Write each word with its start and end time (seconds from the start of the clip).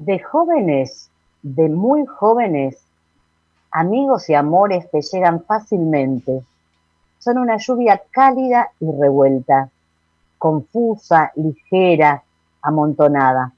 De 0.00 0.18
jóvenes, 0.18 1.10
de 1.42 1.68
muy 1.68 2.06
jóvenes, 2.06 2.82
amigos 3.70 4.30
y 4.30 4.34
amores 4.34 4.90
te 4.90 5.02
llegan 5.02 5.44
fácilmente. 5.44 6.42
Son 7.18 7.36
una 7.36 7.58
lluvia 7.58 8.00
cálida 8.10 8.70
y 8.80 8.90
revuelta, 8.98 9.68
confusa, 10.38 11.32
ligera, 11.36 12.22
amontonada. 12.62 13.52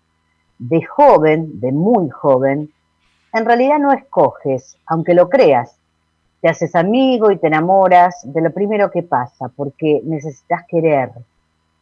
De 0.58 0.82
joven, 0.82 1.60
de 1.60 1.70
muy 1.70 2.10
joven, 2.10 2.72
en 3.32 3.44
realidad 3.44 3.78
no 3.78 3.92
escoges, 3.92 4.76
aunque 4.86 5.14
lo 5.14 5.28
creas. 5.28 5.76
Te 6.40 6.48
haces 6.48 6.74
amigo 6.74 7.30
y 7.30 7.38
te 7.38 7.46
enamoras 7.46 8.20
de 8.24 8.40
lo 8.40 8.52
primero 8.52 8.90
que 8.90 9.04
pasa, 9.04 9.48
porque 9.48 10.02
necesitas 10.04 10.64
querer. 10.66 11.12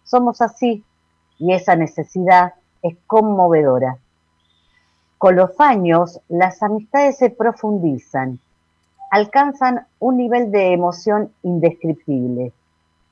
Somos 0.05 0.42
así, 0.42 0.84
y 1.38 1.55
esa 1.55 1.77
necesidad 1.77 2.52
es 2.83 2.95
conmovedora. 3.06 3.97
Con 5.21 5.37
los 5.37 5.61
años, 5.61 6.19
las 6.31 6.63
amistades 6.63 7.19
se 7.19 7.29
profundizan, 7.29 8.39
alcanzan 9.11 9.87
un 9.99 10.17
nivel 10.17 10.51
de 10.51 10.73
emoción 10.73 11.31
indescriptible 11.43 12.55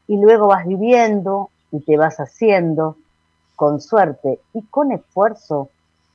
y 0.06 0.17
luego 0.17 0.47
vas 0.47 0.67
viviendo 0.67 1.51
y 1.70 1.81
te 1.81 1.98
vas 1.98 2.17
haciendo, 2.19 2.97
con 3.56 3.83
suerte 3.83 4.41
y 4.55 4.62
con 4.62 4.91
esfuerzo, 4.91 5.69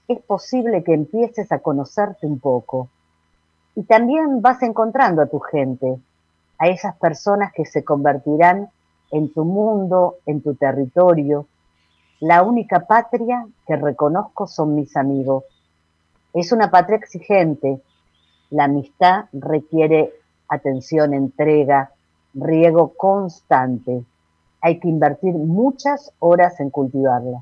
es 0.08 0.20
posible 0.24 0.84
que 0.84 0.96
empieces 0.96 1.52
a 1.52 1.60
conocerte 1.60 2.26
un 2.26 2.40
poco. 2.40 2.90
Y 3.76 3.84
también 3.84 4.42
vas 4.42 4.64
encontrando 4.64 5.22
a 5.22 5.28
tu 5.28 5.40
gente, 5.42 6.00
a 6.58 6.70
esas 6.70 6.98
personas 6.98 7.54
que 7.54 7.66
se 7.66 7.84
convertirán 7.84 8.68
en 9.12 9.32
tu 9.32 9.46
mundo, 9.46 10.16
en 10.26 10.42
tu 10.42 10.56
territorio. 10.56 11.46
La 12.20 12.42
única 12.42 12.88
patria 12.88 13.46
que 13.68 13.76
reconozco 13.76 14.48
son 14.48 14.74
mis 14.74 14.98
amigos 14.98 15.44
es 16.34 16.52
una 16.52 16.72
patria 16.72 16.98
exigente. 16.98 17.81
La 18.50 18.66
amistad 18.66 19.26
requiere 19.31 20.14
atención, 20.48 21.14
entrega, 21.14 21.92
riego 22.34 22.94
constante. 22.95 24.03
Hay 24.62 24.80
que 24.80 24.88
invertir 24.88 25.34
muchas 25.34 26.12
horas 26.20 26.59
en 26.59 26.70
cultivarla. 26.70 27.42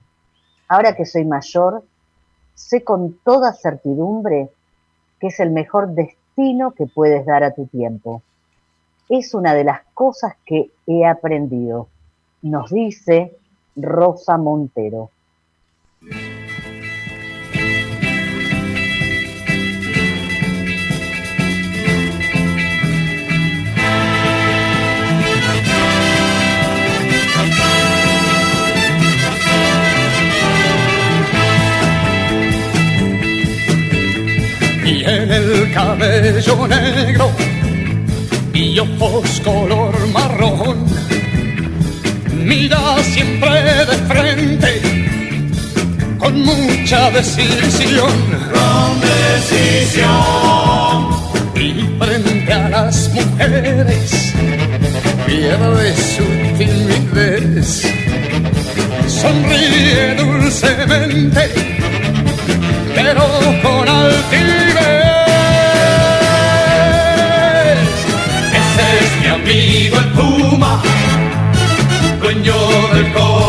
Ahora 0.68 0.96
que 0.96 1.06
soy 1.06 1.26
mayor, 1.26 1.84
sé 2.54 2.84
con 2.84 3.18
toda 3.24 3.54
certidumbre 3.54 4.50
que 5.20 5.28
es 5.28 5.40
el 5.40 5.52
mejor 5.52 5.90
destino 5.90 6.72
que 6.72 6.88
puedes 6.88 7.26
dar 7.26 7.44
a 7.44 7.54
tu 7.54 7.68
tiempo. 7.68 8.24
Es 9.08 9.34
una 9.34 9.54
de 9.54 9.64
las 9.64 9.82
cosas 9.94 10.36
que 10.46 10.72
he 10.88 11.06
aprendido, 11.06 11.88
nos 12.42 12.72
dice 12.72 13.38
Rosa 13.76 14.38
Montero. 14.38 15.12
Cabello 35.98 36.68
negro 36.68 37.32
y 38.54 38.80
ojos 38.80 39.42
color 39.44 39.94
marrón. 40.08 40.86
Mira 42.34 42.80
siempre 43.04 43.62
de 43.90 43.98
frente 44.08 44.82
con 46.18 46.42
mucha 46.44 47.12
decisión. 47.12 48.12
Con 48.54 49.02
decisión. 49.02 50.12
Y 51.56 51.74
frente 52.00 52.54
a 52.54 52.70
las 52.70 53.10
mujeres 53.14 54.34
pierde 55.26 55.94
su 55.96 56.24
timidez. 56.58 57.86
Sonríe 59.08 60.16
dulcemente 60.16 61.72
pero 62.96 63.22
con 63.64 63.71
amigo 69.52 69.98
el 69.98 70.08
Puma, 70.12 70.82
dueño 72.22 72.54
del 72.94 73.12
corazón 73.12 73.41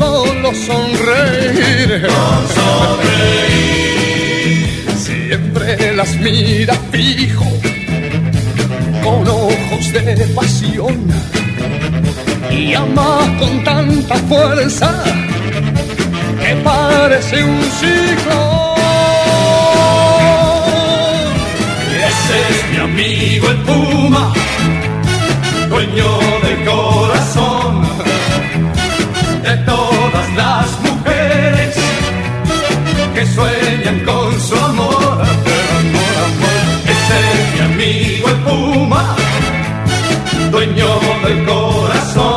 solo 0.00 0.50
sonreír. 0.54 1.88
Con 2.12 2.42
sonreír. 2.58 3.90
Siempre 4.96 5.92
las 5.94 6.12
mira 6.16 6.74
fijo 6.90 7.44
con 9.04 9.28
ojos 9.28 9.84
de 9.92 10.26
pasión 10.34 10.96
y 12.50 12.74
ama 12.74 13.18
con 13.38 13.62
tanta 13.62 14.16
fuerza 14.30 14.90
que 16.42 16.52
parece 16.70 17.44
un 17.44 17.62
ciclo. 17.78 18.40
Ese 22.10 22.36
es 22.52 22.58
mi 22.70 22.78
amigo 22.88 23.46
el 23.54 23.58
Puma, 23.68 24.32
dueño 25.68 26.10
del 26.44 26.58
corazón 26.64 27.19
del 41.30 41.46
corazón 41.46 42.29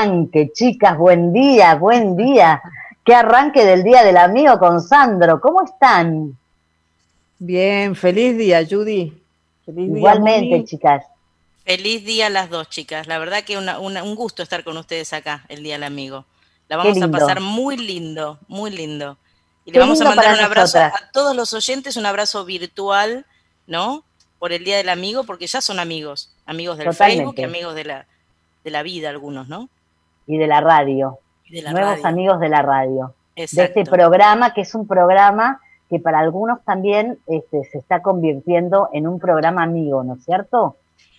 arranque, 0.00 0.50
chicas, 0.52 0.96
buen 0.96 1.32
día, 1.32 1.74
buen 1.74 2.16
día. 2.16 2.62
Qué 3.04 3.14
arranque 3.14 3.64
del 3.64 3.82
Día 3.82 4.02
del 4.02 4.16
Amigo 4.16 4.58
con 4.58 4.80
Sandro. 4.80 5.40
¿Cómo 5.40 5.64
están? 5.64 6.36
Bien, 7.38 7.94
feliz 7.94 8.36
día, 8.36 8.66
Judy. 8.68 9.12
Igualmente, 9.66 10.64
chicas. 10.64 11.04
Feliz 11.64 12.04
día 12.04 12.26
a 12.26 12.30
las 12.30 12.50
dos, 12.50 12.68
chicas. 12.68 13.06
La 13.06 13.18
verdad 13.18 13.44
que 13.44 13.58
un 13.58 14.14
gusto 14.14 14.42
estar 14.42 14.64
con 14.64 14.76
ustedes 14.76 15.12
acá, 15.12 15.44
el 15.48 15.62
Día 15.62 15.74
del 15.74 15.84
Amigo. 15.84 16.24
La 16.68 16.76
vamos 16.76 17.00
a 17.00 17.08
pasar 17.08 17.40
muy 17.40 17.76
lindo, 17.76 18.38
muy 18.48 18.70
lindo. 18.70 19.18
Y 19.64 19.72
le 19.72 19.78
vamos 19.78 20.00
a 20.00 20.04
mandar 20.04 20.34
un 20.34 20.44
abrazo 20.44 20.78
a 20.78 21.10
todos 21.12 21.36
los 21.36 21.52
oyentes, 21.52 21.96
un 21.96 22.06
abrazo 22.06 22.44
virtual, 22.44 23.26
¿no? 23.66 24.04
Por 24.38 24.52
el 24.52 24.64
Día 24.64 24.78
del 24.78 24.88
Amigo, 24.88 25.24
porque 25.24 25.46
ya 25.46 25.60
son 25.60 25.78
amigos, 25.78 26.30
amigos 26.46 26.78
del 26.78 26.94
Facebook 26.94 27.34
y 27.36 27.42
amigos 27.42 27.74
de 27.74 27.84
la, 27.84 28.06
de 28.64 28.70
la 28.70 28.82
vida 28.82 29.10
algunos, 29.10 29.48
¿no? 29.48 29.68
Y 30.26 30.38
de 30.38 30.46
la 30.46 30.60
radio. 30.60 31.18
Nuevos 31.72 32.04
amigos 32.04 32.40
de 32.40 32.48
la 32.48 32.62
radio. 32.62 33.14
De 33.34 33.44
este 33.44 33.84
programa, 33.84 34.52
que 34.52 34.62
es 34.62 34.74
un 34.74 34.86
programa 34.86 35.60
que 35.88 35.98
para 35.98 36.20
algunos 36.20 36.62
también 36.64 37.18
este, 37.26 37.64
se 37.64 37.78
está 37.78 38.00
convirtiendo 38.00 38.90
en 38.92 39.08
un 39.08 39.18
programa 39.18 39.64
amigo, 39.64 40.04
¿no 40.04 40.14
es 40.14 40.24
cierto? 40.24 40.76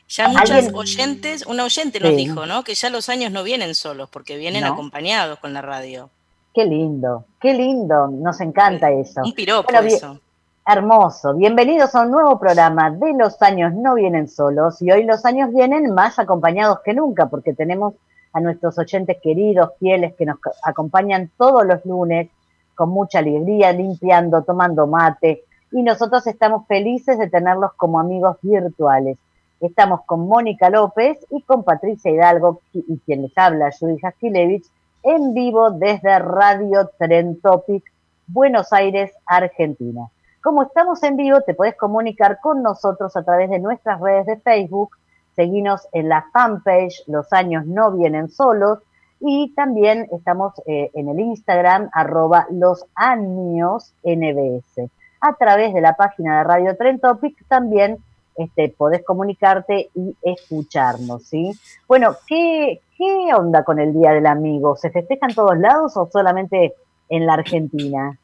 Ya 0.07 0.29
muchos 0.29 0.73
oyentes, 0.73 1.45
una 1.45 1.63
oyente 1.65 1.99
nos 1.99 2.15
dijo, 2.15 2.45
¿no? 2.45 2.63
Que 2.63 2.75
ya 2.75 2.89
los 2.89 3.09
años 3.09 3.31
no 3.31 3.43
vienen 3.43 3.75
solos, 3.75 4.09
porque 4.09 4.37
vienen 4.37 4.63
acompañados 4.63 5.39
con 5.39 5.53
la 5.53 5.61
radio. 5.61 6.09
Qué 6.53 6.65
lindo, 6.65 7.25
qué 7.39 7.53
lindo, 7.53 8.07
nos 8.07 8.41
encanta 8.41 8.91
eso. 8.91 9.21
Un 9.23 9.33
piropo 9.33 9.73
eso. 9.73 10.19
Hermoso. 10.65 11.33
Bienvenidos 11.33 11.95
a 11.95 12.01
un 12.01 12.11
nuevo 12.11 12.37
programa 12.39 12.91
de 12.91 13.13
Los 13.13 13.41
años 13.41 13.73
no 13.73 13.95
vienen 13.95 14.27
solos 14.27 14.81
y 14.81 14.91
hoy 14.91 15.05
los 15.05 15.25
años 15.25 15.49
vienen 15.53 15.93
más 15.93 16.19
acompañados 16.19 16.79
que 16.83 16.93
nunca 16.93 17.27
porque 17.29 17.53
tenemos 17.53 17.93
a 18.33 18.39
nuestros 18.39 18.77
oyentes 18.77 19.17
queridos, 19.21 19.71
fieles 19.79 20.13
que 20.15 20.25
nos 20.25 20.37
acompañan 20.63 21.31
todos 21.37 21.65
los 21.65 21.85
lunes 21.85 22.29
con 22.75 22.89
mucha 22.89 23.19
alegría, 23.19 23.71
limpiando, 23.73 24.43
tomando 24.43 24.87
mate 24.87 25.43
y 25.71 25.83
nosotros 25.83 26.27
estamos 26.27 26.67
felices 26.67 27.17
de 27.17 27.29
tenerlos 27.29 27.73
como 27.73 27.99
amigos 27.99 28.37
virtuales. 28.41 29.17
Estamos 29.59 30.01
con 30.05 30.27
Mónica 30.27 30.69
López 30.69 31.17
y 31.29 31.41
con 31.43 31.63
Patricia 31.63 32.11
Hidalgo 32.11 32.61
y 32.73 32.99
quien 33.05 33.21
les 33.21 33.37
habla, 33.37 33.69
Judy 33.77 33.99
Jaskilevich, 33.99 34.65
en 35.03 35.33
vivo 35.33 35.71
desde 35.71 36.19
Radio 36.19 36.89
Tren 36.97 37.39
Topic, 37.41 37.83
Buenos 38.27 38.73
Aires, 38.73 39.11
Argentina. 39.25 40.09
Como 40.43 40.63
estamos 40.63 41.03
en 41.03 41.17
vivo, 41.17 41.41
te 41.41 41.53
puedes 41.53 41.75
comunicar 41.75 42.39
con 42.41 42.63
nosotros 42.63 43.15
a 43.15 43.23
través 43.23 43.49
de 43.49 43.59
nuestras 43.59 43.99
redes 44.01 44.25
de 44.25 44.37
Facebook. 44.37 44.97
Seguinos 45.35 45.87
en 45.93 46.09
la 46.09 46.25
fanpage 46.33 47.03
Los 47.07 47.31
años 47.33 47.65
no 47.65 47.91
vienen 47.91 48.29
solos. 48.29 48.79
Y 49.19 49.53
también 49.55 50.07
estamos 50.11 50.53
eh, 50.65 50.89
en 50.93 51.09
el 51.09 51.19
Instagram, 51.19 51.89
arroba 51.93 52.47
los 52.49 52.85
años 52.95 53.93
NBS. 54.03 54.89
A 55.19 55.33
través 55.35 55.73
de 55.73 55.81
la 55.81 55.95
página 55.95 56.39
de 56.39 56.43
Radio 56.43 56.75
Tren 56.75 56.99
Topic 56.99 57.37
también 57.47 57.99
este, 58.35 58.69
podés 58.69 59.03
comunicarte 59.03 59.89
y 59.93 60.15
escucharnos, 60.23 61.23
¿sí? 61.23 61.51
Bueno, 61.87 62.15
¿qué, 62.25 62.81
¿qué 62.97 63.33
onda 63.35 63.63
con 63.63 63.79
el 63.79 63.93
Día 63.93 64.11
del 64.11 64.25
Amigo? 64.25 64.75
¿Se 64.75 64.89
festeja 64.89 65.27
en 65.27 65.35
todos 65.35 65.57
lados 65.57 65.95
o 65.97 66.09
solamente 66.11 66.73
en 67.09 67.25
la 67.25 67.33
Argentina? 67.33 68.17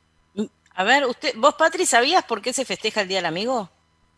A 0.76 0.84
ver, 0.84 1.06
usted, 1.06 1.34
vos, 1.38 1.56
Patri, 1.56 1.86
¿sabías 1.86 2.24
por 2.24 2.42
qué 2.42 2.54
se 2.54 2.64
festeja 2.64 3.02
el 3.02 3.08
Día 3.08 3.18
del 3.18 3.26
Amigo? 3.26 3.70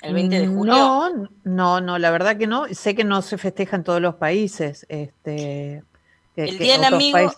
El 0.01 0.13
20 0.13 0.39
de 0.39 0.47
julio. 0.47 0.73
No, 0.73 1.29
no, 1.43 1.81
no, 1.81 1.97
la 1.97 2.11
verdad 2.11 2.37
que 2.37 2.47
no. 2.47 2.65
Sé 2.73 2.95
que 2.95 3.03
no 3.03 3.21
se 3.21 3.37
festeja 3.37 3.75
en 3.75 3.83
todos 3.83 4.01
los 4.01 4.15
países. 4.15 4.85
Este, 4.89 5.83
el 6.35 6.57
Día 6.57 6.77
del 6.77 6.93
Amigo. 6.93 7.33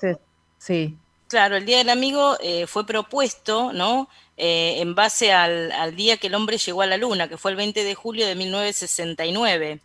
sí. 0.57 0.97
Claro, 1.27 1.55
el 1.55 1.65
Día 1.65 1.77
del 1.77 1.89
Amigo 1.89 2.35
eh, 2.41 2.67
fue 2.67 2.85
propuesto, 2.85 3.71
¿no? 3.71 4.09
Eh, 4.35 4.81
en 4.81 4.95
base 4.95 5.31
al, 5.31 5.71
al, 5.71 5.95
día 5.95 6.17
que 6.17 6.27
el 6.27 6.35
hombre 6.35 6.57
llegó 6.57 6.81
a 6.81 6.87
la 6.87 6.97
Luna, 6.97 7.29
que 7.29 7.37
fue 7.37 7.51
el 7.51 7.57
20 7.57 7.83
de 7.83 7.95
julio 7.95 8.27
de 8.27 8.35
1969, 8.35 9.79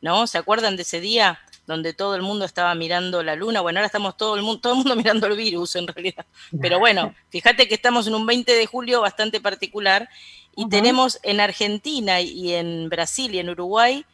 ¿no? 0.00 0.26
¿Se 0.26 0.38
acuerdan 0.38 0.76
de 0.76 0.82
ese 0.82 1.00
día? 1.00 1.40
Donde 1.66 1.92
todo 1.92 2.14
el 2.14 2.22
mundo 2.22 2.44
estaba 2.44 2.74
mirando 2.74 3.22
la 3.22 3.36
luna. 3.36 3.60
Bueno, 3.60 3.78
ahora 3.78 3.86
estamos 3.86 4.16
todo 4.16 4.36
el 4.36 4.42
mundo, 4.42 4.60
todo 4.60 4.72
el 4.72 4.78
mundo 4.78 4.96
mirando 5.02 5.26
el 5.26 5.36
virus 5.36 5.76
en 5.76 5.86
realidad. 5.86 6.26
Pero 6.60 6.78
bueno, 6.78 7.14
fíjate 7.30 7.68
que 7.68 7.74
estamos 7.74 8.06
en 8.06 8.14
un 8.14 8.26
20 8.26 8.52
de 8.52 8.66
julio 8.66 9.00
bastante 9.00 9.40
particular 9.40 10.08
y 10.56 10.68
tenemos 10.68 11.18
en 11.22 11.40
Argentina 11.40 12.20
y 12.20 12.52
en 12.52 12.88
Brasil 12.88 13.34
y 13.34 13.38
en 13.38 13.50
Uruguay 13.50 14.04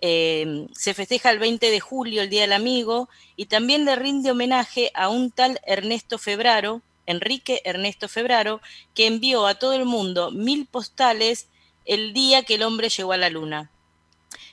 eh, 0.00 0.68
se 0.72 0.94
festeja 0.94 1.30
el 1.30 1.38
20 1.38 1.70
de 1.70 1.80
julio, 1.80 2.22
el 2.22 2.30
Día 2.30 2.42
del 2.42 2.52
Amigo, 2.52 3.08
y 3.36 3.46
también 3.46 3.84
le 3.84 3.96
rinde 3.96 4.30
homenaje 4.30 4.92
a 4.94 5.08
un 5.08 5.30
tal 5.30 5.60
Ernesto 5.66 6.18
Febraro, 6.18 6.82
Enrique 7.06 7.62
Ernesto 7.64 8.08
Febraro, 8.08 8.60
que 8.94 9.06
envió 9.06 9.46
a 9.46 9.56
todo 9.56 9.72
el 9.72 9.86
mundo 9.86 10.30
mil 10.30 10.66
postales 10.66 11.48
el 11.84 12.12
día 12.12 12.44
que 12.44 12.54
el 12.54 12.62
hombre 12.62 12.90
llegó 12.90 13.12
a 13.12 13.16
la 13.16 13.30
luna. 13.30 13.70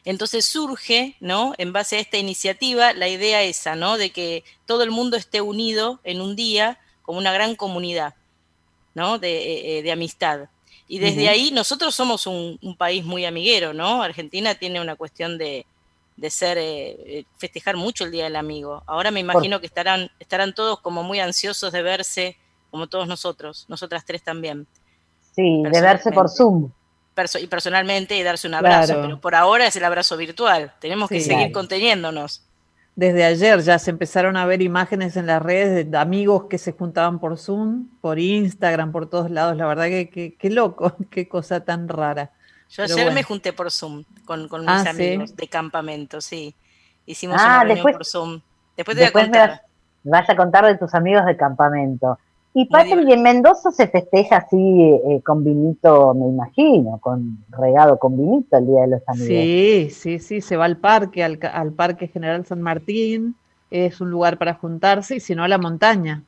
Entonces 0.06 0.46
surge, 0.46 1.16
¿no? 1.20 1.54
En 1.58 1.74
base 1.74 1.98
a 1.98 2.00
esta 2.00 2.18
iniciativa, 2.18 2.94
la 2.94 3.08
idea 3.08 3.42
esa, 3.42 3.76
¿no? 3.76 3.98
De 3.98 4.12
que 4.12 4.44
todo 4.68 4.84
el 4.84 4.92
mundo 4.92 5.18
esté 5.18 5.42
unido 5.42 6.00
en 6.04 6.22
un 6.22 6.36
día 6.36 6.80
como 7.02 7.18
una 7.18 7.34
gran 7.34 7.56
comunidad, 7.56 8.14
¿no? 8.94 9.18
De, 9.18 9.80
eh, 9.80 9.92
amistad. 9.92 10.48
Y 10.88 11.00
desde 11.00 11.28
ahí 11.28 11.50
nosotros 11.52 11.96
somos 11.96 12.28
un, 12.28 12.60
país 12.78 13.04
muy 13.04 13.26
amiguero, 13.26 13.74
¿no? 13.74 14.04
Argentina 14.04 14.54
tiene 14.54 14.80
una 14.80 14.96
cuestión 14.96 15.40
de, 15.40 15.66
ser, 16.30 16.60
eh, 16.60 16.90
eh, 17.20 17.26
festejar 17.38 17.76
mucho 17.76 18.04
el 18.04 18.12
Día 18.12 18.26
del 18.26 18.36
Amigo. 18.36 18.84
Ahora 18.86 19.10
me 19.10 19.20
imagino 19.20 19.60
que 19.60 19.66
estarán, 19.66 20.12
estarán 20.20 20.54
todos 20.54 20.80
como 20.82 21.02
muy 21.02 21.20
ansiosos 21.20 21.72
de 21.74 21.82
verse, 21.82 22.38
como 22.70 22.86
todos 22.86 23.08
nosotros, 23.08 23.66
nosotras 23.70 24.06
tres 24.06 24.22
también. 24.22 24.68
Sí, 25.36 25.64
de 25.64 25.82
verse 25.82 26.12
por 26.12 26.30
Zoom 26.30 26.70
y 27.42 27.48
personalmente 27.48 28.18
y 28.18 28.24
darse 28.24 28.48
un 28.48 28.56
abrazo, 28.56 29.02
pero 29.02 29.20
por 29.20 29.36
ahora 29.36 29.68
es 29.68 29.76
el 29.76 29.86
abrazo 29.86 30.18
virtual. 30.18 30.74
Tenemos 30.80 31.10
que 31.10 31.22
seguir 31.22 31.52
conteniéndonos. 31.52 32.44
Desde 32.96 33.26
ayer 33.26 33.60
ya 33.60 33.78
se 33.78 33.92
empezaron 33.92 34.38
a 34.38 34.46
ver 34.46 34.62
imágenes 34.62 35.18
en 35.18 35.26
las 35.26 35.42
redes 35.42 35.92
de 35.92 35.98
amigos 35.98 36.46
que 36.50 36.58
se 36.58 36.72
juntaban 36.72 37.20
por 37.20 37.38
Zoom, 37.38 37.90
por 38.00 38.20
Instagram, 38.20 38.94
por 38.94 39.10
todos 39.10 39.30
lados. 39.30 39.58
La 39.58 39.66
verdad 39.66 39.86
que 39.86 40.36
qué 40.40 40.50
loco, 40.50 40.96
qué 41.10 41.28
cosa 41.28 41.60
tan 41.60 41.90
rara. 41.90 42.32
Yo 42.70 42.84
ayer 42.84 43.12
me 43.12 43.24
junté 43.24 43.54
por 43.54 43.72
Zoom 43.72 44.04
con, 44.26 44.44
mis 44.44 44.68
ah, 44.68 44.90
amigos 44.90 45.36
de 45.36 45.48
campamento, 45.48 46.22
sí. 46.22 46.56
Hicimos 47.06 47.38
ah, 47.40 47.46
una 47.46 47.64
reunión 47.64 47.92
por 47.94 48.06
Zoom. 48.06 48.42
Después 48.76 48.98
te 48.98 49.04
voy 49.04 49.10
a 49.10 49.12
contar. 49.12 49.62
vas 50.04 50.30
a 50.30 50.36
contar 50.36 50.66
de 50.66 50.78
tus 50.78 50.94
amigos 50.94 51.26
de 51.26 51.38
campamento. 51.38 52.18
Y 52.58 52.68
Patri, 52.68 53.12
en 53.12 53.22
Mendoza 53.22 53.70
se 53.70 53.90
festeja 53.90 54.38
así 54.38 54.56
eh, 54.58 55.22
con 55.26 55.44
vinito, 55.44 56.14
me 56.14 56.26
imagino, 56.26 56.98
con 57.00 57.44
regado 57.50 58.00
con 58.00 58.16
vinito 58.16 58.58
el 58.58 58.66
Día 58.66 58.82
de 58.84 58.88
los 58.88 59.02
Amigos. 59.08 59.28
Sí, 59.28 59.90
sí, 59.92 60.20
sí, 60.20 60.40
se 60.40 60.56
va 60.56 60.64
al 60.64 60.78
parque, 60.78 61.22
al, 61.22 61.74
Parque 61.74 62.08
General 62.08 62.46
San 62.46 62.62
Martín, 62.62 63.36
es 63.70 64.00
un 64.00 64.10
lugar 64.10 64.38
para 64.38 64.54
juntarse, 64.54 65.18
y 65.18 65.20
si 65.20 65.36
no 65.36 65.44
a 65.44 65.50
la 65.50 65.58
montaña. 65.58 66.24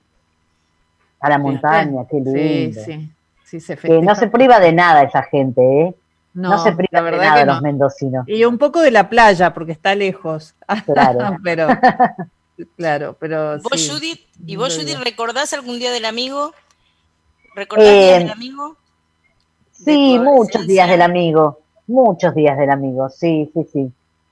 A 1.21 1.29
la 1.29 1.37
montaña, 1.37 2.05
qué 2.11 2.17
lindo. 2.17 2.33
Sí, 2.33 2.73
sí, 2.73 3.11
sí 3.45 3.59
se 3.61 3.77
festeja. 3.77 4.03
no 4.03 4.13
se 4.13 4.27
priva 4.27 4.59
de 4.59 4.73
nada 4.73 5.03
esa 5.03 5.23
gente, 5.23 5.61
¿eh? 5.61 5.95
No, 6.33 6.61
se 6.61 6.73
priva 6.73 7.09
de 7.09 7.17
nada 7.19 7.45
los 7.45 7.61
mendocinos. 7.61 8.27
Y 8.27 8.43
un 8.43 8.57
poco 8.57 8.81
de 8.81 8.91
la 8.91 9.07
playa, 9.07 9.53
porque 9.53 9.71
está 9.71 9.95
lejos. 9.95 10.55
Claro. 10.85 11.37
Pero 11.43 11.69
Claro, 12.75 13.15
pero. 13.19 13.59
¿Vos, 13.59 13.89
Judith, 13.89 14.21
¿Y 14.45 14.55
vos, 14.55 14.77
Judith, 14.77 14.97
recordás 15.03 15.53
algún 15.53 15.77
día 15.79 15.91
del 15.91 16.05
amigo? 16.05 16.53
¿Recordás 17.55 17.87
el 17.87 17.93
día 17.93 18.15
eh, 18.15 18.19
del 18.19 18.31
amigo? 18.31 18.77
Sí, 19.71 20.19
muchos 20.19 20.65
días 20.65 20.89
del 20.89 21.01
amigo. 21.01 21.59
Muchos 21.87 22.35
días 22.35 22.57
del 22.57 22.69
amigo, 22.69 23.09
sí, 23.09 23.49
sí, 23.53 23.65
sí. 23.71 23.91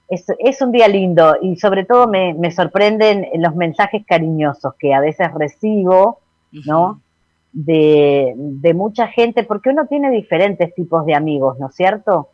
Es, 0.10 0.26
es 0.40 0.62
un 0.62 0.72
día 0.72 0.88
lindo 0.88 1.36
y 1.42 1.56
sobre 1.56 1.86
todo 1.86 2.08
me, 2.08 2.34
me, 2.34 2.52
sorprenden 2.52 3.28
los 3.36 3.56
mensajes 3.56 4.04
cariñosos 4.06 4.76
que 4.78 4.94
a 4.94 5.00
veces 5.00 5.34
recibo, 5.34 6.20
¿no? 6.52 7.02
De, 7.54 8.34
de, 8.36 8.74
mucha 8.74 9.08
gente, 9.08 9.44
porque 9.44 9.70
uno 9.70 9.88
tiene 9.88 10.12
diferentes 10.12 10.76
tipos 10.76 11.06
de 11.06 11.16
amigos, 11.16 11.58
¿no 11.58 11.70
es 11.70 11.76
cierto? 11.76 12.30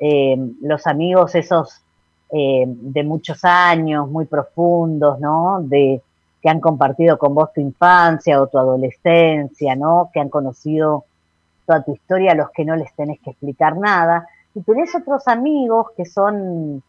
Eh, 0.00 0.36
los 0.62 0.86
amigos 0.86 1.34
esos 1.34 1.83
eh, 2.30 2.64
de 2.66 3.04
muchos 3.04 3.44
años, 3.44 4.08
muy 4.08 4.26
profundos, 4.26 5.20
¿no? 5.20 5.60
De, 5.62 6.02
que 6.44 6.50
han 6.50 6.60
compartido 6.60 7.18
con 7.18 7.34
vos 7.34 7.54
tu 7.54 7.62
infancia 7.62 8.40
o 8.40 8.48
tu 8.48 8.58
adolescencia, 8.58 9.74
¿no? 9.76 10.10
Que 10.12 10.20
han 10.20 10.28
conocido 10.28 11.04
toda 11.64 11.82
tu 11.82 11.94
historia 11.94 12.32
a 12.32 12.34
los 12.34 12.50
que 12.50 12.66
no 12.66 12.76
les 12.76 12.92
tenés 12.94 13.18
que 13.20 13.30
explicar 13.30 13.78
nada. 13.78 14.28
Y 14.54 14.60
tenés 14.60 14.94
otros 14.94 15.26
amigos 15.26 15.86
que 15.96 16.04
son 16.04 16.82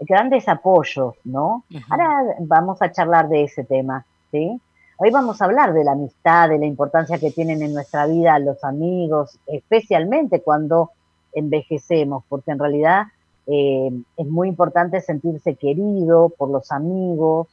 grandes 0.00 0.48
apoyos, 0.48 1.14
¿no? 1.22 1.62
Ahora 1.88 2.22
vamos 2.40 2.82
a 2.82 2.90
charlar 2.90 3.28
de 3.28 3.44
ese 3.44 3.62
tema, 3.62 4.04
¿sí? 4.32 4.60
Hoy 4.96 5.10
vamos 5.12 5.40
a 5.40 5.44
hablar 5.44 5.74
de 5.74 5.84
la 5.84 5.92
amistad, 5.92 6.48
de 6.48 6.58
la 6.58 6.66
importancia 6.66 7.18
que 7.18 7.30
tienen 7.30 7.62
en 7.62 7.72
nuestra 7.72 8.04
vida 8.06 8.36
los 8.40 8.64
amigos, 8.64 9.38
especialmente 9.46 10.42
cuando 10.42 10.90
envejecemos, 11.32 12.24
porque 12.28 12.50
en 12.50 12.58
realidad 12.58 13.06
eh, 13.48 13.90
es 14.16 14.26
muy 14.26 14.48
importante 14.48 15.00
sentirse 15.00 15.54
querido 15.54 16.28
por 16.36 16.50
los 16.50 16.70
amigos, 16.70 17.48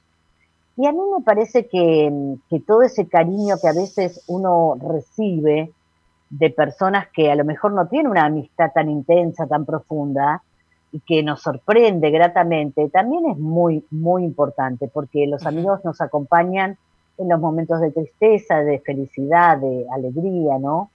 Y 0.77 0.85
a 0.87 0.91
mí 0.91 0.99
me 1.17 1.23
parece 1.23 1.67
que, 1.67 2.35
que 2.49 2.59
todo 2.59 2.81
ese 2.83 3.07
cariño 3.07 3.55
que 3.61 3.69
a 3.69 3.73
veces 3.73 4.23
uno 4.27 4.75
recibe 4.75 5.71
de 6.29 6.49
personas 6.49 7.07
que 7.13 7.31
a 7.31 7.35
lo 7.35 7.45
mejor 7.45 7.71
no 7.71 7.87
tienen 7.87 8.11
una 8.11 8.25
amistad 8.25 8.71
tan 8.73 8.89
intensa, 8.89 9.47
tan 9.47 9.65
profunda, 9.65 10.43
y 10.91 11.01
que 11.01 11.23
nos 11.23 11.41
sorprende 11.41 12.09
gratamente, 12.09 12.89
también 12.89 13.25
es 13.29 13.37
muy, 13.37 13.85
muy 13.91 14.23
importante, 14.23 14.87
porque 14.87 15.27
los 15.27 15.45
amigos 15.45 15.83
nos 15.83 15.99
acompañan 15.99 16.77
en 17.17 17.29
los 17.29 17.39
momentos 17.39 17.81
de 17.81 17.91
tristeza, 17.91 18.63
de 18.63 18.79
felicidad, 18.79 19.57
de 19.57 19.85
alegría, 19.93 20.57
¿no? 20.57 20.89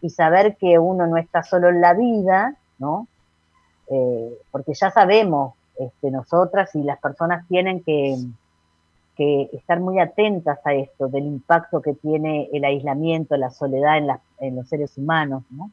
Y 0.00 0.10
saber 0.10 0.56
que 0.56 0.78
uno 0.78 1.06
no 1.06 1.16
está 1.16 1.42
solo 1.42 1.68
en 1.68 1.80
la 1.80 1.92
vida, 1.94 2.56
¿no? 2.78 3.08
Eh, 3.94 4.38
porque 4.50 4.72
ya 4.72 4.90
sabemos, 4.90 5.52
este, 5.78 6.10
nosotras 6.10 6.74
y 6.74 6.82
las 6.82 6.98
personas 6.98 7.46
tienen 7.46 7.82
que, 7.82 8.16
que 9.16 9.50
estar 9.52 9.80
muy 9.80 10.00
atentas 10.00 10.58
a 10.64 10.72
esto, 10.72 11.08
del 11.08 11.26
impacto 11.26 11.82
que 11.82 11.92
tiene 11.92 12.48
el 12.54 12.64
aislamiento, 12.64 13.36
la 13.36 13.50
soledad 13.50 13.98
en, 13.98 14.08
en 14.38 14.56
los 14.56 14.66
seres 14.66 14.96
humanos, 14.96 15.42
¿no? 15.50 15.70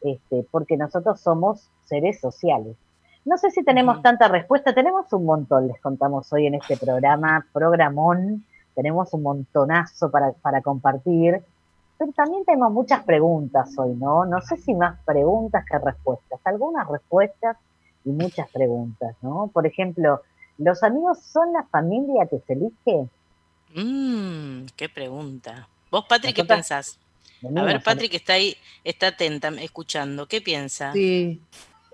Este, 0.00 0.44
porque 0.50 0.76
nosotros 0.76 1.20
somos 1.20 1.70
seres 1.84 2.20
sociales. 2.20 2.76
No 3.24 3.38
sé 3.38 3.52
si 3.52 3.62
tenemos 3.62 4.02
tanta 4.02 4.26
respuesta, 4.26 4.74
tenemos 4.74 5.12
un 5.12 5.24
montón, 5.24 5.68
les 5.68 5.80
contamos 5.80 6.32
hoy 6.32 6.48
en 6.48 6.56
este 6.56 6.76
programa, 6.76 7.46
programón, 7.52 8.44
tenemos 8.74 9.14
un 9.14 9.22
montonazo 9.22 10.10
para, 10.10 10.32
para 10.32 10.60
compartir, 10.60 11.40
pero 11.98 12.12
también 12.12 12.44
tenemos 12.44 12.72
muchas 12.72 13.04
preguntas 13.04 13.70
hoy, 13.78 13.94
¿no? 13.94 14.24
No 14.24 14.40
sé 14.40 14.56
si 14.56 14.74
más 14.74 14.98
preguntas 15.04 15.64
que 15.70 15.78
respuestas, 15.78 16.40
algunas 16.44 16.88
respuestas 16.88 17.56
y 18.04 18.10
muchas 18.10 18.48
preguntas, 18.50 19.16
¿no? 19.22 19.50
Por 19.52 19.66
ejemplo, 19.66 20.22
¿los 20.58 20.82
amigos 20.82 21.20
son 21.20 21.52
la 21.52 21.64
familia 21.64 22.26
que 22.26 22.40
se 22.40 22.54
elige? 22.54 23.08
Mmm, 23.74 24.66
qué 24.76 24.88
pregunta. 24.88 25.68
¿Vos, 25.90 26.04
Patrick, 26.08 26.36
qué 26.36 26.44
pensás? 26.44 26.98
A 27.56 27.62
ver, 27.62 27.82
Patrick 27.82 28.14
está 28.14 28.34
ahí, 28.34 28.56
está 28.82 29.08
atenta, 29.08 29.48
escuchando. 29.60 30.26
¿Qué 30.26 30.40
piensa? 30.40 30.92
Sí, 30.92 31.40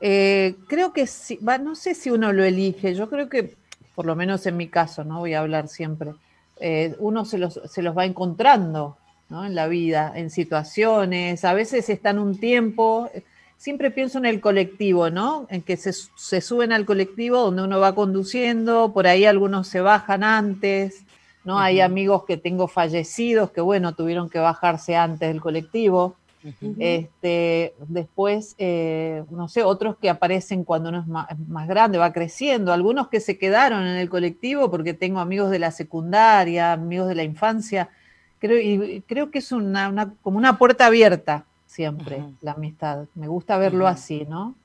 eh, 0.00 0.57
creo 0.69 0.92
que 0.92 1.07
sí, 1.07 1.38
no 1.42 1.75
sé 1.75 1.95
si 1.95 2.11
uno 2.11 2.33
lo 2.33 2.45
elige, 2.45 2.95
yo 2.95 3.11
creo 3.11 3.28
que, 3.28 3.57
por 3.95 4.07
lo 4.07 4.16
menos 4.16 4.47
en 4.47 4.57
mi 4.57 4.69
caso, 4.69 5.04
no 5.04 5.19
voy 5.19 5.35
a 5.35 5.40
hablar 5.40 5.69
siempre, 5.69 6.14
eh, 6.59 6.95
uno 6.99 7.25
se 7.25 7.38
los, 7.38 7.61
se 7.64 7.83
los 7.83 7.97
va 7.97 8.07
encontrando 8.07 8.97
¿no? 9.30 9.44
en 9.46 9.54
la 9.54 9.68
vida, 9.68 10.12
en 10.14 10.28
situaciones, 10.28 11.44
a 11.44 11.54
veces 11.54 11.88
están 11.88 12.18
un 12.18 12.38
tiempo, 12.38 13.08
siempre 13.56 13.90
pienso 13.90 14.18
en 14.18 14.26
el 14.26 14.40
colectivo, 14.40 15.08
¿no? 15.08 15.46
En 15.49 15.62
que 15.62 15.76
se, 15.76 15.92
se, 15.92 16.40
suben 16.40 16.72
al 16.72 16.84
colectivo 16.84 17.38
donde 17.38 17.62
uno 17.62 17.80
va 17.80 17.94
conduciendo, 17.94 18.92
por 18.92 19.06
ahí 19.06 19.25
algunos 19.25 19.68
se 19.68 19.80
bajan 19.80 20.25
antes, 20.25 21.04
¿no? 21.44 21.58
Hay 21.58 21.80
amigos 21.80 22.25
que 22.26 22.37
tengo 22.37 22.68
fallecidos 22.68 23.50
que, 23.50 23.62
bueno, 23.62 23.94
tuvieron 23.94 24.28
que 24.28 24.38
bajarse 24.38 24.96
antes 24.96 25.28
del 25.28 25.40
colectivo 25.40 26.16
este, 26.78 27.75
después, 27.87 28.54
eh, 28.58 29.25
no 29.30 29.49
sé, 29.49 29.62
otros 29.62 29.96
que 29.99 30.08
aparecen 30.08 30.64
cuando 30.64 30.88
uno 30.88 31.00
es 31.00 31.06
más, 31.06 31.68
grande, 31.68 31.99
va 31.99 32.12
creciendo, 32.12 32.72
algunos 32.72 33.08
que 33.08 33.20
se 33.20 33.37
quedaron 33.37 33.87
en 33.87 33.96
el 33.96 34.08
colectivo 34.08 34.70
porque 34.70 34.94
tengo 34.94 35.20
amigos 35.20 35.50
de 35.50 35.58
la 35.58 35.70
secundaria, 35.70 36.72
amigos 36.72 37.08
de 37.08 37.14
la 37.14 37.25
infancia, 37.25 37.90
creo, 38.40 38.59
y 38.59 39.02
creo 39.02 39.30
que 39.30 39.38
es 39.38 39.52
una, 39.52 40.12
como 40.23 40.38
una 40.38 40.59
puerta 40.59 40.87
abierta 40.87 41.44
siempre 41.66 42.25
la 42.40 42.52
amistad, 42.52 43.04
me 43.14 43.28
gusta 43.28 43.56
verlo 43.56 43.87
así, 43.87 44.26
¿no? 44.28 44.56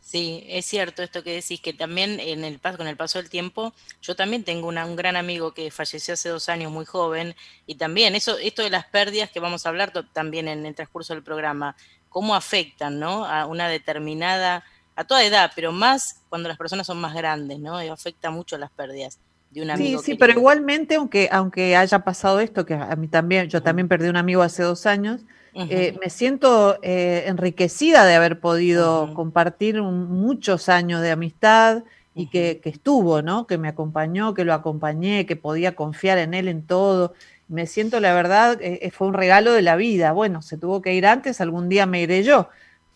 Sí, 0.00 0.44
es 0.48 0.66
cierto 0.66 1.02
esto 1.02 1.22
que 1.22 1.34
decís, 1.34 1.60
que 1.60 1.72
también 1.72 2.20
en 2.20 2.44
el 2.44 2.58
paso, 2.58 2.78
con 2.78 2.86
el 2.86 2.96
paso 2.96 3.18
del 3.18 3.28
tiempo, 3.28 3.72
yo 4.00 4.14
también 4.14 4.44
tengo 4.44 4.68
un 4.68 4.96
gran 4.96 5.16
amigo 5.16 5.52
que 5.52 5.70
falleció 5.70 6.14
hace 6.14 6.28
dos 6.28 6.48
años, 6.48 6.70
muy 6.70 6.84
joven, 6.84 7.34
y 7.66 7.74
también 7.74 8.14
eso, 8.14 8.38
esto 8.38 8.62
de 8.62 8.70
las 8.70 8.86
pérdidas 8.86 9.30
que 9.30 9.40
vamos 9.40 9.66
a 9.66 9.68
hablar 9.68 9.92
también 10.12 10.48
en 10.48 10.64
el 10.64 10.74
transcurso 10.74 11.12
del 11.12 11.22
programa, 11.22 11.74
cómo 12.08 12.34
afectan, 12.34 12.98
¿no? 12.98 13.24
A 13.24 13.46
una 13.46 13.68
determinada, 13.68 14.64
a 14.96 15.04
toda 15.04 15.24
edad, 15.24 15.52
pero 15.54 15.72
más 15.72 16.22
cuando 16.28 16.48
las 16.48 16.58
personas 16.58 16.86
son 16.86 17.00
más 17.00 17.14
grandes, 17.14 17.58
¿no? 17.58 17.82
Y 17.82 17.88
afecta 17.88 18.30
mucho 18.30 18.58
las 18.58 18.70
pérdidas 18.70 19.18
de 19.50 19.62
un 19.62 19.70
amigo. 19.70 20.00
Sí, 20.00 20.12
sí, 20.12 20.14
pero 20.18 20.32
igualmente, 20.32 20.94
aunque, 20.94 21.28
aunque 21.30 21.76
haya 21.76 22.00
pasado 22.00 22.40
esto, 22.40 22.64
que 22.64 22.74
a 22.74 22.96
mí 22.96 23.08
también, 23.08 23.48
yo 23.48 23.62
también 23.62 23.88
perdí 23.88 24.08
un 24.08 24.16
amigo 24.16 24.42
hace 24.42 24.62
dos 24.62 24.86
años, 24.86 25.22
eh, 25.52 25.96
me 26.00 26.10
siento 26.10 26.78
eh, 26.82 27.24
enriquecida 27.26 28.06
de 28.06 28.14
haber 28.14 28.38
podido 28.38 29.12
compartir 29.14 29.82
muchos 29.82 30.68
años 30.68 31.02
de 31.02 31.10
amistad 31.10 31.82
y 32.14 32.28
que, 32.28 32.60
estuvo, 32.64 33.22
¿no? 33.22 33.46
Que 33.46 33.58
me 33.58 33.68
acompañó, 33.68 34.34
que 34.34 34.44
lo 34.44 34.54
acompañé, 34.54 35.26
que 35.26 35.36
podía 35.36 35.74
confiar 35.74 36.18
en 36.18 36.34
él 36.34 36.46
en 36.48 36.64
todo. 36.64 37.14
Me 37.48 37.66
siento, 37.66 37.98
la 37.98 38.14
verdad, 38.14 38.58
eh, 38.60 38.90
fue 38.92 39.08
un 39.08 39.14
regalo 39.14 39.52
de 39.52 39.62
la 39.62 39.74
vida. 39.74 40.12
Bueno, 40.12 40.40
se 40.42 40.56
tuvo 40.56 40.82
que 40.82 40.94
ir 40.94 41.06
antes, 41.06 41.40
algún 41.40 41.68
día 41.68 41.86
me 41.86 42.00
iré 42.00 42.22
yo, 42.22 42.48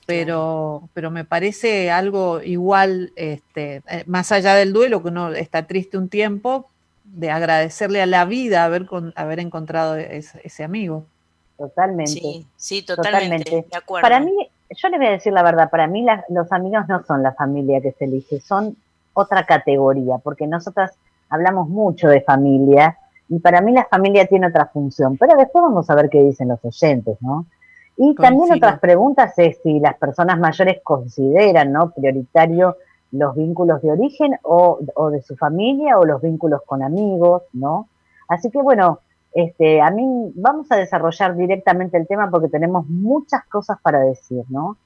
pero, 0.06 0.88
pero 0.92 1.10
me 1.10 1.24
parece 1.24 1.90
algo 1.90 2.42
igual, 2.42 3.12
este, 3.16 3.82
más 4.06 4.32
allá 4.32 4.54
del 4.54 4.72
duelo, 4.72 5.02
que 5.02 5.08
uno 5.08 5.30
está 5.32 5.66
triste 5.66 5.98
un 5.98 6.08
tiempo, 6.08 6.68
de 7.04 7.30
agradecerle 7.30 8.02
a 8.02 8.06
la 8.06 8.24
vida 8.24 8.64
haber, 8.64 8.86
haber 9.14 9.40
encontrado 9.40 9.96
ese 9.96 10.64
amigo. 10.64 11.06
Totalmente. 11.56 12.44
Sí, 12.56 12.82
totalmente. 12.82 13.66
Para 14.00 14.20
mí, 14.20 14.32
yo 14.70 14.88
les 14.88 14.98
voy 14.98 15.08
a 15.08 15.12
decir 15.12 15.32
la 15.32 15.42
verdad, 15.42 15.70
para 15.70 15.86
mí 15.86 16.04
los 16.28 16.50
amigos 16.52 16.88
no 16.88 17.04
son 17.04 17.22
la 17.22 17.32
familia 17.32 17.80
que 17.80 17.92
se 17.92 18.06
elige, 18.06 18.40
son 18.40 18.76
otra 19.12 19.44
categoría, 19.44 20.18
porque 20.18 20.46
nosotras 20.46 20.92
hablamos 21.28 21.68
mucho 21.68 22.08
de 22.08 22.20
familia 22.20 22.98
y 23.28 23.38
para 23.38 23.60
mí 23.60 23.72
la 23.72 23.84
familia 23.84 24.26
tiene 24.26 24.48
otra 24.48 24.66
función, 24.66 25.16
pero 25.16 25.36
después 25.36 25.62
vamos 25.62 25.88
a 25.88 25.94
ver 25.94 26.10
qué 26.10 26.20
dicen 26.20 26.48
los 26.48 26.64
oyentes, 26.64 27.16
¿no? 27.20 27.46
Y 27.96 28.14
también 28.14 28.52
otras 28.52 28.80
preguntas 28.80 29.38
es 29.38 29.58
si 29.62 29.78
las 29.78 29.96
personas 29.96 30.38
mayores 30.38 30.80
consideran, 30.82 31.72
¿no? 31.72 31.90
Prioritario 31.90 32.76
los 33.12 33.36
vínculos 33.36 33.80
de 33.82 33.92
origen 33.92 34.36
o, 34.42 34.80
o 34.94 35.10
de 35.10 35.22
su 35.22 35.36
familia 35.36 35.98
o 35.98 36.04
los 36.04 36.20
vínculos 36.20 36.62
con 36.66 36.82
amigos, 36.82 37.42
¿no? 37.52 37.88
Así 38.28 38.50
que 38.50 38.60
bueno, 38.60 39.00
este, 39.34 39.80
a 39.82 39.90
mí 39.90 40.32
vamos 40.36 40.70
a 40.70 40.76
desarrollar 40.76 41.36
directamente 41.36 41.96
el 41.96 42.06
tema 42.06 42.30
porque 42.30 42.48
tenemos 42.48 42.86
muchas 42.88 43.44
cosas 43.46 43.78
para 43.82 44.00
decir, 44.00 44.44
¿no? 44.48 44.76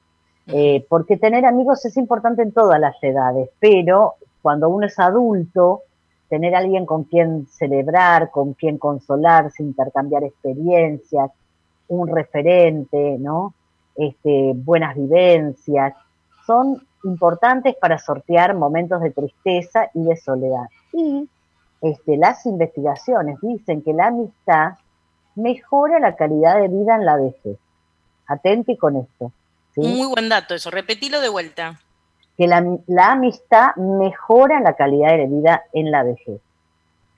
Eh, 0.47 0.87
porque 0.89 1.19
tener 1.19 1.45
amigos 1.45 1.85
es 1.85 1.99
importante 1.99 2.43
en 2.43 2.53
todas 2.53 2.81
las 2.81 2.97
edades, 3.03 3.51
pero 3.61 4.15
cuando 4.41 4.71
uno 4.71 4.87
es 4.87 4.99
adulto, 4.99 5.83
tener 6.31 6.55
alguien 6.55 6.87
con 6.87 7.05
quien 7.05 7.47
celebrar, 7.47 8.31
con 8.31 8.55
quien 8.55 8.79
consolarse, 8.79 9.63
intercambiar 9.63 10.25
experiencias, 10.25 11.31
un 11.89 12.09
referente, 12.09 13.17
¿no? 13.19 13.55
Este, 13.97 14.53
buenas 14.55 14.95
vivencias, 14.95 15.95
son 16.47 16.87
importantes 17.05 17.75
para 17.77 17.99
sortear 17.99 18.55
momentos 18.55 19.01
de 19.01 19.11
tristeza 19.11 19.91
y 19.95 20.05
de 20.05 20.17
soledad. 20.17 20.69
Y 20.93 21.29
este, 21.81 22.17
las 22.17 22.45
investigaciones 22.47 23.39
dicen 23.41 23.83
que 23.83 23.93
la 23.93 24.07
amistad 24.09 24.73
mejora 25.35 26.01
la 26.01 26.17
calidad 26.17 26.61
de 26.61 26.69
vida 26.69 26.97
en 26.97 27.05
la 27.05 27.17
vejez. 27.17 27.59
Atente 28.27 28.77
con 28.77 28.97
esto. 28.97 29.33
Muy 29.77 30.09
buen 30.09 30.29
dato 30.29 30.55
eso, 30.55 30.71
repetilo 30.71 31.21
de 31.21 31.29
vuelta. 31.29 31.81
Que 32.37 32.47
la, 32.47 33.13
amistad 33.13 33.75
mejora 33.77 34.61
la 34.61 34.75
calidad 34.75 35.17
de 35.17 35.27
vida 35.27 35.63
en 35.73 35.91
la 35.91 36.03
vejez. 36.03 36.41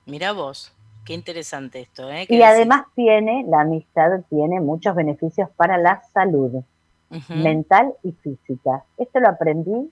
Mira 0.05 0.31
vos, 0.31 0.73
qué 1.11 1.15
interesante 1.15 1.81
esto. 1.81 2.09
¿eh? 2.09 2.25
Y 2.29 2.41
además 2.41 2.85
tiene, 2.95 3.43
la 3.45 3.61
amistad 3.61 4.21
tiene 4.29 4.61
muchos 4.61 4.95
beneficios 4.95 5.49
para 5.57 5.77
la 5.77 6.01
salud 6.13 6.63
mental 7.27 7.93
y 8.03 8.13
física. 8.13 8.85
Esto 8.97 9.19
lo 9.19 9.27
aprendí 9.27 9.91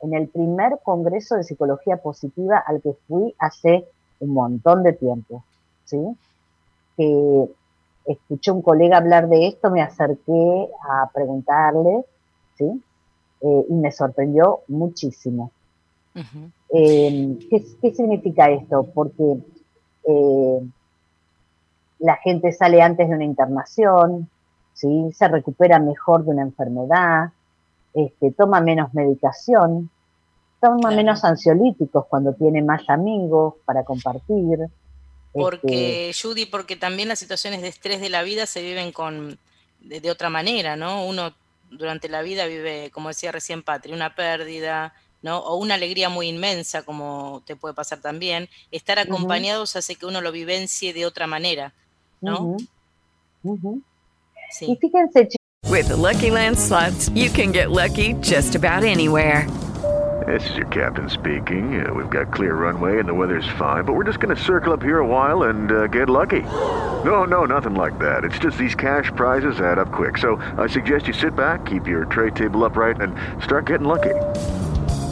en 0.00 0.14
el 0.14 0.28
primer 0.28 0.78
Congreso 0.82 1.36
de 1.36 1.42
Psicología 1.42 1.98
Positiva 1.98 2.64
al 2.66 2.80
que 2.80 2.94
fui 3.06 3.34
hace 3.38 3.84
un 4.20 4.30
montón 4.30 4.82
de 4.82 4.94
tiempo, 4.94 5.44
¿sí? 5.84 5.98
Que 6.96 7.44
escuché 8.06 8.50
un 8.50 8.62
colega 8.62 8.96
hablar 8.96 9.28
de 9.28 9.48
esto, 9.48 9.70
me 9.70 9.82
acerqué 9.82 10.68
a 10.88 11.10
preguntarle, 11.12 12.06
¿sí? 12.56 12.82
Eh, 13.42 13.66
y 13.68 13.74
me 13.74 13.92
sorprendió 13.92 14.60
muchísimo. 14.68 15.50
Em, 16.70 17.38
¿qué, 17.50 17.92
significa 17.92 18.48
esto? 18.48 18.88
Porque 18.94 19.36
eh, 20.06 20.60
la 21.98 22.16
gente 22.16 22.52
sale 22.52 22.82
antes 22.82 23.08
de 23.08 23.14
una 23.14 23.24
internación, 23.24 24.28
¿sí? 24.74 25.10
se 25.14 25.28
recupera 25.28 25.78
mejor 25.78 26.24
de 26.24 26.30
una 26.30 26.42
enfermedad, 26.42 27.30
este, 27.94 28.32
toma 28.32 28.60
menos 28.60 28.92
medicación, 28.92 29.90
toma 30.60 30.90
menos 30.90 31.24
ansiolíticos 31.24 32.06
cuando 32.06 32.34
tiene 32.34 32.62
más 32.62 32.88
amigos 32.88 33.54
para 33.64 33.84
compartir. 33.84 34.68
Porque, 35.32 36.10
este, 36.10 36.28
Judy, 36.28 36.46
porque 36.46 36.76
también 36.76 37.08
las 37.08 37.18
situaciones 37.18 37.62
de 37.62 37.68
estrés 37.68 38.00
de 38.00 38.08
la 38.08 38.22
vida 38.22 38.46
se 38.46 38.62
viven 38.62 38.92
con 38.92 39.38
de, 39.80 40.00
de, 40.00 40.10
otra 40.10 40.30
manera, 40.30 40.76
¿no? 40.76 41.06
Uno 41.06 41.32
durante 41.70 42.08
la 42.08 42.22
vida 42.22 42.46
vive, 42.46 42.90
como 42.92 43.08
decía 43.08 43.32
recién 43.32 43.62
Patri, 43.62 43.92
una 43.92 44.14
pérdida, 44.14 44.94
¿no? 45.24 45.38
O 45.38 45.56
una 45.56 45.74
alegría 45.74 46.10
muy 46.10 46.28
inmensa, 46.28 46.82
como 46.82 47.42
te 47.46 47.56
puede 47.56 47.74
pasar 47.74 47.98
también. 47.98 48.50
Estar 48.70 48.98
acompañados 48.98 49.74
hace 49.74 49.96
que 49.96 50.04
uno 50.04 50.20
lo 50.20 50.30
vivencie 50.30 50.92
de 50.92 51.06
otra 51.06 51.26
manera, 51.26 51.72
¿no? 52.20 52.58
Sí. 54.50 54.66
Y 54.66 54.76
fíjense, 54.76 55.28
With 55.70 55.88
Lucky 55.88 56.30
Land 56.30 56.58
slots, 56.58 57.08
you 57.14 57.30
can 57.30 57.52
get 57.52 57.70
lucky 57.70 58.12
just 58.20 58.54
about 58.54 58.84
anywhere. 58.84 59.48
This 60.26 60.48
is 60.50 60.56
your 60.56 60.66
captain 60.66 61.08
speaking. 61.08 61.84
Uh, 61.84 61.92
we've 61.92 62.10
got 62.10 62.32
clear 62.32 62.54
runway 62.54 62.98
and 62.98 63.08
the 63.08 63.14
weather's 63.14 63.48
fine, 63.58 63.84
but 63.84 63.94
we're 63.94 64.04
just 64.04 64.20
going 64.20 64.34
to 64.34 64.40
circle 64.42 64.74
up 64.74 64.82
here 64.82 64.98
a 64.98 65.06
while 65.06 65.44
and 65.44 65.72
uh, 65.72 65.86
get 65.86 66.10
lucky. 66.10 66.42
No, 66.42 67.24
no, 67.24 67.46
nothing 67.46 67.74
like 67.74 67.98
that. 67.98 68.24
It's 68.24 68.38
just 68.38 68.58
these 68.58 68.74
cash 68.74 69.10
prizes 69.16 69.58
add 69.58 69.78
up 69.78 69.90
quick. 69.90 70.18
So 70.18 70.36
I 70.58 70.66
suggest 70.66 71.06
you 71.08 71.14
sit 71.14 71.34
back, 71.34 71.64
keep 71.64 71.86
your 71.86 72.04
tray 72.04 72.30
table 72.30 72.62
upright, 72.64 73.00
and 73.00 73.14
start 73.42 73.66
getting 73.66 73.88
lucky. 73.88 74.14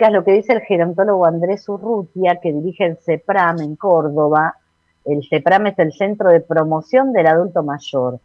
Lo 0.00 0.24
que 0.24 0.32
dice 0.32 0.52
el 0.52 0.60
gerontólogo 0.60 1.26
Andrés 1.26 1.68
Urrutia, 1.68 2.36
que 2.40 2.52
dirige 2.52 2.86
el 2.86 2.96
CEPRAM 2.98 3.60
en 3.60 3.76
Córdoba. 3.76 4.54
El 5.04 5.26
CEPRAM 5.28 5.66
es 5.66 5.78
el 5.80 5.92
Centro 5.92 6.30
de 6.30 6.40
Promoción 6.40 7.12
del 7.12 7.26
Adulto 7.26 7.62
Mayor. 7.62 8.20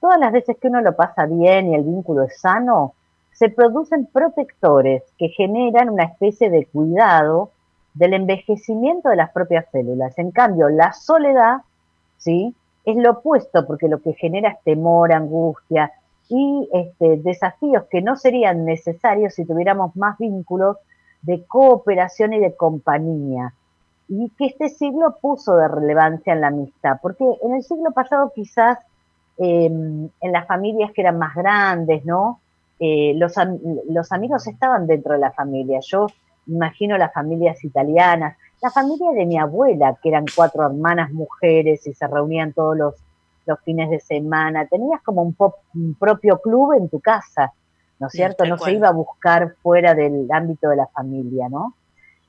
todas 0.00 0.20
las 0.20 0.32
veces 0.32 0.58
que 0.60 0.68
uno 0.68 0.82
lo 0.82 0.94
pasa 0.94 1.24
bien 1.24 1.70
y 1.70 1.74
el 1.74 1.82
vínculo 1.82 2.24
es 2.24 2.38
sano, 2.38 2.92
se 3.32 3.48
producen 3.48 4.06
protectores 4.06 5.02
que 5.18 5.30
generan 5.30 5.88
una 5.88 6.04
especie 6.04 6.50
de 6.50 6.66
cuidado 6.66 7.50
del 7.94 8.12
envejecimiento 8.12 9.08
de 9.08 9.16
las 9.16 9.32
propias 9.32 9.64
células. 9.72 10.16
En 10.18 10.30
cambio, 10.30 10.68
la 10.68 10.92
soledad, 10.92 11.62
¿sí? 12.18 12.54
Es 12.84 12.96
lo 12.96 13.12
opuesto, 13.12 13.66
porque 13.66 13.88
lo 13.88 14.02
que 14.02 14.12
genera 14.12 14.50
es 14.50 14.62
temor, 14.62 15.12
angustia 15.12 15.90
y 16.28 16.68
este, 16.72 17.16
desafíos 17.16 17.84
que 17.90 18.02
no 18.02 18.14
serían 18.16 18.66
necesarios 18.66 19.34
si 19.34 19.46
tuviéramos 19.46 19.96
más 19.96 20.18
vínculos 20.18 20.76
de 21.24 21.44
cooperación 21.46 22.32
y 22.32 22.40
de 22.40 22.54
compañía. 22.54 23.54
Y 24.08 24.30
que 24.36 24.46
este 24.46 24.68
siglo 24.68 25.16
puso 25.20 25.56
de 25.56 25.68
relevancia 25.68 26.32
en 26.32 26.40
la 26.42 26.48
amistad, 26.48 26.98
porque 27.02 27.24
en 27.42 27.54
el 27.54 27.62
siglo 27.62 27.90
pasado 27.92 28.32
quizás 28.34 28.78
Em, 29.36 30.08
en 30.20 30.32
las 30.32 30.46
familias 30.46 30.92
que 30.92 31.00
eran 31.00 31.18
más 31.18 31.34
grandes, 31.34 32.04
¿no? 32.04 32.40
Eh, 32.78 33.14
los, 33.16 33.34
los 33.88 34.12
amigos 34.12 34.46
estaban 34.46 34.86
dentro 34.86 35.14
de 35.14 35.18
la 35.18 35.32
familia. 35.32 35.80
Yo 35.80 36.06
imagino 36.46 36.96
las 36.96 37.12
familias 37.12 37.64
italianas, 37.64 38.36
la 38.62 38.70
familia 38.70 39.10
de 39.12 39.26
mi 39.26 39.36
abuela, 39.36 39.98
que 40.00 40.10
eran 40.10 40.24
cuatro 40.34 40.64
hermanas 40.64 41.10
mujeres 41.12 41.84
y 41.86 41.94
se 41.94 42.06
reunían 42.06 42.52
todos 42.52 42.76
los, 42.76 42.94
fines 43.64 43.90
de 43.90 44.00
semana. 44.00 44.66
Tenías 44.66 45.02
como 45.02 45.22
un 45.22 45.94
propio 45.98 46.38
club 46.38 46.72
en 46.72 46.88
tu 46.88 46.98
casa, 47.00 47.52
¿no 47.98 48.06
es 48.08 48.12
cierto? 48.12 48.44
No 48.44 48.58
se 48.58 48.72
iba 48.72 48.88
a 48.88 48.92
buscar 48.92 49.54
fuera 49.62 49.94
del 49.94 50.26
ámbito 50.30 50.68
de 50.68 50.76
la 50.76 50.86
familia, 50.88 51.48
¿no? 51.48 51.74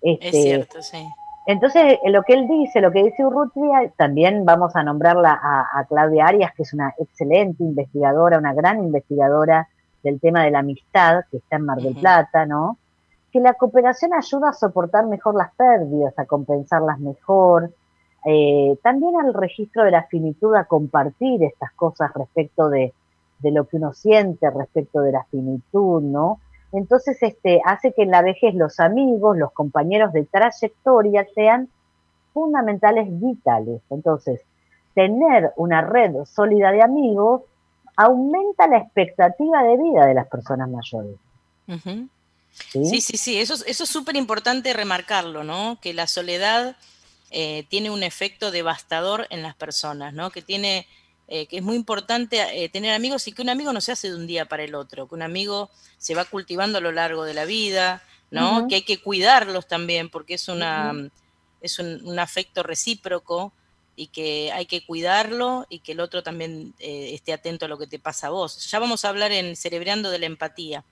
es 0.01 0.19
este, 0.21 0.41
cierto, 0.41 0.81
sí. 0.81 1.07
Entonces, 1.47 1.99
lo 2.05 2.23
que 2.23 2.33
él 2.33 2.47
dice, 2.47 2.81
lo 2.81 2.91
que 2.91 3.03
dice 3.03 3.25
Urrutia, 3.25 3.91
también 3.97 4.45
vamos 4.45 4.75
a 4.75 4.83
nombrarla 4.83 5.39
a, 5.41 5.85
Claudia 5.85 6.25
Arias, 6.25 6.53
que 6.55 6.63
es 6.63 6.73
una 6.73 6.93
excelente 6.97 7.63
investigadora, 7.63 8.39
una 8.39 8.53
gran 8.53 8.83
investigadora 8.83 9.67
del 10.01 10.19
tema 10.19 10.43
de 10.43 10.51
la 10.51 10.59
amistad, 10.59 11.23
que 11.29 11.37
está 11.37 11.57
en 11.57 11.65
Mar 11.65 11.77
del 11.77 11.95
Plata, 11.95 12.47
¿no? 12.47 12.79
Que 13.31 13.39
la 13.39 13.53
cooperación 13.53 14.13
ayuda 14.13 14.49
a 14.49 14.53
soportar 14.53 15.05
mejor 15.05 15.35
las 15.35 15.53
pérdidas, 15.53 16.17
a 16.17 16.25
compensarlas 16.25 16.99
mejor, 16.99 17.71
eh, 18.25 18.75
también 18.81 19.15
al 19.15 19.33
registro 19.33 19.83
de 19.83 19.91
la 19.91 20.03
finitud, 20.03 20.55
a 20.55 20.65
compartir 20.65 21.43
estas 21.43 21.71
cosas 21.73 22.11
respecto 22.15 22.69
de, 22.69 22.91
de 23.39 23.51
lo 23.51 23.67
que 23.67 23.77
uno 23.77 23.93
siente, 23.93 24.49
respecto 24.49 25.01
de 25.01 25.11
la 25.11 25.25
finitud, 25.25 26.01
¿no? 26.01 26.39
Entonces, 26.71 27.17
este, 27.21 27.61
hace 27.63 27.93
que 27.93 28.03
en 28.03 28.11
la 28.11 28.21
vejez 28.21 28.53
los 28.53 28.79
amigos, 28.79 29.37
los 29.37 29.51
compañeros 29.53 30.11
de 30.13 30.25
trayectoria 30.25 31.25
sean 31.33 31.69
fundamentales, 32.33 33.07
vitales. 33.09 33.81
Entonces, 33.89 34.41
tener 34.93 35.51
una 35.55 35.81
red 35.81 36.13
sólida 36.25 36.71
de 36.71 36.81
amigos 36.81 37.43
aumenta 37.95 38.67
la 38.67 38.79
expectativa 38.79 39.63
de 39.63 39.77
vida 39.77 40.05
de 40.05 40.13
las 40.13 40.27
personas 40.27 40.69
mayores. 40.69 41.15
¿Sí? 42.71 43.01
¿Sí? 43.01 43.17
sí, 43.17 43.39
eso, 43.39 43.53
eso 43.65 43.83
es 43.83 43.89
súper 43.89 44.15
importante 44.15 44.73
remarcarlo, 44.73 45.43
¿no? 45.43 45.77
Que 45.81 45.93
la 45.93 46.07
soledad 46.07 46.75
eh, 47.31 47.65
tiene 47.69 47.89
un 47.89 48.03
efecto 48.03 48.51
devastador 48.51 49.27
en 49.29 49.41
las 49.41 49.55
personas, 49.55 50.13
¿no? 50.13 50.29
Que 50.29 50.41
tiene 50.41 50.87
eh, 51.27 51.47
que 51.47 51.57
es 51.57 51.63
muy 51.63 51.75
importante 51.75 52.63
eh, 52.63 52.69
tener 52.69 52.93
amigos 52.93 53.27
y 53.27 53.31
que 53.31 53.41
un 53.41 53.49
amigo 53.49 53.73
no 53.73 53.81
se 53.81 53.91
hace 53.91 54.09
de 54.09 54.15
un 54.15 54.27
día 54.27 54.45
para 54.45 54.63
el 54.63 54.75
otro, 54.75 55.07
que 55.07 55.15
un 55.15 55.23
amigo 55.23 55.71
se 55.97 56.13
va 56.13 56.23
cultivando 56.23 56.77
a 56.77 56.81
lo 56.81 56.91
largo 56.91 57.23
de 57.23 57.33
la 57.33 57.45
vida, 57.45 58.03
¿no? 58.29 58.67
Que 58.67 58.75
hay 58.75 58.81
que 58.83 59.01
cuidarlos 59.01 59.67
también 59.67 60.09
porque 60.09 60.35
es 60.35 60.47
una 60.49 60.93
es 61.61 61.79
un, 61.79 62.19
afecto 62.19 62.61
recíproco 62.61 63.53
y 63.95 64.07
que 64.07 64.51
hay 64.51 64.67
que 64.67 64.85
cuidarlo 64.85 65.65
y 65.67 65.79
que 65.79 65.93
el 65.93 65.99
otro 65.99 66.21
también 66.21 66.75
eh, 66.79 67.15
esté 67.15 67.33
atento 67.33 67.65
a 67.65 67.69
lo 67.69 67.79
que 67.79 67.87
te 67.87 67.97
pasa 67.97 68.27
a 68.27 68.29
vos. 68.29 68.69
Ya 68.69 68.77
vamos 68.77 69.03
a 69.03 69.09
hablar 69.09 69.31
en 69.31 69.55
Cerebreando 69.55 70.11
de 70.11 70.19
la 70.19 70.27
empatía. 70.27 70.83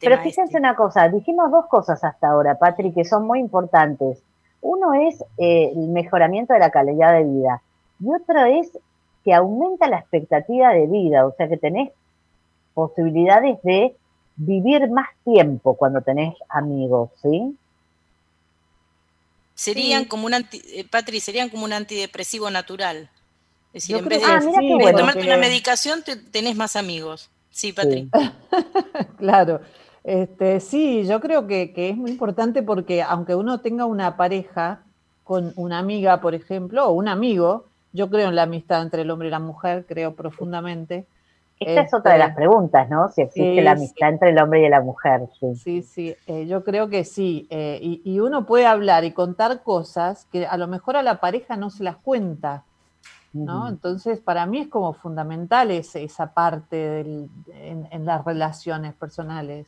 Pero 0.00 0.16
fíjense 0.16 0.42
este. 0.42 0.58
una 0.58 0.74
cosa, 0.74 1.08
dijimos 1.08 1.52
dos 1.52 1.66
cosas 1.66 2.02
hasta 2.02 2.28
ahora, 2.28 2.58
Patrick, 2.58 2.92
que 2.92 3.04
son 3.04 3.24
muy 3.24 3.38
importantes. 3.38 4.18
Uno 4.62 4.94
es 4.94 5.22
el 5.36 5.76
mejoramiento 5.90 6.54
de 6.54 6.58
la 6.58 6.72
calidad 6.72 7.12
de 7.12 7.22
vida 7.22 7.62
y 8.00 8.06
otro 8.12 8.44
es 8.44 8.76
que 9.28 9.34
aumenta 9.34 9.90
la 9.90 9.98
expectativa 9.98 10.72
de 10.72 10.86
vida, 10.86 11.26
o 11.26 11.34
sea 11.36 11.50
que 11.50 11.58
tenés 11.58 11.90
posibilidades 12.72 13.58
de 13.62 13.94
vivir 14.36 14.88
más 14.88 15.06
tiempo 15.22 15.76
cuando 15.76 16.00
tenés 16.00 16.34
amigos, 16.48 17.10
¿sí? 17.20 17.54
Serían 19.52 20.06
como 20.06 20.24
un 20.24 20.32
anti, 20.32 20.62
eh, 20.64 20.86
Patri, 20.90 21.20
serían 21.20 21.50
como 21.50 21.66
un 21.66 21.74
antidepresivo 21.74 22.50
natural. 22.50 23.10
Es 23.74 23.82
decir, 23.82 23.96
en 23.96 24.08
vez 24.08 24.22
de, 24.22 24.26
ah, 24.26 24.40
tomarte 24.96 25.26
una 25.26 25.36
medicación, 25.36 26.02
tenés 26.32 26.56
más 26.56 26.74
amigos. 26.74 27.28
Sí, 27.50 27.74
Patri. 27.74 28.08
claro. 29.18 29.60
Este, 30.04 30.60
sí, 30.60 31.04
yo 31.04 31.20
creo 31.20 31.46
que, 31.46 31.74
que, 31.74 31.90
es 31.90 31.96
muy 31.98 32.12
importante 32.12 32.62
porque 32.62 33.02
aunque 33.02 33.34
uno 33.34 33.60
tenga 33.60 33.84
una 33.84 34.16
pareja 34.16 34.84
con 35.22 35.52
una 35.56 35.78
amiga, 35.78 36.22
por 36.22 36.34
ejemplo, 36.34 36.86
o 36.86 36.92
un 36.92 37.08
amigo, 37.08 37.67
yo 37.98 38.08
creo 38.08 38.28
en 38.28 38.36
la 38.36 38.44
amistad 38.44 38.80
entre 38.80 39.02
el 39.02 39.10
hombre 39.10 39.26
y 39.26 39.30
la 39.32 39.40
mujer, 39.40 39.84
creo 39.86 40.14
profundamente. 40.14 41.04
Esta 41.58 41.80
es 41.80 41.92
otra 41.92 42.12
de 42.12 42.18
las 42.20 42.28
este, 42.28 42.42
preguntas, 42.42 42.88
¿no? 42.88 43.08
Si 43.08 43.22
existe 43.22 43.60
la 43.60 43.72
amistad 43.72 44.10
entre 44.10 44.30
el 44.30 44.38
hombre 44.38 44.64
y 44.64 44.68
la 44.68 44.80
mujer. 44.80 45.22
Sí, 45.40 45.56
sí, 45.56 45.82
sí 45.82 46.16
eh, 46.28 46.46
yo 46.46 46.62
creo 46.62 46.88
que 46.88 47.04
sí. 47.04 47.48
Eh, 47.50 47.80
y, 47.82 48.20
uno 48.20 48.46
puede 48.46 48.66
hablar 48.66 49.04
y 49.04 49.10
contar 49.10 49.64
cosas 49.64 50.26
que 50.26 50.46
a 50.46 50.56
lo 50.56 50.68
mejor 50.68 50.96
a 50.96 51.02
la 51.02 51.18
pareja 51.18 51.56
no 51.56 51.70
se 51.70 51.82
las 51.82 51.96
cuenta, 51.96 52.62
¿no? 53.32 53.68
Entonces, 53.68 54.20
para 54.20 54.46
mí 54.46 54.58
es 54.58 54.68
como 54.68 54.92
fundamental 54.92 55.72
esa 55.72 56.32
parte 56.32 57.00
en, 57.00 58.06
las 58.06 58.24
relaciones 58.24 58.94
personales. 58.94 59.66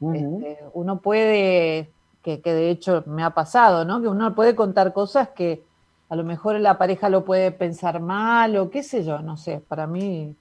Este, 0.00 0.58
uno 0.72 1.00
puede, 1.00 1.90
que, 2.22 2.40
que 2.40 2.54
de 2.54 2.70
hecho 2.70 3.04
me 3.06 3.22
ha 3.22 3.30
pasado, 3.30 3.84
¿no? 3.84 4.00
Que 4.00 4.08
uno 4.08 4.34
puede 4.34 4.54
contar 4.54 4.94
cosas 4.94 5.28
que 5.28 5.68
a 6.08 6.16
lo 6.16 6.24
mejor 6.24 6.58
la 6.60 6.78
pareja 6.78 7.08
lo 7.08 7.24
puede 7.24 7.50
pensar 7.52 8.00
mal 8.00 8.56
o 8.56 8.70
qué 8.70 8.82
sé 8.82 9.04
yo, 9.04 9.18
no 9.20 9.36
sé, 9.36 9.60
para 9.66 9.86
mí 9.86 10.34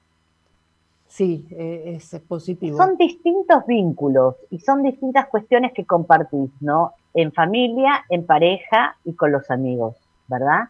sí, 1.08 1.48
e, 1.52 1.96
es, 1.96 2.22
positivo. 2.28 2.78
Son 2.78 2.96
distintos 2.98 3.66
vínculos 3.66 4.36
y 4.50 4.60
son 4.60 4.84
distintas 4.84 5.28
cuestiones 5.28 5.74
que 5.74 5.86
compartís, 5.86 6.52
¿no? 6.62 6.94
En 7.14 7.32
familia, 7.32 8.06
en 8.10 8.26
pareja 8.26 8.96
y 9.04 9.14
con 9.14 9.32
los 9.32 9.50
amigos, 9.52 9.96
¿verdad? 10.28 10.70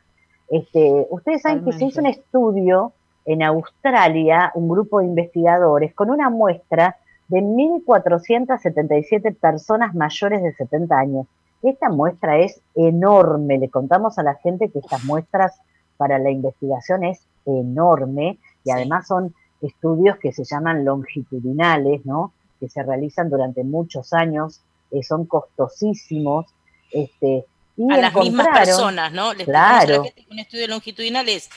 Este, 0.49 1.05
ustedes 1.10 1.41
saben 1.41 1.63
que 1.63 1.73
se 1.73 1.86
hizo 1.86 1.99
un 1.99 2.07
estudio 2.07 2.93
en 3.25 3.43
Australia, 3.43 4.51
un 4.55 4.69
grupo 4.69 4.99
de 4.99 5.07
investigadores, 5.07 5.93
con 5.93 6.10
una 6.10 6.29
muestra 6.29 6.95
de 7.27 7.41
1.477 7.41 9.36
personas 9.36 9.93
mayores 9.93 10.41
de 10.41 10.53
70 10.53 10.97
años 10.97 11.27
Esta 11.63 11.89
muestra 11.89 12.38
es 12.39 12.62
enorme, 12.76 13.58
le 13.58 13.70
contamos 13.70 14.17
a 14.17 14.24
la 14.24 14.36
gente 14.36 14.70
que 14.70 14.80
estas 14.80 15.04
muestras 15.04 15.60
para 15.98 16.20
la 16.20 16.30
investigación 16.30 17.04
es 17.04 17.26
enorme 17.46 18.38
y 18.63 18.72
además 18.72 19.08
son 19.08 19.34
estudios 19.62 20.17
que 20.17 20.32
se 20.32 20.43
llaman 20.43 20.86
longitudinales, 20.86 22.06
¿no? 22.06 22.34
que 22.60 22.70
se 22.70 22.84
realizan 22.84 23.30
durante 23.30 23.63
muchos 23.63 24.13
años, 24.13 24.62
eh, 24.91 25.04
son 25.04 25.26
costosísimos. 25.26 26.46
Este, 26.91 27.46
y 27.76 27.91
a 27.91 27.98
las 27.98 28.15
mismas 28.15 28.48
personas, 28.48 29.12
¿no? 29.12 29.32
claro. 29.43 30.04
un 30.32 30.39
estudio 30.39 30.67
longitudinal 30.67 31.28
es 31.30 31.50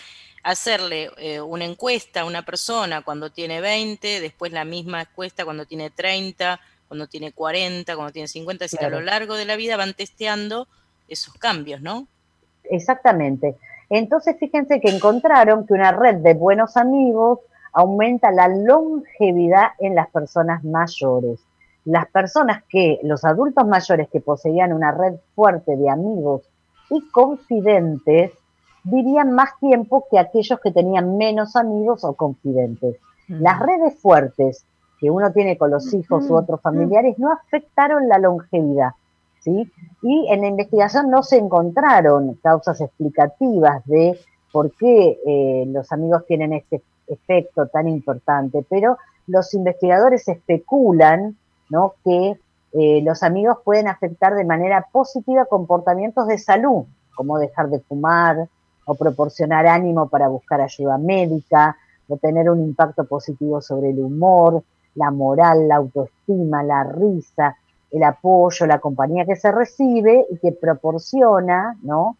hacerle 0.42 1.10
eh, 1.18 1.40
una 1.40 1.64
encuesta 1.64 2.22
a 2.22 2.24
una 2.24 2.44
persona 2.44 3.02
cuando 3.02 3.30
tiene 3.30 3.60
20, 3.60 4.20
después 4.20 4.52
la 4.52 4.64
misma 4.64 5.02
encuesta 5.02 5.44
cuando 5.44 5.66
tiene 5.66 5.90
30, 5.90 6.60
cuando 6.90 7.06
tiene 7.06 7.30
40, 7.30 7.94
cuando 7.94 8.12
tiene 8.12 8.26
50, 8.26 8.64
es 8.64 8.72
decir, 8.72 8.84
a 8.84 8.90
lo 8.90 9.00
largo 9.00 9.36
de 9.36 9.44
la 9.44 9.54
vida 9.54 9.76
van 9.76 9.94
testeando 9.94 10.66
esos 11.06 11.32
cambios, 11.34 11.80
¿no? 11.80 12.08
Exactamente. 12.64 13.54
Entonces, 13.90 14.34
fíjense 14.40 14.80
que 14.80 14.90
encontraron 14.90 15.68
que 15.68 15.74
una 15.74 15.92
red 15.92 16.16
de 16.16 16.34
buenos 16.34 16.76
amigos 16.76 17.38
aumenta 17.72 18.32
la 18.32 18.48
longevidad 18.48 19.68
en 19.78 19.94
las 19.94 20.10
personas 20.10 20.64
mayores. 20.64 21.38
Las 21.84 22.08
personas 22.08 22.64
que, 22.68 22.98
los 23.04 23.24
adultos 23.24 23.68
mayores 23.68 24.08
que 24.08 24.20
poseían 24.20 24.72
una 24.72 24.90
red 24.90 25.14
fuerte 25.36 25.76
de 25.76 25.88
amigos 25.88 26.42
y 26.90 27.08
confidentes, 27.12 28.32
vivían 28.82 29.30
más 29.30 29.56
tiempo 29.60 30.08
que 30.10 30.18
aquellos 30.18 30.58
que 30.58 30.72
tenían 30.72 31.16
menos 31.16 31.54
amigos 31.54 32.02
o 32.02 32.14
confidentes. 32.14 32.96
Las 33.28 33.60
redes 33.60 33.94
fuertes 34.00 34.64
que 35.00 35.10
uno 35.10 35.32
tiene 35.32 35.56
con 35.56 35.70
los 35.70 35.92
hijos 35.94 36.28
u 36.28 36.36
otros 36.36 36.60
familiares 36.60 37.18
no 37.18 37.32
afectaron 37.32 38.06
la 38.08 38.18
longevidad. 38.18 38.90
¿sí? 39.40 39.70
Y 40.02 40.26
en 40.30 40.42
la 40.42 40.48
investigación 40.48 41.10
no 41.10 41.22
se 41.22 41.38
encontraron 41.38 42.34
causas 42.42 42.80
explicativas 42.80 43.84
de 43.86 44.18
por 44.52 44.72
qué 44.72 45.18
eh, 45.26 45.64
los 45.68 45.90
amigos 45.92 46.26
tienen 46.26 46.52
este 46.52 46.82
efecto 47.06 47.66
tan 47.68 47.88
importante, 47.88 48.64
pero 48.68 48.98
los 49.26 49.54
investigadores 49.54 50.28
especulan 50.28 51.36
¿no? 51.70 51.94
que 52.04 52.36
eh, 52.72 53.02
los 53.02 53.22
amigos 53.22 53.58
pueden 53.64 53.88
afectar 53.88 54.34
de 54.34 54.44
manera 54.44 54.86
positiva 54.92 55.46
comportamientos 55.46 56.26
de 56.26 56.38
salud, 56.38 56.84
como 57.14 57.38
dejar 57.38 57.70
de 57.70 57.80
fumar 57.80 58.48
o 58.84 58.94
proporcionar 58.94 59.66
ánimo 59.66 60.08
para 60.08 60.28
buscar 60.28 60.60
ayuda 60.60 60.98
médica, 60.98 61.76
o 62.08 62.16
tener 62.16 62.50
un 62.50 62.60
impacto 62.60 63.04
positivo 63.04 63.60
sobre 63.62 63.90
el 63.90 64.00
humor, 64.00 64.64
la 64.94 65.10
moral, 65.10 65.68
la 65.68 65.76
autoestima, 65.76 66.62
la 66.62 66.84
risa, 66.84 67.56
el 67.90 68.02
apoyo, 68.02 68.66
la 68.66 68.78
compañía 68.78 69.24
que 69.24 69.36
se 69.36 69.50
recibe 69.50 70.26
y 70.30 70.38
que 70.38 70.52
proporciona, 70.52 71.76
¿no? 71.82 72.16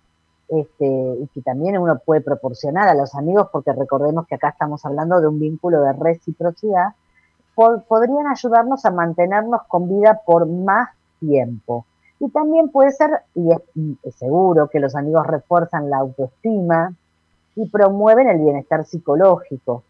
Este, 0.49 0.87
y 0.87 1.29
que 1.29 1.43
también 1.43 1.79
uno 1.79 2.01
puede 2.05 2.23
proporcionar 2.23 2.89
a 2.89 2.95
los 2.95 3.15
amigos, 3.15 3.49
porque 3.53 3.73
recordemos 3.73 4.27
que 4.27 4.35
acá 4.35 4.49
estamos 4.49 4.85
hablando 4.85 5.21
de 5.21 5.29
un 5.29 5.39
vínculo 5.39 5.83
de 5.83 5.93
reciprocidad, 5.93 6.95
podrían 7.55 8.27
ayudarnos 8.27 8.85
a 8.85 8.91
mantenernos 8.91 9.63
con 9.69 9.89
vida 9.89 10.21
por 10.25 10.47
más 10.47 10.89
tiempo. 11.21 11.85
Y 12.19 12.29
también 12.31 12.71
puede 12.71 12.93
ser, 12.93 13.23
y 13.35 13.51
es, 13.53 14.15
seguro, 14.17 14.69
que 14.69 14.81
los 14.81 14.95
amigos 14.95 15.27
refuerzan 15.27 15.89
la 15.89 15.99
autoestima 15.99 16.95
y 17.57 17.69
promueven 17.69 18.29
el 18.29 18.39
bienestar 18.41 18.85
psicológico, 18.85 19.85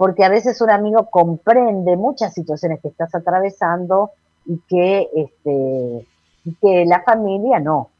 porque 0.00 0.24
a 0.24 0.30
veces 0.30 0.58
un 0.62 0.70
amigo 0.70 1.10
comprende 1.10 1.94
muchas 1.94 2.32
situaciones 2.32 2.80
que 2.80 2.88
estás 2.88 3.14
atravesando 3.14 4.12
y 4.46 4.58
que, 4.66 5.10
este, 5.14 6.06
y 6.46 6.54
que 6.54 6.86
la 6.86 7.02
familia 7.02 7.60
no. 7.60 7.90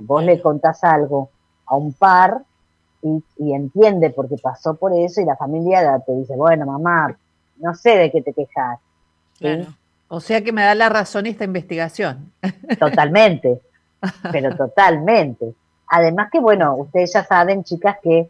Vos 0.00 0.24
le 0.24 0.42
contás 0.42 0.84
algo 0.84 1.30
a 1.64 1.74
un 1.74 1.94
par 1.94 2.42
y, 3.00 3.24
entiende 3.38 4.10
porque 4.10 4.36
pasó 4.36 4.74
por 4.74 4.92
eso 4.92 5.22
y 5.22 5.24
la 5.24 5.36
familia 5.36 5.98
te 6.04 6.12
dice, 6.12 6.36
bueno, 6.36 6.66
mamá, 6.66 7.16
no 7.60 7.74
sé 7.74 7.96
de 7.96 8.12
qué 8.12 8.20
te 8.20 8.34
quejas. 8.34 8.78
O 10.08 10.20
sea 10.20 10.44
que 10.44 10.52
me 10.52 10.64
da 10.64 10.74
la 10.74 10.90
razón 10.90 11.24
esta 11.24 11.44
investigación. 11.44 12.30
Totalmente, 12.78 13.62
pero 14.30 14.54
totalmente. 14.54 15.54
Además 15.88 16.28
que, 16.30 16.40
bueno, 16.40 16.76
ustedes 16.76 17.14
ya 17.14 17.24
saben, 17.24 17.64
chicas, 17.64 17.96
que, 18.02 18.28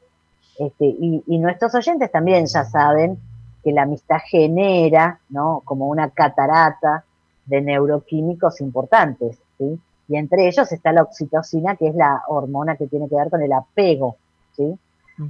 este, 0.58 0.86
y, 0.86 1.22
y 1.26 1.38
nuestros 1.38 1.74
oyentes 1.74 2.10
también 2.10 2.46
ya 2.46 2.64
saben 2.64 3.18
que 3.62 3.72
la 3.72 3.82
amistad 3.82 4.18
genera, 4.24 5.18
¿no? 5.28 5.62
Como 5.64 5.88
una 5.88 6.10
catarata 6.10 7.04
de 7.46 7.60
neuroquímicos 7.60 8.60
importantes, 8.60 9.38
¿sí? 9.58 9.78
Y 10.08 10.16
entre 10.16 10.46
ellos 10.46 10.70
está 10.70 10.92
la 10.92 11.02
oxitocina, 11.02 11.74
que 11.74 11.88
es 11.88 11.94
la 11.94 12.22
hormona 12.28 12.76
que 12.76 12.86
tiene 12.86 13.08
que 13.08 13.16
ver 13.16 13.28
con 13.28 13.42
el 13.42 13.52
apego, 13.52 14.16
¿sí? 14.56 14.78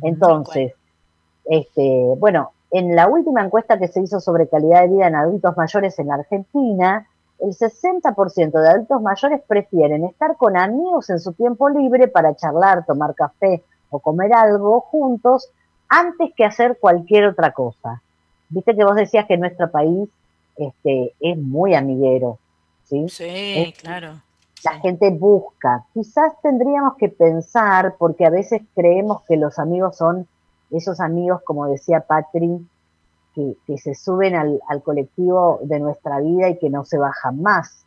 Entonces, 0.03 0.75
este, 1.47 2.15
bueno, 2.19 2.51
en 2.71 2.95
la 2.95 3.09
última 3.09 3.43
encuesta 3.43 3.79
que 3.79 3.89
se 3.89 4.03
hizo 4.03 4.21
sobre 4.21 4.49
calidad 4.49 4.83
de 4.83 4.89
vida 4.89 5.07
en 5.07 5.15
adultos 5.15 5.57
mayores 5.57 5.99
en 5.99 6.13
Argentina, 6.13 7.07
el 7.39 7.51
60% 7.51 8.51
de 8.51 8.69
adultos 8.69 9.01
mayores 9.01 9.41
prefieren 9.47 10.05
estar 10.05 10.37
con 10.37 10.57
amigos 10.57 11.09
en 11.11 11.21
su 11.21 11.33
tiempo 11.33 11.69
libre 11.69 12.09
para 12.09 12.35
charlar, 12.35 12.85
tomar 12.85 13.15
café 13.15 13.63
o 13.91 14.01
comer 14.01 14.33
algo 14.33 14.81
juntos 14.81 15.49
antes 15.89 16.33
que 16.37 16.45
hacer 16.45 16.79
cualquier 16.81 17.27
otra 17.27 17.53
cosa. 17.53 18.03
Viste 18.49 18.75
que 18.75 18.85
vos 18.85 18.97
decías 18.97 19.27
que 19.27 19.37
nuestro 19.37 19.71
país 19.71 20.09
este, 20.57 21.15
es 21.21 21.37
muy 21.39 21.75
amiguero, 21.75 22.39
¿sí? 22.85 23.09
Sí, 23.09 23.75
claro 23.81 24.21
la 24.67 24.81
gente 24.81 25.11
busca. 25.11 25.85
Quizás 25.95 26.33
tendríamos 26.43 26.97
que 26.97 27.09
pensar, 27.09 27.95
porque 27.99 28.27
a 28.27 28.31
veces 28.31 28.63
creemos 28.75 29.23
que 29.23 29.37
los 29.37 29.59
amigos 29.59 29.97
son 29.97 30.27
esos 30.71 30.99
amigos, 31.01 31.41
como 31.45 31.67
decía 31.67 32.01
Patri, 32.01 32.67
que, 33.35 33.79
se 33.79 33.95
suben 33.95 34.35
al, 34.35 34.83
colectivo 34.83 35.61
de 35.63 35.79
nuestra 35.79 36.21
vida 36.21 36.49
y 36.49 36.59
que 36.59 36.71
no 36.71 36.85
se 36.85 36.99
bajan 36.99 37.41
más. 37.43 37.86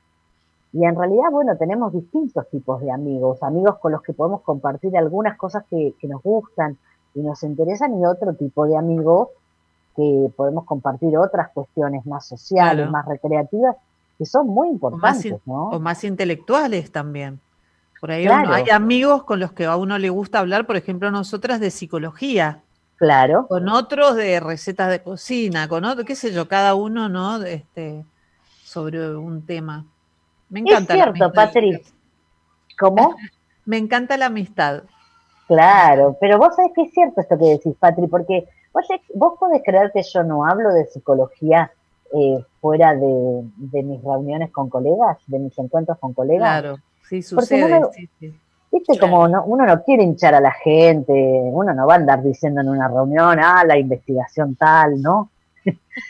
Y 0.71 0.85
en 0.85 0.95
realidad, 0.95 1.31
bueno, 1.31 1.57
tenemos 1.57 1.93
distintos 1.93 2.47
tipos 2.49 2.81
de 2.81 2.91
amigos, 2.91 3.41
amigos 3.41 3.77
con 3.79 3.91
los 3.91 4.03
que 4.03 4.13
podemos 4.13 4.41
compartir 4.41 4.95
algunas 4.97 5.37
cosas 5.37 5.63
que, 5.69 5.95
nos 6.03 6.21
gustan 6.21 6.77
y 7.15 7.21
nos 7.21 7.41
interesan 7.43 7.99
y 7.99 8.05
otro 8.05 8.33
tipo 8.33 8.65
de 8.67 8.77
amigos 8.77 9.29
que 9.95 10.31
podemos 10.35 10.65
compartir 10.65 11.17
otras 11.17 11.49
cuestiones 11.49 12.05
más 12.05 12.27
sociales, 12.27 12.89
más 12.89 13.05
recreativas 13.07 13.75
que 14.17 14.25
son 14.25 14.47
muy 14.47 14.67
importantes, 14.67 15.31
o 15.45 15.51
más, 15.51 15.73
O 15.75 15.79
más 15.79 16.03
intelectuales 16.03 16.91
también. 16.91 17.39
Por 17.99 18.11
ahí 18.11 18.27
hay 18.27 18.69
amigos 18.69 19.23
con 19.23 19.39
los 19.39 19.51
que 19.53 19.65
a 19.65 19.75
uno 19.75 19.97
le 19.97 20.09
gusta 20.09 20.39
hablar, 20.39 20.65
por 20.65 20.77
ejemplo, 20.77 21.09
nosotras 21.09 21.59
de 21.59 21.71
psicología. 21.71 22.61
Claro. 22.97 23.47
Con 23.47 23.69
otros 23.69 24.15
de 24.15 24.39
recetas 24.39 24.89
de 24.89 25.01
cocina, 25.01 25.67
con 25.67 25.85
otro, 25.85 26.05
qué 26.05 26.15
sé 26.15 26.33
yo, 26.33 26.47
cada 26.47 26.75
uno, 26.75 27.07
¿no? 27.07 27.41
este, 27.43 28.05
sobre 28.63 29.15
un 29.15 29.45
tema. 29.45 29.85
Me 30.49 30.61
encanta. 30.61 30.93
Es 30.93 31.03
cierto, 31.03 31.33
Patrick. 31.33 31.85
¿Cómo? 32.79 33.15
Me 33.65 33.77
encanta 33.77 34.17
la 34.17 34.27
amistad. 34.27 34.83
Claro, 35.47 36.15
pero 36.19 36.37
vos 36.37 36.55
sabés 36.55 36.71
que 36.75 36.83
es 36.83 36.91
cierto 36.91 37.21
esto 37.21 37.37
que 37.37 37.45
decís, 37.45 37.75
Patri, 37.79 38.07
porque 38.07 38.47
vos, 38.73 38.85
vos 39.15 39.33
podés 39.39 39.61
creer 39.65 39.91
que 39.91 40.03
yo 40.03 40.23
no 40.23 40.45
hablo 40.45 40.71
de 40.73 40.85
psicología 40.85 41.71
eh, 42.13 42.43
fuera 42.61 42.95
de, 42.95 43.83
mis 43.83 44.03
reuniones 44.03 44.51
con 44.51 44.69
colegas, 44.69 45.17
de 45.27 45.39
mis 45.39 45.57
encuentros 45.57 45.97
con 45.99 46.13
colegas. 46.13 46.61
Claro, 46.61 46.77
sí, 47.07 47.21
sucede. 47.21 47.81
Viste, 48.71 48.99
como 48.99 49.23
uno 49.23 49.65
no 49.65 49.83
quiere 49.83 50.03
hinchar 50.03 50.35
a 50.35 50.39
la 50.39 50.51
gente, 50.51 51.13
uno 51.13 51.73
no 51.73 51.87
va 51.87 51.93
a 51.93 51.97
andar 51.97 52.21
diciendo 52.21 52.61
en 52.61 52.69
una 52.69 52.87
reunión, 52.87 53.39
ah, 53.39 53.63
la 53.65 53.77
investigación 53.77 54.55
tal, 54.55 55.01
¿no? 55.01 55.31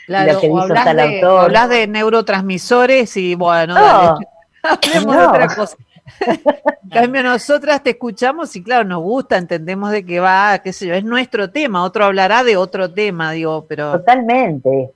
Claro, 0.06 0.38
o 0.40 0.58
hablas, 0.60 0.96
de, 0.96 1.22
hablas 1.22 1.68
de 1.68 1.86
neurotransmisores 1.86 3.16
y 3.16 3.34
bueno, 3.34 3.74
hablemos 3.76 5.16
de 5.16 5.26
otra 5.26 5.54
cosa. 5.54 5.76
En 6.82 6.90
cambio, 6.90 7.22
nosotras 7.22 7.82
te 7.82 7.90
escuchamos 7.90 8.54
y 8.56 8.62
claro, 8.62 8.84
nos 8.84 9.02
gusta, 9.02 9.36
entendemos 9.36 9.90
de 9.90 10.04
qué 10.04 10.20
va, 10.20 10.58
qué 10.58 10.72
sé 10.72 10.86
yo, 10.86 10.94
es 10.94 11.04
nuestro 11.04 11.50
tema, 11.50 11.84
otro 11.84 12.04
hablará 12.04 12.44
de 12.44 12.56
otro 12.56 12.92
tema, 12.92 13.32
digo, 13.32 13.64
pero... 13.68 13.92
Totalmente. 13.92 14.92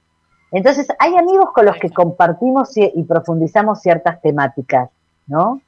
Entonces, 0.53 0.87
hay 0.99 1.17
amigos 1.17 1.51
con 1.53 1.67
los 1.67 1.77
que 1.77 1.91
compartimos 1.91 2.77
y, 2.77 3.03
profundizamos 3.05 3.81
ciertas 3.81 4.21
temáticas, 4.23 4.89
¿no? 5.27 5.61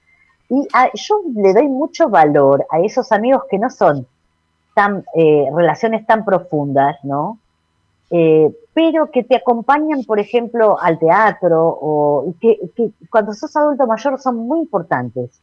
Y 0.49 0.67
yo 0.95 1.23
le 1.35 1.53
doy 1.53 1.67
mucho 1.67 2.09
valor 2.09 2.65
a 2.71 2.81
esos 2.81 3.11
amigos 3.11 3.43
que 3.51 3.59
no 3.59 3.69
son 3.69 4.07
tan 4.75 5.05
eh, 5.17 5.47
relaciones 5.53 6.07
tan 6.07 6.25
profundas, 6.25 6.97
¿no? 7.03 7.39
Eh, 8.11 8.55
pero 8.73 9.11
que 9.11 9.25
te 9.25 9.37
acompañan, 9.37 10.05
por 10.05 10.21
ejemplo, 10.21 10.79
al 10.81 10.99
teatro 10.99 11.67
o 11.81 12.35
que, 12.41 12.59
cuando 13.11 13.33
sos 13.33 13.55
adulto 13.57 13.87
mayor 13.87 14.21
son 14.21 14.37
muy 14.37 14.61
importantes. 14.61 15.41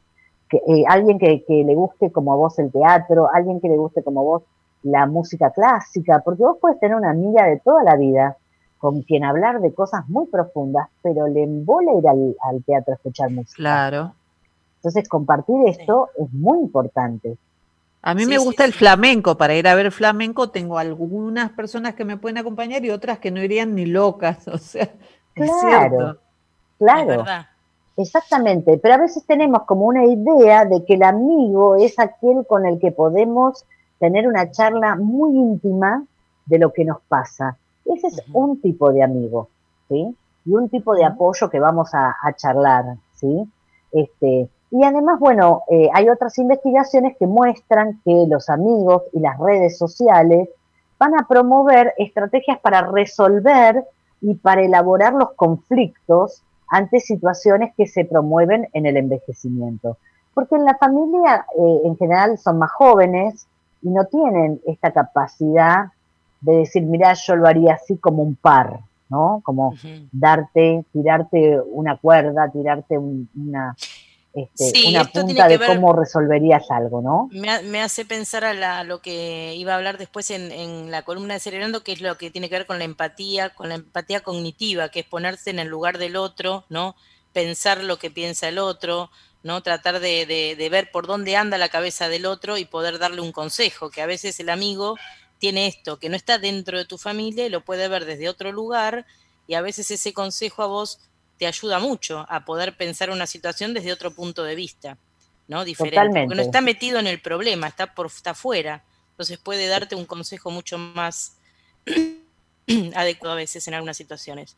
Que, 0.49 0.58
eh, 0.58 0.84
alguien 0.88 1.19
que, 1.19 1.43
que, 1.43 1.63
le 1.63 1.76
guste 1.76 2.12
como 2.12 2.34
a 2.34 2.36
vos 2.36 2.60
el 2.60 2.71
teatro, 2.71 3.28
alguien 3.34 3.60
que 3.60 3.69
le 3.69 3.78
guste 3.78 4.04
como 4.04 4.23
vos 4.23 4.43
la 4.84 5.06
música 5.08 5.49
clásica, 5.52 6.21
porque 6.23 6.43
vos 6.43 6.58
puedes 6.60 6.80
tener 6.80 6.95
una 6.95 7.10
amiga 7.10 7.45
de 7.45 7.60
toda 7.60 7.84
la 7.84 7.95
vida 7.95 8.38
con 8.78 9.02
quien 9.02 9.23
hablar 9.23 9.62
de 9.62 9.73
cosas 9.73 10.08
muy 10.10 10.28
profundas, 10.28 10.89
pero 11.02 11.28
le 11.28 11.43
embola 11.43 11.93
ir 11.93 12.06
al, 12.06 12.63
teatro 12.65 12.91
a 12.91 12.95
escuchar 12.95 13.32
música. 13.32 13.56
Claro. 13.56 14.13
Entonces, 14.76 15.08
compartir 15.08 15.56
esto 15.67 16.10
es 16.17 16.32
muy 16.34 16.60
importante. 16.60 17.38
A 18.06 18.13
mí 18.13 18.26
me 18.26 18.38
gusta 18.38 18.66
el 18.66 18.74
flamenco, 18.74 19.38
para 19.38 19.56
ir 19.56 19.66
a 19.66 19.76
ver 19.76 19.89
flamenco 19.89 20.50
tengo 20.50 20.78
algunas 20.78 21.52
personas 21.52 21.96
que 21.96 22.04
me 22.04 22.18
pueden 22.18 22.38
acompañar 22.38 22.84
y 22.84 22.89
otras 22.89 23.18
que 23.20 23.32
no 23.32 23.42
irían 23.42 23.76
ni 23.76 23.86
locas, 23.86 24.46
o 24.50 24.58
sea, 24.58 24.92
claro, 25.34 26.20
claro. 26.78 27.26
Exactamente, 27.96 28.78
pero 28.80 28.96
a 28.96 28.98
veces 28.98 29.24
tenemos 29.26 29.63
como 29.63 29.86
una 29.86 30.04
idea 30.06 30.66
de 30.66 30.84
que 30.84 30.96
el 30.96 31.04
amigo 31.04 31.78
es 31.78 31.98
aquel 31.98 32.46
con 32.46 32.66
el 32.66 32.78
que 32.80 32.92
podemos 32.92 33.63
tener 34.00 34.28
una 34.28 34.52
charla 34.52 34.96
muy 34.96 35.38
íntima 35.38 36.04
de 36.46 36.60
lo 36.60 36.74
que 36.74 36.84
nos 36.84 36.98
pasa. 37.08 37.56
Ese 37.86 38.08
es 38.08 38.22
un 38.34 38.60
tipo 38.60 38.92
de 38.92 39.04
amigo, 39.04 39.48
¿sí? 39.88 40.13
Y 40.46 40.54
un 40.54 40.68
tipo 40.68 40.94
de 40.94 41.06
apoyo 41.06 41.50
que 41.50 41.60
vamos 41.60 41.94
a, 41.94 42.18
a 42.22 42.34
charlar, 42.34 42.98
¿sí? 43.13 43.48
Este, 43.92 44.50
y 44.76 44.84
además, 44.84 45.20
bueno, 45.20 45.62
eh, 45.70 45.88
hay 45.94 46.10
otras 46.10 46.36
investigaciones 46.40 47.16
que 47.20 47.28
muestran 47.28 48.02
que 48.04 48.26
los 48.28 48.50
amigos 48.50 49.04
y 49.14 49.20
las 49.20 49.38
redes 49.38 49.78
sociales 49.78 50.50
van 50.98 51.14
a 51.14 51.28
promover 51.28 51.94
estrategias 52.00 52.58
para 52.60 52.82
resolver 52.82 53.86
y 54.20 54.34
para 54.34 54.64
elaborar 54.64 55.14
los 55.14 55.34
conflictos 55.34 56.42
ante 56.68 57.02
situaciones 57.02 57.76
que 57.78 57.86
se 57.86 58.04
promueven 58.04 58.68
en 58.74 58.88
el 58.88 58.98
envejecimiento. 58.98 59.98
Porque 60.34 60.56
en 60.56 60.66
la 60.66 60.76
familia 60.80 61.46
eh, 61.56 61.82
en 61.84 61.96
general 61.96 62.40
son 62.40 62.58
más 62.58 62.72
jóvenes 62.72 63.46
y 63.84 63.90
no 63.92 64.06
tienen 64.06 64.60
esta 64.66 64.90
capacidad 64.90 65.92
de 66.42 66.56
decir, 66.58 66.82
mira, 66.82 67.14
yo 67.14 67.36
lo 67.36 67.46
haría 67.48 67.76
así 67.76 67.96
como 67.98 68.24
un 68.24 68.34
par, 68.34 68.80
¿no? 69.08 69.40
Como 69.44 69.76
darte, 70.12 70.84
tirarte 70.92 71.62
una 71.62 71.96
cuerda, 71.98 72.50
tirarte 72.50 72.98
una, 72.98 73.76
este, 74.34 74.89
una 74.89 75.06
punta 75.06 75.48
de 75.48 75.60
cómo 75.60 75.93
resolverías 75.93 76.69
algo, 76.72 77.02
¿no? 77.02 77.30
Me, 77.32 77.82
hace 77.82 78.04
pensar 78.04 78.43
a, 78.43 78.84
lo 78.84 79.00
que 79.00 79.54
iba 79.56 79.74
a 79.74 79.76
hablar 79.76 80.00
después 80.00 80.32
en, 80.32 80.89
la 80.89 81.04
columna 81.04 81.36
de 81.36 81.39
Cerebrando, 81.39 81.84
que 81.84 81.91
es 81.91 82.02
lo 82.02 82.17
que 82.17 82.32
tiene 82.32 82.50
que 82.50 82.56
ver 82.56 82.65
con 82.65 82.80
la 82.80 82.86
empatía, 82.86 83.52
con 83.52 83.69
la 83.69 83.76
empatía 83.76 84.22
cognitiva, 84.22 84.89
que 84.89 85.02
es 85.02 85.06
ponerse 85.06 85.52
en 85.52 85.60
el 85.60 85.67
lugar 85.67 86.00
del 86.00 86.15
otro, 86.15 86.65
¿no? 86.69 86.96
Pensar 87.32 87.84
lo 87.84 88.00
que 88.00 88.10
piensa 88.10 88.48
el 88.48 88.58
otro, 88.58 89.12
¿no? 89.43 89.62
Tratar 89.62 90.00
de, 90.00 90.26
de 90.58 90.69
ver 90.69 90.89
por 90.91 91.06
dónde 91.06 91.36
anda 91.36 91.60
la 91.60 91.69
cabeza 91.69 92.10
del 92.10 92.26
otro 92.26 92.58
y 92.58 92.65
poder 92.65 92.98
darle 92.98 93.22
un 93.22 93.32
consejo, 93.32 93.91
que 93.91 94.02
a 94.02 94.08
veces 94.08 94.39
el 94.39 94.50
amigo 94.50 94.96
tiene 95.38 95.67
esto, 95.67 96.00
que 96.00 96.10
no 96.10 96.15
está 96.15 96.39
dentro 96.39 96.80
de 96.80 96.86
tu 96.86 96.98
familia 96.98 97.46
y 97.46 97.50
lo 97.50 97.63
puede 97.63 97.88
ver 97.88 98.06
desde 98.06 98.30
otro 98.30 98.52
lugar, 98.52 99.06
y 99.46 99.54
a 99.54 99.62
veces 99.62 99.91
ese 99.91 100.12
consejo 100.12 100.63
a 100.63 100.67
vos 100.67 101.00
te 101.44 101.48
ayuda 101.48 101.78
mucho 101.80 102.26
a 102.30 102.46
poder 102.46 102.78
pensar 102.78 103.10
una 103.10 103.28
situación 103.28 103.74
desde 103.74 103.92
otro 103.92 104.16
punto 104.16 104.46
de 104.46 104.56
vista, 104.56 104.98
¿no? 105.50 105.66
Diferente. 105.66 106.22
Porque 106.22 106.36
no 106.36 106.42
está 106.42 106.62
metido 106.62 107.00
en 107.00 107.08
el 107.08 107.20
problema, 107.20 107.68
está 107.68 107.94
por 107.94 108.06
está 108.06 108.30
afuera. 108.30 108.82
Entonces 109.10 109.40
puede 109.40 109.68
darte 109.68 109.94
un 109.94 110.06
consejo 110.06 110.52
mucho 110.52 110.78
más 110.78 111.36
adecuado 112.96 113.34
a 113.34 113.36
veces 113.36 113.68
en 113.68 113.74
algunas 113.74 113.98
situaciones. 113.98 114.56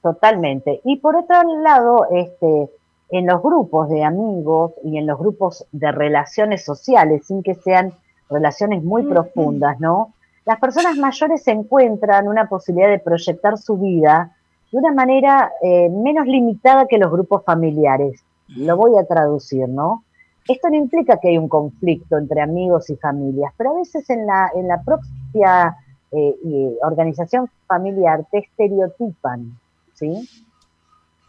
Totalmente. 0.00 0.80
Y 0.84 0.98
por 0.98 1.16
otro 1.16 1.42
lado, 1.60 2.06
este, 2.12 2.70
en 3.10 3.26
los 3.26 3.42
grupos 3.42 3.88
de 3.88 4.04
amigos 4.04 4.74
y 4.84 4.96
en 4.96 5.08
los 5.08 5.18
grupos 5.18 5.66
de 5.72 5.90
relaciones 5.90 6.64
sociales, 6.64 7.26
sin 7.26 7.42
que 7.42 7.56
sean 7.56 7.92
relaciones 8.30 8.84
muy 8.84 9.02
profundas, 9.02 9.80
¿no? 9.80 10.14
Las 10.44 10.60
personas 10.60 10.96
mayores 10.98 11.48
encuentran 11.48 12.28
una 12.28 12.48
posibilidad 12.48 12.90
de 12.90 13.00
proyectar 13.00 13.58
su 13.58 13.76
vida 13.76 14.36
de 14.70 14.78
una 14.78 14.92
manera 14.92 15.52
eh, 15.62 15.88
menos 15.88 16.26
limitada 16.26 16.86
que 16.86 16.98
los 16.98 17.10
grupos 17.10 17.44
familiares. 17.44 18.22
Lo 18.48 18.76
voy 18.76 18.98
a 18.98 19.04
traducir, 19.04 19.68
¿no? 19.68 20.04
Esto 20.46 20.70
no 20.70 20.76
implica 20.76 21.18
que 21.18 21.28
hay 21.28 21.38
un 21.38 21.48
conflicto 21.48 22.16
entre 22.16 22.40
amigos 22.40 22.88
y 22.88 22.96
familias, 22.96 23.52
pero 23.56 23.70
a 23.70 23.78
veces 23.78 24.08
en 24.08 24.26
la, 24.26 24.50
en 24.54 24.66
la 24.66 24.82
propia 24.82 25.76
eh, 26.10 26.78
organización 26.82 27.50
familiar 27.66 28.24
te 28.30 28.38
estereotipan, 28.38 29.58
¿sí? 29.92 30.26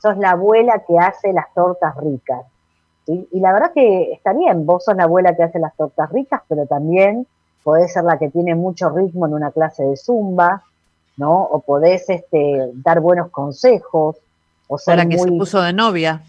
Sos 0.01 0.17
la 0.17 0.31
abuela 0.31 0.83
que 0.87 0.97
hace 0.97 1.33
las 1.33 1.53
tortas 1.53 1.97
ricas, 1.97 2.45
¿sí? 3.05 3.27
Y 3.33 3.39
la 3.41 3.51
verdad 3.51 3.73
que 3.73 4.13
está 4.13 4.31
bien, 4.31 4.65
vos 4.65 4.85
sos 4.85 4.95
la 4.95 5.03
abuela 5.03 5.35
que 5.35 5.43
hace 5.43 5.59
las 5.59 5.75
tortas 5.75 6.09
ricas, 6.13 6.41
pero 6.47 6.65
también 6.65 7.27
podés 7.63 7.91
ser 7.91 8.05
la 8.05 8.17
que 8.17 8.29
tiene 8.29 8.55
mucho 8.55 8.89
ritmo 8.89 9.27
en 9.27 9.33
una 9.33 9.51
clase 9.51 9.83
de 9.83 9.97
zumba, 9.97 10.63
¿no? 11.19 11.43
O 11.43 11.59
podés 11.59 12.09
este, 12.09 12.71
dar 12.75 13.01
buenos 13.01 13.29
consejos. 13.29 14.15
O, 14.67 14.77
ser 14.77 14.97
la 14.97 15.05
que 15.05 15.19
se 15.19 15.27
puso 15.27 15.61
de 15.61 15.73
novia. 15.73 16.23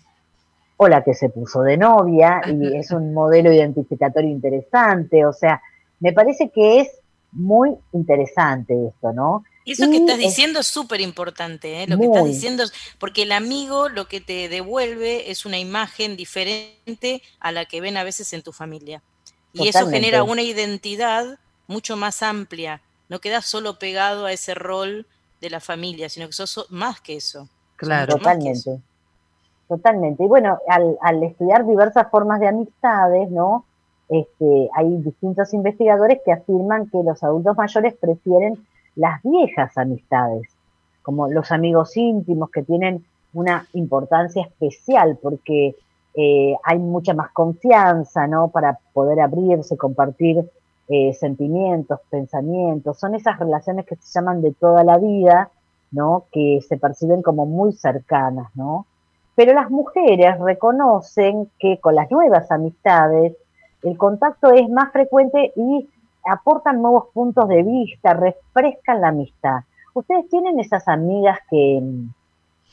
O 0.77 0.89
la 0.89 1.05
que 1.05 1.15
se 1.15 1.29
puso 1.29 1.63
de 1.63 1.77
novia 1.77 2.43
y 2.47 2.77
es 2.77 2.91
un 2.91 3.15
modelo 3.15 3.53
identificatorio 3.53 4.29
interesante. 4.29 5.25
O 5.25 5.33
sea, 5.33 5.63
me 6.01 6.13
parece 6.13 6.51
que 6.51 6.81
es 6.81 6.89
muy 7.31 7.77
interesante 7.93 8.75
esto, 8.89 9.13
¿no? 9.13 9.45
Eso 9.65 9.89
que 9.89 9.99
estás 9.99 10.19
diciendo 10.19 10.59
es 10.59 10.67
súper 10.67 11.01
importante, 11.01 11.83
¿eh? 11.83 11.87
lo 11.87 11.97
que 11.97 12.07
estás 12.07 12.25
diciendo, 12.25 12.65
porque 12.99 13.23
el 13.23 13.31
amigo 13.31 13.89
lo 13.89 14.09
que 14.09 14.21
te 14.21 14.49
devuelve 14.49 15.31
es 15.31 15.47
una 15.47 15.59
imagen 15.59 16.17
diferente 16.17 17.23
a 17.39 17.53
la 17.53 17.67
que 17.67 17.81
ven 17.81 17.97
a 17.97 18.03
veces 18.03 18.33
en 18.33 18.43
tu 18.43 18.53
familia. 18.53 19.03
Y 19.53 19.69
eso 19.69 19.87
genera 19.89 20.25
una 20.25 20.43
identidad 20.43 21.39
mucho 21.69 21.97
más 21.97 22.23
amplia 22.25 22.81
no 23.11 23.19
quedas 23.19 23.45
solo 23.45 23.79
pegado 23.79 24.25
a 24.25 24.33
ese 24.33 24.55
rol 24.55 25.05
de 25.41 25.51
la 25.51 25.61
familia, 25.61 26.09
sino 26.09 26.27
que 26.27 26.33
sos 26.33 26.67
más 26.71 27.01
que 27.01 27.17
eso. 27.17 27.49
Claro, 27.77 28.17
totalmente. 28.17 28.81
Totalmente. 29.69 30.25
Y 30.25 30.27
bueno, 30.27 30.59
al, 30.69 31.23
estudiar 31.23 31.67
diversas 31.67 32.09
formas 32.11 32.41
de 32.41 32.49
amistades, 32.49 33.31
¿no? 33.31 33.65
Este, 34.09 34.69
hay 34.75 34.97
distintos 34.99 35.53
investigadores 35.55 36.21
que 36.25 36.33
afirman 36.33 36.89
que 36.89 37.03
los 37.03 37.23
adultos 37.23 37.57
mayores 37.57 37.95
prefieren 37.95 38.67
las 38.97 39.23
viejas 39.23 39.77
amistades, 39.77 40.49
como 41.03 41.29
los 41.29 41.53
amigos 41.53 41.97
íntimos 41.97 42.51
que 42.51 42.63
tienen 42.63 43.05
una 43.33 43.67
importancia 43.73 44.43
especial 44.43 45.19
porque 45.23 45.77
eh, 46.15 46.57
hay 46.65 46.79
mucha 46.79 47.15
más 47.15 47.31
confianza, 47.31 48.27
¿no? 48.27 48.49
Para 48.49 48.79
poder 48.93 49.21
abrirse, 49.21 49.77
compartir 49.77 50.45
eh, 50.93 51.15
sentimientos, 51.15 52.01
pensamientos, 52.11 52.99
son 52.99 53.15
esas 53.15 53.39
relaciones 53.39 53.87
que 53.87 53.95
se 53.95 54.13
llaman 54.13 54.43
de 54.43 54.53
toda 54.53 54.83
la 54.83 54.99
vida, 54.99 55.49
¿no? 55.93 56.25
Que 56.33 56.59
se 56.69 56.77
perciben 56.79 57.23
como 57.23 57.47
muy 57.47 57.73
cercanas, 57.73 58.49
¿no? 58.57 58.87
Pero 59.37 59.55
las 59.55 59.71
mujeres 59.71 60.37
reconocen 60.41 61.49
que 61.61 61.79
con 61.79 61.95
las 61.95 62.11
nuevas 62.11 62.51
amistades 62.51 63.37
el 63.85 63.97
contacto 63.97 64.53
es 64.53 64.69
más 64.69 64.91
frecuente 64.91 65.53
y 65.55 65.89
aportan 66.29 66.83
nuevos 66.83 67.05
puntos 67.15 67.49
de 67.49 67.63
vista, 67.63 68.13
refrescan 68.15 69.01
la 69.01 69.09
amistad. 69.11 69.61
¿Ustedes 69.95 70.29
tienen 70.29 70.59
esas 70.59 70.89
amigas 70.89 71.39
que, 71.49 71.81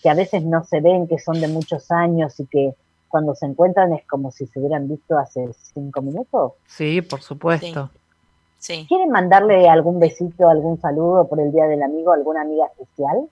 que 0.01 0.09
a 0.09 0.15
veces 0.15 0.43
no 0.43 0.63
se 0.63 0.81
ven, 0.81 1.07
que 1.07 1.19
son 1.19 1.39
de 1.39 1.47
muchos 1.49 1.91
años 1.91 2.39
y 2.39 2.47
que 2.47 2.73
cuando 3.09 3.35
se 3.35 3.45
encuentran 3.45 3.93
es 3.93 4.07
como 4.07 4.31
si 4.31 4.47
se 4.47 4.59
hubieran 4.59 4.87
visto 4.87 5.19
hace 5.19 5.53
cinco 5.53 6.01
minutos? 6.01 6.53
Sí, 6.65 7.03
por 7.03 7.21
supuesto. 7.21 7.91
¿Quieren 8.65 9.09
mandarle 9.11 9.69
algún 9.69 9.99
besito, 9.99 10.49
algún 10.49 10.79
saludo 10.81 11.27
por 11.27 11.39
el 11.39 11.51
Día 11.51 11.65
del 11.65 11.83
Amigo 11.83 12.11
a 12.11 12.15
alguna 12.15 12.41
amiga 12.41 12.65
especial? 12.65 13.29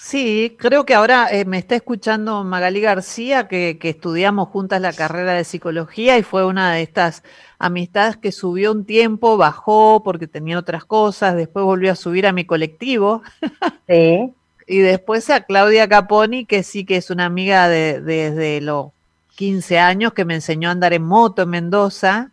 Sí, 0.00 0.56
creo 0.58 0.86
que 0.86 0.94
ahora 0.94 1.28
eh, 1.32 1.44
me 1.44 1.58
está 1.58 1.74
escuchando 1.74 2.44
Magali 2.44 2.80
García, 2.80 3.48
que, 3.48 3.76
estudiamos 3.82 4.48
juntas 4.50 4.80
la 4.80 4.92
carrera 4.92 5.32
de 5.32 5.42
psicología 5.42 6.16
y 6.16 6.22
fue 6.22 6.46
una 6.46 6.72
de 6.74 6.82
estas 6.82 7.24
amistades 7.58 8.16
que 8.16 8.30
subió 8.30 8.70
un 8.70 8.84
tiempo, 8.84 9.36
bajó 9.36 10.02
porque 10.04 10.28
tenía 10.28 10.58
otras 10.58 10.84
cosas, 10.84 11.34
después 11.34 11.64
volvió 11.64 11.90
a 11.90 11.96
subir 11.96 12.26
a 12.26 12.32
mi 12.32 12.44
colectivo. 12.44 13.22
Sí. 13.88 14.32
y 14.66 14.78
después 14.78 15.30
a 15.30 15.42
Claudia 15.42 15.88
Caponi, 15.88 16.44
que 16.44 16.64
sí 16.64 16.84
que 16.84 16.96
es 16.96 17.10
una 17.10 17.24
amiga 17.24 17.68
de, 17.68 18.00
desde 18.00 18.60
los 18.60 18.88
15 19.36 19.78
años, 19.78 20.12
que 20.12 20.24
me 20.24 20.34
enseñó 20.34 20.68
a 20.68 20.72
andar 20.72 20.92
en 20.92 21.04
moto 21.04 21.42
en 21.42 21.50
Mendoza 21.50 22.32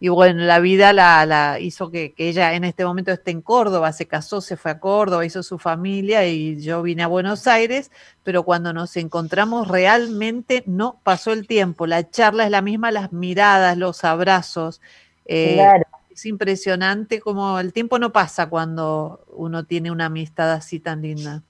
y 0.00 0.08
bueno, 0.08 0.44
la 0.44 0.60
vida 0.60 0.92
la, 0.92 1.26
la 1.26 1.58
hizo 1.58 1.90
que, 1.90 2.14
ella 2.18 2.54
en 2.54 2.62
este 2.62 2.84
momento 2.84 3.10
esté 3.10 3.32
en 3.32 3.42
Córdoba, 3.42 3.92
se 3.92 4.06
casó, 4.06 4.40
se 4.40 4.56
fue 4.56 4.70
a 4.70 4.78
Córdoba, 4.78 5.26
hizo 5.26 5.42
su 5.42 5.58
familia 5.58 6.24
y 6.26 6.60
yo 6.60 6.82
vine 6.82 7.02
a 7.02 7.08
Buenos 7.08 7.48
Aires, 7.48 7.90
pero 8.22 8.44
cuando 8.44 8.72
nos 8.72 8.96
encontramos 8.96 9.66
realmente 9.66 10.62
no 10.66 11.00
pasó 11.02 11.32
el 11.32 11.48
tiempo, 11.48 11.86
la 11.86 12.08
charla 12.08 12.44
es 12.44 12.50
la 12.50 12.62
misma, 12.62 12.92
las 12.92 13.12
miradas, 13.12 13.76
los 13.76 14.04
abrazos. 14.04 14.80
Eh, 15.24 15.66
es 16.12 16.26
impresionante 16.26 17.20
como 17.20 17.58
el 17.58 17.72
tiempo 17.72 17.98
no 17.98 18.12
pasa 18.12 18.48
cuando 18.48 19.24
uno 19.32 19.64
tiene 19.64 19.90
una 19.90 20.06
amistad 20.06 20.52
así 20.52 20.78
tan 20.78 21.02
linda. 21.02 21.42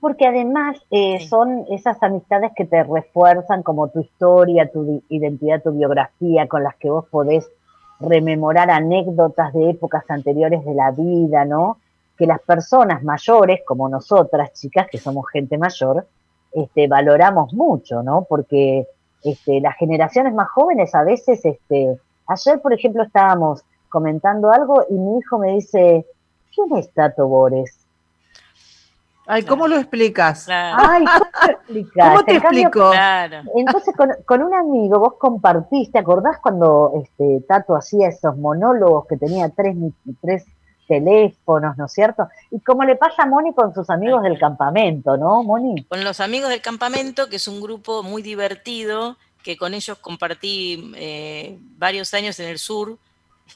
Porque 0.00 0.26
además 0.26 0.78
eh, 0.90 1.26
son 1.26 1.64
esas 1.70 2.00
amistades 2.02 2.52
que 2.54 2.64
te 2.64 2.84
refuerzan 2.84 3.62
como 3.62 3.88
tu 3.88 4.00
historia, 4.00 4.70
tu 4.70 5.02
identidad, 5.08 5.62
tu 5.62 5.72
biografía, 5.72 6.46
con 6.46 6.62
las 6.62 6.76
que 6.76 6.88
vos 6.88 7.06
podés 7.10 7.50
rememorar 8.02 8.70
anécdotas 8.70 9.52
de 9.52 9.70
épocas 9.70 10.04
anteriores 10.08 10.64
de 10.64 10.74
la 10.74 10.90
vida, 10.90 11.44
¿no? 11.44 11.78
Que 12.16 12.26
las 12.26 12.40
personas 12.40 13.02
mayores, 13.02 13.60
como 13.66 13.88
nosotras, 13.88 14.52
chicas, 14.52 14.88
que 14.90 14.98
somos 14.98 15.28
gente 15.30 15.58
mayor, 15.58 16.06
este, 16.52 16.88
valoramos 16.88 17.52
mucho, 17.54 18.02
¿no? 18.02 18.26
Porque 18.28 18.86
este, 19.22 19.60
las 19.60 19.76
generaciones 19.76 20.34
más 20.34 20.48
jóvenes 20.48 20.94
a 20.94 21.02
veces, 21.04 21.44
este, 21.44 21.96
ayer 22.26 22.60
por 22.60 22.72
ejemplo 22.72 23.02
estábamos 23.02 23.62
comentando 23.88 24.50
algo 24.50 24.84
y 24.88 24.94
mi 24.94 25.18
hijo 25.18 25.38
me 25.38 25.52
dice, 25.52 26.06
¿quién 26.54 26.76
es 26.76 26.92
Tato? 26.92 27.26
Ay, 29.26 29.44
¿cómo 29.44 29.68
lo 29.68 29.76
explicas? 29.76 30.46
Ay, 30.50 31.04
¿cómo 31.04 31.30
lo 31.46 31.52
explicas? 31.52 32.08
¿Cómo 32.08 32.24
te 32.24 32.36
explico? 32.36 32.92
Entonces, 33.56 33.94
con, 34.26 34.42
un 34.42 34.54
amigo 34.54 34.98
vos 34.98 35.14
compartiste, 35.18 35.98
¿acordás 35.98 36.38
cuando 36.42 36.92
este, 37.02 37.44
Tato 37.46 37.76
hacía 37.76 38.08
esos 38.08 38.36
monólogos 38.36 39.06
que 39.06 39.16
tenía 39.16 39.48
tres, 39.50 39.76
tres 40.20 40.44
teléfonos, 40.88 41.76
¿no 41.78 41.86
es 41.86 41.92
cierto? 41.92 42.28
Y 42.50 42.60
como 42.60 42.84
le 42.84 42.96
pasa 42.96 43.22
a 43.22 43.26
Moni 43.26 43.54
con 43.54 43.72
sus 43.72 43.88
amigos 43.90 44.22
del 44.22 44.38
campamento, 44.38 45.16
¿no, 45.16 45.42
Moni? 45.42 45.84
Con 45.84 46.04
los 46.04 46.20
amigos 46.20 46.50
del 46.50 46.60
campamento, 46.60 47.28
que 47.28 47.36
es 47.36 47.48
un 47.48 47.60
grupo 47.60 48.02
muy 48.02 48.22
divertido, 48.22 49.16
que 49.42 49.56
con 49.56 49.74
ellos 49.74 49.98
compartí 49.98 50.92
eh, 50.96 51.58
varios 51.78 52.12
años 52.14 52.38
en 52.40 52.48
el 52.48 52.58
sur, 52.58 52.98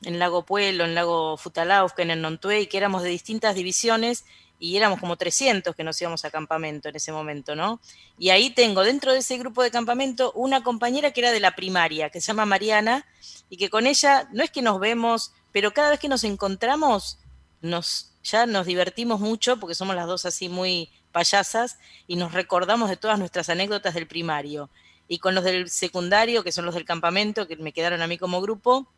en 0.03 0.19
Lago 0.19 0.43
Pueblo, 0.43 0.85
en 0.85 0.95
Lago 0.95 1.37
Futalaufken, 1.37 2.11
en 2.11 2.23
Nontuey, 2.23 2.67
que 2.67 2.77
éramos 2.77 3.03
de 3.03 3.09
distintas 3.09 3.55
divisiones 3.55 4.25
y 4.59 4.77
éramos 4.77 5.01
como 5.01 5.17
300 5.17 5.75
que 5.75 5.85
nos 5.85 6.01
íbamos 6.01 6.25
a 6.25 6.31
campamento 6.31 6.89
en 6.89 6.97
ese 6.97 7.13
momento, 7.13 7.55
¿no? 7.55 7.81
Y 8.19 8.31
ahí 8.31 8.51
tengo 8.51 8.83
dentro 8.85 9.13
de 9.13 9.19
ese 9.19 9.37
grupo 9.39 9.63
de 9.63 9.71
campamento 9.71 10.33
una 10.33 10.63
compañera 10.63 11.11
que 11.11 11.21
era 11.21 11.33
de 11.33 11.41
la 11.41 11.55
primaria, 11.55 12.11
que 12.11 12.21
se 12.21 12.29
llama 12.29 12.47
Mariana, 12.47 13.07
y 13.51 13.57
que 13.57 13.71
con 13.71 13.87
ella 13.87 14.29
no 14.33 14.43
es 14.43 14.51
que 14.51 14.63
nos 14.63 14.81
vemos, 14.81 15.33
pero 15.53 15.73
cada 15.73 15.91
vez 15.91 16.01
que 16.01 16.09
nos 16.09 16.25
encontramos, 16.25 17.19
nos, 17.61 18.13
ya 18.23 18.47
nos 18.47 18.67
divertimos 18.67 19.21
mucho, 19.21 19.59
porque 19.61 19.75
somos 19.75 19.95
las 19.95 20.07
dos 20.07 20.25
así 20.25 20.49
muy 20.49 20.91
payasas, 21.13 21.79
y 22.07 22.17
nos 22.17 22.33
recordamos 22.33 22.89
de 22.89 22.97
todas 22.97 23.19
nuestras 23.19 23.49
anécdotas 23.49 23.95
del 23.95 24.07
primario. 24.07 24.71
Y 25.09 25.19
con 25.19 25.35
los 25.35 25.45
del 25.45 25.71
secundario, 25.71 26.43
que 26.43 26.51
son 26.51 26.65
los 26.65 26.75
del 26.75 26.85
campamento, 26.85 27.47
que 27.47 27.57
me 27.57 27.73
quedaron 27.73 28.03
a 28.03 28.07
mí 28.07 28.19
como 28.19 28.41
grupo, 28.41 28.89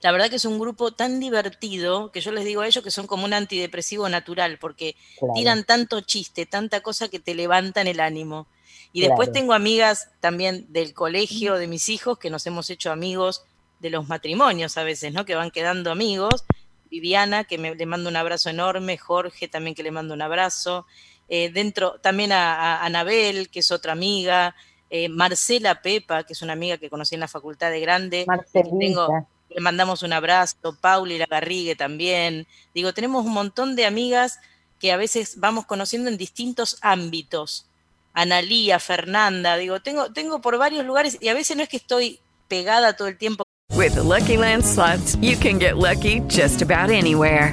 la 0.00 0.12
verdad 0.12 0.30
que 0.30 0.36
es 0.36 0.44
un 0.44 0.58
grupo 0.58 0.92
tan 0.92 1.20
divertido 1.20 2.12
que 2.12 2.20
yo 2.20 2.32
les 2.32 2.44
digo 2.44 2.62
a 2.62 2.66
ellos 2.66 2.82
que 2.82 2.90
son 2.90 3.06
como 3.06 3.24
un 3.24 3.32
antidepresivo 3.32 4.08
natural, 4.08 4.58
porque 4.58 4.96
tiran 5.34 5.64
tanto 5.64 6.00
chiste, 6.00 6.46
tanta 6.46 6.80
cosa 6.80 7.08
que 7.08 7.18
te 7.18 7.34
levantan 7.34 7.86
el 7.86 8.00
ánimo. 8.00 8.46
Y 8.92 9.00
después 9.02 9.30
tengo 9.32 9.52
amigas 9.52 10.08
también 10.20 10.66
del 10.72 10.94
colegio 10.94 11.56
de 11.56 11.66
mis 11.66 11.88
hijos 11.88 12.18
que 12.18 12.30
nos 12.30 12.46
hemos 12.46 12.70
hecho 12.70 12.90
amigos 12.90 13.44
de 13.80 13.90
los 13.90 14.08
matrimonios 14.08 14.78
a 14.78 14.84
veces, 14.84 15.12
¿no? 15.12 15.24
Que 15.24 15.34
van 15.34 15.50
quedando 15.50 15.90
amigos. 15.90 16.44
Viviana, 16.90 17.44
que 17.44 17.58
me, 17.58 17.74
le 17.74 17.86
mando 17.86 18.08
un 18.08 18.16
abrazo 18.16 18.48
enorme, 18.48 18.96
Jorge 18.96 19.48
también 19.48 19.74
que 19.74 19.82
le 19.82 19.90
mando 19.90 20.14
un 20.14 20.22
abrazo. 20.22 20.86
Eh, 21.28 21.50
dentro 21.50 21.98
también 22.00 22.32
a, 22.32 22.84
Anabel, 22.84 23.50
que 23.50 23.60
es 23.60 23.70
otra 23.70 23.92
amiga, 23.92 24.54
eh, 24.88 25.08
Marcela 25.08 25.82
Pepa, 25.82 26.22
que 26.22 26.32
es 26.32 26.42
una 26.42 26.52
amiga 26.52 26.78
que 26.78 26.88
conocí 26.88 27.14
en 27.16 27.20
la 27.20 27.28
facultad 27.28 27.70
de 27.70 27.80
Grande. 27.80 28.26
Tengo, 28.52 29.28
le 29.48 29.60
mandamos 29.60 30.02
un 30.02 30.12
abrazo, 30.12 30.76
Pauli 30.80 31.18
La 31.18 31.26
Garrigue 31.26 31.76
también. 31.76 32.46
Digo, 32.74 32.92
tenemos 32.92 33.24
un 33.24 33.32
montón 33.32 33.76
de 33.76 33.86
amigas 33.86 34.38
que 34.80 34.92
a 34.92 34.96
veces 34.96 35.34
vamos 35.38 35.66
conociendo 35.66 36.08
en 36.10 36.16
distintos 36.16 36.78
ámbitos. 36.80 37.66
Analía, 38.12 38.78
Fernanda, 38.78 39.56
digo, 39.56 39.80
tengo, 39.80 40.12
tengo 40.12 40.40
por 40.40 40.58
varios 40.58 40.84
lugares 40.84 41.18
y 41.20 41.28
a 41.28 41.34
veces 41.34 41.56
no 41.56 41.62
es 41.62 41.68
que 41.68 41.76
estoy 41.76 42.20
pegada 42.48 42.94
todo 42.94 43.08
el 43.08 43.18
tiempo. 43.18 43.44
With 43.74 43.94
the 43.94 44.02
Lucky 44.02 44.36
Land 44.36 44.64
slots, 44.64 45.16
you 45.20 45.36
can 45.36 45.58
get 45.58 45.76
lucky 45.76 46.20
just 46.28 46.62
about 46.62 46.90
anywhere. 46.90 47.52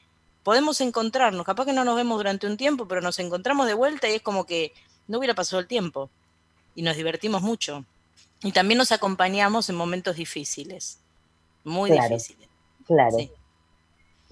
podemos 0.43 0.81
encontrarnos, 0.81 1.45
capaz 1.45 1.65
que 1.65 1.73
no 1.73 1.83
nos 1.83 1.95
vemos 1.95 2.17
durante 2.17 2.47
un 2.47 2.57
tiempo, 2.57 2.87
pero 2.87 3.01
nos 3.01 3.19
encontramos 3.19 3.67
de 3.67 3.73
vuelta 3.73 4.09
y 4.09 4.13
es 4.15 4.21
como 4.21 4.45
que 4.45 4.73
no 5.07 5.19
hubiera 5.19 5.35
pasado 5.35 5.59
el 5.59 5.67
tiempo 5.67 6.09
y 6.75 6.81
nos 6.81 6.95
divertimos 6.95 7.41
mucho. 7.41 7.85
Y 8.43 8.51
también 8.51 8.77
nos 8.77 8.91
acompañamos 8.91 9.69
en 9.69 9.75
momentos 9.75 10.15
difíciles, 10.15 10.99
muy 11.63 11.91
difíciles. 11.91 12.49
Claro. 12.85 13.17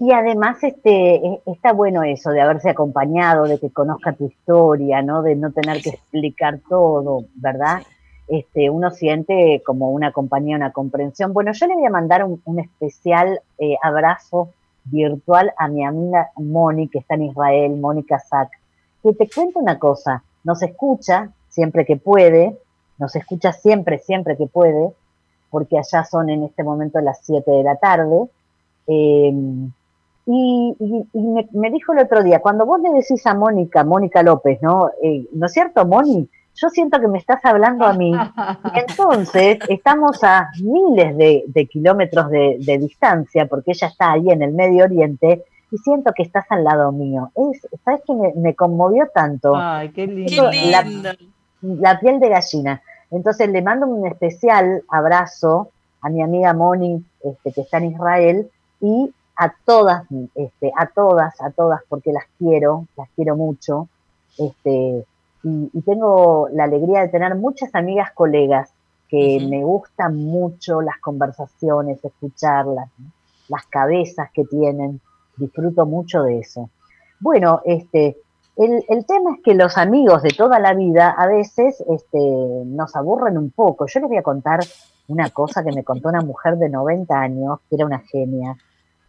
Y 0.00 0.12
además 0.12 0.56
este, 0.62 1.16
e, 1.16 1.42
está 1.46 1.72
bueno 1.72 2.02
eso 2.02 2.30
de 2.30 2.40
haberse 2.40 2.70
acompañado, 2.70 3.44
de 3.44 3.60
que 3.60 3.70
conozca 3.70 4.14
tu 4.14 4.26
historia, 4.26 5.02
¿no? 5.02 5.22
De 5.22 5.36
no 5.36 5.52
tener 5.52 5.82
que 5.82 5.90
explicar 5.90 6.58
todo, 6.68 7.26
¿verdad? 7.34 7.82
Este, 8.26 8.70
uno 8.70 8.90
siente 8.90 9.62
como 9.64 9.90
una 9.90 10.10
compañía, 10.10 10.56
una 10.56 10.72
comprensión. 10.72 11.32
Bueno, 11.32 11.52
yo 11.52 11.66
le 11.66 11.74
voy 11.74 11.84
a 11.84 11.90
mandar 11.90 12.24
un, 12.24 12.58
especial 12.58 13.40
eh, 13.58 13.76
abrazo 13.82 14.48
virtual 14.84 15.52
a 15.56 15.68
mi 15.68 15.84
amiga 15.84 16.30
Moni, 16.36 16.88
que 16.88 16.98
está 16.98 17.14
en 17.14 17.24
Israel, 17.24 17.76
Mónica 17.76 18.18
Sack, 18.18 18.50
que 19.02 19.12
te 19.12 19.28
cuento 19.28 19.58
una 19.58 19.78
cosa, 19.78 20.22
nos 20.44 20.62
escucha 20.62 21.30
siempre 21.48 21.84
que 21.84 21.96
puede, 21.96 22.58
nos 22.98 23.14
escucha 23.16 23.52
siempre, 23.52 23.98
siempre 23.98 24.36
que 24.36 24.46
puede, 24.46 24.92
porque 25.50 25.78
allá 25.78 26.04
son 26.04 26.30
en 26.30 26.44
este 26.44 26.62
momento 26.62 27.00
las 27.00 27.20
7 27.24 27.50
de 27.50 27.62
la 27.62 27.76
tarde. 27.76 28.28
Eh, 28.86 29.32
y, 30.26 30.76
me, 31.52 31.70
dijo 31.70 31.92
el 31.92 32.00
otro 32.00 32.22
día, 32.22 32.40
cuando 32.40 32.64
vos 32.66 32.80
le 32.80 32.90
decís 32.90 33.26
a 33.26 33.34
Mónica, 33.34 33.82
Mónica 33.84 34.22
López, 34.22 34.60
¿no? 34.62 34.90
Eh, 35.02 35.26
¿No 35.32 35.46
es 35.46 35.52
cierto, 35.52 35.84
Moni? 35.84 36.28
Yo 36.54 36.68
siento 36.68 37.00
que 37.00 37.08
me 37.08 37.18
estás 37.18 37.44
hablando 37.44 37.84
a 37.84 37.92
mí. 37.92 38.12
Y 38.12 38.78
entonces 38.88 39.58
estamos 39.68 40.22
a 40.24 40.50
miles 40.62 41.16
de, 41.16 41.68
kilómetros 41.70 42.30
de, 42.30 42.78
distancia, 42.78 43.46
porque 43.46 43.72
ella 43.72 43.88
está 43.88 44.12
ahí 44.12 44.30
en 44.30 44.42
el 44.42 44.52
Medio 44.52 44.84
Oriente, 44.84 45.44
y 45.70 45.78
siento 45.78 46.12
que 46.14 46.24
estás 46.24 46.44
al 46.50 46.64
lado 46.64 46.90
mío. 46.92 47.30
Es, 47.34 47.66
¿Sabes 47.84 48.02
qué 48.06 48.12
me, 48.34 48.54
conmovió 48.54 49.08
tanto? 49.14 49.54
Ay, 49.56 49.90
qué 49.90 50.06
lindo. 50.06 50.50
La, 51.62 52.00
piel 52.00 52.18
de 52.18 52.28
gallina. 52.28 52.82
Entonces 53.10 53.48
le 53.48 53.62
mando 53.62 53.86
un 53.86 54.06
especial 54.06 54.82
abrazo 54.88 55.70
a 56.00 56.08
mi 56.08 56.22
amiga 56.22 56.54
Moni, 56.54 57.04
este, 57.22 57.52
que 57.52 57.60
está 57.60 57.78
en 57.78 57.92
Israel, 57.92 58.50
y 58.80 59.12
a 59.36 59.54
todas, 59.64 60.04
este, 60.34 60.72
a 60.76 60.86
todas, 60.86 61.40
a 61.40 61.50
todas, 61.50 61.80
porque 61.88 62.12
las 62.12 62.24
quiero, 62.38 62.86
las 62.96 63.08
quiero 63.16 63.36
mucho. 63.36 63.88
Este, 64.38 65.04
y, 65.42 65.80
tengo 65.82 66.48
la 66.52 66.64
alegría 66.64 67.00
de 67.00 67.08
tener 67.08 67.34
muchas 67.34 67.74
amigas 67.74 68.10
colegas 68.12 68.72
que 69.08 69.44
me 69.48 69.64
gustan 69.64 70.16
mucho 70.16 70.82
las 70.82 70.98
conversaciones, 70.98 72.04
escucharlas, 72.04 72.90
las 73.48 73.66
cabezas 73.66 74.30
que 74.32 74.44
tienen 74.44 75.00
disfruto 75.36 75.86
mucho 75.86 76.22
de 76.22 76.38
eso. 76.38 76.70
Bueno, 77.18 77.60
este, 77.64 78.18
el, 78.56 78.84
el, 78.88 79.06
tema 79.06 79.34
es 79.34 79.42
que 79.42 79.54
los 79.54 79.76
amigos 79.78 80.22
de 80.22 80.30
toda 80.30 80.58
la 80.58 80.74
vida 80.74 81.10
a 81.10 81.26
veces 81.26 81.82
este, 81.88 82.18
nos 82.66 82.94
aburren 82.94 83.38
un 83.38 83.50
poco. 83.50 83.86
Yo 83.86 84.00
les 84.00 84.08
voy 84.08 84.18
a 84.18 84.22
contar 84.22 84.60
una 85.08 85.30
cosa 85.30 85.64
que 85.64 85.72
me 85.72 85.82
contó 85.82 86.08
una 86.08 86.20
mujer 86.20 86.56
de 86.56 86.68
90 86.68 87.14
años, 87.18 87.58
que 87.68 87.76
era 87.76 87.86
una 87.86 87.98
genia. 87.98 88.56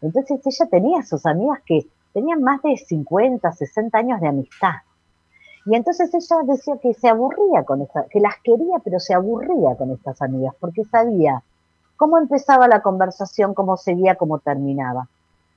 Entonces 0.02 0.40
ella 0.46 0.70
tenía 0.70 1.04
sus 1.04 1.26
amigas 1.26 1.60
que 1.66 1.86
tenían 2.14 2.42
más 2.42 2.62
de 2.64 2.76
50, 2.76 3.52
60 3.52 3.98
años 3.98 4.20
de 4.20 4.28
amistad. 4.28 4.74
Y 5.66 5.76
entonces 5.76 6.12
ella 6.14 6.42
decía 6.46 6.78
que 6.82 6.94
se 6.94 7.08
aburría 7.08 7.64
con 7.64 7.82
estas, 7.82 8.08
que 8.10 8.20
las 8.20 8.36
quería, 8.44 8.80
pero 8.84 9.00
se 9.00 9.14
aburría 9.14 9.76
con 9.76 9.92
estas 9.92 10.22
amigas, 10.22 10.56
porque 10.60 10.84
sabía 10.86 11.44
cómo 11.98 12.18
empezaba 12.18 12.68
la 12.68 12.82
conversación, 12.82 13.54
cómo 13.54 13.78
seguía, 13.78 14.16
cómo 14.16 14.40
terminaba 14.40 15.08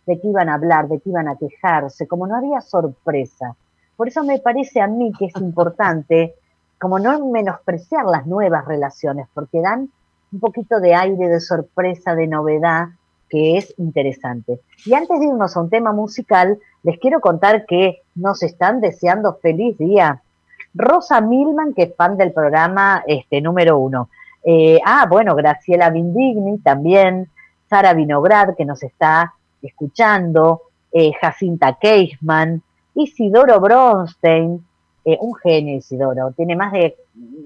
de 0.06 0.20
qué 0.20 0.28
iban 0.28 0.48
a 0.48 0.54
hablar, 0.54 0.88
de 0.88 1.00
qué 1.00 1.10
iban 1.10 1.28
a 1.28 1.36
quejarse, 1.36 2.06
como 2.06 2.26
no 2.26 2.36
había 2.36 2.60
sorpresa. 2.60 3.56
Por 3.96 4.08
eso 4.08 4.22
me 4.24 4.38
parece 4.38 4.80
a 4.80 4.86
mí 4.86 5.12
que 5.18 5.26
es 5.26 5.36
importante 5.36 6.34
como 6.78 6.98
no 6.98 7.26
menospreciar 7.26 8.04
las 8.06 8.26
nuevas 8.26 8.66
relaciones, 8.66 9.26
porque 9.32 9.60
dan 9.60 9.90
un 10.32 10.40
poquito 10.40 10.80
de 10.80 10.94
aire, 10.94 11.28
de 11.28 11.40
sorpresa, 11.40 12.14
de 12.14 12.26
novedad, 12.26 12.88
que 13.28 13.56
es 13.56 13.74
interesante. 13.78 14.60
Y 14.84 14.94
antes 14.94 15.18
de 15.18 15.26
irnos 15.26 15.56
a 15.56 15.60
un 15.60 15.70
tema 15.70 15.92
musical, 15.92 16.58
les 16.82 16.98
quiero 16.98 17.20
contar 17.20 17.66
que 17.66 18.02
nos 18.14 18.42
están 18.42 18.80
deseando 18.80 19.34
feliz 19.42 19.76
día. 19.78 20.22
Rosa 20.74 21.20
Milman, 21.20 21.72
que 21.74 21.84
es 21.84 21.94
fan 21.96 22.16
del 22.16 22.32
programa 22.32 23.02
este, 23.06 23.40
número 23.40 23.78
uno. 23.78 24.08
Eh, 24.44 24.78
ah, 24.84 25.06
bueno, 25.08 25.34
Graciela 25.34 25.90
Vindigni 25.90 26.58
también, 26.58 27.28
Sara 27.70 27.94
Vinograd, 27.94 28.54
que 28.56 28.64
nos 28.64 28.82
está 28.82 29.34
escuchando, 29.62 30.62
eh, 30.92 31.12
Jacinta 31.20 31.78
Keisman, 31.80 32.62
Isidoro 32.94 33.58
Bronstein, 33.60 34.64
eh, 35.04 35.18
un 35.20 35.34
genio 35.34 35.76
Isidoro, 35.76 36.32
tiene 36.32 36.56
más 36.56 36.72
de, 36.72 36.96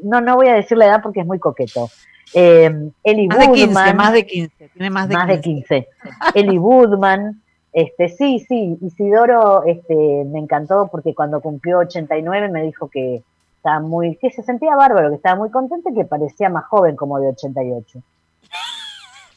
no, 0.02 0.20
no 0.20 0.36
voy 0.36 0.48
a 0.48 0.54
decir 0.54 0.76
la 0.76 0.86
edad 0.86 1.02
porque 1.02 1.20
es 1.20 1.26
muy 1.26 1.38
coqueto. 1.38 1.88
Eh, 2.34 2.90
Eli 3.04 3.28
más 3.28 3.38
de 3.38 3.52
15, 3.52 3.94
más 3.94 4.12
de 4.12 4.26
15, 4.26 4.68
tiene 4.68 4.90
más 4.90 5.08
de 5.08 5.14
más 5.14 5.26
15. 5.26 5.36
De 5.36 5.40
15. 5.40 5.88
Eli 6.34 6.58
Woodman, 6.58 7.42
este, 7.72 8.08
sí, 8.08 8.44
sí, 8.48 8.78
Isidoro 8.82 9.64
este, 9.64 9.94
me 9.94 10.38
encantó 10.38 10.88
porque 10.90 11.14
cuando 11.14 11.40
cumplió 11.40 11.78
89 11.78 12.48
me 12.48 12.62
dijo 12.62 12.88
que 12.88 13.22
estaba 13.56 13.80
muy, 13.80 14.16
que 14.16 14.30
se 14.30 14.42
sentía 14.42 14.76
bárbaro, 14.76 15.10
que 15.10 15.16
estaba 15.16 15.36
muy 15.36 15.50
contento 15.50 15.90
y 15.90 15.94
que 15.94 16.04
parecía 16.04 16.48
más 16.48 16.64
joven 16.66 16.96
como 16.96 17.18
de 17.18 17.28
88. 17.28 18.00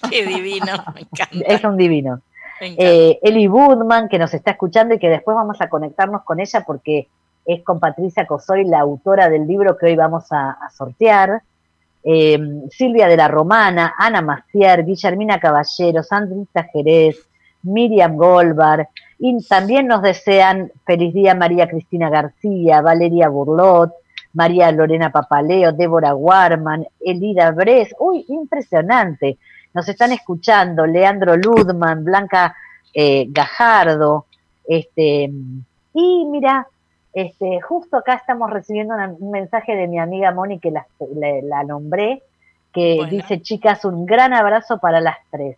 Qué 0.10 0.26
divino, 0.26 0.74
me 0.94 1.02
encanta. 1.02 1.46
Es 1.48 1.64
un 1.64 1.78
divino. 1.78 2.22
Eh, 2.62 3.20
Eli 3.24 3.48
Woodman, 3.48 4.08
que 4.08 4.20
nos 4.20 4.34
está 4.34 4.52
escuchando 4.52 4.94
y 4.94 5.00
que 5.00 5.10
después 5.10 5.36
vamos 5.36 5.60
a 5.62 5.70
conectarnos 5.70 6.24
con 6.24 6.40
ella 6.40 6.64
porque 6.66 7.08
es 7.46 7.64
con 7.64 7.80
Patricia 7.80 8.28
Cosoy, 8.28 8.66
la 8.66 8.82
autora 8.82 9.30
del 9.30 9.48
libro 9.48 9.78
que 9.78 9.88
hoy 9.88 9.96
vamos 9.96 10.26
a, 10.32 10.58
sortear. 10.76 11.42
Eh, 12.04 12.40
Silvia 12.72 13.08
de 13.08 13.18
la 13.18 13.28
Romana, 13.28 13.94
Ana 13.98 14.22
Macier, 14.22 14.84
Guillermina 14.84 15.40
Caballero, 15.40 16.02
Sandrita 16.02 16.64
Jerez, 16.72 17.18
Miriam 17.64 18.18
Golbar, 18.18 18.90
y 19.20 19.38
también 19.48 19.88
nos 19.88 20.02
desean 20.02 20.72
feliz 20.84 21.14
día 21.14 21.36
María 21.36 21.68
Cristina 21.68 22.10
García, 22.10 22.82
Valeria 22.82 23.30
Burlot, 23.30 23.92
María 24.34 24.72
Lorena 24.72 25.12
Papaleo, 25.12 25.74
Débora 25.74 26.16
Warman, 26.16 26.88
Elida 27.00 27.52
Bres, 27.52 27.94
uy, 28.00 28.26
impresionante, 28.30 29.38
nos 29.74 29.88
están 29.88 30.12
escuchando 30.12 30.86
Leandro 30.86 31.38
Ludman, 31.38 32.04
Blanca 32.04 32.56
eh, 32.94 33.28
Gajardo, 33.30 34.26
este, 34.68 35.32
y 35.94 36.26
mira, 36.26 36.68
este, 37.14 37.60
justo 37.62 37.98
acá 37.98 38.14
estamos 38.16 38.50
recibiendo 38.50 38.96
un 39.20 39.32
mensaje 39.32 39.76
de 39.76 39.88
mi 39.88 40.00
amiga 40.00 40.32
Moni 40.32 40.60
que 40.60 40.72
la, 40.72 41.64
nombré, 41.64 42.24
que 42.74 43.06
dice, 43.10 43.42
chicas, 43.42 43.84
un 43.84 44.06
gran 44.06 44.34
abrazo 44.34 44.80
para 44.80 45.02
las 45.02 45.18
tres, 45.30 45.58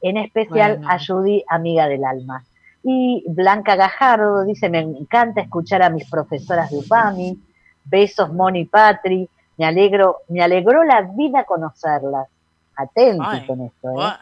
en 0.00 0.16
especial 0.16 0.80
a 0.86 0.98
Judy, 0.98 1.44
amiga 1.48 1.88
del 1.88 2.04
alma. 2.04 2.44
Y 2.84 3.24
Blanca 3.28 3.76
Gajardo 3.76 4.44
dice, 4.44 4.68
me 4.68 4.80
encanta 4.80 5.40
escuchar 5.40 5.82
a 5.82 5.90
mis 5.90 6.08
profesoras 6.08 6.70
de 6.70 6.78
UPAMI, 6.78 7.38
besos 7.84 8.32
Moni 8.32 8.64
Patri, 8.64 9.28
me 9.56 9.66
alegro, 9.66 10.18
me 10.28 10.42
alegró 10.42 10.82
la 10.84 11.02
vida 11.02 11.44
conocerlas 11.44 12.28
atento 12.76 13.24
con 13.46 13.60
esto, 13.62 14.02
¿eh? 14.02 14.12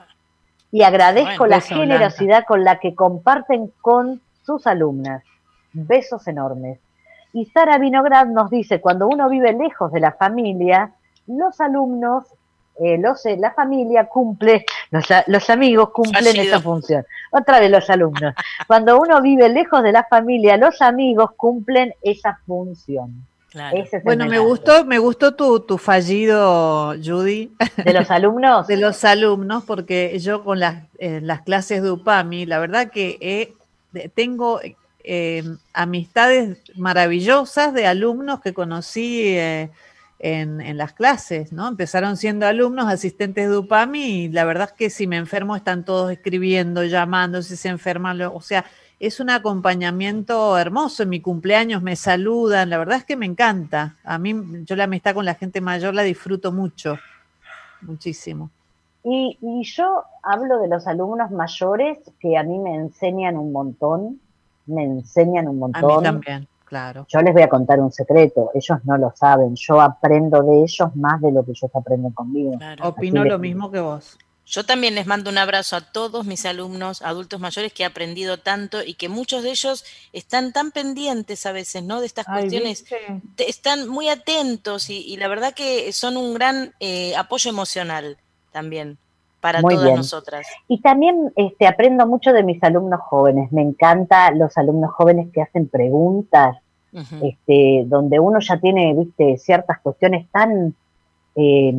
Y 0.73 0.83
agradezco 0.83 1.47
la 1.47 1.61
generosidad 1.61 2.45
con 2.47 2.63
la 2.63 2.79
que 2.79 2.95
comparten 2.95 3.73
con 3.81 4.21
sus 4.45 4.69
alumnas. 4.69 5.25
Besos 5.73 6.27
enormes. 6.29 6.79
Y 7.33 7.47
Sara 7.47 7.79
Vinograd 7.79 8.27
nos 8.27 8.51
dice, 8.51 8.81
cuando 8.81 9.07
uno 9.07 9.29
vive 9.29 9.53
lejos 9.53 9.93
de 9.93 10.01
la 10.01 10.13
familia, 10.13 10.93
los 11.27 11.61
alumnos, 11.61 12.25
eh, 12.81 12.99
los, 12.99 13.25
eh, 13.27 13.37
la 13.39 13.53
familia 13.53 14.07
cumple, 14.07 14.65
los, 14.91 15.51
amigos 15.51 15.91
cumplen 15.91 16.37
esa 16.37 16.61
función. 16.61 17.05
Otra 17.31 17.61
de 17.61 17.69
los 17.69 17.89
alumnos. 17.89 18.35
Cuando 18.67 19.01
uno 19.01 19.21
vive 19.23 19.49
lejos 19.49 19.83
de 19.83 19.93
la 19.93 20.05
familia, 20.05 20.57
los 20.57 20.81
amigos 20.83 21.31
cumplen 21.37 21.95
esa 22.03 22.41
función 22.47 23.27
bueno, 24.05 24.27
me 24.27 24.39
gustó, 24.39 24.85
me 24.85 24.99
gustó 24.99 25.35
tu, 25.35 25.61
tu 25.61 25.77
fallido, 25.77 26.95
Judy. 27.03 27.53
¿De 27.85 27.93
los 27.93 28.11
alumnos? 28.11 28.67
de 28.69 28.77
los 28.77 29.05
alumnos, 29.05 29.65
porque 29.65 30.17
yo 30.21 30.45
con 30.45 30.61
las, 30.61 30.85
las 30.99 31.43
clases 31.43 31.83
de 31.83 31.91
UPAMI, 31.91 32.47
la 32.47 32.61
verdad 32.61 32.91
que 32.91 33.55
tengo 34.15 34.61
eh, 35.05 35.43
amistades 35.73 36.59
maravillosas 36.77 37.73
de 37.75 37.87
alumnos 37.87 38.41
que 38.41 38.55
conocí 38.55 39.23
eh, 39.29 39.71
en, 40.19 40.77
las 40.77 40.93
clases, 40.93 41.53
¿no? 41.53 41.69
Empezaron 41.69 42.17
siendo 42.17 42.47
alumnos, 42.47 42.87
asistentes 42.87 43.49
de 43.49 43.57
UPAMI, 43.57 44.25
y 44.25 44.29
la 44.29 44.45
verdad 44.45 44.69
es 44.71 44.75
que 44.75 44.91
si 44.91 45.07
me 45.07 45.17
enfermo 45.17 45.57
están 45.57 45.85
todos 45.85 46.13
escribiendo, 46.13 46.85
llamando, 46.85 47.43
si 47.43 47.57
se 47.57 47.69
enferman, 47.69 48.21
o 48.23 48.41
sea, 48.41 48.65
es 49.01 49.19
un 49.19 49.31
acompañamiento 49.31 50.59
hermoso. 50.59 51.03
En 51.03 51.09
mi 51.09 51.21
cumpleaños 51.21 51.83
me 51.83 51.97
saludan, 51.97 52.69
la 52.69 52.79
verdad 52.79 52.99
es 52.99 53.05
que 53.05 53.17
me 53.17 53.27
encanta. 53.27 53.97
A 54.05 54.19
mí, 54.19 54.35
yo 54.65 54.77
la 54.77 54.85
amistad 54.85 55.15
con 55.15 55.25
la 55.25 55.35
gente 55.35 55.63
mayor 55.63 55.95
la 55.95 56.03
disfruto 56.03 56.53
mucho, 56.53 56.99
muchísimo. 57.81 58.51
Y, 59.03 59.39
yo 59.63 60.05
hablo 60.23 60.59
de 60.59 60.69
los 60.69 60.87
alumnos 60.87 61.31
mayores 61.31 61.99
que 62.21 62.37
a 62.37 62.43
mí 62.43 62.59
me 62.59 62.75
enseñan 62.75 63.39
un 63.39 63.53
montón, 63.53 64.21
me 64.71 64.85
enseñan 64.85 65.49
un 65.49 65.59
montón. 65.59 65.85
A 65.85 65.97
mí 65.97 66.03
también, 66.03 66.49
claro. 66.65 67.07
Yo 67.09 67.21
les 67.21 67.33
voy 67.33 67.43
a 67.43 67.49
contar 67.49 67.81
un 67.81 67.93
secreto, 67.93 68.51
ellos 68.55 68.79
no 68.85 68.97
lo 68.97 69.13
saben, 69.15 69.55
yo 69.57 69.81
aprendo 69.81 70.43
de 70.43 70.63
ellos 70.63 70.95
más 70.97 71.21
de 71.21 71.33
lo 71.33 71.45
que 71.45 71.53
ellos 71.53 71.71
aprenden 71.75 72.13
conmigo. 72.13 72.59
Opino 72.83 73.25
lo 73.25 73.39
mismo 73.39 73.71
que 73.71 73.81
vos. 73.81 74.19
Yo 74.47 74.65
también 74.65 74.97
les 74.97 75.07
mando 75.07 75.31
un 75.31 75.39
abrazo 75.39 75.77
a 75.77 75.81
todos 75.81 76.27
mis 76.27 76.45
alumnos, 76.45 77.03
adultos 77.03 77.39
mayores, 77.39 77.73
que 77.73 77.85
he 77.85 77.87
aprendido 77.87 78.39
tanto 78.39 78.83
y 78.83 78.95
que 78.95 79.09
muchos 79.09 79.45
de 79.45 79.51
ellos 79.51 79.85
están 80.13 80.53
tan 80.53 80.73
pendientes 80.73 81.47
a 81.47 81.53
veces, 81.53 81.85
¿no? 81.85 82.01
De 82.01 82.07
estas 82.07 82.27
cuestiones, 82.27 82.85
están 83.39 83.89
muy 83.89 84.09
atentos 84.09 84.91
y, 84.91 85.17
la 85.19 85.29
verdad 85.29 85.55
que 85.55 85.93
son 85.93 86.17
un 86.17 86.35
gran 86.35 86.75
eh, 86.81 87.15
apoyo 87.15 87.49
emocional 87.49 88.17
también 88.51 88.99
para 89.41 89.61
todas 89.61 89.97
nosotras. 89.97 90.47
Y 90.69 90.81
también 90.81 91.33
este, 91.37 91.67
aprendo 91.67 92.07
mucho 92.07 92.33
de 92.33 92.43
mis 92.43 92.63
alumnos 92.63 93.01
jóvenes. 93.01 93.51
Me 93.53 93.63
encanta 93.63 94.31
los 94.33 94.57
alumnos 94.59 94.93
jóvenes 94.93 95.29
que 95.33 95.43
hacen 95.43 95.69
preguntas, 95.69 96.57
este, 97.23 97.85
donde 97.87 98.19
uno 98.19 98.41
ya 98.41 98.59
tiene, 98.59 98.95
viste, 98.95 99.39
ciertas 99.39 99.79
cuestiones 99.81 100.27
tan, 100.31 100.75
eh, 101.37 101.73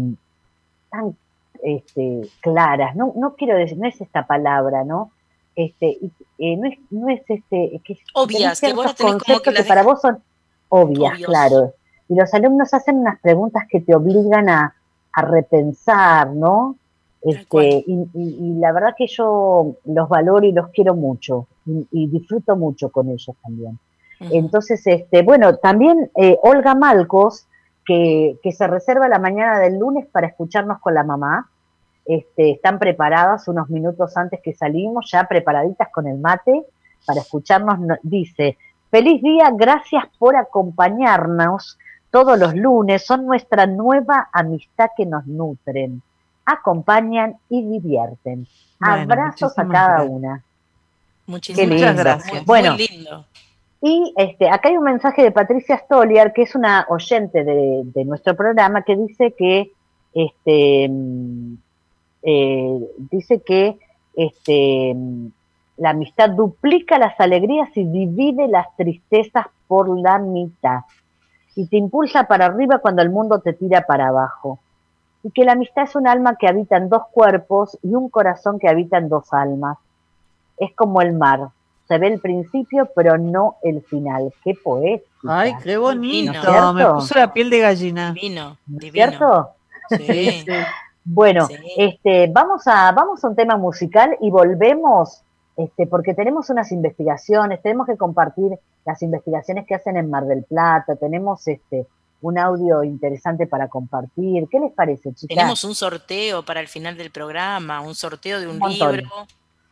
tan 0.89 1.15
este, 1.61 2.21
claras, 2.39 2.95
no, 2.95 3.13
no 3.15 3.35
quiero 3.35 3.57
decir, 3.57 3.77
no 3.77 3.87
es 3.87 3.99
esta 3.99 4.25
palabra, 4.25 4.83
¿no? 4.83 5.11
Este, 5.55 5.99
eh, 6.39 6.55
no, 6.55 6.69
es, 6.69 6.79
no 6.89 7.09
es 7.09 7.21
este, 7.27 7.81
que 7.83 7.99
obvias, 8.13 8.61
que 8.61 8.73
vos 8.73 8.95
que, 8.95 9.63
para 9.63 9.83
vos 9.83 10.01
son 10.01 10.23
obvias, 10.69 11.19
claro. 11.19 11.73
Y 12.07 12.15
los 12.15 12.33
alumnos 12.33 12.73
hacen 12.73 12.97
unas 12.97 13.19
preguntas 13.19 13.65
que 13.69 13.81
te 13.81 13.93
obligan 13.93 14.49
a, 14.49 14.73
a 15.13 15.21
repensar, 15.21 16.29
¿no? 16.29 16.77
Este, 17.23 17.83
y, 17.85 18.55
la 18.59 18.71
verdad 18.71 18.95
que 18.97 19.07
yo 19.07 19.75
los 19.85 20.09
valoro 20.09 20.45
y 20.45 20.51
los 20.51 20.69
quiero 20.69 20.95
mucho 20.95 21.47
y, 21.65 22.07
disfruto 22.07 22.55
mucho 22.55 22.89
con 22.89 23.09
ellos 23.09 23.35
también. 23.43 23.77
Entonces, 24.19 24.85
este, 24.85 25.23
bueno, 25.23 25.57
también 25.57 26.11
eh, 26.15 26.37
Olga 26.43 26.75
Malcos, 26.75 27.47
que, 27.85 28.37
que, 28.43 28.51
se 28.51 28.67
reserva 28.67 29.07
la 29.07 29.17
mañana 29.17 29.59
del 29.59 29.79
lunes 29.79 30.05
para 30.11 30.27
escucharnos 30.27 30.79
con 30.79 30.93
la 30.93 31.03
mamá, 31.03 31.49
este, 32.05 32.51
están 32.51 32.79
preparadas 32.79 33.47
unos 33.47 33.69
minutos 33.69 34.17
antes 34.17 34.39
que 34.41 34.53
salimos, 34.53 35.09
ya 35.11 35.27
preparaditas 35.27 35.89
con 35.89 36.07
el 36.07 36.17
mate 36.17 36.65
para 37.05 37.21
escucharnos. 37.21 37.99
Dice, 38.03 38.57
feliz 38.89 39.21
día, 39.21 39.51
gracias 39.53 40.05
por 40.17 40.35
acompañarnos 40.35 41.77
todos 42.09 42.37
los 42.37 42.55
lunes, 42.55 43.05
son 43.05 43.25
nuestra 43.25 43.65
nueva 43.65 44.29
amistad 44.33 44.89
que 44.97 45.05
nos 45.05 45.25
nutren, 45.25 46.01
acompañan 46.45 47.37
y 47.49 47.63
divierten. 47.63 48.47
Abrazos 48.79 49.57
a 49.57 49.67
cada 49.67 50.03
una. 50.03 50.43
Muchísimas 51.27 51.95
gracias. 51.95 52.45
Bueno, 52.45 52.75
lindo. 52.75 53.25
Y 53.81 54.13
este, 54.15 54.47
acá 54.49 54.69
hay 54.69 54.77
un 54.77 54.83
mensaje 54.83 55.23
de 55.23 55.31
Patricia 55.31 55.77
Stoliar, 55.77 56.33
que 56.33 56.43
es 56.43 56.53
una 56.55 56.85
oyente 56.89 57.43
de, 57.43 57.81
de 57.85 58.05
nuestro 58.05 58.35
programa, 58.35 58.83
que 58.83 58.95
dice 58.95 59.33
que 59.35 59.71
este, 60.13 60.91
eh, 62.23 62.91
dice 63.11 63.41
que 63.41 63.79
este, 64.15 64.95
la 65.77 65.91
amistad 65.91 66.29
duplica 66.29 66.99
las 66.99 67.19
alegrías 67.19 67.69
y 67.75 67.83
divide 67.85 68.47
las 68.47 68.67
tristezas 68.75 69.47
por 69.67 69.99
la 69.99 70.19
mitad. 70.19 70.81
Y 71.55 71.67
te 71.67 71.77
impulsa 71.77 72.25
para 72.25 72.45
arriba 72.45 72.79
cuando 72.79 73.01
el 73.01 73.09
mundo 73.09 73.39
te 73.39 73.53
tira 73.53 73.85
para 73.85 74.09
abajo. 74.09 74.59
Y 75.23 75.31
que 75.31 75.45
la 75.45 75.53
amistad 75.53 75.83
es 75.83 75.95
un 75.95 76.07
alma 76.07 76.35
que 76.35 76.47
habita 76.47 76.77
en 76.77 76.89
dos 76.89 77.03
cuerpos 77.11 77.77
y 77.83 77.93
un 77.93 78.09
corazón 78.09 78.59
que 78.59 78.67
habita 78.67 78.97
en 78.97 79.09
dos 79.09 79.31
almas. 79.33 79.77
Es 80.57 80.73
como 80.75 81.01
el 81.01 81.13
mar. 81.13 81.49
Se 81.87 81.97
ve 81.97 82.07
el 82.07 82.19
principio, 82.19 82.89
pero 82.95 83.17
no 83.17 83.57
el 83.63 83.83
final. 83.83 84.33
Qué 84.43 84.53
poético. 84.55 85.09
Ay, 85.27 85.53
qué 85.63 85.77
bonito. 85.77 86.73
Me 86.73 86.85
puso 86.85 87.15
la 87.15 87.33
piel 87.33 87.49
de 87.49 87.59
gallina. 87.59 88.13
Divino, 88.13 88.57
¿Cierto? 88.91 89.49
Sí. 89.89 90.45
Bueno, 91.03 91.47
este, 91.77 92.27
vamos 92.27 92.67
a, 92.67 92.91
vamos 92.91 93.23
a 93.23 93.27
un 93.27 93.35
tema 93.35 93.57
musical 93.57 94.15
y 94.21 94.29
volvemos, 94.29 95.23
este, 95.57 95.87
porque 95.87 96.13
tenemos 96.13 96.49
unas 96.51 96.71
investigaciones, 96.71 97.61
tenemos 97.61 97.87
que 97.87 97.97
compartir 97.97 98.51
las 98.85 99.01
investigaciones 99.01 99.65
que 99.65 99.75
hacen 99.75 99.97
en 99.97 100.09
Mar 100.09 100.25
del 100.25 100.43
Plata, 100.43 100.95
tenemos 100.95 101.47
este, 101.47 101.87
un 102.21 102.37
audio 102.37 102.83
interesante 102.83 103.47
para 103.47 103.67
compartir. 103.67 104.47
¿Qué 104.49 104.59
les 104.59 104.71
parece, 104.71 105.13
chicas? 105.13 105.35
Tenemos 105.35 105.63
un 105.63 105.75
sorteo 105.75 106.43
para 106.43 106.59
el 106.59 106.67
final 106.67 106.97
del 106.97 107.11
programa, 107.11 107.81
un 107.81 107.95
sorteo 107.95 108.39
de 108.39 108.47
un, 108.47 108.59
libro 108.59 109.27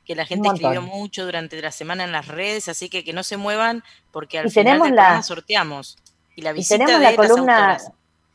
que 0.05 0.15
la 0.15 0.25
gente 0.25 0.47
escribió 0.47 0.81
mucho 0.81 1.25
durante 1.25 1.61
la 1.61 1.71
semana 1.71 2.03
en 2.03 2.11
las 2.11 2.27
redes, 2.27 2.67
así 2.67 2.89
que 2.89 3.03
que 3.03 3.13
no 3.13 3.21
se 3.21 3.37
muevan 3.37 3.83
porque 4.11 4.39
al 4.39 4.49
final 4.49 4.79
del 4.79 4.93
programa 4.93 5.23
sorteamos. 5.23 5.97
Y 6.35 6.41
la 6.41 6.51
visita 6.51 6.83
tenemos 6.83 6.99
de 6.99 7.11
la 7.11 7.15
columna, 7.15 7.77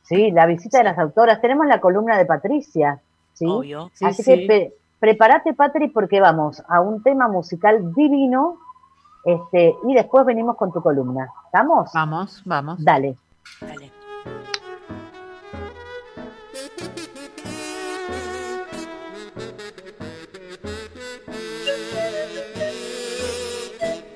Sí, 0.04 0.30
la 0.30 0.46
visita 0.46 0.78
de 0.78 0.84
las 0.84 0.98
autoras. 0.98 1.40
Tenemos 1.40 1.66
la 1.66 1.80
columna 1.80 2.18
de 2.18 2.26
Patricia, 2.26 3.00
¿sí? 3.32 3.46
Obvio. 3.48 3.90
así 4.02 4.22
que 4.22 4.74
prepárate, 5.00 5.54
Patri, 5.54 5.88
porque 5.88 6.20
vamos 6.20 6.62
a 6.68 6.80
un 6.80 7.02
tema 7.02 7.26
musical 7.26 7.92
divino 7.94 8.58
este, 9.24 9.74
y 9.88 9.94
después 9.94 10.26
venimos 10.26 10.56
con 10.56 10.72
tu 10.72 10.82
columna. 10.82 11.28
¿Estamos? 11.46 11.90
Vamos, 11.94 12.42
vamos. 12.44 12.84
Dale. 12.84 13.16
Dale. 13.60 14.03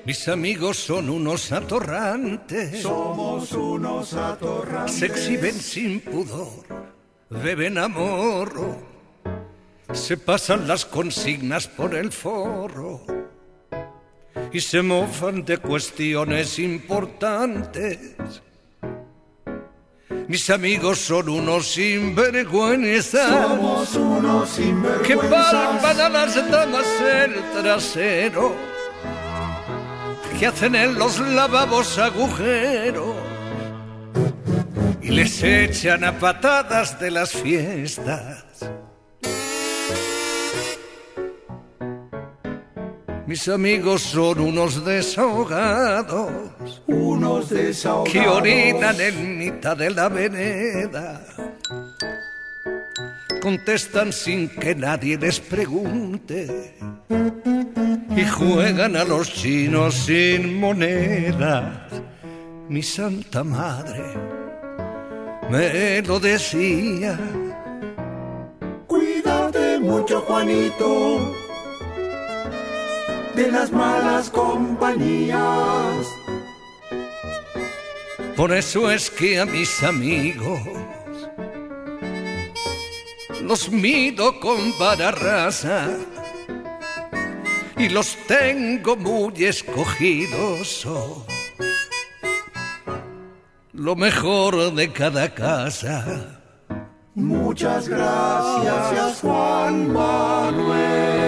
Mis 0.09 0.27
amigos 0.27 0.77
son 0.77 1.07
unos 1.07 1.51
atorrantes. 1.51 2.81
Somos 2.81 3.51
unos 3.51 4.13
atorrantes. 4.15 4.95
Se 4.95 5.05
exhiben 5.05 5.53
sin 5.53 5.99
pudor, 5.99 6.65
beben 7.29 7.77
amor. 7.77 8.51
Se 9.93 10.17
pasan 10.17 10.67
las 10.67 10.83
consignas 10.83 11.67
por 11.67 11.93
el 11.93 12.11
forro 12.11 13.01
y 14.51 14.59
se 14.59 14.81
mofan 14.81 15.45
de 15.45 15.59
cuestiones 15.59 16.57
importantes. 16.57 18.41
Mis 20.29 20.47
amigos 20.51 20.99
son 20.99 21.27
unos 21.27 21.71
sinvergüenzas. 21.71 23.31
Somos 23.31 23.95
unos 23.95 24.47
sinvergüenzas. 24.47 25.07
Que 25.07 25.17
palpan 25.17 26.01
a 26.01 26.07
las 26.07 26.35
damas 26.51 26.85
el 27.01 27.33
trasero 27.59 28.55
que 30.39 30.45
hacen 30.45 30.75
en 30.75 30.99
los 30.99 31.17
lavabos 31.19 31.97
agujeros 31.97 33.15
y 35.01 35.09
les 35.09 35.41
echan 35.41 36.03
a 36.03 36.19
patadas 36.19 36.99
de 36.99 37.09
las 37.09 37.31
fiestas. 37.31 38.45
Mis 43.29 43.47
amigos 43.47 44.01
son 44.01 44.39
unos 44.39 44.83
desahogados, 44.83 46.31
unos 46.87 47.47
desahogados 47.51 48.11
que 48.11 48.27
orinan 48.27 48.99
en 48.99 49.37
mitad 49.37 49.77
de 49.77 49.91
la 49.91 50.09
vereda. 50.09 51.23
Contestan 53.39 54.11
sin 54.11 54.49
que 54.49 54.73
nadie 54.73 55.15
les 55.15 55.39
pregunte 55.39 56.73
y 58.17 58.25
juegan 58.25 58.95
a 58.95 59.03
los 59.03 59.31
chinos 59.31 59.93
sin 59.93 60.59
monedas. 60.59 61.83
Mi 62.67 62.81
santa 62.81 63.43
madre 63.43 64.05
me 65.51 66.01
lo 66.01 66.19
decía. 66.19 67.15
Cuídate 68.87 69.77
mucho, 69.77 70.19
Juanito, 70.21 71.48
de 73.39 73.49
las 73.49 73.71
malas 73.71 74.29
compañías. 74.29 76.05
Por 78.35 78.51
eso 78.51 78.91
es 78.91 79.09
que 79.09 79.39
a 79.39 79.45
mis 79.45 79.81
amigos 79.81 80.59
los 83.41 83.71
mido 83.71 84.39
con 84.41 84.77
vara 84.77 85.11
rasa 85.11 85.87
y 87.77 87.87
los 87.87 88.17
tengo 88.27 88.97
muy 88.97 89.45
escogidos. 89.45 90.85
lo 93.71 93.95
mejor 93.95 94.73
de 94.73 94.91
cada 94.91 95.33
casa. 95.33 95.97
Muchas 97.15 97.87
gracias, 97.87 99.21
Juan 99.21 99.93
Manuel. 99.93 101.18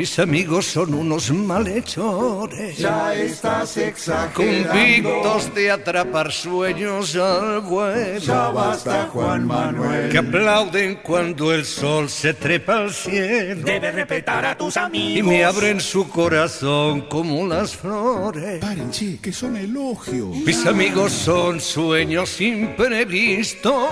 Mis 0.00 0.18
amigos 0.18 0.64
son 0.64 0.94
unos 0.94 1.30
malhechores. 1.30 2.78
Ya 2.78 3.14
estás 3.14 3.76
exagerando. 3.76 4.70
Convictos 4.70 5.54
de 5.54 5.70
atrapar 5.70 6.32
sueños 6.32 7.14
al 7.16 7.60
vuelo. 7.60 8.18
Ya 8.18 8.48
basta, 8.48 9.10
Juan 9.12 9.46
Manuel. 9.46 10.08
Que 10.08 10.16
aplauden 10.16 11.00
cuando 11.02 11.52
el 11.52 11.66
sol 11.66 12.08
se 12.08 12.32
trepa 12.32 12.78
al 12.78 12.94
cielo. 12.94 13.62
Debes 13.62 13.94
respetar 13.94 14.46
a 14.46 14.56
tus 14.56 14.78
amigos. 14.78 15.18
Y 15.18 15.22
me 15.22 15.44
abren 15.44 15.78
su 15.80 16.08
corazón 16.08 17.02
como 17.02 17.46
las 17.46 17.76
flores. 17.76 18.58
Paren, 18.58 18.90
que 19.20 19.32
son 19.34 19.54
elogios. 19.54 20.34
Mis 20.34 20.64
amigos 20.64 21.12
son 21.12 21.60
sueños 21.60 22.40
imprevistos 22.40 23.90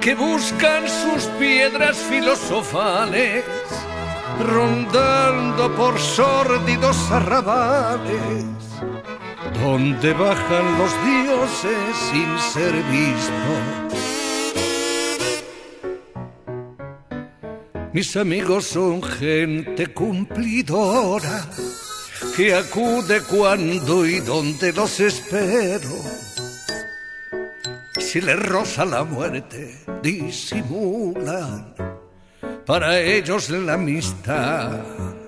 que 0.00 0.14
buscan 0.14 0.84
sus 0.88 1.24
piedras 1.40 1.96
filosofales 1.96 3.44
rondando 4.40 5.74
por 5.76 5.98
sórdidos 5.98 7.10
arrabales, 7.10 8.44
donde 9.62 10.12
bajan 10.12 10.78
los 10.78 10.92
dioses 11.04 11.96
sin 12.10 12.38
ser 12.38 12.74
vistos. 12.90 13.90
Mis 17.92 18.16
amigos 18.16 18.66
son 18.66 19.02
gente 19.02 19.88
cumplidora 19.88 21.44
que 22.36 22.54
acude 22.54 23.20
cuando 23.22 24.06
y 24.06 24.20
donde 24.20 24.72
los 24.72 25.00
espero. 25.00 25.90
Si 27.98 28.20
les 28.20 28.38
roza 28.38 28.84
la 28.84 29.04
muerte, 29.04 29.76
disimulan 30.02 31.74
para 32.70 33.00
ellos 33.00 33.50
la 33.50 33.74
amistad. 33.74 34.84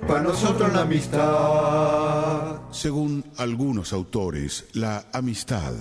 Para 0.07 0.21
nosotros 0.21 0.73
la 0.73 0.83
amistad. 0.83 2.61
Según 2.71 3.25
algunos 3.37 3.93
autores, 3.93 4.69
la 4.75 5.07
amistad 5.13 5.73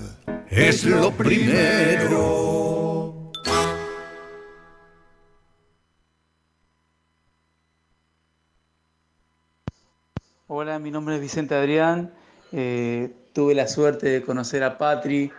es 0.50 0.86
lo 0.86 1.12
primero. 1.12 2.02
Hola, 10.48 10.80
mi 10.80 10.90
nombre 10.90 11.14
es 11.14 11.22
Vicente 11.22 11.54
Adrián. 11.54 12.12
Eh, 12.52 13.14
tuve 13.34 13.54
la 13.54 13.68
suerte 13.68 14.10
de 14.10 14.24
conocer 14.24 14.64
a 14.64 14.80
Patri 14.80 15.32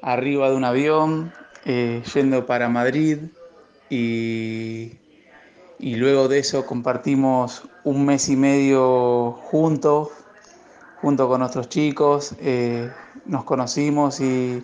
arriba 0.00 0.48
de 0.48 0.56
un 0.56 0.64
avión, 0.64 1.34
eh, 1.66 2.02
yendo 2.14 2.46
para 2.46 2.70
Madrid 2.70 3.18
y 3.90 5.00
y 5.80 5.96
luego 5.96 6.28
de 6.28 6.38
eso 6.40 6.66
compartimos 6.66 7.62
un 7.84 8.04
mes 8.04 8.28
y 8.28 8.36
medio 8.36 9.32
juntos, 9.32 10.08
junto 11.00 11.26
con 11.28 11.40
nuestros 11.40 11.70
chicos, 11.70 12.34
eh, 12.40 12.90
nos 13.24 13.44
conocimos 13.44 14.20
y, 14.20 14.62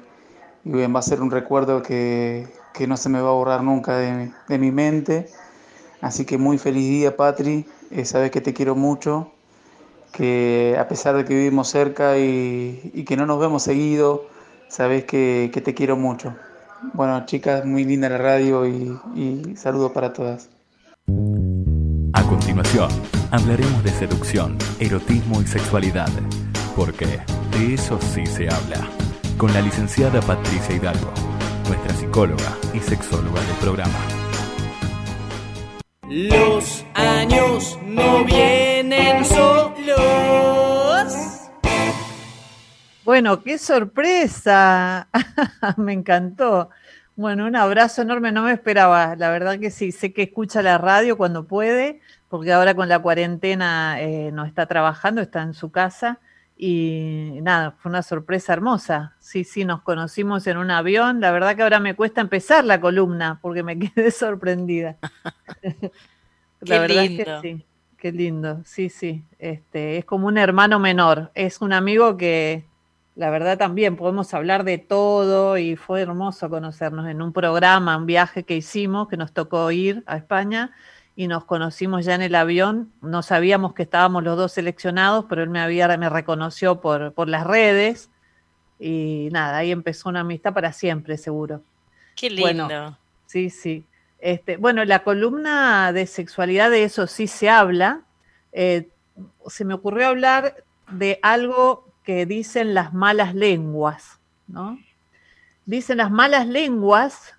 va 0.67 0.99
a 0.99 1.03
ser 1.03 1.23
un 1.23 1.31
recuerdo 1.31 1.83
que, 1.83 2.49
no 2.87 2.97
se 2.99 3.09
me 3.09 3.21
va 3.23 3.31
a 3.31 3.33
borrar 3.33 3.63
nunca 3.63 3.97
de, 3.97 4.59
mi 4.59 4.71
mente. 4.71 5.29
Así 6.03 6.27
que 6.27 6.37
muy 6.37 6.59
feliz 6.59 6.87
día, 6.87 7.17
Patri, 7.17 7.65
eh, 7.91 8.05
sabes 8.05 8.31
que 8.31 8.43
te 8.43 8.53
quiero 8.53 8.75
mucho, 8.75 9.33
que 10.13 10.77
a 10.79 10.87
pesar 10.87 11.17
de 11.17 11.25
que 11.25 11.35
vivimos 11.35 11.69
cerca 11.69 12.19
y, 12.19 13.05
que 13.09 13.17
no 13.17 13.25
nos 13.25 13.41
vemos 13.41 13.63
seguido, 13.63 14.27
sabes 14.69 15.05
que, 15.05 15.51
te 15.65 15.75
quiero 15.75 15.97
mucho. 15.97 16.35
Bueno, 16.93 17.25
chicas, 17.25 17.65
muy 17.65 17.85
linda 17.85 18.11
la 18.11 18.19
radio 18.19 18.67
y, 18.67 18.99
y 19.15 19.57
saludos 19.57 19.93
para 19.93 20.13
todas. 20.13 20.56
Continuación, 22.57 23.03
hablaremos 23.33 23.85
de 23.85 23.91
seducción, 23.91 24.57
erotismo 24.81 25.43
y 25.43 25.47
sexualidad, 25.47 26.09
porque 26.75 27.21
de 27.51 27.75
eso 27.75 28.01
sí 28.01 28.25
se 28.25 28.49
habla, 28.49 28.89
con 29.37 29.53
la 29.53 29.61
licenciada 29.61 30.23
Patricia 30.23 30.75
Hidalgo, 30.75 31.13
nuestra 31.69 31.93
psicóloga 31.93 32.57
y 32.73 32.79
sexóloga 32.79 33.43
del 33.43 33.57
programa. 33.57 33.99
Los 36.09 36.87
años 36.95 37.79
no 37.85 38.25
vienen 38.25 39.23
solos. 39.27 39.99
Bueno, 43.05 43.43
qué 43.43 43.59
sorpresa. 43.59 45.09
me 45.77 45.93
encantó. 45.93 46.71
Bueno, 47.17 47.47
un 47.47 47.57
abrazo 47.57 48.03
enorme, 48.03 48.31
no 48.31 48.43
me 48.43 48.53
esperaba, 48.53 49.17
la 49.17 49.31
verdad 49.31 49.59
que 49.59 49.71
sí, 49.71 49.91
sé 49.91 50.13
que 50.13 50.25
escucha 50.25 50.61
la 50.61 50.77
radio 50.77 51.17
cuando 51.17 51.47
puede, 51.47 52.03
porque 52.29 52.53
ahora 52.53 52.75
con 52.75 52.89
la 52.89 52.99
cuarentena 52.99 54.01
eh, 54.01 54.31
no 54.33 54.45
está 54.45 54.67
trabajando, 54.67 55.21
está 55.21 55.43
en 55.43 55.55
su 55.55 55.71
casa 55.71 56.19
y 56.57 57.39
nada, 57.43 57.73
fue 57.73 57.91
una 57.91 58.03
sorpresa 58.03 58.55
hermosa. 58.55 59.15
Sí, 59.19 59.45
sí, 59.45 59.65
nos 59.65 59.83
conocimos 59.83 60.47
en 60.47 60.57
un 60.57 60.71
avión, 60.71 61.21
la 61.21 61.31
verdad 61.31 61.55
que 61.55 61.63
ahora 61.63 61.81
me 61.81 61.95
cuesta 61.95 62.21
empezar 62.21 62.65
la 62.65 62.81
columna 62.81 63.39
porque 63.43 63.63
me 63.63 63.79
quedé 63.95 64.11
sorprendida. 64.11 64.97
la 66.61 66.79
verdad 66.79 67.05
es 67.05 67.25
que 67.25 67.39
sí, 67.43 67.67
qué 67.99 68.13
lindo, 68.13 68.63
sí, 68.65 68.89
sí, 68.89 69.23
este, 69.39 69.99
es 69.99 70.05
como 70.05 70.27
un 70.27 70.39
hermano 70.39 70.79
menor, 70.79 71.31
es 71.35 71.61
un 71.61 71.73
amigo 71.73 72.17
que 72.17 72.65
la 73.15 73.31
verdad 73.31 73.57
también 73.57 73.97
podemos 73.97 74.33
hablar 74.35 74.65
de 74.65 74.79
todo 74.79 75.57
y 75.59 75.77
fue 75.77 76.03
hermoso 76.03 76.51
conocernos 76.51 77.07
en 77.09 77.23
un 77.23 77.33
programa, 77.33 77.97
un 77.97 78.07
viaje 78.07 78.45
que 78.45 78.57
hicimos, 78.57 79.09
que 79.09 79.17
nos 79.17 79.33
tocó 79.33 79.71
ir 79.71 80.03
a 80.07 80.17
España 80.17 80.73
y 81.17 81.29
nos 81.29 81.45
conocimos 81.45 82.05
ya 82.05 82.15
en 82.15 82.23
el 82.23 82.35
avión. 82.35 82.93
No 83.01 83.23
sabíamos 83.23 83.73
que 83.73 83.83
estábamos 83.83 84.23
los 84.23 84.37
dos 84.37 84.53
seleccionados, 84.53 85.25
pero 85.29 85.43
él 85.43 85.49
me 85.49 85.61
había, 85.61 85.89
me 85.97 86.11
reconoció 86.11 86.81
por, 86.81 87.13
por 87.13 87.29
las 87.29 87.47
redes 87.47 88.11
y 88.79 89.29
nada, 89.33 89.59
ahí 89.59 89.73
empezó 89.73 90.11
una 90.11 90.21
amistad 90.21 90.53
para 90.53 90.73
siempre, 90.73 91.17
seguro. 91.17 91.63
Qué 92.15 92.31
lindo. 92.31 92.97
sí, 93.27 93.51
sí. 93.51 93.85
Este, 94.19 94.57
bueno, 94.57 94.85
la 94.85 95.03
columna 95.03 95.93
de 95.93 96.07
sexualidad 96.07 96.71
de 96.71 96.85
eso 96.85 97.07
sí 97.07 97.27
se 97.27 97.49
habla. 97.49 98.03
Eh, 98.53 98.89
se 99.47 99.65
me 99.65 99.75
ocurrió 99.75 100.09
hablar 100.09 100.65
de 100.91 101.19
algo 101.23 101.89
que 102.03 102.27
dicen 102.27 102.75
las 102.75 102.93
malas 102.93 103.35
lenguas, 103.35 104.19
¿no? 104.47 104.79
Dicen 105.65 105.99
las 105.99 106.11
malas 106.11 106.47
lenguas 106.47 107.36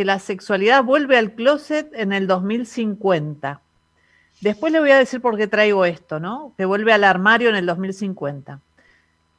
que 0.00 0.06
la 0.06 0.18
sexualidad 0.18 0.82
vuelve 0.82 1.18
al 1.18 1.32
closet 1.32 1.92
en 1.92 2.14
el 2.14 2.26
2050. 2.26 3.60
Después 4.40 4.72
le 4.72 4.80
voy 4.80 4.92
a 4.92 4.96
decir 4.96 5.20
por 5.20 5.36
qué 5.36 5.46
traigo 5.46 5.84
esto, 5.84 6.18
¿no? 6.18 6.54
Que 6.56 6.64
vuelve 6.64 6.94
al 6.94 7.04
armario 7.04 7.50
en 7.50 7.56
el 7.56 7.66
2050. 7.66 8.62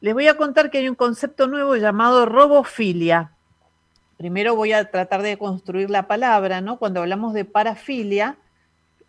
Les 0.01 0.13
voy 0.13 0.27
a 0.27 0.37
contar 0.37 0.69
que 0.69 0.77
hay 0.77 0.87
un 0.87 0.93
concepto 0.93 1.47
nuevo 1.47 1.75
llamado 1.77 2.27
robofilia. 2.27 3.31
Primero 4.17 4.55
voy 4.55 4.73
a 4.73 4.91
tratar 4.91 5.23
de 5.23 5.35
construir 5.35 5.89
la 5.89 6.07
palabra, 6.07 6.61
¿no? 6.61 6.77
Cuando 6.77 6.99
hablamos 6.99 7.33
de 7.33 7.43
parafilia, 7.43 8.37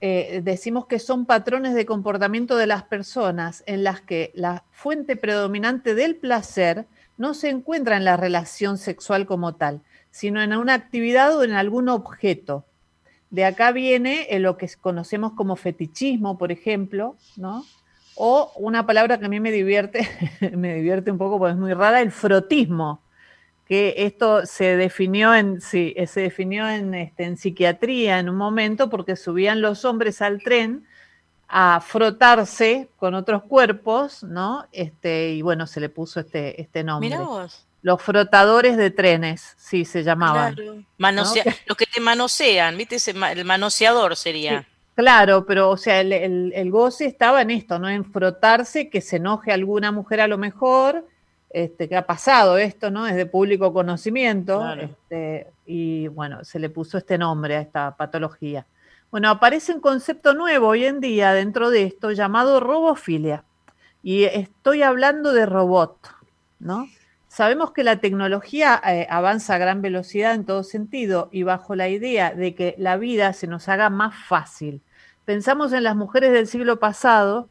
eh, 0.01 0.41
decimos 0.43 0.87
que 0.87 0.99
son 0.99 1.27
patrones 1.27 1.75
de 1.75 1.85
comportamiento 1.85 2.57
de 2.57 2.67
las 2.67 2.85
personas 2.85 3.63
en 3.67 3.85
las 3.85 4.01
que 4.01 4.33
la 4.35 4.65
fuente 4.71 5.17
predominante 5.17 5.95
del 5.95 6.17
placer 6.17 6.87
no 7.19 7.35
se 7.35 7.51
encuentra 7.51 7.99
en 7.99 8.07
la 8.07 8.17
relación 8.17 8.79
sexual 8.79 9.27
como 9.27 9.55
tal, 9.55 9.83
sino 10.13 10.41
en 10.43 10.55
una 10.55 10.75
actividad 10.75 11.37
o 11.37 11.43
en 11.43 11.53
algún 11.53 11.89
objeto. 11.89 12.65
De 13.31 13.45
acá 13.47 13.73
viene 13.73 14.29
lo 14.39 14.59
que 14.59 14.71
conocemos 14.81 15.33
como 15.33 15.57
fetichismo, 15.57 16.39
por 16.39 16.53
ejemplo, 16.53 17.17
¿no? 17.37 17.65
O 18.15 18.53
una 18.57 18.87
palabra 18.87 19.19
que 19.19 19.25
a 19.25 19.29
mí 19.31 19.41
me 19.41 19.51
divierte, 19.51 20.07
me 20.57 20.75
divierte 20.75 21.11
un 21.11 21.19
poco 21.19 21.39
porque 21.39 21.53
es 21.55 21.59
muy 21.59 21.73
rara, 21.73 22.03
el 22.03 22.13
frotismo, 22.13 23.01
que 23.67 23.95
esto 23.97 24.45
se 24.45 24.77
definió 24.77 25.35
en, 25.35 25.63
sí, 25.63 25.95
se 26.07 26.21
definió 26.21 26.69
en, 26.69 26.93
este, 26.93 27.25
en 27.25 27.39
psiquiatría 27.39 28.19
en 28.19 28.29
un 28.29 28.37
momento 28.37 28.91
porque 28.91 29.17
subían 29.17 29.63
los 29.63 29.87
hombres 29.87 30.21
al 30.21 30.43
tren 30.43 30.85
a 31.49 31.81
frotarse 31.81 32.91
con 32.97 33.15
otros 33.15 33.45
cuerpos, 33.45 34.25
¿no? 34.25 34.67
Este, 34.73 35.31
y 35.31 35.41
bueno, 35.41 35.67
se 35.67 35.81
le 35.81 35.89
puso 35.89 36.21
este, 36.21 36.61
este 36.61 36.85
nombre. 36.85 37.17
Los 37.83 38.01
frotadores 38.01 38.77
de 38.77 38.91
trenes, 38.91 39.55
sí, 39.59 39.85
se 39.85 40.05
llamaban. 40.05 40.55
Claro. 40.55 40.83
Los 41.67 41.77
que 41.77 41.87
te 41.87 42.01
manosean, 42.01 42.77
¿viste? 42.77 42.97
el 43.11 43.45
manoseador 43.45 44.17
sería. 44.17 44.67
claro, 44.95 45.45
pero 45.45 45.71
o 45.71 45.77
sea, 45.77 46.01
el, 46.01 46.53
el, 46.55 46.71
goce 46.71 47.07
estaba 47.07 47.43
en 47.43 47.51
esto, 47.51 47.79
¿no? 47.79 47.89
En 47.89 48.05
frotarse, 48.05 48.89
que 48.89 49.01
se 49.01 49.17
enoje 49.17 49.53
alguna 49.53 49.91
mujer 49.91 50.21
a 50.21 50.29
lo 50.29 50.39
mejor, 50.39 51.05
este, 51.51 51.89
que 51.89 51.97
ha 51.97 52.07
pasado 52.07 52.57
esto, 52.57 52.91
¿no? 52.91 53.07
Es 53.07 53.15
de 53.15 53.27
público 53.27 53.73
conocimiento, 53.73 54.65
este, 54.75 55.49
y 55.67 56.09
bueno, 56.09 56.45
se 56.45 56.59
le 56.59 56.71
puso 56.71 56.99
este 56.99 57.19
nombre 57.19 57.57
a 57.57 57.61
esta 57.61 57.97
patología. 57.97 58.67
Bueno, 59.11 59.29
aparece 59.29 59.75
un 59.75 59.81
concepto 59.81 60.33
nuevo 60.33 60.69
hoy 60.69 60.87
en 60.87 61.01
día 61.01 61.35
dentro 61.35 61.69
de 61.69 61.83
esto 61.83 62.13
llamado 62.13 62.61
robofilia, 62.61 63.45
y 64.03 64.25
estoy 64.25 64.83
hablando 64.83 65.33
de 65.33 65.47
robot, 65.47 65.97
¿no? 66.59 66.87
Sabemos 67.33 67.73
que 67.73 67.83
la 67.83 67.97
tecnología 67.97 68.79
eh, 68.87 69.07
avanza 69.09 69.55
a 69.55 69.59
gran 69.59 69.81
velocidad 69.81 70.35
en 70.35 70.45
todo 70.45 70.63
sentido 70.63 71.31
y 71.33 71.45
bajo 71.45 71.75
la 71.75 71.89
idea 71.89 72.35
de 72.35 72.55
que 72.55 72.75
la 72.77 72.99
vida 72.99 73.33
se 73.33 73.47
nos 73.47 73.71
haga 73.71 73.89
más 73.89 74.15
fácil. 74.27 74.83
Pensamos 75.25 75.73
en 75.73 75.83
las 75.83 75.97
mujeres 75.97 76.33
del 76.33 76.47
siglo 76.47 76.79
pasado 76.79 77.49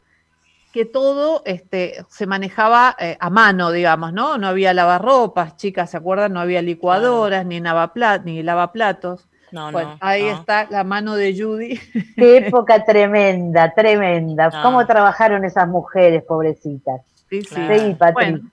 que 0.72 0.84
todo 0.84 1.42
este, 1.46 2.06
se 2.08 2.28
manejaba 2.28 2.94
eh, 3.00 3.16
a 3.18 3.28
mano, 3.28 3.72
digamos, 3.72 4.12
¿no? 4.12 4.38
No 4.38 4.46
había 4.46 4.72
lavarropas, 4.72 5.56
chicas, 5.56 5.90
¿se 5.90 5.96
acuerdan? 5.96 6.32
No 6.32 6.38
había 6.38 6.62
licuadoras, 6.62 7.44
ni, 7.44 7.60
ni 7.60 8.42
lavaplatos. 8.44 9.26
No, 9.50 9.72
no, 9.72 9.96
ahí 9.98 10.28
está 10.28 10.68
la 10.70 10.84
mano 10.84 11.16
de 11.16 11.36
Judy. 11.36 11.80
Qué 12.16 12.36
época 12.36 12.84
tremenda, 12.84 13.74
tremenda. 13.74 14.62
¿Cómo 14.62 14.86
trabajaron 14.86 15.44
esas 15.44 15.66
mujeres, 15.66 16.22
pobrecitas? 16.22 17.00
Sí, 17.28 17.42
sí. 17.42 17.56
sí 17.56 17.96
bueno, 18.14 18.51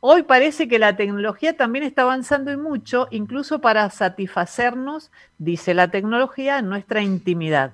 hoy 0.00 0.22
parece 0.22 0.68
que 0.68 0.78
la 0.78 0.96
tecnología 0.96 1.56
también 1.56 1.84
está 1.84 2.02
avanzando 2.02 2.50
y 2.52 2.56
mucho, 2.56 3.08
incluso 3.10 3.60
para 3.60 3.88
satisfacernos, 3.90 5.10
dice 5.38 5.74
la 5.74 5.88
tecnología, 5.88 6.58
en 6.58 6.68
nuestra 6.68 7.02
intimidad. 7.02 7.72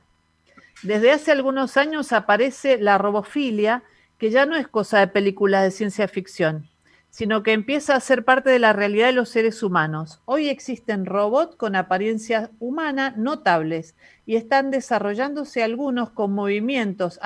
Desde 0.82 1.12
hace 1.12 1.32
algunos 1.32 1.76
años 1.76 2.12
aparece 2.12 2.78
la 2.78 2.98
robofilia, 2.98 3.82
que 4.18 4.30
ya 4.30 4.46
no 4.46 4.56
es 4.56 4.68
cosa 4.68 5.00
de 5.00 5.08
películas 5.08 5.62
de 5.64 5.70
ciencia 5.70 6.08
ficción, 6.08 6.68
sino 7.10 7.42
que 7.42 7.52
empieza 7.52 7.94
a 7.94 8.00
ser 8.00 8.24
parte 8.24 8.50
de 8.50 8.58
la 8.58 8.72
realidad 8.72 9.06
de 9.06 9.12
los 9.12 9.28
seres 9.28 9.62
humanos. 9.62 10.20
Hoy 10.24 10.48
existen 10.48 11.06
robots 11.06 11.56
con 11.56 11.76
apariencia 11.76 12.50
humana 12.58 13.14
notables 13.16 13.94
y 14.26 14.36
están 14.36 14.70
desarrollándose 14.70 15.62
algunos 15.62 16.10
con 16.10 16.32
movimientos 16.32 17.18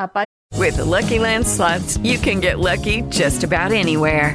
With 0.56 0.78
Lucky 0.78 1.18
lucky 2.58 3.02
just 3.10 3.44
about 3.44 3.72
anywhere. 3.72 4.34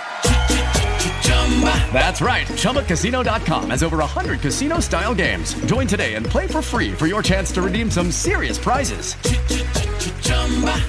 That's 1.93 2.21
right. 2.21 2.47
ChumbaCasino.com 2.47 3.69
has 3.69 3.83
over 3.83 3.97
100 3.97 4.39
casino 4.41 4.79
style 4.79 5.13
games. 5.13 5.53
Join 5.65 5.85
today 5.85 6.15
and 6.15 6.25
play 6.25 6.47
for 6.47 6.61
free 6.61 6.91
for 6.91 7.07
your 7.07 7.21
chance 7.21 7.51
to 7.51 7.61
redeem 7.61 7.91
some 7.91 8.11
serious 8.11 8.57
prizes. 8.57 9.15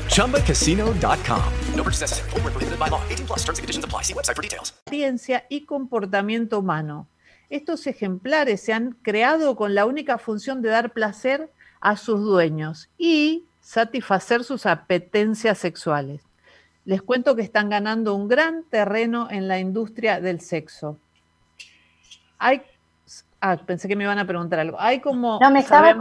ChumbaCasino.com. 0.09 1.53
No 1.74 1.82
purchase 1.82 2.01
necessary. 2.01 2.30
Full 2.30 2.40
prohibited 2.40 2.78
by 2.78 2.88
law. 2.88 3.03
18 3.11 3.26
plus 3.26 3.40
terms 3.40 3.59
and 3.59 3.64
conditions 3.64 3.84
apply. 3.84 4.03
See 4.03 4.14
website 4.14 4.36
for 4.36 4.43
details. 4.43 4.72
Ciencia 4.88 5.45
y 5.51 5.66
comportamiento 5.66 6.61
humano. 6.61 7.09
Estos 7.51 7.86
ejemplares 7.86 8.62
se 8.62 8.72
han 8.72 8.93
creado 9.03 9.57
con 9.57 9.74
la 9.74 9.84
única 9.84 10.16
función 10.16 10.62
de 10.62 10.70
dar 10.70 10.95
placer 10.95 11.51
a 11.82 11.97
sus 11.99 12.20
dueños 12.22 12.88
y 12.97 13.45
satisfacer 13.61 14.43
sus 14.45 14.64
apetencias 14.64 15.59
sexuales. 15.59 16.22
Les 16.85 17.03
cuento 17.03 17.37
que 17.37 17.43
están 17.43 17.70
ganando 17.70 18.14
un 18.14 18.28
gran 18.28 18.64
terreno 18.64 19.28
en 19.30 19.49
la 19.49 19.59
industria 19.59 20.20
del 20.20 20.41
sexo. 20.41 20.99
Hay 22.39 22.62
Ah, 23.45 23.57
pensé 23.57 23.89
que 23.89 23.97
me 23.97 24.05
iban 24.05 24.20
a 24.20 24.24
preguntar 24.24 24.61
algo. 24.61 24.76
Hay 24.78 25.01
como. 25.01 25.41
No, 25.41 25.51
me 25.51 25.59
estaba, 25.59 25.97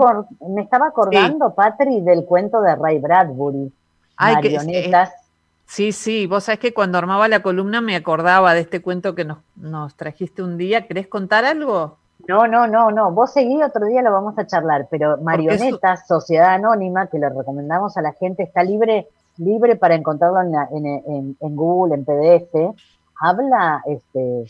me 0.47 0.61
estaba 0.61 0.85
acordando, 0.85 1.49
sí. 1.49 1.53
Patri, 1.55 2.01
del 2.01 2.23
cuento 2.23 2.61
de 2.61 2.75
Ray 2.75 2.99
Bradbury. 2.99 3.73
Ay, 4.15 4.35
marionetas. 4.35 5.09
Que, 5.09 5.21
Sí, 5.65 5.93
sí, 5.93 6.27
vos 6.27 6.43
sabés 6.43 6.59
que 6.59 6.73
cuando 6.73 6.97
armaba 6.97 7.29
la 7.29 7.41
columna 7.41 7.79
me 7.79 7.95
acordaba 7.95 8.53
de 8.53 8.59
este 8.59 8.81
cuento 8.81 9.15
que 9.15 9.23
nos, 9.23 9.37
nos 9.55 9.95
trajiste 9.95 10.43
un 10.43 10.57
día. 10.57 10.85
¿Querés 10.85 11.07
contar 11.07 11.45
algo? 11.45 11.97
No, 12.27 12.45
no, 12.45 12.67
no, 12.67 12.91
no. 12.91 13.11
Vos 13.11 13.31
seguí, 13.31 13.63
otro 13.63 13.87
día 13.87 14.01
lo 14.01 14.11
vamos 14.11 14.37
a 14.37 14.45
charlar, 14.45 14.87
pero 14.91 15.17
Marionetas, 15.17 16.05
Sociedad 16.05 16.55
Anónima, 16.55 17.07
que 17.07 17.17
le 17.17 17.29
recomendamos 17.29 17.95
a 17.95 18.01
la 18.01 18.11
gente, 18.11 18.43
está 18.43 18.63
libre, 18.63 19.07
libre 19.41 19.75
para 19.75 19.95
encontrarlo 19.95 20.39
en, 20.41 21.35
en, 21.39 21.55
Google, 21.55 21.95
en 21.95 22.05
PDF. 22.05 22.77
Habla 23.19 23.83
este, 23.85 24.43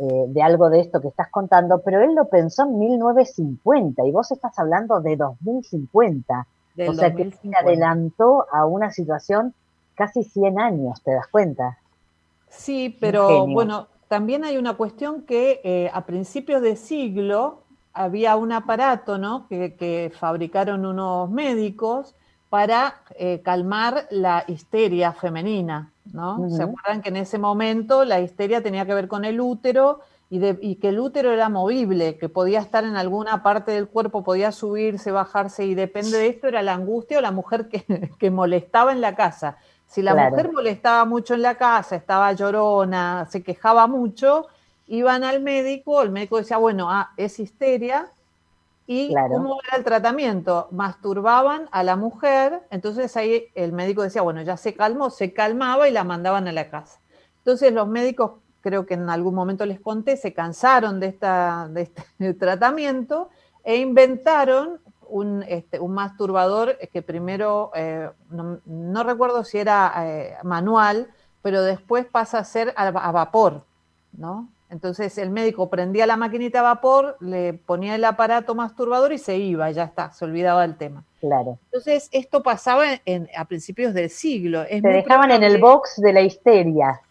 eh, 0.00 0.24
de 0.28 0.42
algo 0.42 0.70
de 0.70 0.80
esto 0.80 1.00
que 1.00 1.08
estás 1.08 1.28
contando, 1.30 1.80
pero 1.82 2.00
él 2.02 2.14
lo 2.14 2.28
pensó 2.28 2.64
en 2.64 2.78
1950 2.78 4.06
y 4.06 4.10
vos 4.10 4.30
estás 4.30 4.58
hablando 4.58 5.00
de 5.00 5.16
2050. 5.16 6.46
o 6.88 6.94
sea 6.94 7.14
que 7.14 7.30
se 7.30 7.50
adelantó 7.56 8.46
a 8.52 8.66
una 8.66 8.90
situación 8.90 9.54
casi 9.94 10.24
100 10.24 10.60
años, 10.60 11.02
¿te 11.02 11.12
das 11.12 11.26
cuenta? 11.28 11.78
Sí, 12.48 12.96
pero 13.00 13.46
bueno, 13.46 13.88
también 14.08 14.44
hay 14.44 14.58
una 14.58 14.74
cuestión 14.74 15.22
que 15.22 15.60
eh, 15.64 15.90
a 15.92 16.04
principios 16.04 16.60
de 16.62 16.76
siglo 16.76 17.62
había 17.94 18.36
un 18.36 18.52
aparato 18.52 19.18
¿no? 19.18 19.46
que, 19.48 20.12
fabricaron 20.18 20.84
unos 20.86 21.30
médicos 21.30 22.14
para 22.52 22.96
eh, 23.14 23.40
calmar 23.42 24.06
la 24.10 24.44
histeria 24.46 25.14
femenina. 25.14 25.90
¿no? 26.12 26.50
¿Se 26.50 26.62
acuerdan 26.62 27.00
que 27.00 27.08
en 27.08 27.16
ese 27.16 27.38
momento 27.38 28.04
la 28.04 28.20
histeria 28.20 28.62
tenía 28.62 28.84
que 28.84 28.92
ver 28.92 29.08
con 29.08 29.24
el 29.24 29.40
útero 29.40 30.00
y, 30.28 30.74
que 30.74 30.90
el 30.90 31.00
útero 31.00 31.32
era 31.32 31.48
movible, 31.48 32.18
que 32.18 32.28
podía 32.28 32.60
estar 32.60 32.84
en 32.84 32.96
alguna 32.96 33.42
parte 33.42 33.72
del 33.72 33.88
cuerpo, 33.88 34.22
podía 34.22 34.52
subirse, 34.52 35.10
bajarse 35.10 35.64
y 35.64 35.74
depende 35.74 36.18
de 36.18 36.26
esto 36.26 36.46
era 36.46 36.60
la 36.60 36.74
angustia 36.74 37.16
o 37.16 37.20
la 37.22 37.30
mujer 37.30 37.70
que 37.70 38.30
molestaba 38.30 38.92
en 38.92 39.00
la 39.00 39.14
casa. 39.14 39.56
Si 39.86 40.02
la 40.02 40.14
mujer 40.14 40.52
molestaba 40.52 41.06
mucho 41.06 41.32
en 41.32 41.40
la 41.40 41.54
casa, 41.54 41.96
estaba 41.96 42.34
llorona, 42.34 43.26
se 43.30 43.42
quejaba 43.42 43.86
mucho, 43.86 44.48
iban 44.88 45.24
al 45.24 45.40
médico, 45.40 46.02
el 46.02 46.10
médico 46.10 46.36
decía, 46.36 46.58
bueno, 46.58 46.90
ah, 46.90 47.12
es 47.16 47.40
histeria, 47.40 48.12
y 48.92 49.14
cómo 49.14 49.58
era 49.66 49.78
el 49.78 49.84
tratamiento, 49.84 50.68
masturbaban 50.70 51.68
a 51.72 51.82
la 51.82 51.96
mujer, 51.96 52.62
entonces 52.70 53.16
ahí 53.16 53.46
el 53.54 53.72
médico 53.72 54.02
decía, 54.02 54.22
bueno, 54.22 54.42
ya 54.42 54.56
se 54.56 54.74
calmó, 54.74 55.08
se 55.08 55.32
calmaba 55.32 55.88
y 55.88 55.92
la 55.92 56.04
mandaban 56.04 56.46
a 56.46 56.52
la 56.52 56.68
casa. 56.68 57.00
Entonces 57.38 57.72
los 57.72 57.88
médicos, 57.88 58.32
creo 58.60 58.84
que 58.84 58.94
en 58.94 59.08
algún 59.08 59.34
momento 59.34 59.64
les 59.64 59.80
conté, 59.80 60.16
se 60.16 60.34
cansaron 60.34 61.00
de, 61.00 61.06
esta, 61.06 61.68
de 61.70 61.82
este 61.82 62.34
tratamiento 62.34 63.30
e 63.64 63.76
inventaron 63.76 64.80
un, 65.08 65.42
este, 65.48 65.80
un 65.80 65.94
masturbador 65.94 66.76
que 66.92 67.00
primero, 67.02 67.70
eh, 67.74 68.10
no, 68.30 69.02
recuerdo 69.04 69.44
si 69.44 69.58
era 69.58 69.92
eh, 70.06 70.36
manual, 70.42 71.08
pero 71.40 71.62
después 71.62 72.04
pasa 72.04 72.38
a 72.38 72.44
ser 72.44 72.72
a, 72.76 72.90
vapor, 72.90 73.64
¿no? 74.12 74.48
Entonces 74.72 75.18
el 75.18 75.28
médico 75.28 75.68
prendía 75.68 76.06
la 76.06 76.16
maquinita 76.16 76.60
a 76.60 76.62
vapor, 76.62 77.18
le 77.20 77.52
ponía 77.52 77.94
el 77.94 78.04
aparato 78.06 78.54
masturbador 78.54 79.12
y 79.12 79.18
se 79.18 79.36
iba, 79.36 79.70
ya 79.70 79.84
está, 79.84 80.10
se 80.12 80.24
olvidaba 80.24 80.62
del 80.62 80.78
tema. 80.78 81.04
Claro. 81.20 81.58
Entonces 81.66 82.08
esto 82.10 82.42
pasaba 82.42 82.86
en, 83.04 83.28
a 83.36 83.44
principios 83.44 83.92
del 83.92 84.08
siglo. 84.08 84.64
te 84.64 84.80
dejaban 84.80 85.30
en 85.30 85.42
el 85.42 85.58
box 85.58 86.00
de 86.00 86.14
la 86.14 86.22
histeria, 86.22 87.02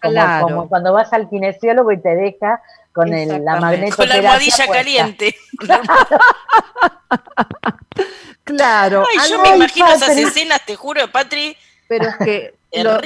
como, 0.41 0.68
cuando 0.68 0.91
vas 0.91 1.14
al 1.14 1.30
kinesiólogo 1.30 1.91
y 1.91 2.01
te 2.01 2.16
deja 2.16 2.64
con 2.93 3.14
el, 3.14 3.45
la 3.45 3.59
magnetoterapia 3.59 3.95
Con 3.95 4.09
la 4.09 4.16
almohadilla 4.16 4.68
caliente. 4.68 5.36
claro. 8.43 9.05
Ay, 9.07 9.30
yo 9.30 9.39
me 9.39 9.55
imagino 9.55 9.88
esas 9.88 10.18
escenas, 10.18 10.66
te 10.66 10.76
juro, 10.76 11.12
Patri. 11.12 11.55
Pero 11.88 12.09
es 12.09 12.18
que 12.18 12.55
lo, 12.84 12.99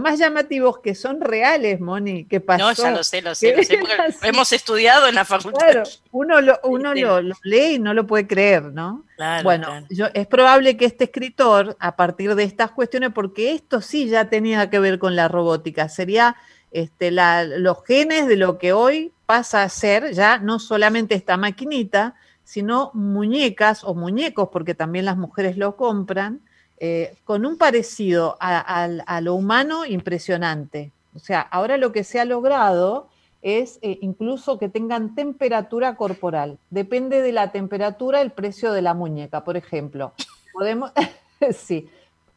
más 0.00 0.18
llamativo 0.18 0.70
es 0.70 0.82
que 0.82 0.94
son 0.94 1.20
reales, 1.20 1.80
Moni, 1.80 2.24
que 2.24 2.40
pasó. 2.40 2.64
No, 2.64 2.72
ya 2.72 2.90
lo 2.92 3.02
sé, 3.02 3.20
lo 3.20 3.34
sé, 3.34 3.56
lo 3.56 3.64
sé, 3.64 3.78
porque 3.78 3.96
lo 3.96 4.28
hemos 4.28 4.52
estudiado 4.52 5.08
en 5.08 5.16
la 5.16 5.24
facultad. 5.24 5.58
Claro, 5.58 5.82
uno 6.12 6.40
lo, 6.40 6.60
uno 6.62 6.94
lo, 6.94 7.20
lee 7.42 7.74
y 7.74 7.78
no 7.80 7.92
lo 7.92 8.06
puede 8.06 8.26
creer, 8.26 8.64
¿no? 8.72 9.04
bueno, 9.42 9.84
Yo, 9.90 10.06
es 10.14 10.26
probable 10.28 10.76
que 10.76 10.84
este 10.84 11.04
escritor, 11.04 11.76
a 11.80 11.96
partir 11.96 12.34
de 12.34 12.44
estas 12.44 12.70
cuestiones, 12.70 13.10
porque 13.12 13.52
esto 13.52 13.80
sí 13.80 14.08
ya 14.08 14.28
tenía 14.28 14.70
que 14.70 14.78
ver 14.78 14.98
con 14.98 15.16
la 15.16 15.28
robótica, 15.28 15.88
sería 15.88 16.36
este, 16.70 17.10
los 17.10 17.84
genes 17.84 18.28
de 18.28 18.36
lo 18.36 18.58
que 18.58 18.72
hoy 18.72 19.12
pasa 19.26 19.62
a 19.62 19.68
ser 19.68 20.12
ya 20.12 20.38
no 20.38 20.58
solamente 20.58 21.14
esta 21.14 21.36
maquinita, 21.36 22.14
sino 22.44 22.90
muñecas 22.94 23.84
o 23.84 23.94
muñecos, 23.94 24.48
porque 24.52 24.74
también 24.74 25.04
las 25.04 25.16
mujeres 25.16 25.56
lo 25.56 25.76
compran, 25.76 26.40
eh, 26.84 27.14
con 27.22 27.46
un 27.46 27.58
parecido 27.58 28.36
a, 28.40 29.20
lo 29.20 29.36
humano 29.36 29.86
impresionante. 29.86 30.90
O 31.14 31.20
sea, 31.20 31.40
ahora 31.40 31.76
lo 31.76 31.92
que 31.92 32.02
se 32.02 32.18
ha 32.18 32.24
logrado 32.24 33.06
es 33.40 33.78
eh, 33.82 33.98
incluso 34.00 34.58
que 34.58 34.68
tengan 34.68 35.14
temperatura 35.14 35.94
corporal. 35.94 36.58
Depende 36.70 37.22
de 37.22 37.30
la 37.30 37.52
temperatura 37.52 38.20
el 38.20 38.32
precio 38.32 38.72
de 38.72 38.82
la 38.82 38.94
muñeca, 38.94 39.44
por 39.44 39.56
ejemplo. 39.56 40.12
Podemos, 40.52 40.90
sí, 41.54 41.88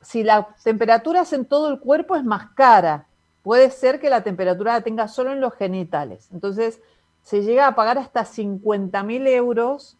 si 0.03 0.21
la 0.21 0.49
temperatura 0.63 1.21
es 1.21 1.33
en 1.33 1.45
todo 1.45 1.71
el 1.71 1.79
cuerpo 1.79 2.15
es 2.15 2.23
más 2.23 2.51
cara. 2.51 3.07
Puede 3.41 3.71
ser 3.71 3.99
que 3.99 4.11
la 4.11 4.21
temperatura 4.21 4.73
la 4.73 4.81
tenga 4.81 5.07
solo 5.07 5.31
en 5.31 5.41
los 5.41 5.55
genitales. 5.55 6.29
Entonces, 6.31 6.79
se 7.23 7.41
llega 7.41 7.65
a 7.65 7.73
pagar 7.73 7.97
hasta 7.97 8.25
50 8.25 9.01
mil 9.01 9.25
euros 9.25 9.97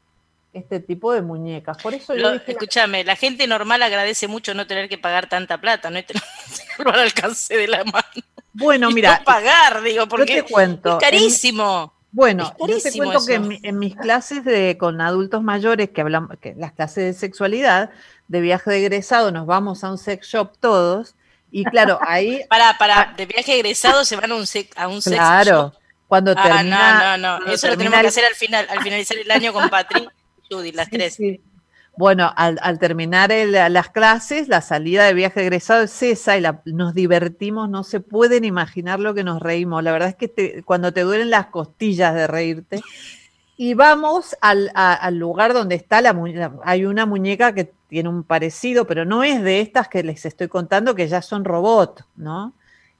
este 0.55 0.79
tipo 0.79 1.11
de 1.13 1.21
muñecas. 1.21 1.77
Por 1.77 1.93
eso 1.93 2.15
yo 2.15 2.33
escúchame, 2.33 3.03
la... 3.03 3.15
gente 3.15 3.45
normal 3.45 3.83
agradece 3.83 4.27
mucho 4.27 4.53
no 4.53 4.65
tener 4.65 4.87
que 4.87 4.97
pagar 4.97 5.27
tanta 5.27 5.59
plata, 5.59 5.89
no 5.89 5.99
tenerlo 6.03 6.93
al 6.93 6.99
alcance 7.01 7.55
de 7.55 7.67
la 7.67 7.83
mano. 7.83 8.05
Bueno, 8.53 8.89
mira, 8.89 9.17
no 9.19 9.25
pagar, 9.25 9.81
digo, 9.81 10.07
porque 10.07 10.41
te 10.41 10.43
cuento, 10.43 10.93
es 10.93 11.03
carísimo. 11.03 11.93
bueno, 12.11 12.55
yo 12.65 12.79
te 12.79 12.91
cuento 12.93 13.25
que 13.25 13.35
en, 13.35 13.79
mis 13.79 13.95
clases 13.95 14.45
de 14.45 14.77
con 14.77 15.01
adultos 15.01 15.43
mayores 15.43 15.89
que 15.89 15.99
hablamos, 15.99 16.37
que 16.39 16.55
las 16.55 16.71
clases 16.71 17.03
de 17.03 17.13
sexualidad, 17.13 17.89
de 18.29 18.39
viaje 18.39 18.71
de 18.71 18.77
egresado, 18.77 19.31
nos 19.31 19.45
vamos 19.45 19.83
a 19.83 19.91
un 19.91 19.97
sex 19.97 20.27
shop 20.27 20.53
todos. 20.61 21.15
Y 21.51 21.65
claro, 21.65 21.99
ahí. 22.07 22.45
para, 22.47 22.77
para, 22.77 23.13
de 23.17 23.25
viaje 23.25 23.51
de 23.51 23.59
egresado 23.59 24.05
se 24.05 24.15
van 24.15 24.31
a 24.31 24.35
un 24.35 24.47
sex, 24.47 24.69
a 24.77 24.87
un 24.87 25.01
sex 25.01 25.17
claro, 25.17 25.73
Cuando 26.07 26.31
ah, 26.31 26.41
termina. 26.41 27.17
No, 27.17 27.39
no, 27.39 27.45
no. 27.45 27.51
Eso 27.51 27.67
lo 27.67 27.75
tenemos 27.75 27.99
que 27.99 28.07
hacer 28.07 28.23
al 28.23 28.35
final, 28.35 28.65
al 28.69 28.81
finalizar 28.81 29.17
el 29.17 29.29
año 29.29 29.51
con 29.51 29.69
Patrick 29.69 30.09
Judy, 30.49 30.71
las 30.71 30.89
tres. 30.89 31.17
Bueno, 31.97 32.29
al, 32.35 32.77
terminar 32.79 33.31
las 33.69 33.89
clases, 33.89 34.49
la 34.49 34.61
salida 34.61 35.05
de 35.05 35.13
viaje 35.13 35.41
egresado 35.41 35.83
es 35.83 36.03
esa 36.03 36.37
y 36.37 36.43
nos 36.65 36.93
divertimos, 36.93 37.69
no 37.69 37.85
se 37.85 38.01
pueden 38.01 38.43
imaginar 38.43 38.99
lo 38.99 39.13
que 39.13 39.23
nos 39.23 39.41
reímos. 39.41 39.81
La 39.81 39.93
verdad 39.93 40.09
es 40.09 40.15
que 40.15 40.61
cuando 40.65 40.91
te 40.91 41.01
duelen 41.01 41.29
las 41.29 41.47
costillas 41.47 42.13
de 42.13 42.27
reírte. 42.27 42.81
Y 43.57 43.73
vamos 43.73 44.35
al, 44.41 44.69
lugar 45.17 45.53
donde 45.53 45.75
está 45.75 46.01
la 46.01 46.11
muñeca. 46.11 46.51
Hay 46.65 46.85
una 46.85 47.05
muñeca 47.05 47.53
que 47.53 47.71
tiene 47.87 48.09
un 48.09 48.23
parecido, 48.23 48.85
pero 48.85 49.05
no 49.05 49.23
es 49.23 49.41
de 49.41 49.61
estas 49.61 49.87
que 49.87 50.03
les 50.03 50.25
estoy 50.25 50.49
contando, 50.49 50.95
que 50.95 51.07
ya 51.07 51.21
son 51.21 51.45
robots, 51.45 52.03
¿no? 52.17 52.51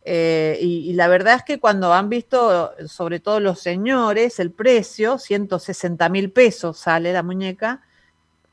Eh, 0.08 0.60
y, 0.62 0.93
la 0.93 1.08
verdad 1.08 1.38
es 1.38 1.43
que 1.43 1.60
cuando 1.60 1.91
han 1.91 2.10
visto, 2.10 2.74
sobre 2.88 3.20
todo 3.20 3.39
los 3.39 3.60
señores, 3.60 4.39
el 4.39 4.51
precio, 4.51 5.18
160 5.18 6.08
mil 6.10 6.32
pesos 6.32 6.78
sale 6.78 7.12
la 7.12 7.24
muñeca. 7.24 7.82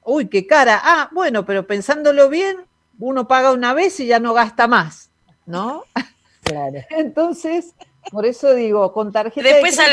Uy, 0.03 0.28
qué 0.28 0.46
cara. 0.46 0.80
Ah, 0.82 1.11
bueno, 1.12 1.44
pero 1.44 1.66
pensándolo 1.66 2.30
bien, 2.30 2.57
uno 2.98 3.28
paga 3.28 3.53
una 3.53 3.74
vez 3.74 4.00
y 4.00 4.07
ya 4.07 4.18
no 4.18 4.32
gasta 4.32 4.66
más, 4.66 5.11
¿no? 5.44 5.84
Claro. 6.42 6.78
Entonces, 6.90 7.74
por 8.11 8.26
eso 8.26 8.53
digo, 8.55 8.92
con 8.92 9.12
tarjeta 9.12 9.48
Después 9.48 9.76
de 9.76 9.84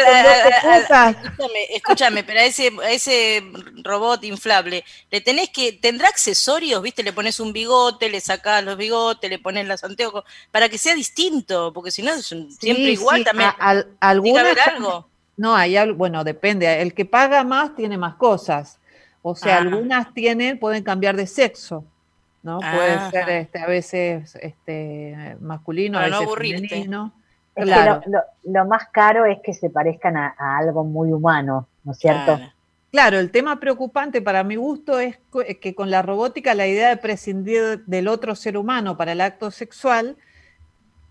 escúchame, 1.76 2.24
pero 2.24 2.40
a 2.40 2.44
ese, 2.44 2.72
ese 2.90 3.44
robot 3.84 4.24
inflable, 4.24 4.84
le 5.12 5.22
tenés 5.22 5.50
que, 5.50 5.74
tendrá 5.74 6.08
accesorios, 6.08 6.82
viste, 6.82 7.04
le 7.04 7.14
pones 7.14 7.40
un 7.40 7.54
bigote, 7.54 8.10
le 8.10 8.20
sacás 8.20 8.64
los 8.64 8.78
bigotes, 8.78 9.30
le 9.30 9.38
pones 9.38 9.68
las 9.68 9.84
anteojos, 9.84 10.24
para 10.52 10.70
que 10.70 10.78
sea 10.78 10.96
distinto, 10.96 11.72
porque 11.72 11.92
si 11.92 12.02
no 12.02 12.12
es 12.12 12.26
siempre 12.26 12.92
igual 12.92 13.24
también. 13.24 13.52
algunas, 14.00 14.58
algo? 14.68 15.08
No, 15.38 15.56
hay 15.56 15.78
algo, 15.78 15.96
bueno, 15.96 16.26
depende, 16.26 16.82
el 16.82 16.94
que 16.94 17.06
paga 17.06 17.46
más 17.46 17.74
tiene 17.74 17.98
más 17.98 18.16
cosas. 18.16 18.78
O 19.22 19.36
sea, 19.36 19.56
ah. 19.56 19.60
algunas 19.60 20.14
tienen, 20.14 20.60
pueden 20.60 20.84
cambiar 20.84 21.16
de 21.16 21.28
sexo. 21.28 21.86
¿no? 22.44 22.60
Puede 22.60 23.12
ser 23.12 23.30
este, 23.30 23.60
a 23.60 23.66
veces 23.66 24.36
este, 24.42 25.38
masculino, 25.40 25.98
a 25.98 26.08
veces 26.08 26.28
femenino 26.38 27.14
lo, 27.56 28.66
más 28.66 28.88
caro 28.92 29.26
es 29.26 29.40
que 29.44 29.54
se 29.54 29.70
parezcan 29.70 30.18
a, 30.18 30.36
algo 30.58 30.84
muy 30.84 31.12
humano, 31.12 31.68
¿no 31.84 31.92
es 31.92 31.98
cierto? 31.98 32.40
Claro. 32.92 33.20
el 33.20 33.32
tema 33.32 33.60
preocupante 33.60 34.22
para 34.22 34.44
mi 34.44 34.56
gusto 34.56 35.00
es 35.00 35.18
que 35.62 35.76
con 35.76 35.92
la 35.92 36.02
robótica 36.02 36.54
la 36.54 36.68
idea 36.68 36.90
de 36.90 36.98
prescindir 36.98 37.86
del 37.86 38.08
otro 38.08 38.36
ser 38.36 38.58
humano 38.58 38.98
para 38.98 39.12
el 39.12 39.22
acto 39.22 39.52
sexual 39.52 40.18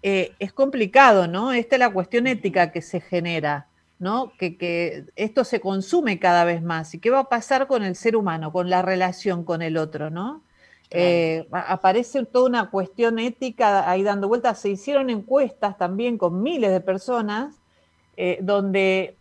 eh, 0.02 0.32
es 0.38 0.52
complicado, 0.52 1.26
¿no? 1.26 1.52
Esta 1.52 1.76
es 1.76 1.80
la 1.80 1.90
cuestión 1.90 2.26
ética 2.26 2.70
que 2.70 2.82
se 2.82 3.00
genera, 3.00 3.66
¿no? 3.98 4.32
Que, 4.38 4.56
que, 4.56 5.04
esto 5.16 5.44
se 5.44 5.60
consume 5.60 6.20
cada 6.20 6.44
vez 6.44 6.62
más. 6.62 6.94
¿Y 6.94 7.00
qué 7.00 7.10
va 7.10 7.20
a 7.20 7.28
pasar 7.28 7.66
con 7.66 7.82
el 7.82 7.96
ser 7.96 8.14
humano, 8.14 8.52
con 8.52 8.70
la 8.70 8.82
relación 8.82 9.44
con 9.44 9.60
el 9.60 9.76
otro, 9.76 10.10
¿no? 10.10 10.42
Eh, 10.90 11.46
aparece 11.50 12.24
toda 12.24 12.48
una 12.48 12.70
cuestión 12.70 13.18
ética 13.18 13.88
ahí 13.90 14.02
dando 14.02 14.28
vueltas. 14.28 14.58
Se 14.58 14.70
hicieron 14.70 15.10
encuestas 15.10 15.76
también 15.76 16.16
con 16.16 16.42
miles 16.42 16.70
de 16.70 16.80
personas, 16.80 17.56
eh, 18.16 18.38
donde 18.40 19.16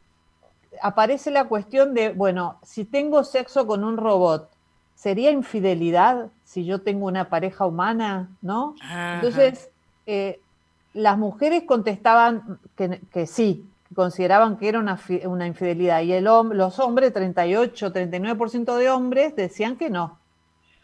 aparece 0.82 1.32
la 1.32 1.46
cuestión 1.46 1.94
de, 1.94 2.10
bueno, 2.10 2.60
si 2.64 2.86
tengo 2.86 3.24
sexo 3.24 3.68
con 3.68 3.84
un 3.84 3.98
robot, 3.98 4.50
¿sería 4.96 5.32
infidelidad 5.32 6.28
si 6.46 6.66
yo 6.66 6.82
tengo 6.82 7.06
una 7.08 7.30
pareja 7.30 7.66
humana? 7.66 8.30
¿No? 8.42 8.76
Entonces, 9.16 9.70
eh, 10.06 10.40
las 10.94 11.18
mujeres 11.18 11.64
contestaban 11.64 12.60
que, 12.76 13.28
sí, 13.28 13.66
consideraban 13.94 14.58
que 14.58 14.70
era 14.70 14.80
una, 14.80 15.48
infidelidad, 15.48 16.02
y 16.02 16.14
el, 16.14 16.24
los 16.24 16.80
hombres, 16.80 17.14
38, 17.14 17.94
39% 17.94 18.76
de 18.78 18.90
hombres, 18.90 19.36
decían 19.36 19.76
que 19.76 19.90
no, 19.90 20.18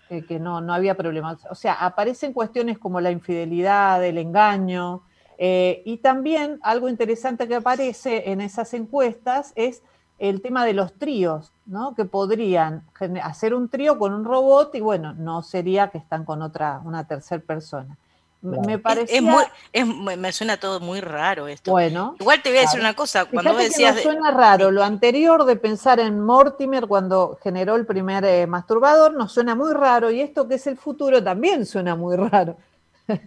que 0.09 0.39
no, 0.39 0.61
no 0.61 0.73
había 0.73 0.95
problema. 0.95 1.37
O 1.49 1.55
sea, 1.55 1.73
aparecen 1.73 2.33
cuestiones 2.33 2.77
como 2.77 3.01
la 3.01 3.11
infidelidad, 3.11 4.03
el 4.03 4.17
engaño, 4.17 5.03
eh, 5.37 5.81
y 5.85 5.97
también 5.97 6.59
algo 6.61 6.89
interesante 6.89 7.47
que 7.47 7.55
aparece 7.55 8.31
en 8.31 8.41
esas 8.41 8.73
encuestas 8.73 9.51
es 9.55 9.83
el 10.19 10.41
tema 10.41 10.65
de 10.65 10.73
los 10.73 10.93
tríos, 10.93 11.51
¿no? 11.65 11.95
Que 11.95 12.05
podrían 12.05 12.83
hacer 13.21 13.53
un 13.53 13.67
trío 13.67 13.97
con 13.97 14.13
un 14.13 14.23
robot 14.23 14.73
y 14.75 14.79
bueno, 14.79 15.13
no 15.13 15.41
sería 15.41 15.89
que 15.89 15.97
están 15.97 16.23
con 16.23 16.41
otra, 16.41 16.81
una 16.85 17.07
tercera 17.07 17.43
persona. 17.43 17.97
Me 18.43 18.77
parece 18.77 19.21
me 19.21 20.31
suena 20.33 20.57
todo 20.57 20.81
muy 20.81 20.99
raro 20.99 21.47
esto. 21.47 21.71
Bueno. 21.71 22.17
Igual 22.19 22.41
te 22.41 22.49
voy 22.49 22.57
a 22.59 22.61
decir 22.61 22.79
una 22.79 22.93
cosa, 22.93 23.25
cuando 23.25 23.55
decías... 23.55 24.01
suena 24.01 24.31
raro, 24.31 24.69
lo 24.69 24.83
anterior 24.83 25.45
de 25.45 25.55
pensar 25.55 26.01
en 26.01 26.19
Mortimer 26.19 26.87
cuando 26.87 27.39
generó 27.41 27.77
el 27.77 27.85
primer 27.85 28.25
eh, 28.25 28.45
masturbador 28.45 29.13
nos 29.13 29.31
suena 29.31 29.55
muy 29.55 29.73
raro 29.73 30.11
y 30.11 30.19
esto 30.19 30.47
que 30.47 30.55
es 30.55 30.67
el 30.67 30.77
futuro 30.77 31.23
también 31.23 31.65
suena 31.65 31.95
muy 31.95 32.17
raro. 32.17 32.57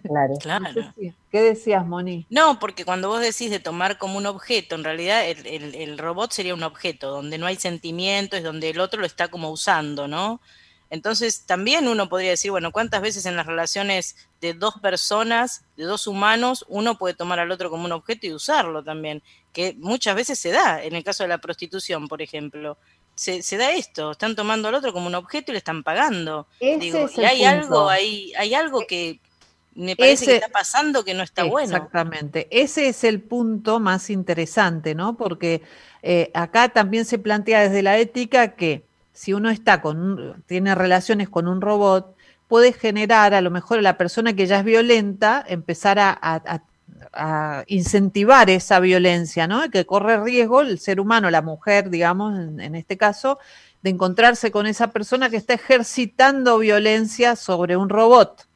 Claro. 0.03 0.33
claro. 0.39 0.93
¿Qué 1.31 1.41
decías, 1.41 1.85
Moni? 1.85 2.25
No, 2.29 2.59
porque 2.59 2.85
cuando 2.85 3.09
vos 3.09 3.21
decís 3.21 3.49
de 3.49 3.59
tomar 3.59 3.97
como 3.97 4.17
un 4.17 4.25
objeto, 4.25 4.75
en 4.75 4.83
realidad 4.83 5.23
el, 5.27 5.97
robot 5.97 6.31
sería 6.31 6.53
un 6.53 6.63
objeto, 6.63 7.09
donde 7.11 7.37
no 7.37 7.45
hay 7.45 7.55
sentimientos, 7.55 8.43
donde 8.43 8.69
el 8.69 8.79
otro 8.79 8.99
lo 8.99 9.05
está 9.05 9.27
como 9.29 9.49
usando, 9.49 10.07
¿no? 10.07 10.39
Entonces 10.89 11.45
también 11.45 11.87
uno 11.87 12.09
podría 12.09 12.31
decir, 12.31 12.51
bueno, 12.51 12.71
¿cuántas 12.71 13.01
veces 13.01 13.25
en 13.25 13.35
las 13.35 13.45
relaciones 13.45 14.15
de 14.41 14.53
dos 14.53 14.75
personas, 14.81 15.65
de 15.75 15.83
dos 15.83 16.07
humanos, 16.07 16.65
uno 16.69 16.97
puede 16.97 17.13
tomar 17.13 17.39
al 17.39 17.51
otro 17.51 17.69
como 17.69 17.85
un 17.85 17.91
objeto 17.91 18.27
y 18.27 18.33
usarlo 18.33 18.83
también? 18.83 19.21
Que 19.51 19.75
muchas 19.77 20.15
veces 20.15 20.39
se 20.39 20.51
da, 20.51 20.83
en 20.83 20.95
el 20.95 21.03
caso 21.03 21.23
de 21.23 21.29
la 21.29 21.39
prostitución, 21.39 22.07
por 22.07 22.21
ejemplo. 22.21 22.77
Se, 23.15 23.41
da 23.57 23.71
esto, 23.71 24.11
están 24.11 24.35
tomando 24.35 24.67
al 24.67 24.75
otro 24.75 24.93
como 24.93 25.07
un 25.07 25.15
objeto 25.15 25.51
y 25.51 25.53
le 25.53 25.57
están 25.57 25.83
pagando. 25.83 26.47
Digo, 26.59 27.09
y 27.17 27.23
hay 27.23 27.43
algo, 27.43 27.89
hay, 27.89 28.31
hay 28.37 28.53
algo 28.53 28.85
que 28.87 29.19
me 29.77 29.95
parece 29.95 30.25
que 30.25 30.35
está 30.35 30.49
pasando 30.49 31.05
que 31.05 31.13
no 31.13 31.23
está 31.23 31.43
bueno. 31.43 31.75
Exactamente. 31.75 32.47
Ese 32.49 32.89
es 32.89 33.03
el 33.03 33.21
punto 33.21 33.79
más 33.79 34.09
interesante, 34.09 34.95
¿no? 34.95 35.17
Porque 35.17 35.61
eh, 36.01 36.31
acá 36.33 36.69
también 36.69 37.05
se 37.05 37.19
plantea 37.19 37.61
desde 37.61 37.83
la 37.83 37.97
ética 37.99 38.55
que 38.55 38.86
si 39.17 39.33
uno 39.33 39.49
está 39.49 39.81
con 39.81 40.43
tiene 40.45 40.75
relaciones 40.75 41.27
con 41.27 41.47
un 41.47 41.59
robot, 41.59 42.15
puede 42.47 42.71
generar 42.71 43.33
a 43.33 43.41
lo 43.41 43.49
mejor 43.49 43.79
a 43.79 43.81
la 43.81 43.97
persona 43.97 44.33
que 44.33 44.45
ya 44.45 44.59
es 44.59 44.63
violenta 44.63 45.43
empezar 45.47 45.97
a, 45.99 46.61
incentivar 47.65 48.49
esa 48.51 48.79
violencia, 48.79 49.47
¿no? 49.47 49.71
Que 49.71 49.85
corre 49.87 50.23
riesgo 50.23 50.61
el 50.61 50.77
ser 50.77 50.99
humano, 50.99 51.31
la 51.31 51.41
mujer, 51.41 51.89
digamos, 51.89 52.37
en 52.37 52.75
este 52.75 52.95
caso, 52.95 53.39
de 53.81 53.89
encontrarse 53.89 54.51
con 54.51 54.67
esa 54.67 54.91
persona 54.91 55.31
que 55.31 55.37
está 55.37 55.55
ejercitando 55.55 56.59
violencia 56.59 57.35
sobre 57.35 57.75
un 57.75 57.89
robot. 57.89 58.47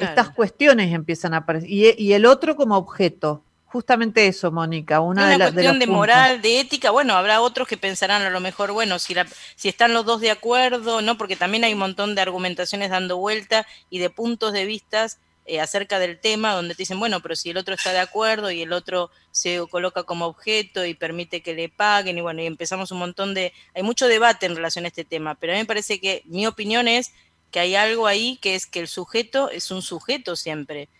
Estas 0.00 0.30
cuestiones 0.30 0.92
empiezan 0.92 1.34
a 1.34 1.38
aparecer. 1.38 1.68
Y, 1.70 2.12
el 2.14 2.24
otro 2.24 2.56
como 2.56 2.76
objeto. 2.76 3.42
Justamente 3.72 4.26
eso, 4.26 4.52
Mónica. 4.52 5.00
Una, 5.00 5.30
de, 5.30 5.38
cuestión 5.38 5.78
de, 5.78 5.86
moral, 5.86 6.42
de 6.42 6.60
ética. 6.60 6.90
Bueno, 6.90 7.14
habrá 7.14 7.40
otros 7.40 7.66
que 7.66 7.78
pensarán 7.78 8.20
a 8.20 8.28
lo 8.28 8.38
mejor, 8.38 8.72
bueno, 8.72 8.98
si, 8.98 9.14
si 9.56 9.70
están 9.70 9.94
los 9.94 10.04
dos 10.04 10.20
de 10.20 10.30
acuerdo, 10.30 11.00
¿no? 11.00 11.16
Porque 11.16 11.36
también 11.36 11.64
hay 11.64 11.72
un 11.72 11.78
montón 11.78 12.14
de 12.14 12.20
argumentaciones 12.20 12.90
dando 12.90 13.16
vuelta 13.16 13.66
y 13.88 13.98
de 13.98 14.10
puntos 14.10 14.52
de 14.52 14.66
vistas 14.66 15.20
eh, 15.46 15.58
acerca 15.58 15.98
del 15.98 16.20
tema 16.20 16.52
donde 16.52 16.74
te 16.74 16.82
dicen, 16.82 17.00
bueno, 17.00 17.20
pero 17.20 17.34
si 17.34 17.48
el 17.48 17.56
otro 17.56 17.72
está 17.72 17.94
de 17.94 18.00
acuerdo 18.00 18.50
y 18.50 18.60
el 18.60 18.74
otro 18.74 19.10
se 19.30 19.58
coloca 19.70 20.02
como 20.02 20.26
objeto 20.26 20.84
y 20.84 20.92
permite 20.92 21.40
que 21.40 21.54
le 21.54 21.70
paguen 21.70 22.18
y 22.18 22.20
bueno, 22.20 22.42
y 22.42 22.46
empezamos 22.46 22.90
un 22.92 22.98
montón 22.98 23.32
de... 23.32 23.54
Hay 23.74 23.82
mucho 23.82 24.06
debate 24.06 24.44
en 24.44 24.54
relación 24.54 24.84
a 24.84 24.88
este 24.88 25.06
tema, 25.06 25.34
pero 25.34 25.54
a 25.54 25.56
mí 25.56 25.62
me 25.62 25.66
parece 25.66 25.98
que 25.98 26.22
mi 26.26 26.46
opinión 26.46 26.88
es 26.88 27.12
que 27.50 27.58
hay 27.58 27.74
algo 27.74 28.06
ahí 28.06 28.36
que 28.42 28.54
es 28.54 28.66
que 28.66 28.80
el 28.80 28.88
sujeto 28.88 29.48
es 29.48 29.70
un 29.70 29.80
sujeto 29.80 30.36
siempre. 30.36 30.90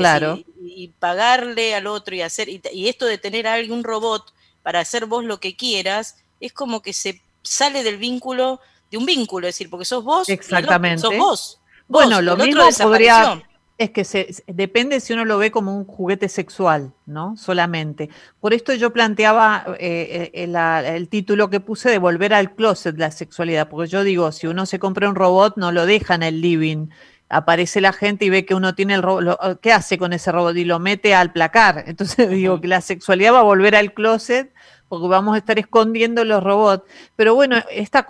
Claro. 0.00 0.40
y, 0.60 0.88
pagarle 0.98 1.74
al 1.74 1.86
otro 1.86 2.14
y 2.14 2.22
hacer, 2.22 2.48
y, 2.48 2.88
esto 2.88 3.06
de 3.06 3.18
tener 3.18 3.46
a 3.46 3.54
alguien, 3.54 3.72
un 3.72 3.84
robot 3.84 4.32
para 4.62 4.80
hacer 4.80 5.06
vos 5.06 5.24
lo 5.24 5.38
que 5.38 5.56
quieras, 5.56 6.16
es 6.40 6.52
como 6.52 6.82
que 6.82 6.92
se 6.92 7.20
sale 7.42 7.82
del 7.82 7.98
vínculo, 7.98 8.60
de 8.90 8.98
un 8.98 9.06
vínculo, 9.06 9.46
es 9.46 9.54
decir, 9.54 9.70
porque 9.70 9.84
sos 9.84 10.04
vos, 10.04 10.28
Exactamente. 10.28 11.00
sos 11.00 11.16
vos. 11.16 11.60
Bueno, 11.88 12.22
lo 12.22 12.36
mismo 12.36 12.62
podría, 12.80 13.42
es 13.78 13.90
que 13.90 14.04
se, 14.04 14.42
depende 14.46 15.00
si 15.00 15.12
uno 15.12 15.24
lo 15.24 15.38
ve 15.38 15.50
como 15.50 15.76
un 15.76 15.84
juguete 15.84 16.28
sexual, 16.28 16.92
¿no? 17.06 17.36
Solamente. 17.36 18.10
Por 18.40 18.54
esto 18.54 18.72
yo 18.74 18.92
planteaba 18.92 19.64
eh, 19.78 20.30
eh, 20.32 20.84
el, 20.94 21.08
título 21.08 21.50
que 21.50 21.60
puse 21.60 21.90
de 21.90 21.98
volver 21.98 22.32
al 22.32 22.54
closet 22.54 22.96
la 22.96 23.10
sexualidad, 23.10 23.68
porque 23.68 23.90
yo 23.90 24.04
digo, 24.04 24.30
si 24.30 24.46
uno 24.46 24.66
se 24.66 24.78
compra 24.78 25.08
un 25.08 25.16
robot, 25.16 25.56
no 25.56 25.72
lo 25.72 25.86
deja 25.86 26.14
en 26.14 26.22
el 26.22 26.40
living. 26.40 26.88
Aparece 27.32 27.80
la 27.80 27.94
gente 27.94 28.26
y 28.26 28.30
ve 28.30 28.44
que 28.44 28.54
uno 28.54 28.74
tiene 28.74 28.92
el 28.92 29.02
robot, 29.02 29.58
¿qué 29.62 29.72
hace 29.72 29.96
con 29.96 30.12
ese 30.12 30.30
robot? 30.30 30.54
Y 30.54 30.64
lo 30.64 30.78
mete 30.78 31.14
al 31.14 31.32
placar. 31.32 31.84
Entonces 31.88 32.28
digo 32.28 32.60
que 32.60 32.68
la 32.68 32.82
sexualidad 32.82 33.32
va 33.32 33.38
a 33.38 33.44
volver 33.44 33.74
al 33.74 33.94
closet 33.94 34.52
porque 34.90 35.08
vamos 35.08 35.34
a 35.34 35.38
estar 35.38 35.58
escondiendo 35.58 36.22
los 36.26 36.42
robots. 36.44 36.84
Pero 37.16 37.34
bueno, 37.34 37.56
esta 37.70 38.06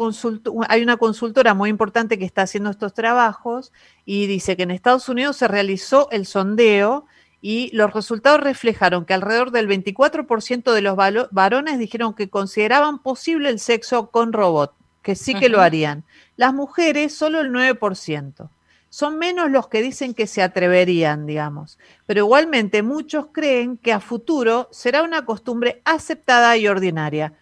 hay 0.68 0.82
una 0.82 0.96
consultora 0.96 1.54
muy 1.54 1.70
importante 1.70 2.18
que 2.18 2.24
está 2.24 2.42
haciendo 2.42 2.70
estos 2.70 2.94
trabajos 2.94 3.72
y 4.04 4.26
dice 4.26 4.56
que 4.56 4.64
en 4.64 4.72
Estados 4.72 5.08
Unidos 5.08 5.36
se 5.36 5.46
realizó 5.46 6.08
el 6.10 6.26
sondeo 6.26 7.06
y 7.40 7.70
los 7.76 7.92
resultados 7.92 8.40
reflejaron 8.40 9.04
que 9.04 9.14
alrededor 9.14 9.52
del 9.52 9.68
24% 9.68 10.72
de 10.72 10.82
los 10.82 10.96
varones 11.30 11.78
dijeron 11.78 12.14
que 12.14 12.28
consideraban 12.28 12.98
posible 12.98 13.50
el 13.50 13.60
sexo 13.60 14.10
con 14.10 14.32
robot, 14.32 14.74
que 15.02 15.14
sí 15.14 15.36
que 15.36 15.48
lo 15.48 15.60
harían. 15.60 16.02
Las 16.36 16.52
mujeres, 16.52 17.14
solo 17.14 17.40
el 17.40 17.52
9% 17.52 18.48
son 18.92 19.18
menos 19.18 19.50
los 19.50 19.68
que 19.68 19.80
dicen 19.80 20.12
que 20.12 20.26
se 20.26 20.42
atreverían, 20.42 21.24
digamos. 21.24 21.78
Pero 22.04 22.26
igualmente 22.26 22.82
muchos 22.82 23.28
creen 23.32 23.78
que 23.78 23.90
a 23.90 24.00
futuro 24.00 24.68
será 24.70 25.02
una 25.02 25.24
costumbre 25.24 25.80
aceptada 25.86 26.58
y 26.58 26.68
ordinaria. 26.68 27.32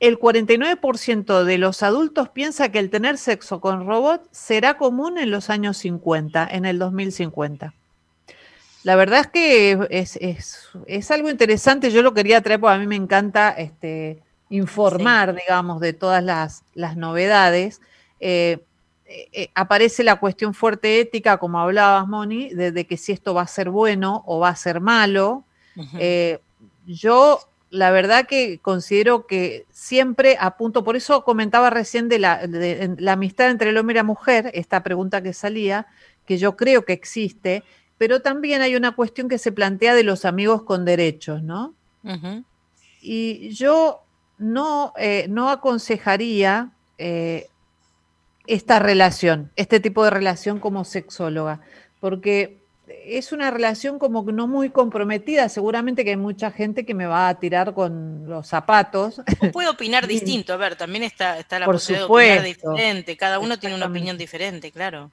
El 0.00 0.18
49% 0.18 1.44
de 1.44 1.56
los 1.56 1.82
adultos 1.82 2.28
piensa 2.28 2.70
que 2.70 2.78
el 2.78 2.90
tener 2.90 3.16
sexo 3.16 3.58
con 3.62 3.86
robots 3.86 4.28
será 4.32 4.76
común 4.76 5.16
en 5.16 5.30
los 5.30 5.48
años 5.48 5.78
50, 5.78 6.46
en 6.46 6.66
el 6.66 6.78
2050. 6.78 7.72
La 8.82 8.94
verdad 8.94 9.20
es 9.20 9.26
que 9.28 9.88
es, 9.88 11.10
algo 11.10 11.30
interesante, 11.30 11.90
yo 11.90 12.02
lo 12.02 12.12
quería 12.12 12.42
traer 12.42 12.60
porque 12.60 12.74
a 12.74 12.78
mí 12.78 12.86
me 12.86 12.96
encanta 12.96 13.48
este, 13.52 14.22
informar, 14.50 15.34
digamos, 15.34 15.80
de 15.80 15.94
todas 15.94 16.22
las, 16.22 16.64
novedades. 16.98 17.80
Eh, 18.20 18.58
eh, 19.10 19.28
eh, 19.32 19.50
aparece 19.54 20.04
la 20.04 20.16
cuestión 20.16 20.52
fuerte 20.52 21.00
ética, 21.00 21.38
como 21.38 21.58
hablabas, 21.58 22.06
Moni, 22.06 22.50
de, 22.50 22.84
que 22.84 22.98
si 22.98 23.12
esto 23.12 23.32
va 23.32 23.40
a 23.40 23.46
ser 23.46 23.70
bueno 23.70 24.22
o 24.26 24.38
va 24.38 24.50
a 24.50 24.56
ser 24.56 24.82
malo. 24.82 25.44
Eh, 25.98 26.40
yo, 26.86 27.40
la 27.70 27.90
verdad 27.90 28.26
que 28.26 28.58
considero 28.58 29.26
que 29.26 29.64
siempre 29.70 30.36
apunto, 30.38 30.84
por 30.84 30.94
eso 30.94 31.24
comentaba 31.24 31.70
recién 31.70 32.10
de 32.10 32.18
la, 32.18 32.42
la 32.46 33.12
amistad 33.12 33.48
entre 33.48 33.70
el 33.70 33.78
hombre 33.78 33.94
y 33.94 33.96
la 33.96 34.02
mujer, 34.02 34.50
esta 34.52 34.82
pregunta 34.82 35.22
que 35.22 35.32
salía, 35.32 35.86
que 36.26 36.36
yo 36.36 36.54
creo 36.56 36.84
que 36.84 36.92
existe, 36.92 37.62
pero 37.96 38.20
también 38.20 38.60
hay 38.60 38.76
una 38.76 38.92
cuestión 38.92 39.30
que 39.30 39.38
se 39.38 39.52
plantea 39.52 39.94
de 39.94 40.02
los 40.02 40.26
amigos 40.26 40.64
con 40.64 40.84
derechos, 40.84 41.42
¿no? 41.42 41.72
Y 43.00 43.48
yo 43.54 44.02
no, 44.36 44.92
no 45.28 45.48
aconsejaría 45.48 46.72
esta 48.48 48.78
relación, 48.78 49.52
este 49.56 49.78
tipo 49.78 50.02
de 50.04 50.10
relación 50.10 50.58
como 50.58 50.84
sexóloga, 50.84 51.60
porque 52.00 52.58
es 52.88 53.32
una 53.32 53.50
relación 53.50 53.98
como 53.98 54.22
no 54.22 54.48
muy 54.48 54.70
comprometida, 54.70 55.48
seguramente 55.48 56.04
que 56.04 56.10
hay 56.10 56.16
mucha 56.16 56.50
gente 56.50 56.86
que 56.86 56.94
me 56.94 57.06
va 57.06 57.28
a 57.28 57.38
tirar 57.38 57.74
con 57.74 58.26
los 58.26 58.46
zapatos. 58.48 59.20
puede 59.52 59.68
opinar 59.68 60.06
distinto, 60.08 60.54
a 60.54 60.56
ver, 60.56 60.76
también 60.76 61.04
está, 61.04 61.38
está 61.38 61.58
la 61.58 61.66
posibilidad 61.66 62.08
de 62.08 62.12
opinar 62.12 62.42
diferente, 62.42 63.16
cada 63.16 63.38
uno 63.38 63.58
tiene 63.58 63.76
una 63.76 63.86
opinión 63.86 64.16
diferente, 64.16 64.72
claro. 64.72 65.10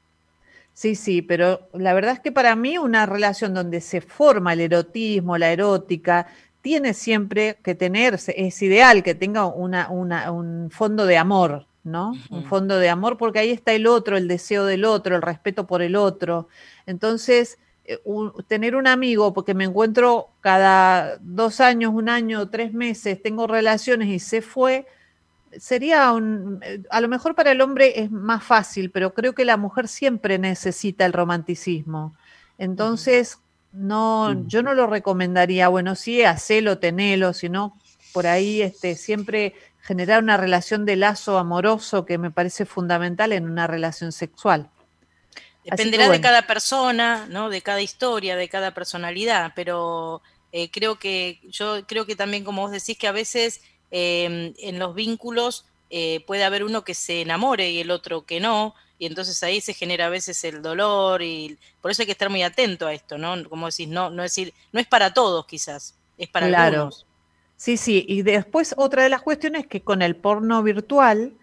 Sí, 0.74 0.96
sí, 0.96 1.22
pero 1.22 1.70
la 1.74 1.94
verdad 1.94 2.14
es 2.14 2.20
que 2.20 2.32
para 2.32 2.56
mí 2.56 2.78
una 2.78 3.06
relación 3.06 3.54
donde 3.54 3.80
se 3.80 4.02
forma 4.02 4.54
el 4.54 4.62
erotismo, 4.62 5.38
la 5.38 5.52
erótica, 5.52 6.28
tiene 6.62 6.94
siempre 6.94 7.58
que 7.64 7.76
tener, 7.76 8.16
es 8.28 8.62
ideal 8.62 9.04
que 9.04 9.16
tenga 9.16 9.46
una, 9.46 9.90
un 9.90 10.70
fondo 10.72 11.06
de 11.06 11.18
amor, 11.18 11.66
¿no? 11.86 12.14
Un 12.32 12.44
fondo 12.46 12.78
de 12.80 12.90
amor, 12.90 13.18
porque 13.18 13.40
ahí 13.40 13.52
está 13.52 13.72
el 13.72 13.86
otro, 13.86 14.18
el 14.18 14.28
deseo 14.28 14.66
del 14.66 14.84
otro, 14.84 15.16
el 15.16 15.22
respeto 15.22 15.68
por 15.68 15.84
el 15.84 15.96
otro. 15.96 16.50
Entonces, 16.88 17.60
eh, 17.86 18.00
tener 18.48 18.76
un 18.76 18.88
amigo, 18.88 19.34
porque 19.34 19.54
me 19.54 19.66
encuentro 19.66 20.30
cada 20.42 21.18
dos 21.22 21.62
años, 21.62 21.94
un 21.94 22.10
año, 22.10 22.50
tres 22.50 22.74
meses, 22.74 23.22
tengo 23.22 23.46
relaciones 23.46 24.10
y 24.10 24.18
se 24.18 24.42
fue, 24.42 24.88
sería 25.60 26.12
un, 26.12 26.60
eh, 26.64 26.82
a 26.90 27.00
lo 27.02 27.08
mejor 27.08 27.36
para 27.36 27.52
el 27.52 27.62
hombre 27.62 28.02
es 28.02 28.10
más 28.10 28.44
fácil, 28.44 28.90
pero 28.90 29.14
creo 29.14 29.34
que 29.34 29.46
la 29.46 29.56
mujer 29.56 29.88
siempre 29.88 30.40
necesita 30.40 31.06
el 31.06 31.14
romanticismo. 31.14 32.16
Entonces, 32.58 33.38
no, 33.72 34.48
yo 34.48 34.64
no 34.64 34.74
lo 34.74 34.88
recomendaría, 34.88 35.68
bueno, 35.68 35.94
sí, 35.94 36.24
hacelo, 36.24 36.80
tenelo, 36.80 37.34
sino 37.34 37.78
por 38.16 38.28
ahí 38.28 38.62
este, 38.62 38.96
siempre 38.96 39.54
generar 39.82 40.24
una 40.24 40.38
relación 40.38 40.86
de 40.86 40.96
lazo 40.96 41.38
amoroso 41.38 42.06
que 42.06 42.18
me 42.18 42.32
parece 42.32 42.66
fundamental 42.66 43.34
en 43.34 43.44
una 43.44 43.68
relación 43.68 44.14
sexual. 44.14 44.70
Dependerá 45.66 46.08
de 46.08 46.22
cada 46.22 46.48
persona, 46.48 47.28
¿no? 47.30 47.50
De 47.50 47.62
cada 47.62 47.82
historia, 47.82 48.38
de 48.38 48.48
cada 48.48 48.74
personalidad, 48.74 49.52
pero 49.54 50.22
eh, 50.54 50.72
creo 50.72 50.98
que 50.98 51.42
yo 51.44 51.86
creo 51.86 52.06
que 52.06 52.16
también 52.16 52.46
como 52.46 52.62
vos 52.62 52.72
decís 52.72 52.98
que 52.98 53.10
a 53.10 53.12
veces 53.12 53.60
em, 53.92 54.54
en 54.60 54.80
los 54.80 54.96
vínculos 54.96 55.66
eh, 55.90 56.24
puede 56.26 56.46
haber 56.46 56.64
uno 56.64 56.86
que 56.86 56.94
se 56.94 57.20
enamore 57.20 57.70
y 57.70 57.82
el 57.82 57.92
otro 57.92 58.26
que 58.26 58.40
no, 58.40 58.76
y 58.98 59.08
entonces 59.08 59.44
ahí 59.44 59.60
se 59.60 59.74
genera 59.74 60.06
a 60.06 60.10
veces 60.10 60.42
el 60.46 60.62
dolor 60.62 61.22
y 61.22 61.58
por 61.82 61.92
eso 61.92 62.04
hay 62.04 62.06
que 62.06 62.14
estar 62.14 62.30
muy 62.30 62.44
atento 62.44 62.88
a 62.88 62.94
esto, 62.94 63.18
¿no? 63.18 63.50
Como 63.50 63.66
decís, 63.66 63.90
no, 63.90 64.10
no 64.10 64.24
decir, 64.24 64.54
no 64.72 64.80
es 64.80 64.88
para 64.88 65.14
todos 65.14 65.46
quizás, 65.46 65.96
es 66.18 66.30
para 66.30 66.48
claro. 66.48 66.76
algunos. 66.76 67.06
Sí, 67.58 67.78
sí, 67.78 68.06
y 68.08 68.22
después 68.22 68.74
otra 68.78 69.04
de 69.04 69.10
las 69.10 69.22
cuestiones 69.22 69.62
es 69.64 69.68
que 69.68 69.82
con 69.82 70.02
el 70.02 70.16
porno 70.16 70.62
virtual 70.64 71.34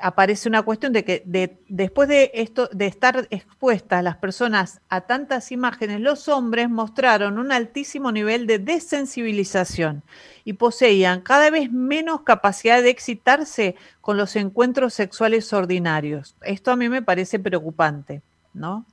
aparece 0.00 0.48
una 0.48 0.62
cuestión 0.62 0.92
de 0.92 1.04
que 1.04 1.22
después 1.68 2.08
de 2.08 2.30
esto, 2.34 2.68
de 2.72 2.86
estar 2.86 3.26
expuestas 3.30 4.02
las 4.02 4.16
personas 4.16 4.80
a 4.88 5.02
tantas 5.02 5.52
imágenes, 5.52 6.00
los 6.00 6.28
hombres 6.28 6.68
mostraron 6.68 7.38
un 7.38 7.52
altísimo 7.52 8.12
nivel 8.12 8.46
de 8.46 8.58
desensibilización 8.58 10.02
y 10.44 10.54
poseían 10.54 11.20
cada 11.20 11.50
vez 11.50 11.70
menos 11.70 12.22
capacidad 12.22 12.82
de 12.82 12.90
excitarse 12.90 13.76
con 14.00 14.16
los 14.16 14.36
encuentros 14.36 14.94
sexuales 14.94 15.52
ordinarios. 15.52 16.34
Esto 16.42 16.70
a 16.72 16.76
mí 16.76 16.88
me 16.88 17.02
parece 17.02 17.38
preocupante, 17.38 18.22
¿no? 18.54 18.84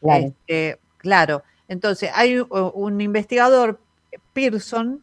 claro. 0.00 0.26
Este, 0.26 0.78
claro. 0.98 1.42
Entonces, 1.66 2.10
hay 2.14 2.38
un 2.38 3.00
investigador, 3.00 3.80
Pearson, 4.32 5.02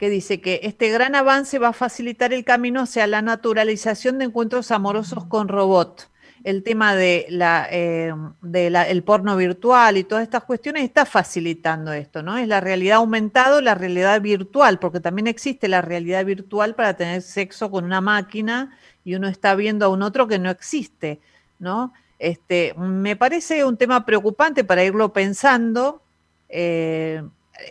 que 0.00 0.08
dice 0.08 0.40
que 0.40 0.60
este 0.62 0.88
gran 0.88 1.14
avance 1.14 1.58
va 1.58 1.68
a 1.68 1.72
facilitar 1.74 2.32
el 2.32 2.42
camino 2.42 2.80
hacia 2.80 3.06
la 3.06 3.20
naturalización 3.20 4.16
de 4.16 4.24
encuentros 4.24 4.70
amorosos 4.70 5.26
con 5.26 5.46
robot. 5.46 6.08
El 6.42 6.62
tema 6.62 6.94
de 6.94 7.26
eh, 7.70 9.02
porno 9.04 9.36
virtual 9.36 9.98
y 9.98 10.04
todas 10.04 10.22
estas 10.22 10.44
cuestiones 10.44 10.84
está 10.84 11.04
facilitando 11.04 11.92
esto, 11.92 12.22
¿no? 12.22 12.38
Es 12.38 12.48
la 12.48 12.60
realidad 12.60 12.96
aumentado, 12.96 13.60
la 13.60 13.74
realidad 13.74 14.22
virtual, 14.22 14.78
porque 14.78 15.00
también 15.00 15.26
existe 15.26 15.68
la 15.68 15.82
realidad 15.82 16.24
virtual 16.24 16.74
para 16.74 16.94
tener 16.94 17.20
sexo 17.20 17.70
con 17.70 17.84
una 17.84 18.00
máquina 18.00 18.74
y 19.04 19.16
uno 19.16 19.28
está 19.28 19.54
viendo 19.54 19.84
a 19.84 19.90
un 19.90 20.00
otro 20.00 20.26
que 20.26 20.38
no 20.38 20.48
existe, 20.48 21.20
¿no? 21.58 21.92
Este, 22.18 22.72
me 22.78 23.16
parece 23.16 23.66
un 23.66 23.76
tema 23.76 24.06
preocupante 24.06 24.64
para 24.64 24.82
irlo 24.82 25.12
pensando. 25.12 26.00
Eh, 26.48 27.22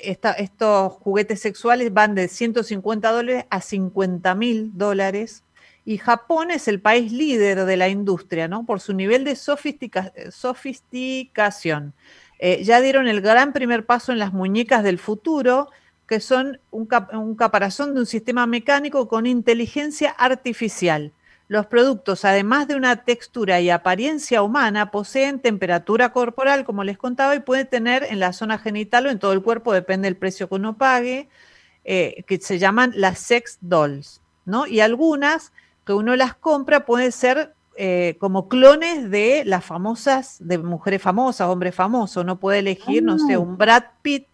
estos 0.04 0.94
juguetes 0.94 1.42
sexuales 1.42 1.94
van 1.94 2.16
de 2.16 2.28
150 2.28 3.12
dólares 3.12 3.46
a 3.50 3.62
50 3.62 4.36
mil 4.36 4.78
dólares 4.78 5.44
y 5.86 5.98
Japón 5.98 6.52
es 6.52 6.68
el 6.68 6.82
país 6.82 7.12
líder 7.12 7.66
de 7.66 7.76
la 7.76 7.90
industria, 7.90 8.48
¿no? 8.48 8.64
Por 8.66 8.80
su 8.80 8.94
nivel 8.94 9.24
de 9.24 9.36
sofisticación. 9.36 11.96
Eh, 12.38 12.64
ya 12.64 12.80
dieron 12.80 13.08
el 13.08 13.22
gran 13.22 13.54
primer 13.54 13.88
paso 13.88 14.12
en 14.12 14.20
las 14.20 14.32
muñecas 14.32 14.84
del 14.84 15.00
futuro, 15.00 15.72
que 16.08 16.20
son 16.20 16.60
un 16.72 17.36
caparazón 17.36 17.96
de 17.96 18.02
un 18.02 18.06
sistema 18.06 18.46
mecánico 18.46 19.08
con 19.08 19.26
inteligencia 19.26 20.12
artificial. 20.12 21.12
Los 21.50 21.66
productos, 21.66 22.26
además 22.26 22.68
de 22.68 22.76
una 22.76 22.98
textura 22.98 23.60
y 23.60 23.72
apariencia 23.72 24.44
humana, 24.44 24.92
poseen 24.92 25.40
temperatura 25.40 26.14
corporal, 26.14 26.64
como 26.64 26.84
les 26.84 27.00
contaba, 27.00 27.36
y 27.36 27.40
pueden 27.40 27.68
tener 27.68 28.04
en 28.04 28.20
la 28.20 28.34
zona 28.34 28.60
genital 28.60 29.08
o 29.08 29.10
en 29.10 29.18
todo 29.18 29.34
el 29.34 29.42
cuerpo, 29.42 29.74
depende 29.74 30.06
del 30.06 30.16
precio 30.16 30.48
que 30.48 30.54
uno 30.54 30.78
pague, 30.78 31.28
eh, 31.84 32.24
que 32.28 32.40
se 32.40 32.60
llaman 32.60 32.94
las 32.96 33.18
sex 33.18 33.58
dolls, 33.62 34.22
¿no? 34.46 34.68
Y 34.68 34.80
algunas 34.80 35.52
que 35.88 35.94
uno 35.94 36.16
las 36.16 36.36
compra 36.36 36.86
pueden 36.86 37.12
ser 37.12 37.56
eh, 37.76 38.16
como 38.20 38.48
clones 38.48 39.10
de 39.10 39.44
las 39.44 39.66
famosas, 39.66 40.38
de 40.40 40.60
mujeres 40.60 41.02
famosas, 41.02 41.48
hombres 41.48 41.74
famosos. 41.74 42.22
Uno 42.22 42.40
puede 42.40 42.60
elegir, 42.60 43.02
no 43.02 43.18
sé, 43.18 43.34
ah. 43.34 43.40
un 43.40 43.58
Brad 43.58 43.86
Pitt 44.04 44.28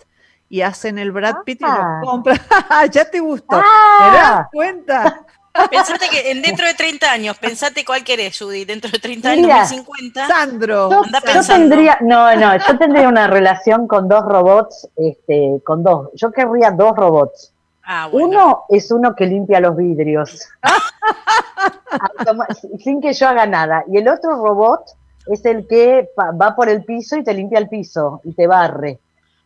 y 0.50 0.62
hacen 0.62 0.98
el 0.98 1.14
Brad 1.14 1.44
Pitt 1.46 1.62
y 1.62 1.64
lo 1.64 1.70
ah. 1.70 2.02
compran. 2.04 2.40
ya 2.92 3.10
te 3.10 3.22
gustó. 3.22 3.56
¿Te 3.56 4.18
das 4.18 4.32
ah. 4.32 4.50
cuenta? 4.52 5.26
Pensate 5.70 6.10
que 6.10 6.32
en 6.32 6.42
dentro 6.42 6.68
de 6.68 6.74
30 6.74 7.12
años, 7.12 7.38
pensate 7.38 7.86
cuál 7.86 8.04
querés, 8.04 8.38
Judy, 8.38 8.66
dentro 8.66 8.92
de 8.92 9.00
30 9.00 9.30
años, 9.30 9.70
50. 9.70 10.28
Sandro, 10.28 10.90
yo, 11.34 11.44
tendría, 11.48 11.98
no, 12.02 12.36
no, 12.36 12.58
yo 12.58 12.78
tendría 12.78 13.08
una 13.08 13.28
relación 13.28 13.88
con 13.88 14.08
dos 14.08 14.26
robots, 14.26 14.90
este, 14.96 15.62
con 15.64 15.84
dos, 15.84 16.10
yo 16.14 16.32
querría 16.32 16.72
dos 16.72 16.96
robots. 16.96 17.52
Ah, 17.88 18.10
uno 18.12 18.64
es 18.70 18.92
uno 18.92 19.16
que 19.16 19.28
limpia 19.28 19.60
los 19.60 19.78
vidrios, 19.78 20.50
sin 22.84 23.00
que 23.00 23.14
yo 23.14 23.28
haga 23.28 23.46
nada, 23.46 23.84
y 23.88 23.98
el 23.98 24.08
otro 24.08 24.36
robot 24.36 24.82
es 25.28 25.46
el 25.46 25.68
que 25.68 26.10
va 26.20 26.56
por 26.56 26.70
el 26.70 26.84
piso 26.84 27.16
y 27.16 27.24
te 27.24 27.34
limpia 27.34 27.60
el 27.60 27.70
piso 27.70 28.22
y 28.24 28.34
te 28.34 28.48
barre. 28.48 29.00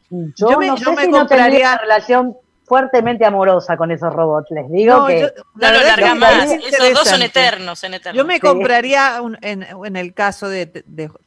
Yo, 0.10 0.60
no 0.60 0.76
sé 0.76 0.96
si 0.96 1.08
no 1.08 1.28
tendría 1.28 1.78
relación 1.78 2.36
fuertemente 2.70 3.26
amorosa 3.26 3.76
con 3.76 3.92
esos 3.92 4.14
robots. 4.14 4.52
Les 4.52 4.72
digo 4.72 5.08
que. 5.08 5.34
no 5.56 5.72
lo 5.72 5.84
larga 5.84 6.16
más. 6.16 6.52
Esos 6.52 6.94
dos 6.94 7.10
son 7.10 7.22
eternos, 7.22 7.84
en 7.84 8.00
Yo 8.14 8.24
me 8.24 8.40
compraría, 8.40 9.20
en, 9.42 9.96
el 9.98 10.14
caso 10.14 10.48
de, 10.48 10.68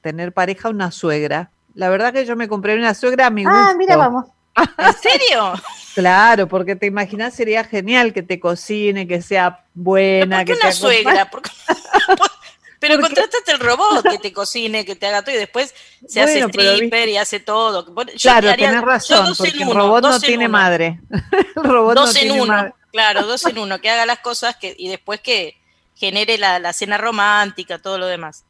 tener 0.00 0.32
pareja, 0.32 0.70
una 0.70 0.90
suegra. 0.90 1.50
La 1.74 1.90
verdad 1.90 2.12
que 2.12 2.24
yo 2.24 2.36
me 2.36 2.48
compraría 2.48 2.80
una 2.80 2.94
suegra 2.94 3.26
a 3.26 3.30
mi 3.30 3.44
gusto. 3.44 3.58
Ah, 3.58 3.74
mira, 3.76 3.96
vamos. 3.96 4.26
¿En 4.56 4.94
serio? 4.94 5.52
Claro, 5.94 6.48
porque 6.48 6.74
te 6.74 6.86
imaginas 6.86 7.34
sería 7.34 7.64
genial 7.64 8.14
que 8.14 8.22
te 8.22 8.40
cocine, 8.40 9.06
que 9.06 9.20
sea 9.20 9.66
buena. 9.74 10.38
¿Por 10.38 10.46
qué 10.46 10.52
que 10.54 10.58
una 10.58 10.72
suegra? 10.72 11.30
Pero 12.82 13.00
contrataste 13.00 13.52
el 13.52 13.60
robot 13.60 14.02
que 14.10 14.18
te 14.18 14.32
cocine, 14.32 14.84
que 14.84 14.96
te 14.96 15.06
haga 15.06 15.22
todo 15.22 15.36
y 15.36 15.38
después 15.38 15.72
se 16.06 16.20
hace 16.20 16.40
stripper 16.40 17.08
y 17.08 17.16
hace 17.16 17.38
todo. 17.38 17.94
claro, 18.20 18.54
tenés 18.56 18.82
razón, 18.82 19.34
porque 19.38 19.62
el 19.62 19.72
robot 19.72 20.02
no 20.02 20.20
tiene 20.20 20.48
madre. 20.48 21.00
el 21.56 21.62
robot 21.62 21.94
dos 21.94 22.16
en 22.16 22.32
uno, 22.32 22.74
claro, 22.90 23.22
dos 23.24 23.46
en 23.46 23.58
uno, 23.64 23.80
que 23.80 23.88
haga 23.88 24.04
las 24.04 24.18
cosas 24.18 24.56
que, 24.56 24.74
y 24.76 24.88
después 24.88 25.20
que 25.20 25.56
genere 25.94 26.38
la, 26.38 26.72
cena 26.72 26.98
romántica, 26.98 27.78
todo 27.78 27.98
lo 27.98 28.06
demás. 28.06 28.44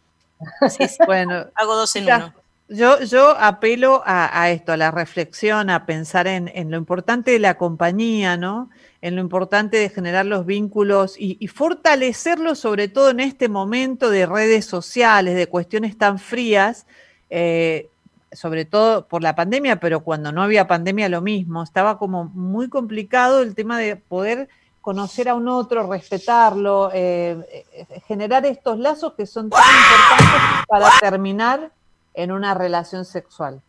Bueno, 1.06 1.46
hago 1.54 1.76
dos 1.76 1.94
en 1.96 2.04
uno. 2.04 2.34
Yo, 2.68 3.02
yo 3.02 3.36
apelo 3.38 4.02
a, 4.06 4.48
esto, 4.48 4.72
a 4.72 4.78
la 4.78 4.90
reflexión, 4.90 5.68
a 5.68 5.84
pensar 5.84 6.26
en, 6.26 6.50
en 6.54 6.70
lo 6.70 6.78
importante 6.78 7.32
de 7.32 7.38
la 7.38 7.58
compañía, 7.58 8.38
¿no? 8.38 8.70
En 9.03 9.16
lo 9.16 9.20
importante 9.20 9.76
de 9.76 9.88
generar 9.88 10.24
los 10.26 10.46
vínculos 10.46 11.16
y, 11.18 11.46
fortalecerlos, 11.48 12.61
sobre 12.61 12.86
todo 12.86 13.11
en 13.11 13.18
este 13.18 13.48
momento 13.48 14.09
de 14.11 14.26
redes 14.26 14.64
sociales, 14.64 15.34
de 15.34 15.48
cuestiones 15.48 15.98
tan 15.98 16.20
frías, 16.20 16.86
eh, 17.28 17.90
sobre 18.30 18.64
todo 18.64 19.09
por 19.09 19.20
la 19.20 19.34
pandemia, 19.34 19.80
pero 19.80 20.05
cuando 20.05 20.30
no 20.30 20.40
había 20.40 20.68
pandemia 20.68 21.09
lo 21.09 21.20
mismo, 21.20 21.64
estaba 21.64 21.98
como 21.98 22.26
muy 22.26 22.68
complicado 22.68 23.42
el 23.42 23.57
tema 23.57 23.76
de 23.76 23.96
poder 23.96 24.48
conocer 24.80 25.28
a 25.28 25.34
un 25.34 25.48
otro, 25.48 25.90
respetarlo, 25.90 26.90
eh, 26.94 27.64
eh, 27.72 28.00
generar 28.07 28.46
estos 28.46 28.78
lazos 28.78 29.14
que 29.14 29.26
son 29.26 29.50
tan 29.50 29.61
importantes 29.61 30.66
para 30.68 30.88
terminar 31.00 31.72
en 32.14 32.30
una 32.30 32.55
relación 32.55 33.05
sexual. 33.05 33.61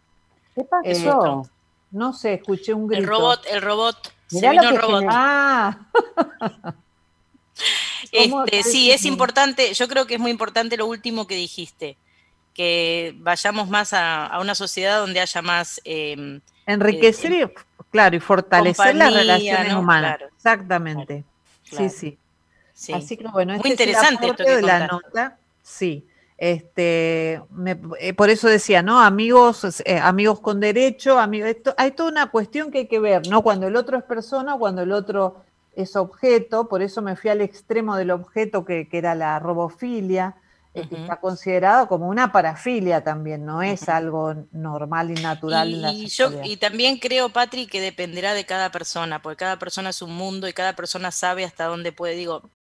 ¿Qué 0.56 0.64
pasó? 0.64 1.44
no 1.90 2.12
sé, 2.12 2.34
escuché 2.34 2.74
un 2.74 2.88
grito. 2.88 3.04
El 3.04 3.08
robot, 3.08 3.40
el 3.52 3.62
robot 3.62 4.14
Ah. 5.10 5.78
Este, 8.12 8.64
sí, 8.64 8.92
es 8.92 9.06
importante, 9.06 9.74
yo 9.74 9.88
creo 9.88 10.06
que 10.06 10.16
es 10.16 10.20
muy 10.20 10.30
importante 10.30 10.78
lo 10.78 10.86
último 10.86 11.26
que 11.26 11.36
dijiste, 11.36 11.98
que 12.54 13.16
vayamos 13.18 13.70
más 13.70 13.92
a, 13.94 14.38
una 14.40 14.54
sociedad 14.54 15.00
donde 15.00 15.20
haya 15.20 15.42
más... 15.42 15.82
Em, 15.84 16.40
Enriquecer, 16.68 17.34
eh, 17.34 17.54
claro, 17.90 18.16
y 18.16 18.20
fortalecer 18.20 18.96
las 18.96 19.14
relaciones 19.14 19.74
humanas. 19.74 20.20
Exactamente. 20.36 21.24
Sí, 21.64 21.90
sí, 22.74 22.94
Así 22.94 23.18
que 23.18 23.28
bueno, 23.28 23.54
muy 23.54 23.72
este 23.72 23.84
interesante 23.84 24.28
esto 24.28 24.44
de 24.44 24.62
la 24.62 24.88
nota. 24.88 25.38
Sí. 25.64 26.06
Este, 26.38 27.42
eh, 28.00 28.14
por 28.16 28.30
eso 28.30 28.48
decía, 28.48 28.82
¿no? 28.82 29.00
Amigos, 29.00 29.82
eh, 29.86 30.00
amigos 30.00 30.40
con 30.40 30.60
derecho, 30.60 31.20
amigos, 31.20 31.56
hay 31.78 31.92
toda 31.92 32.10
una 32.10 32.32
cuestión 32.32 32.72
que 32.72 32.80
hay 32.80 32.88
que 32.88 33.00
ver, 33.00 33.28
¿no? 33.28 33.44
Cuando 33.44 33.68
el 33.68 33.76
otro 33.76 33.98
es 33.98 34.04
persona, 34.04 34.58
cuando 34.58 34.82
el 34.82 34.92
otro 34.92 35.44
es 35.76 35.96
objeto, 35.96 36.68
por 36.68 36.82
eso 36.82 37.02
me 37.02 37.16
fui 37.16 37.30
al 37.30 37.42
extremo 37.42 37.96
del 37.96 38.12
objeto 38.12 38.66
que, 38.66 38.88
era 38.92 39.16
la 39.16 39.40
robofilia. 39.40 40.36
está 40.74 41.20
considerado 41.20 41.88
como 41.88 42.08
una 42.08 42.32
parafilia 42.32 43.04
también, 43.04 43.46
no 43.46 43.62
es 43.62 43.88
algo 43.88 44.34
normal 44.52 45.12
y 45.12 45.22
natural. 45.22 45.70
Y, 45.70 45.74
en 45.76 45.82
la 45.82 45.94
yo, 45.94 46.32
y 46.44 46.58
también 46.58 46.98
creo, 46.98 47.30
Patri, 47.30 47.68
que 47.68 47.80
dependerá 47.80 48.34
de 48.34 48.46
cada 48.46 48.72
persona, 48.72 49.22
porque 49.22 49.38
cada 49.38 49.60
persona 49.60 49.92
es 49.92 50.02
un 50.02 50.16
mundo 50.16 50.48
y 50.48 50.54
cada 50.54 50.76
persona 50.76 51.12
sabe 51.12 51.46
hasta 51.46 51.66
dónde 51.66 51.92
puede. 51.92 52.16
Digo, 52.16 52.50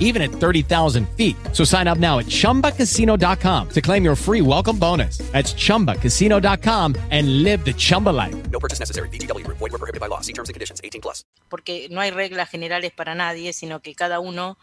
even 0.00 0.22
at 0.22 0.30
30,000 0.30 1.06
feet. 1.10 1.36
So 1.52 1.62
sign 1.62 1.86
up 1.86 1.98
now 1.98 2.18
at 2.18 2.26
ChumbaCasino.com 2.26 3.68
to 3.68 3.80
claim 3.80 4.04
your 4.04 4.16
free 4.16 4.40
welcome 4.40 4.78
bonus. 4.78 5.18
That's 5.32 5.52
ChumbaCasino.com 5.54 6.96
and 7.10 7.42
live 7.42 7.64
the 7.64 7.74
Chumba 7.74 8.10
life. 8.10 8.34
No 8.50 8.58
purchase 8.58 8.80
necessary. 8.80 9.08
BGW. 9.10 9.46
Void 9.46 9.60
were 9.60 9.78
prohibited 9.78 10.00
by 10.00 10.08
law. 10.08 10.20
See 10.22 10.32
terms 10.32 10.48
and 10.48 10.54
conditions. 10.54 10.80
18 10.82 11.00
plus. 11.00 11.24
Porque 11.48 11.88
no 11.90 12.00
hay 12.00 12.10
reglas 12.10 12.48
generales 12.48 12.92
para 12.92 13.14
nadie, 13.14 13.52
sino 13.52 13.80
que 13.80 13.94
cada 13.94 14.18
uno, 14.18 14.58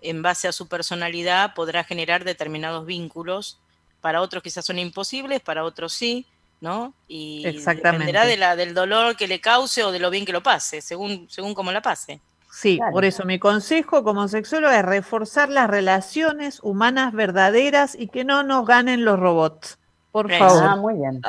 en 0.00 0.22
base 0.22 0.48
a 0.48 0.52
su 0.52 0.66
personalidad, 0.66 1.54
podrá 1.54 1.84
generar 1.84 2.24
determinados 2.24 2.86
vínculos. 2.86 3.60
Para 4.00 4.22
otros 4.22 4.42
quizás 4.42 4.64
son 4.64 4.78
imposibles, 4.78 5.40
para 5.40 5.64
otros 5.64 5.92
sí. 5.92 6.26
¿no? 6.60 6.94
Y 7.06 7.42
dependerá 7.42 8.26
de 8.26 8.36
la, 8.36 8.56
del 8.56 8.74
dolor 8.74 9.16
que 9.16 9.28
le 9.28 9.40
cause 9.40 9.84
o 9.84 9.92
de 9.92 9.98
lo 9.98 10.10
bien 10.10 10.24
que 10.24 10.32
lo 10.32 10.42
pase, 10.42 10.80
según, 10.80 11.28
según 11.30 11.54
cómo 11.54 11.72
la 11.72 11.82
pase. 11.82 12.20
Sí, 12.60 12.80
por 12.90 13.04
eso 13.04 13.24
mi 13.24 13.38
consejo 13.38 14.02
como 14.02 14.26
sexólogo 14.26 14.72
es 14.74 14.84
reforzar 14.84 15.48
las 15.48 15.70
relaciones 15.70 16.58
humanas 16.64 17.12
verdaderas 17.12 17.94
y 17.96 18.08
que 18.08 18.24
no 18.24 18.42
nos 18.42 18.66
ganen 18.66 19.04
los 19.04 19.16
robots. 19.16 19.78
Por 20.10 20.28
favor. 20.32 20.64
Ah, 20.64 20.74
muy 20.74 20.94
bien. 20.94 21.22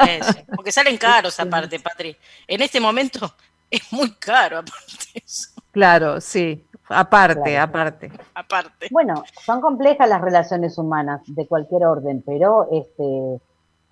porque 0.55 0.71
salen 0.71 0.97
caros 0.97 1.39
aparte, 1.39 1.79
Patri. 1.79 2.17
En 2.47 2.63
este 2.63 2.79
momento 2.79 3.31
es 3.69 3.93
muy 3.93 4.11
caro 4.13 4.57
aparte 4.57 5.21
eso. 5.23 5.51
Claro, 5.69 6.19
sí. 6.19 6.65
Aparte, 6.87 7.59
aparte. 7.59 8.11
Aparte. 8.33 8.87
Bueno, 8.89 9.23
son 9.45 9.61
complejas 9.61 10.09
las 10.09 10.21
relaciones 10.21 10.79
humanas 10.79 11.21
de 11.27 11.45
cualquier 11.45 11.85
orden, 11.85 12.23
pero 12.25 12.67
este 12.71 13.39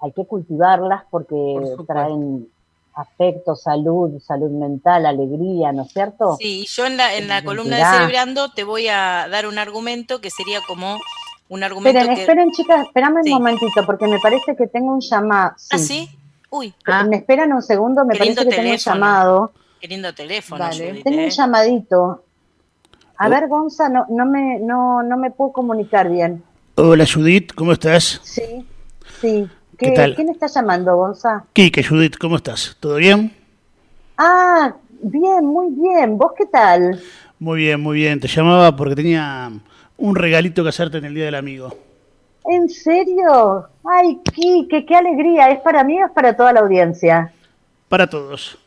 hay 0.01 0.11
que 0.11 0.25
cultivarlas 0.25 1.03
porque 1.11 1.35
traen 1.85 2.49
afecto, 2.97 3.55
salud, 3.55 4.19
salud 4.19 4.49
mental, 4.49 5.05
alegría, 5.05 5.71
¿no 5.71 5.83
es 5.83 5.91
cierto? 5.91 6.37
Sí, 6.39 6.65
yo 6.67 6.85
en 6.85 6.97
la, 6.97 7.15
en 7.15 7.27
la 7.27 7.43
columna 7.43 7.77
de 7.77 7.85
Celebrando 7.85 8.51
te 8.51 8.63
voy 8.63 8.87
a 8.87 9.27
dar 9.29 9.47
un 9.47 9.59
argumento 9.59 10.19
que 10.19 10.31
sería 10.31 10.59
como 10.67 10.97
un 11.49 11.63
argumento 11.63 11.99
esperen, 11.99 12.19
Esperen, 12.19 12.51
chicas, 12.51 12.85
espérame 12.87 13.21
un 13.23 13.31
momentito, 13.31 13.85
porque 13.85 14.07
me 14.07 14.19
parece 14.19 14.55
que 14.55 14.67
tengo 14.67 14.93
un 14.93 15.01
llamado. 15.01 15.53
¿Ah, 15.69 15.77
sí? 15.77 16.09
Uy. 16.49 16.73
Ah. 16.85 17.03
Me 17.03 17.17
esperan 17.17 17.53
un 17.53 17.61
segundo, 17.61 18.03
me 18.03 18.15
parece 18.15 18.43
que 18.43 18.55
tengo 18.55 18.71
un 18.71 18.77
llamado. 18.77 19.51
Qué 19.79 19.87
lindo 19.87 20.13
teléfono, 20.13 20.65
Judith, 20.71 21.03
Tengo 21.03 21.19
un 21.19 21.23
¿eh? 21.25 21.29
llamadito. 21.29 22.23
A 23.17 23.29
ver, 23.29 23.47
Gonza, 23.47 23.89
no, 23.89 24.05
no, 24.09 24.25
me, 24.25 24.59
no, 24.59 25.03
no 25.03 25.17
me 25.17 25.31
puedo 25.31 25.51
comunicar 25.51 26.09
bien. 26.09 26.43
Hola, 26.75 27.05
Judith, 27.11 27.53
¿cómo 27.53 27.73
estás? 27.73 28.19
Sí, 28.23 28.65
sí. 29.21 29.47
¿Qué 29.77 29.91
tal? 29.91 30.15
¿Quién 30.15 30.29
está 30.29 30.47
llamando, 30.47 30.95
Gonza? 30.95 31.43
Quique, 31.53 31.83
Judith, 31.83 32.17
¿cómo 32.17 32.37
estás? 32.37 32.75
¿Todo 32.79 32.95
bien? 32.95 33.31
Ah, 34.17 34.73
bien, 35.03 35.45
muy 35.45 35.67
bien. 35.69 36.17
¿Vos 36.17 36.31
qué 36.35 36.47
tal? 36.47 36.99
Muy 37.37 37.59
bien, 37.59 37.79
muy 37.79 37.97
bien. 37.97 38.19
Te 38.19 38.27
llamaba 38.27 38.75
porque 38.75 38.95
tenía 38.95 39.51
un 39.97 40.15
regalito 40.15 40.63
que 40.63 40.69
hacerte 40.69 40.97
en 40.97 41.05
el 41.05 41.13
Día 41.13 41.25
del 41.25 41.35
Amigo. 41.35 41.75
¿En 42.45 42.67
serio? 42.69 43.67
Ay, 43.83 44.19
Quique, 44.33 44.83
qué 44.83 44.95
alegría. 44.95 45.51
¿Es 45.51 45.59
para 45.59 45.83
mí 45.83 46.01
o 46.01 46.07
es 46.07 46.11
para 46.11 46.35
toda 46.35 46.53
la 46.53 46.61
audiencia? 46.61 47.31
Para 47.87 48.09
todos. 48.09 48.57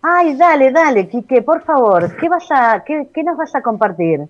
Ay, 0.00 0.36
dale, 0.36 0.70
dale, 0.70 1.08
Quique, 1.08 1.42
por 1.42 1.64
favor. 1.64 2.14
¿Qué, 2.16 2.28
vas 2.28 2.46
a, 2.50 2.84
qué, 2.86 3.08
qué 3.12 3.24
nos 3.24 3.36
vas 3.36 3.56
a 3.56 3.62
compartir? 3.62 4.20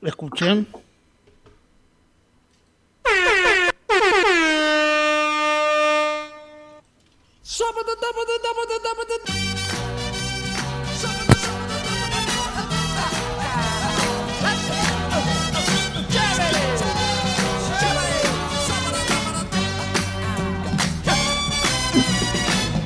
¿Lo 0.00 0.08
escuchan? 0.08 0.66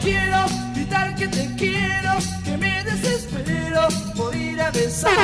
Quiero 0.03 0.45
gritar 0.75 1.15
que 1.15 1.29
te 1.29 1.55
quiero, 1.57 2.13
que 2.45 2.57
me 2.59 2.85
desespero 2.85 3.89
por 4.17 4.35
ir 4.37 4.61
a 4.61 4.71
besarte, 4.71 5.17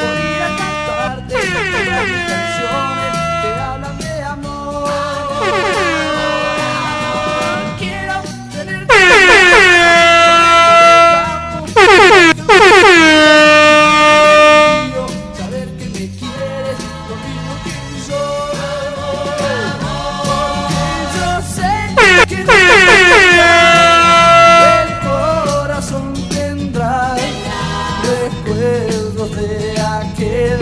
por 0.00 0.16
ir 0.20 0.42
a 0.42 0.56
cantarte 0.56 1.34
canciones 1.34 3.01
recuerdos 28.52 29.30
de 29.36 29.80
aquel 29.80 30.58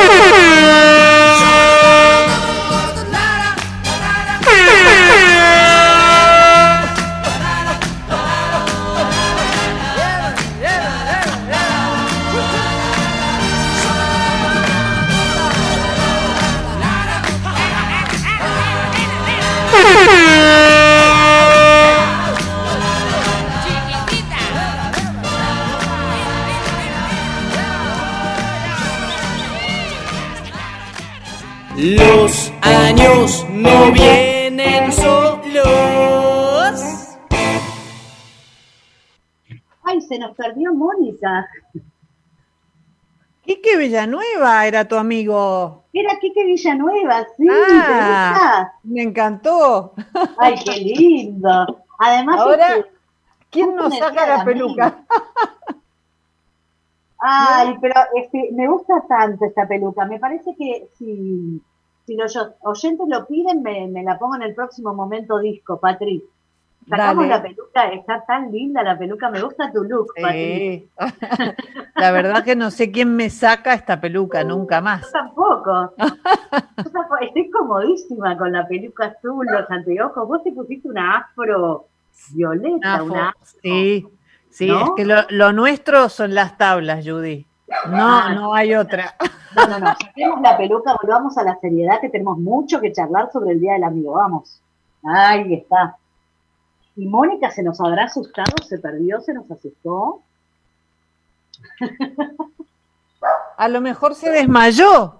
Ha 0.00 0.06
ha 0.06 0.24
ha! 0.24 0.29
Quique 43.70 43.78
Villanueva 43.78 44.66
era 44.66 44.84
tu 44.88 44.96
amigo. 44.96 45.84
Era 45.92 46.18
Quique 46.18 46.44
Villanueva, 46.44 47.24
sí. 47.36 47.46
Ah, 47.48 48.72
me 48.82 49.02
encantó. 49.02 49.92
Ay, 50.38 50.56
qué 50.64 50.72
lindo. 50.72 51.84
Además, 51.98 52.40
Ahora, 52.40 52.76
este, 52.78 52.90
¿quién 53.50 53.66
justo 53.66 53.82
nos 53.88 53.98
saca 53.98 54.26
la 54.26 54.44
peluca? 54.44 55.04
Ay, 57.20 57.76
pero 57.80 57.94
este, 58.16 58.48
me 58.52 58.66
gusta 58.66 59.04
tanto 59.08 59.44
esta 59.44 59.68
peluca. 59.68 60.04
Me 60.06 60.18
parece 60.18 60.56
que 60.56 60.88
si, 60.98 61.62
si 62.06 62.16
los 62.16 62.36
oyentes 62.62 63.06
lo 63.08 63.26
piden, 63.26 63.62
me, 63.62 63.86
me 63.86 64.02
la 64.02 64.18
pongo 64.18 64.34
en 64.36 64.42
el 64.42 64.54
próximo 64.54 64.94
momento 64.94 65.38
disco, 65.38 65.78
Patri. 65.78 66.24
Sacamos 66.90 67.28
Dale. 67.28 67.28
la 67.28 67.42
peluca, 67.42 67.88
está 67.92 68.24
tan 68.26 68.50
linda 68.52 68.82
la 68.82 68.98
peluca, 68.98 69.30
me 69.30 69.40
gusta 69.40 69.70
tu 69.72 69.84
look. 69.84 70.08
Sí. 70.16 70.90
La 71.94 72.10
verdad 72.12 72.42
que 72.44 72.56
no 72.56 72.70
sé 72.70 72.90
quién 72.90 73.14
me 73.14 73.30
saca 73.30 73.74
esta 73.74 74.00
peluca, 74.00 74.42
nunca 74.44 74.80
más. 74.80 75.02
Yo 75.02 75.10
tampoco. 75.12 75.92
Yo 75.98 76.90
tampoco. 76.90 77.16
Estoy 77.20 77.50
comodísima 77.50 78.36
con 78.36 78.52
la 78.52 78.66
peluca 78.66 79.06
azul, 79.06 79.46
los 79.50 79.70
anteojos. 79.70 80.26
Vos 80.28 80.42
te 80.42 80.52
pusiste 80.52 80.88
una 80.88 81.18
afro 81.18 81.86
violeta, 82.34 82.94
Afro, 82.94 83.04
una 83.04 83.28
afro. 83.30 83.40
Sí, 83.62 84.06
sí, 84.50 84.66
¿No? 84.68 84.80
es 84.84 84.90
que 84.96 85.04
lo, 85.04 85.16
lo 85.30 85.52
nuestro 85.52 86.08
son 86.08 86.34
las 86.34 86.56
tablas, 86.58 87.04
Judy. 87.06 87.46
No, 87.88 88.18
Ah. 88.18 88.32
no 88.34 88.52
hay 88.54 88.74
otra. 88.74 89.14
No, 89.54 89.66
no, 89.68 89.78
no. 89.78 89.86
Saquemos 90.00 90.40
la 90.40 90.56
peluca, 90.56 90.96
volvamos 91.02 91.38
a 91.38 91.44
la 91.44 91.56
seriedad, 91.60 92.00
que 92.00 92.08
tenemos 92.08 92.38
mucho 92.38 92.80
que 92.80 92.92
charlar 92.92 93.30
sobre 93.32 93.52
el 93.52 93.60
Día 93.60 93.74
del 93.74 93.84
Amigo. 93.84 94.12
Vamos. 94.14 94.60
Ahí 95.04 95.54
está. 95.54 95.96
¿Y 96.96 97.06
Mónica 97.06 97.50
se 97.50 97.62
nos 97.62 97.80
habrá 97.80 98.04
asustado? 98.04 98.52
¿Se 98.66 98.78
perdió? 98.78 99.20
¿Se 99.20 99.32
nos 99.32 99.50
asustó? 99.50 100.22
A 103.56 103.68
lo 103.68 103.80
mejor 103.80 104.14
se 104.14 104.30
desmayó. 104.30 105.14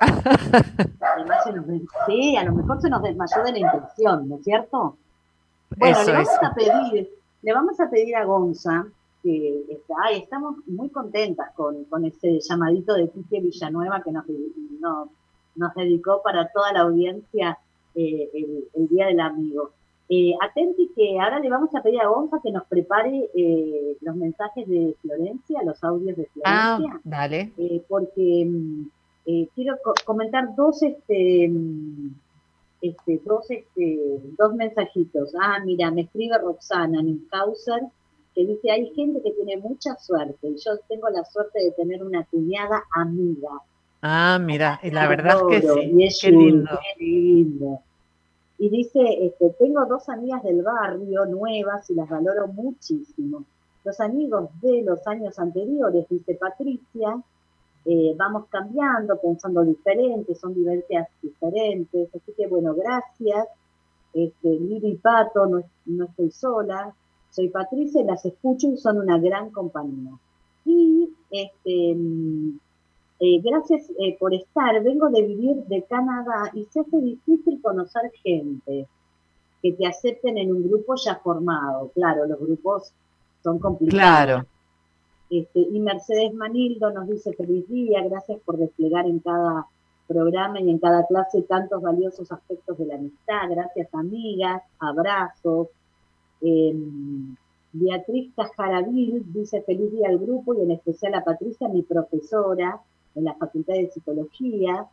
Además 0.00 1.44
se 1.44 1.52
nos 1.52 1.66
des- 1.66 1.82
sí, 2.06 2.36
a 2.36 2.44
lo 2.44 2.52
mejor 2.54 2.80
se 2.80 2.90
nos 2.90 3.02
desmayó 3.02 3.42
de 3.44 3.52
la 3.52 3.58
intención, 3.58 4.28
¿no 4.28 4.36
es 4.36 4.44
cierto? 4.44 4.96
Bueno, 5.76 5.98
Eso 5.98 6.10
le 6.10 6.16
vamos 6.16 6.28
a 6.42 6.54
pedir, 6.54 7.10
le 7.42 7.52
vamos 7.54 7.80
a 7.80 7.88
pedir 7.90 8.16
a 8.16 8.24
Gonza, 8.24 8.86
que 9.22 9.64
está, 9.70 9.94
ay, 10.04 10.18
estamos 10.18 10.56
muy 10.66 10.88
contentas 10.90 11.50
con, 11.54 11.84
con 11.84 12.04
ese 12.04 12.40
llamadito 12.40 12.94
de 12.94 13.08
Quique 13.10 13.40
Villanueva 13.40 14.02
que 14.02 14.10
nos, 14.12 14.24
no- 14.80 15.08
nos 15.54 15.74
dedicó 15.74 16.22
para 16.22 16.48
toda 16.48 16.72
la 16.72 16.80
audiencia 16.80 17.58
eh, 17.94 18.30
el, 18.34 18.64
el 18.74 18.88
Día 18.88 19.06
del 19.06 19.20
Amigo. 19.20 19.70
Eh, 20.12 20.32
atenti 20.42 20.90
que 20.96 21.20
ahora 21.20 21.38
le 21.38 21.48
vamos 21.48 21.72
a 21.74 21.82
pedir 21.82 22.00
a 22.00 22.08
Gonza 22.08 22.40
que 22.42 22.50
nos 22.50 22.66
prepare 22.66 23.30
eh, 23.32 23.96
los 24.00 24.16
mensajes 24.16 24.66
de 24.68 24.96
Florencia, 25.02 25.62
los 25.64 25.82
audios 25.84 26.16
de 26.16 26.28
Ah, 26.44 26.76
Florencia 26.78 27.00
dale. 27.04 27.52
eh, 27.56 27.80
porque 27.88 28.44
mm, 28.44 28.82
eh, 29.26 29.48
quiero 29.54 29.76
co- 29.84 29.94
comentar 30.04 30.54
dos 30.56 30.82
este 30.82 31.48
mm, 31.48 32.08
este 32.82 33.20
dos 33.24 33.48
este 33.50 33.86
dos 34.38 34.54
mensajitos 34.54 35.32
ah 35.40 35.58
mira 35.64 35.90
me 35.90 36.02
escribe 36.02 36.38
Roxana 36.38 37.02
Ninhauser 37.02 37.82
que 38.34 38.46
dice 38.46 38.70
hay 38.70 38.90
gente 38.94 39.20
que 39.22 39.32
tiene 39.32 39.58
mucha 39.58 39.94
suerte 39.96 40.48
y 40.48 40.56
yo 40.56 40.72
tengo 40.88 41.08
la 41.10 41.24
suerte 41.24 41.62
de 41.62 41.70
tener 41.72 42.02
una 42.02 42.24
cuñada 42.24 42.82
amiga 42.96 43.50
Ah, 44.02 44.38
mira, 44.40 44.80
y 44.82 44.90
la 44.92 45.06
verdad 45.08 45.36
es 45.52 45.60
que 45.62 45.68
sí. 45.68 45.92
y 45.94 46.04
es 46.06 46.18
Qué 46.22 46.30
lindo. 46.30 46.70
qué 46.98 47.04
lindo. 47.04 47.80
Y 48.60 48.68
dice, 48.68 49.00
este, 49.24 49.48
tengo 49.58 49.86
dos 49.86 50.10
amigas 50.10 50.42
del 50.42 50.62
barrio 50.62 51.24
nuevas 51.24 51.88
y 51.88 51.94
las 51.94 52.10
valoro 52.10 52.46
muchísimo. 52.46 53.46
Los 53.84 53.98
amigos 54.00 54.50
de 54.60 54.82
los 54.82 55.06
años 55.06 55.38
anteriores, 55.38 56.06
dice 56.10 56.34
Patricia, 56.34 57.22
eh, 57.86 58.14
vamos 58.18 58.48
cambiando, 58.50 59.18
pensando 59.18 59.64
diferente, 59.64 60.34
son 60.34 60.54
vivencias 60.54 61.08
diferentes. 61.22 62.14
Así 62.14 62.32
que 62.36 62.46
bueno, 62.48 62.74
gracias. 62.74 63.48
Este, 64.12 64.50
Lili 64.50 64.90
y 64.90 64.96
Pato, 64.96 65.46
no, 65.46 65.62
no 65.86 66.04
estoy 66.04 66.30
sola. 66.30 66.94
Soy 67.30 67.48
Patricia 67.48 68.04
las 68.04 68.26
escucho 68.26 68.68
y 68.68 68.76
son 68.76 68.98
una 68.98 69.18
gran 69.18 69.48
compañía. 69.48 70.12
Y 70.66 71.08
este, 71.30 71.94
mm, 71.94 72.58
eh, 73.20 73.38
gracias 73.42 73.90
eh, 73.98 74.16
por 74.18 74.32
estar. 74.32 74.82
Vengo 74.82 75.10
de 75.10 75.22
vivir 75.22 75.56
de 75.66 75.82
Canadá 75.82 76.50
y 76.54 76.64
se 76.64 76.80
hace 76.80 76.98
difícil 77.00 77.60
conocer 77.60 78.10
gente 78.24 78.86
que 79.62 79.72
te 79.72 79.86
acepten 79.86 80.38
en 80.38 80.52
un 80.52 80.66
grupo 80.66 80.94
ya 80.96 81.16
formado. 81.16 81.90
Claro, 81.94 82.26
los 82.26 82.40
grupos 82.40 82.92
son 83.42 83.58
complicados. 83.58 84.00
Claro. 84.00 84.46
Este, 85.28 85.60
y 85.60 85.80
Mercedes 85.80 86.32
Manildo 86.32 86.90
nos 86.90 87.06
dice 87.08 87.34
feliz 87.34 87.68
día, 87.68 88.02
gracias 88.08 88.40
por 88.40 88.56
desplegar 88.56 89.06
en 89.06 89.20
cada 89.20 89.66
programa 90.08 90.58
y 90.60 90.70
en 90.70 90.78
cada 90.78 91.06
clase 91.06 91.42
tantos 91.42 91.82
valiosos 91.82 92.32
aspectos 92.32 92.78
de 92.78 92.86
la 92.86 92.94
amistad. 92.94 93.50
Gracias, 93.50 93.94
amigas, 93.94 94.62
abrazos. 94.78 95.68
Eh, 96.40 96.74
Beatriz 97.72 98.32
Cajaravil 98.34 99.22
dice 99.32 99.62
feliz 99.62 99.92
día 99.92 100.08
al 100.08 100.18
grupo 100.18 100.54
y 100.54 100.62
en 100.62 100.70
especial 100.70 101.14
a 101.14 101.22
Patricia, 101.22 101.68
mi 101.68 101.82
profesora 101.82 102.80
en 103.14 103.24
la 103.24 103.34
Facultad 103.34 103.74
de 103.74 103.90
Psicología. 103.90 104.86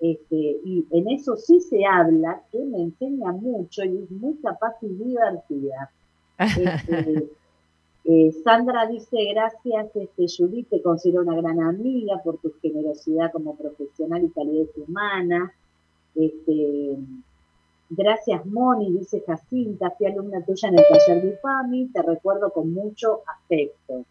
Este, 0.00 0.36
y 0.64 0.84
en 0.90 1.08
eso 1.08 1.36
sí 1.36 1.60
se 1.60 1.84
habla, 1.84 2.42
que 2.50 2.58
me 2.58 2.82
enseña 2.82 3.32
mucho 3.32 3.84
y 3.84 4.02
es 4.02 4.10
muy 4.10 4.34
capaz 4.36 4.74
y 4.82 4.88
divertida. 4.88 5.90
Este, 6.36 7.30
eh, 8.06 8.32
Sandra 8.44 8.86
dice, 8.86 9.16
gracias, 9.32 9.96
este, 9.96 10.26
Judith, 10.28 10.68
te 10.68 10.82
considero 10.82 11.22
una 11.22 11.36
gran 11.36 11.58
amiga 11.60 12.20
por 12.22 12.36
tu 12.38 12.52
generosidad 12.60 13.32
como 13.32 13.56
profesional 13.56 14.24
y 14.24 14.30
calidez 14.30 14.68
humana. 14.76 15.54
Este, 16.14 16.98
gracias, 17.88 18.44
Moni, 18.44 18.92
dice 18.92 19.22
Jacinta, 19.26 19.90
fui 19.92 20.06
alumna 20.06 20.44
tuya 20.44 20.68
en 20.68 20.78
el 20.78 20.84
taller 20.86 21.22
de 21.22 21.28
IPAMI, 21.30 21.88
te 21.94 22.02
recuerdo 22.02 22.52
con 22.52 22.74
mucho 22.74 23.20
afecto. 23.26 24.04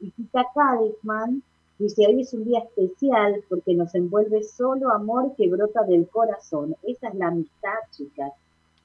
Y 0.00 0.10
Tita 0.12 0.46
Kadisman 0.54 1.42
dice, 1.78 2.06
hoy 2.06 2.20
es 2.22 2.32
un 2.34 2.44
día 2.44 2.60
especial 2.60 3.42
porque 3.48 3.74
nos 3.74 3.94
envuelve 3.94 4.42
solo 4.42 4.90
amor 4.92 5.34
que 5.36 5.48
brota 5.48 5.82
del 5.84 6.08
corazón. 6.08 6.74
Esa 6.82 7.08
es 7.08 7.14
la 7.14 7.28
amistad, 7.28 7.74
chicas. 7.90 8.32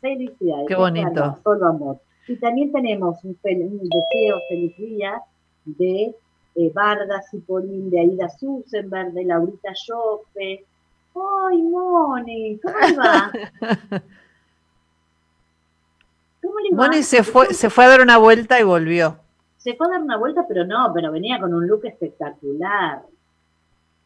Felicidades. 0.01 0.67
Qué 0.67 0.75
bonito. 0.75 1.37
Solo 1.43 1.67
amor. 1.67 1.99
Y 2.27 2.35
también 2.37 2.71
tenemos 2.71 3.23
un, 3.23 3.35
fel- 3.41 3.65
un 3.67 3.89
deseo 3.89 4.37
feliz 4.49 4.75
día 4.77 5.21
de 5.65 6.15
eh, 6.55 6.71
Vargas 6.73 7.25
y 7.33 7.37
Polín, 7.39 7.89
de 7.89 7.99
Aida 8.01 8.29
Susenberg, 8.29 9.13
de 9.13 9.25
Laurita 9.25 9.71
Yope. 9.87 10.65
¡Ay, 11.15 11.61
Moni! 11.61 12.59
¿Cómo 12.61 12.75
va? 12.97 13.31
¿Cómo 16.41 16.59
le 16.59 16.75
va? 16.75 16.87
Moni 16.87 17.03
se 17.03 17.23
fue, 17.23 17.53
se 17.53 17.69
fue 17.69 17.85
a 17.85 17.89
dar 17.89 18.01
una 18.01 18.17
vuelta 18.17 18.59
y 18.59 18.63
volvió. 18.63 19.17
Se 19.63 19.75
fue 19.75 19.87
a 19.87 19.91
dar 19.91 20.01
una 20.01 20.17
vuelta, 20.17 20.45
pero 20.47 20.65
no, 20.65 20.91
pero 20.93 21.11
venía 21.11 21.39
con 21.39 21.53
un 21.53 21.67
look 21.67 21.85
espectacular. 21.85 23.03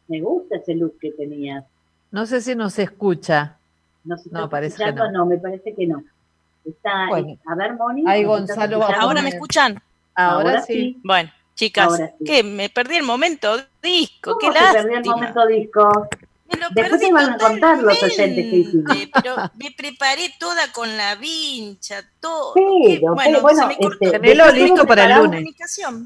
Me 0.07 0.21
gusta 0.21 0.57
ese 0.57 0.75
look 0.75 0.97
que 0.99 1.11
tenía. 1.11 1.63
No 2.11 2.25
sé 2.25 2.41
si 2.41 2.55
nos 2.55 2.77
escucha. 2.79 3.57
No, 4.03 4.15
No, 4.31 4.49
parece 4.49 4.77
que 4.77 4.83
escuchando, 4.83 5.11
no. 5.11 5.25
me 5.25 5.37
parece 5.37 5.73
que 5.73 5.87
no. 5.87 6.03
Está, 6.63 7.07
Bueno. 7.09 7.37
a 7.45 7.55
ver, 7.55 7.73
Moni. 7.75 8.03
Ahí 8.07 8.23
¿nos 8.23 8.41
estás 8.41 8.57
Gonzalo 8.57 8.79
va? 8.79 8.87
¿Ahora 8.99 9.21
me 9.21 9.29
escuchan? 9.29 9.81
Ahora, 10.15 10.49
Ahora 10.49 10.61
sí. 10.61 10.73
sí. 10.73 11.01
Bueno, 11.03 11.31
chicas, 11.55 11.97
sí. 12.19 12.25
que 12.25 12.43
me 12.43 12.69
perdí 12.69 12.95
el 12.97 13.03
momento 13.03 13.55
disco, 13.81 14.37
¿Cómo 14.37 14.39
qué 14.39 14.47
se 14.47 14.53
lástima. 14.53 14.83
perdió 14.83 14.97
el 14.97 15.05
momento 15.05 15.45
disco? 15.47 16.07
Me 16.51 16.59
lo 16.59 16.67
Después 16.75 16.89
perdí 16.91 17.05
te 17.07 17.11
van 17.13 17.29
a 17.31 17.37
contar 17.37 17.81
los 17.81 18.03
oyentes 18.03 18.45
que 18.45 18.55
hicimos. 18.55 18.91
pero 19.13 19.35
me 19.55 19.71
preparé 19.75 20.29
toda 20.39 20.71
con 20.73 20.95
la 20.95 21.15
vincha, 21.15 22.03
todo. 22.19 22.53
Pero, 22.53 22.67
que, 22.85 22.99
pero 22.99 23.13
bueno, 23.15 23.41
bueno, 23.41 23.61
se 23.61 23.67
me 23.67 23.77
cortó. 23.77 24.05
este, 24.05 24.19
dejá 24.19 24.51
listo 24.51 24.85
para 24.85 25.05
el 25.05 25.23
lunes. 25.23 25.45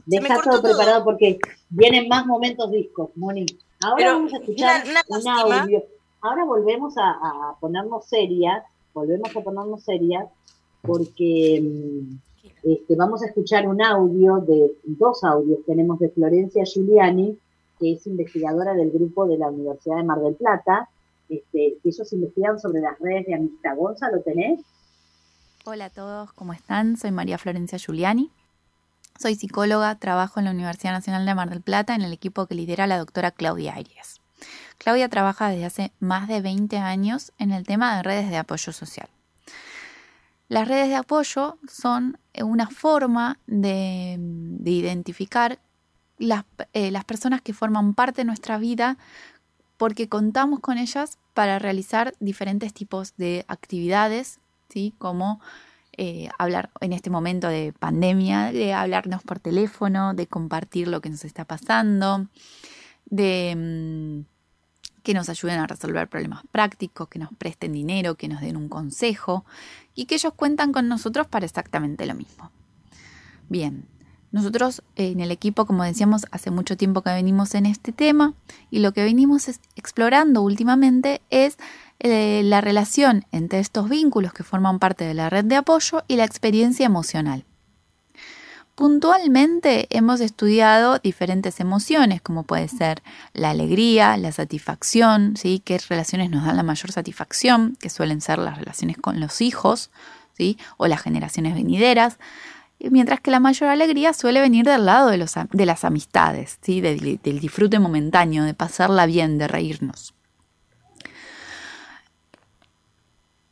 Deja 0.06 0.36
cortó 0.36 0.50
todo 0.52 0.62
todo. 0.62 0.72
preparado 0.78 1.04
porque 1.04 1.40
vienen 1.70 2.08
más 2.08 2.26
momentos 2.26 2.72
discos, 2.72 3.10
Moni. 3.16 3.46
Ahora 3.82 3.96
Pero 3.98 4.14
vamos 4.14 4.34
a 4.34 4.38
escuchar 4.38 4.84
una- 4.86 5.04
una 5.08 5.46
un 5.46 5.54
audio. 5.54 5.84
Ahora 6.22 6.44
volvemos 6.46 6.98
a, 6.98 7.10
a 7.12 7.56
ponernos 7.60 8.06
serias, 8.06 8.64
volvemos 8.94 9.36
a 9.36 9.42
ponernos 9.42 9.84
serias 9.84 10.26
porque 10.82 11.62
mm, 11.62 12.16
este, 12.64 12.96
vamos 12.96 13.24
a 13.24 13.28
escuchar 13.28 13.68
un 13.68 13.82
audio 13.82 14.38
de 14.38 14.72
dos 14.84 15.24
audios. 15.24 15.60
Tenemos 15.66 16.00
de 16.00 16.10
Florencia 16.10 16.64
Giuliani, 16.66 17.38
que 17.80 17.94
es 17.94 18.06
investigadora 18.08 18.74
del 18.74 18.92
grupo 18.92 19.26
de 19.26 19.38
la 19.38 19.50
Universidad 19.50 19.98
de 19.98 20.04
Mar 20.04 20.20
del 20.20 20.36
Plata, 20.36 20.90
este, 21.30 21.78
que 21.82 21.90
ellos 21.90 22.14
investigan 22.14 22.60
sobre 22.60 22.82
las 22.82 23.00
redes 23.00 23.26
de 23.28 23.36
amistad. 23.36 23.76
Gonza, 23.76 24.10
¿lo 24.12 24.22
tenés? 24.22 24.62
Hola 25.66 25.86
a 25.86 25.90
todos, 25.90 26.34
¿cómo 26.34 26.54
están? 26.54 26.98
Soy 26.98 27.12
María 27.12 27.38
Florencia 27.38 27.78
Giuliani. 27.78 28.32
Soy 29.20 29.36
psicóloga, 29.36 29.96
trabajo 29.96 30.40
en 30.40 30.46
la 30.46 30.52
Universidad 30.52 30.94
Nacional 30.94 31.26
de 31.26 31.36
Mar 31.36 31.50
del 31.50 31.62
Plata 31.62 31.94
en 31.94 32.02
el 32.02 32.14
equipo 32.14 32.48
que 32.48 32.56
lidera 32.56 32.88
la 32.88 32.98
doctora 32.98 33.32
Claudia 33.32 33.74
Arias. 33.76 34.22
Claudia 34.78 35.10
trabaja 35.10 35.50
desde 35.50 35.66
hace 35.66 35.92
más 36.00 36.28
de 36.28 36.42
20 36.42 36.78
años 36.78 37.34
en 37.38 37.52
el 37.52 37.66
tema 37.66 37.98
de 37.98 38.04
redes 38.04 38.30
de 38.30 38.38
apoyo 38.38 38.72
social. 38.72 39.10
Las 40.48 40.68
redes 40.68 40.88
de 40.88 40.96
apoyo 40.96 41.60
son 41.68 42.18
una 42.42 42.68
forma 42.68 43.38
de, 43.46 44.18
identificar 44.66 45.60
las, 46.20 46.46
eh, 46.74 46.92
las 46.92 47.06
personas 47.06 47.42
que 47.42 47.54
forman 47.54 47.96
parte 47.96 48.22
de 48.22 48.26
nuestra 48.26 48.60
vida 48.60 48.98
porque 49.78 50.10
contamos 50.10 50.60
con 50.60 50.78
ellas 50.78 51.18
para 51.34 51.58
realizar 51.58 52.14
diferentes 52.20 52.74
tipos 52.74 53.16
de 53.16 53.46
actividades, 53.48 54.40
¿sí? 54.68 54.94
como 54.98 55.40
eh, 56.02 56.30
hablar 56.38 56.70
en 56.82 56.92
este 56.92 57.10
momento 57.10 57.48
de 57.48 57.74
pandemia, 57.74 58.52
de 58.52 58.74
hablarnos 58.74 59.24
por 59.24 59.40
teléfono, 59.40 60.14
de 60.14 60.28
compartir 60.28 60.90
lo 60.90 61.00
que 61.00 61.10
nos 61.10 61.24
está 61.24 61.46
pasando, 61.46 62.28
de 63.06 64.26
mm, 64.26 65.02
que 65.04 65.14
nos 65.14 65.30
ayuden 65.30 65.60
a 65.60 65.68
resolver 65.68 66.10
problemas 66.10 66.44
prácticos, 66.52 67.08
que 67.08 67.20
nos 67.20 67.34
presten 67.38 67.72
dinero, 67.72 68.16
que 68.16 68.28
nos 68.28 68.42
den 68.42 68.58
un 68.58 68.68
consejo 68.68 69.46
y 69.96 70.06
que 70.06 70.16
ellos 70.16 70.34
cuentan 70.34 70.74
con 70.74 70.90
nosotros 70.90 71.28
para 71.28 71.46
exactamente 71.46 72.06
lo 72.06 72.16
mismo. 72.16 72.52
Bien, 73.48 73.86
nosotros 74.32 74.84
en 74.96 75.20
el 75.20 75.32
equipo, 75.32 75.66
como 75.66 75.84
decíamos, 75.84 76.26
hace 76.32 76.52
mucho 76.52 76.78
tiempo 76.78 77.02
que 77.02 77.10
venimos 77.10 77.56
en 77.56 77.66
este 77.66 77.92
tema 77.92 78.34
y 78.70 78.80
lo 78.80 78.94
que 78.94 79.04
venimos 79.04 79.48
explorando 79.76 80.42
últimamente 80.42 81.22
es 81.30 81.58
eh, 82.00 82.42
la 82.46 82.62
relación 82.62 83.26
entre 83.32 83.60
estos 83.60 83.90
vínculos 83.90 84.34
que 84.34 84.44
forman 84.44 84.80
parte 84.80 85.04
de 85.04 85.14
la 85.14 85.30
red 85.30 85.46
de 85.46 85.56
apoyo 85.56 86.04
y 86.08 86.16
la 86.16 86.26
experiencia 86.26 86.86
emocional. 86.86 87.44
Puntualmente 88.76 89.88
hemos 89.90 90.22
estudiado 90.22 91.00
diferentes 91.00 91.60
emociones, 91.60 92.22
como 92.22 92.44
puede 92.44 92.70
ser 92.70 93.04
la 93.34 93.50
alegría, 93.50 94.16
la 94.16 94.32
satisfacción, 94.32 95.36
¿sí? 95.36 95.62
qué 95.66 95.78
relaciones 95.90 96.30
nos 96.30 96.46
dan 96.46 96.56
la 96.56 96.64
mayor 96.64 96.90
satisfacción, 96.94 97.76
que 97.82 97.90
suelen 97.90 98.22
ser 98.22 98.40
las 98.40 98.58
relaciones 98.58 98.96
con 98.98 99.20
los 99.20 99.42
hijos 99.42 99.92
¿sí? 100.38 100.58
o 100.78 100.88
las 100.88 101.02
generaciones 101.02 101.56
venideras, 101.56 102.20
mientras 102.80 103.20
que 103.20 103.32
la 103.32 103.40
mayor 103.40 103.70
alegría 103.70 104.14
suele 104.14 104.42
venir 104.42 104.66
del 104.66 104.86
lado 104.86 105.10
de, 105.10 105.18
las 105.66 105.84
amistades, 105.84 106.60
¿sí? 106.62 106.82
del, 106.82 107.20
del 107.22 107.40
disfrute 107.40 107.80
momentáneo, 107.80 108.44
de 108.44 108.54
pasarla 108.54 109.06
bien, 109.06 109.38
de 109.38 109.48
reírnos. 109.48 110.14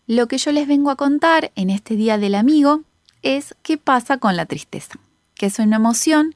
Lo 0.06 0.28
que 0.28 0.38
yo 0.38 0.52
les 0.52 0.68
vengo 0.68 0.90
a 0.90 0.96
contar 0.96 1.52
en 1.56 1.70
este 1.70 1.96
Día 1.96 2.18
del 2.18 2.36
Amigo 2.36 2.82
es 3.22 3.56
qué 3.62 3.78
pasa 3.78 4.18
con 4.18 4.38
la 4.38 4.46
tristeza 4.46 5.00
que 5.38 5.46
es 5.46 5.60
una 5.60 5.78
emoción 5.78 6.34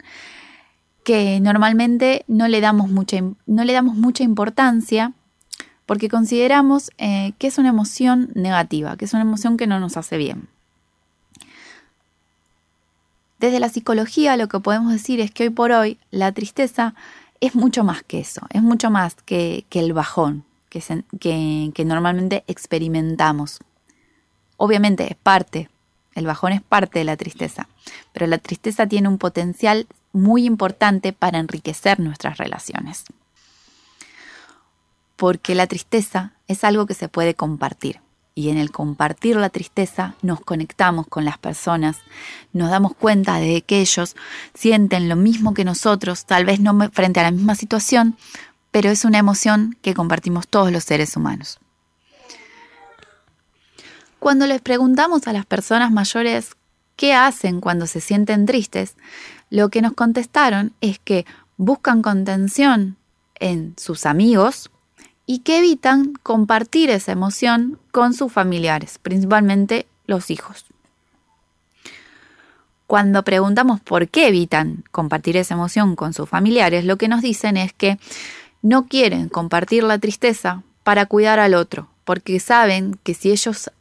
que 1.04 1.40
normalmente 1.40 2.24
no 2.28 2.48
le 2.48 2.62
damos 2.62 2.90
mucha, 2.90 3.18
no 3.48 3.64
le 3.64 3.74
damos 3.74 3.96
mucha 3.96 4.24
importancia 4.24 5.14
porque 5.86 6.10
consideramos 6.10 6.92
eh, 6.98 7.34
que 7.38 7.48
es 7.48 7.58
una 7.58 7.70
emoción 7.70 8.30
negativa, 8.36 8.96
que 8.96 9.06
es 9.06 9.14
una 9.14 9.24
emoción 9.24 9.58
que 9.58 9.68
no 9.68 9.80
nos 9.80 9.98
hace 9.98 10.18
bien. 10.18 10.48
Desde 13.42 13.60
la 13.60 13.70
psicología 13.70 14.38
lo 14.38 14.48
que 14.48 14.60
podemos 14.60 14.94
decir 14.94 15.20
es 15.20 15.32
que 15.32 15.46
hoy 15.46 15.50
por 15.50 15.72
hoy 15.72 15.98
la 16.12 16.32
tristeza 16.32 16.94
es 17.40 17.56
mucho 17.56 17.84
más 17.84 18.04
que 18.04 18.20
eso, 18.20 18.42
es 18.52 18.62
mucho 18.62 18.92
más 18.92 19.16
que, 19.16 19.66
el 19.72 19.94
bajón 19.94 20.46
que, 20.70 21.72
que 21.74 21.84
normalmente 21.84 22.44
experimentamos. 22.46 23.58
Obviamente 24.58 25.10
es 25.10 25.16
parte, 25.16 25.72
el 26.14 26.28
bajón 26.28 26.54
es 26.54 26.62
parte 26.62 27.00
de 27.00 27.06
la 27.06 27.18
tristeza, 27.18 27.68
pero 28.14 28.28
la 28.28 28.38
tristeza 28.38 28.86
tiene 28.86 29.08
un 29.08 29.18
potencial 29.18 29.88
muy 30.14 30.46
importante 30.46 31.12
para 31.12 31.40
enriquecer 31.40 32.00
nuestras 32.00 32.38
relaciones. 32.38 33.06
Porque 35.16 35.56
la 35.56 35.66
tristeza 35.66 36.34
es 36.48 36.64
algo 36.64 36.86
que 36.86 36.94
se 36.94 37.10
puede 37.10 37.34
compartir. 37.34 38.02
Y 38.34 38.50
en 38.50 38.58
el 38.58 38.72
compartir 38.72 39.36
la 39.36 39.50
tristeza 39.50 40.16
nos 40.22 40.40
conectamos 40.40 41.06
con 41.08 41.26
las 41.26 41.38
personas, 41.38 41.98
nos 42.54 42.70
damos 42.70 42.96
cuenta 42.96 43.38
de 43.38 43.62
que 43.62 43.82
ellos 43.82 44.16
sienten 44.54 45.10
lo 45.10 45.16
mismo 45.18 45.54
que 45.54 45.66
nosotros, 45.66 46.26
tal 46.26 46.46
vez 46.46 46.60
no 46.62 46.90
frente 46.92 47.20
a 47.20 47.24
la 47.24 47.32
misma 47.32 47.56
situación, 47.56 48.16
pero 48.72 48.90
es 48.90 49.04
una 49.04 49.20
emoción 49.20 49.78
que 49.82 49.94
compartimos 49.94 50.48
todos 50.48 50.72
los 50.72 50.86
seres 50.86 51.18
humanos. 51.18 51.60
Cuando 54.18 54.48
les 54.48 54.62
preguntamos 54.62 55.28
a 55.28 55.34
las 55.34 55.46
personas 55.46 55.92
mayores 55.92 56.52
qué 56.96 57.14
hacen 57.14 57.60
cuando 57.60 57.86
se 57.86 58.00
sienten 58.00 58.46
tristes, 58.46 58.96
lo 59.50 59.70
que 59.70 59.82
nos 59.82 59.94
contestaron 59.94 60.74
es 60.80 61.00
que 61.00 61.26
buscan 61.58 62.02
contención 62.02 62.98
en 63.36 63.74
sus 63.78 64.06
amigos 64.06 64.71
y 65.32 65.40
que 65.40 65.60
evitan 65.60 66.12
compartir 66.24 66.90
esa 66.90 67.14
emoción 67.14 67.80
con 67.92 68.14
sus 68.14 68.34
familiares, 68.34 69.00
principalmente 69.02 69.86
los 70.06 70.30
hijos. 70.30 70.66
Cuando 72.86 73.24
preguntamos 73.24 73.80
por 73.80 74.10
qué 74.10 74.28
evitan 74.28 74.84
compartir 74.92 75.38
esa 75.38 75.54
emoción 75.54 75.96
con 75.96 76.12
sus 76.14 76.28
familiares, 76.28 76.84
lo 76.84 76.98
que 76.98 77.08
nos 77.08 77.22
dicen 77.22 77.56
es 77.56 77.72
que 77.72 77.98
no 78.62 78.88
quieren 78.88 79.30
compartir 79.30 79.86
la 79.86 80.00
tristeza 80.00 80.64
para 80.84 81.06
cuidar 81.06 81.40
al 81.40 81.54
otro, 81.54 81.88
porque 82.04 82.42
saben 82.42 83.00
que 83.02 83.14
si 83.14 83.32
ellos 83.32 83.72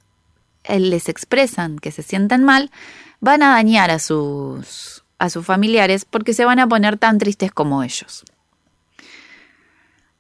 les 0.69 1.09
expresan 1.09 1.81
que 1.81 1.91
se 1.91 2.05
sienten 2.05 2.45
mal, 2.45 2.71
van 3.19 3.43
a 3.43 3.55
dañar 3.55 3.91
a 3.91 3.99
sus, 3.99 5.03
a 5.19 5.29
sus 5.29 5.45
familiares 5.45 6.05
porque 6.05 6.33
se 6.33 6.45
van 6.45 6.61
a 6.61 6.69
poner 6.69 6.97
tan 6.97 7.19
tristes 7.19 7.51
como 7.51 7.83
ellos. 7.83 8.23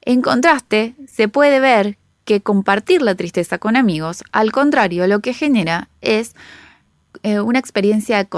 En 0.03 0.23
contraste, 0.23 0.95
se 1.07 1.29
puede 1.29 1.61
ver 1.61 1.99
que 2.25 2.41
compartir 2.41 3.03
la 3.03 3.15
tristeza 3.15 3.59
con 3.59 3.77
amigos, 3.77 4.23
al 4.33 4.53
contrario, 4.53 5.07
lo 5.07 5.21
que 5.21 5.35
genera 5.35 5.89
es 6.01 6.35
eh, 7.23 7.41
una 7.41 7.59
experiencia 7.59 8.19
de 8.19 8.29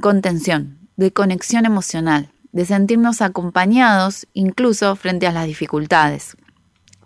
contención, 0.00 0.78
de 0.96 1.12
conexión 1.12 1.66
emocional, 1.66 2.30
de 2.52 2.66
sentirnos 2.66 3.22
acompañados 3.22 4.26
incluso 4.32 4.94
frente 4.96 5.26
a 5.26 5.32
las 5.32 5.46
dificultades, 5.46 6.36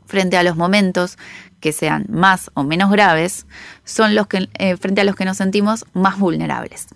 frente 0.04 0.36
a 0.36 0.42
los 0.42 0.56
momentos 0.56 1.16
que 1.60 1.72
sean 1.72 2.06
más 2.08 2.50
o 2.54 2.64
menos 2.64 2.90
graves, 2.90 3.46
son 3.84 4.14
los 4.14 4.26
que, 4.26 4.48
eh, 4.58 4.76
frente 4.76 5.00
a 5.00 5.04
los 5.04 5.16
que 5.16 5.24
nos 5.24 5.38
sentimos 5.38 5.86
más 5.94 6.18
vulnerables. 6.18 6.88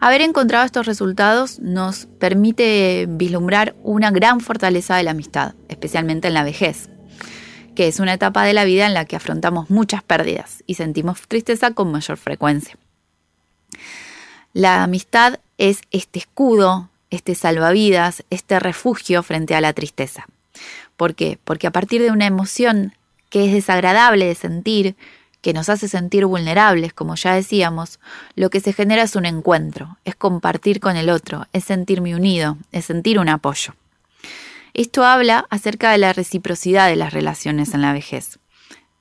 Haber 0.00 0.20
encontrado 0.20 0.64
estos 0.64 0.86
resultados 0.86 1.58
nos 1.58 2.06
permite 2.06 3.06
vislumbrar 3.08 3.74
una 3.82 4.12
gran 4.12 4.40
fortaleza 4.40 4.96
de 4.96 5.02
la 5.02 5.10
amistad, 5.10 5.54
especialmente 5.68 6.28
en 6.28 6.34
la 6.34 6.44
vejez, 6.44 6.88
que 7.74 7.88
es 7.88 7.98
una 7.98 8.14
etapa 8.14 8.44
de 8.44 8.52
la 8.52 8.64
vida 8.64 8.86
en 8.86 8.94
la 8.94 9.06
que 9.06 9.16
afrontamos 9.16 9.70
muchas 9.70 10.04
pérdidas 10.04 10.62
y 10.66 10.74
sentimos 10.74 11.22
tristeza 11.26 11.72
con 11.72 11.90
mayor 11.90 12.16
frecuencia. 12.16 12.76
La 14.52 14.84
amistad 14.84 15.40
es 15.58 15.80
este 15.90 16.20
escudo, 16.20 16.90
este 17.10 17.34
salvavidas, 17.34 18.24
este 18.30 18.60
refugio 18.60 19.24
frente 19.24 19.56
a 19.56 19.60
la 19.60 19.72
tristeza. 19.72 20.26
¿Por 20.96 21.16
qué? 21.16 21.38
Porque 21.42 21.66
a 21.66 21.72
partir 21.72 22.02
de 22.02 22.12
una 22.12 22.26
emoción 22.26 22.94
que 23.30 23.46
es 23.46 23.52
desagradable 23.52 24.26
de 24.26 24.34
sentir, 24.36 24.96
que 25.40 25.52
nos 25.52 25.68
hace 25.68 25.88
sentir 25.88 26.26
vulnerables, 26.26 26.92
como 26.92 27.14
ya 27.14 27.34
decíamos, 27.34 28.00
lo 28.34 28.50
que 28.50 28.60
se 28.60 28.72
genera 28.72 29.02
es 29.02 29.16
un 29.16 29.26
encuentro, 29.26 29.98
es 30.04 30.16
compartir 30.16 30.80
con 30.80 30.96
el 30.96 31.10
otro, 31.10 31.46
es 31.52 31.64
sentirme 31.64 32.14
unido, 32.14 32.58
es 32.72 32.86
sentir 32.86 33.18
un 33.18 33.28
apoyo. 33.28 33.74
Esto 34.74 35.04
habla 35.04 35.46
acerca 35.50 35.90
de 35.90 35.98
la 35.98 36.12
reciprocidad 36.12 36.88
de 36.88 36.96
las 36.96 37.12
relaciones 37.12 37.74
en 37.74 37.82
la 37.82 37.92
vejez, 37.92 38.38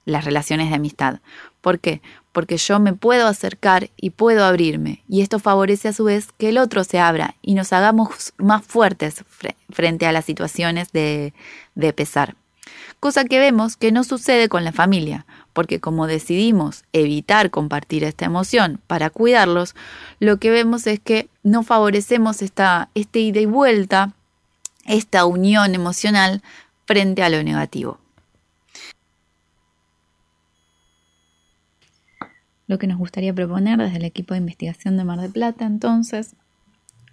las 0.06 0.26
relaciones 0.26 0.70
de 0.70 0.76
amistad. 0.76 1.20
¿Por 1.62 1.80
qué? 1.80 2.02
Porque 2.32 2.58
yo 2.58 2.80
me 2.80 2.94
puedo 2.94 3.28
acercar 3.28 3.90
y 3.98 4.12
puedo 4.12 4.46
abrirme, 4.46 5.04
y 5.10 5.22
esto 5.22 5.40
favorece 5.40 5.88
a 5.88 5.94
su 5.94 6.06
vez 6.06 6.30
que 6.38 6.50
el 6.50 6.60
otro 6.60 6.84
se 6.84 7.00
abra 7.00 7.36
y 7.42 7.56
nos 7.56 7.74
hagamos 7.74 8.34
más 8.38 8.64
fuertes 8.64 9.24
frente 9.70 10.06
a 10.06 10.12
las 10.12 10.26
situaciones 10.26 10.92
de, 10.92 11.34
de 11.76 11.94
pesar. 11.94 12.36
Cosa 13.00 13.26
que 13.26 13.40
vemos 13.40 13.76
que 13.78 13.92
no 13.92 14.04
sucede 14.04 14.50
con 14.50 14.64
la 14.64 14.72
familia, 14.72 15.26
porque 15.58 15.80
como 15.80 16.06
decidimos 16.06 16.84
evitar 16.94 17.50
compartir 17.50 18.04
esta 18.04 18.26
emoción 18.26 18.80
para 18.86 19.10
cuidarlos, 19.10 19.74
lo 20.20 20.38
que 20.38 20.52
vemos 20.52 20.86
es 20.86 21.00
que 21.00 21.30
no 21.42 21.64
favorecemos 21.64 22.44
esta, 22.44 22.90
este 22.94 23.22
ida 23.22 23.40
y 23.40 23.48
vuelta, 23.48 24.14
esta 24.86 25.26
unión 25.26 25.74
emocional 25.74 26.44
frente 26.86 27.24
a 27.24 27.30
lo 27.30 27.42
negativo. 27.42 28.00
Lo 32.68 32.78
que 32.78 32.86
nos 32.86 33.00
gustaría 33.00 33.34
proponer 33.34 33.80
desde 33.80 33.98
el 33.98 34.06
equipo 34.06 34.36
de 34.36 34.42
investigación 34.42 34.96
de 34.96 35.06
Mar 35.06 35.20
de 35.20 35.30
Plata, 35.30 35.66
entonces, 35.66 36.36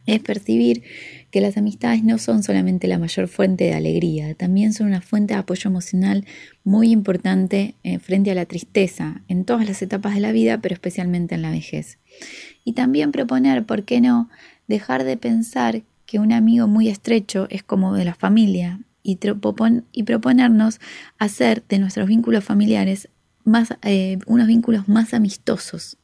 es 0.06 0.20
percibir 0.20 0.82
que 1.30 1.40
las 1.40 1.56
amistades 1.56 2.04
no 2.04 2.18
son 2.18 2.42
solamente 2.42 2.88
la 2.88 2.98
mayor 2.98 3.28
fuente 3.28 3.64
de 3.64 3.74
alegría, 3.74 4.34
también 4.34 4.72
son 4.72 4.86
una 4.88 5.00
fuente 5.00 5.34
de 5.34 5.40
apoyo 5.40 5.68
emocional 5.68 6.24
muy 6.62 6.90
importante 6.90 7.74
eh, 7.82 7.98
frente 7.98 8.30
a 8.30 8.34
la 8.34 8.46
tristeza 8.46 9.22
en 9.28 9.44
todas 9.44 9.66
las 9.66 9.82
etapas 9.82 10.14
de 10.14 10.20
la 10.20 10.32
vida, 10.32 10.58
pero 10.58 10.74
especialmente 10.74 11.34
en 11.34 11.42
la 11.42 11.50
vejez. 11.50 11.98
Y 12.64 12.72
también 12.72 13.12
proponer, 13.12 13.64
¿por 13.64 13.84
qué 13.84 14.00
no?, 14.00 14.30
dejar 14.66 15.04
de 15.04 15.16
pensar 15.16 15.82
que 16.06 16.18
un 16.18 16.32
amigo 16.32 16.66
muy 16.68 16.88
estrecho 16.88 17.46
es 17.50 17.62
como 17.62 17.94
de 17.94 18.04
la 18.04 18.14
familia 18.14 18.80
y, 19.02 19.16
proponernos 20.04 20.80
hacer 21.18 21.62
de 21.68 21.78
nuestros 21.78 22.08
vínculos 22.08 22.44
familiares 22.44 23.08
eh, 23.82 24.18
unos 24.26 24.46
vínculos 24.46 24.88
más 24.88 25.12
amistosos, 25.12 25.98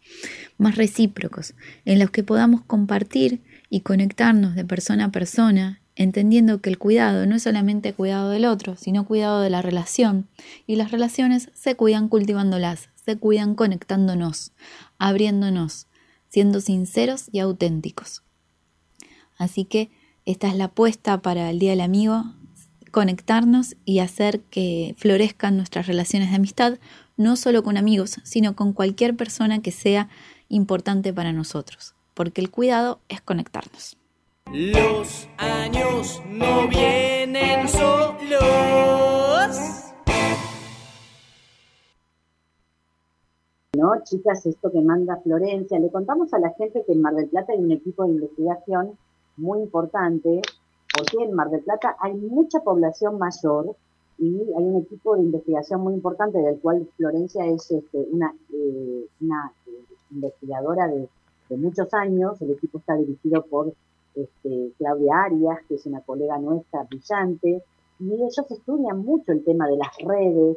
más 0.59 0.77
recíprocos, 0.77 1.55
en 1.87 1.99
los 1.99 2.11
que 2.11 2.23
podamos 2.23 2.63
compartir 2.63 3.41
y 3.71 3.81
conectarnos 3.81 4.57
de 4.57 4.65
persona 4.65 5.07
a 5.07 5.13
persona, 5.13 5.81
entendiendo 5.95 6.61
que 6.61 6.71
el 6.71 6.79
cuidado 6.79 7.25
no 7.25 7.37
es 7.37 7.45
solamente 7.45 7.95
cuidado 7.95 8.31
del 8.31 8.45
otro, 8.45 8.77
sino 8.77 9.07
cuidado 9.07 9.41
de 9.41 9.49
la 9.49 9.63
relación, 9.63 10.27
y 10.67 10.75
las 10.75 10.91
relaciones 10.91 11.51
se 11.55 11.77
cuidan 11.77 12.09
cultivándolas, 12.09 12.91
se 12.97 13.17
cuidan 13.17 13.55
conectándonos, 13.55 14.53
abriéndonos, 14.99 15.87
siendo 16.29 16.61
sinceros 16.61 17.27
y 17.33 17.39
auténticos. 17.39 18.23
Así 19.39 19.65
que 19.65 19.91
esta 20.27 20.49
es 20.49 20.57
la 20.57 20.65
apuesta 20.65 21.23
para 21.23 21.51
el 21.51 21.61
Día 21.61 21.71
del 21.71 21.81
Amigo, 21.81 22.25
conectarnos 22.91 23.77
y 23.85 24.01
hacer 24.01 24.41
que 24.41 24.97
florezcan 24.99 25.57
nuestras 25.57 25.87
relaciones 25.87 26.31
de 26.31 26.37
amistad, 26.37 26.79
no 27.17 27.37
solo 27.37 27.63
con 27.63 27.77
amigos, 27.77 28.19
sino 28.25 28.57
con 28.57 28.73
cualquier 28.73 29.17
persona 29.17 29.61
que 29.63 29.71
sea 29.71 30.09
importante 30.49 31.13
para 31.13 31.33
nosotros 31.33 31.95
porque 32.21 32.43
el 32.43 32.51
cuidado 32.51 32.99
es 33.09 33.23
conectarnos. 33.23 33.97
Los 34.53 35.27
años 35.39 36.21
no 36.29 36.69
vienen 36.69 37.67
solos. 37.67 38.37
No, 43.75 44.05
chicas, 44.05 44.45
esto 44.45 44.71
que 44.71 44.83
manda 44.83 45.17
Florencia, 45.23 45.79
le 45.79 45.91
contamos 45.91 46.35
a 46.35 46.39
la 46.39 46.51
gente 46.59 46.85
que 46.85 46.93
en 46.93 47.01
Mar 47.01 47.15
del 47.15 47.31
Plata 47.31 47.55
hay 47.55 47.61
un 47.61 47.73
equipo 47.73 48.05
de 48.05 48.11
investigación 48.11 48.99
muy 49.39 49.61
importante, 49.61 50.43
porque 50.95 51.25
en 51.25 51.33
Mar 51.33 51.49
del 51.49 51.63
Plata 51.63 51.97
hay 52.01 52.13
mucha 52.13 52.61
población 52.61 53.19
mayor 53.19 53.75
y 54.19 54.43
hay 54.59 54.63
un 54.63 54.83
equipo 54.83 55.17
de 55.17 55.23
investigación 55.23 55.81
muy 55.81 55.95
importante 55.95 56.37
del 56.37 56.61
cual 56.61 56.87
Florencia 56.99 57.47
es 57.47 57.71
este, 57.71 58.07
una, 58.13 58.35
eh, 58.53 59.07
una 59.23 59.55
eh, 59.67 59.71
investigadora 60.11 60.87
de 60.87 61.09
de 61.51 61.57
muchos 61.57 61.93
años. 61.93 62.41
El 62.41 62.53
equipo 62.53 62.79
está 62.79 62.95
dirigido 62.95 63.45
por 63.45 63.75
este, 64.15 64.73
Claudia 64.79 65.25
Arias, 65.27 65.59
que 65.69 65.75
es 65.75 65.85
una 65.85 66.01
colega 66.01 66.39
nuestra 66.39 66.85
brillante, 66.85 67.63
y 67.99 68.13
ellos 68.15 68.35
estudian 68.49 68.99
mucho 69.05 69.33
el 69.33 69.45
tema 69.45 69.69
de 69.69 69.77
las 69.77 69.97
redes, 69.99 70.57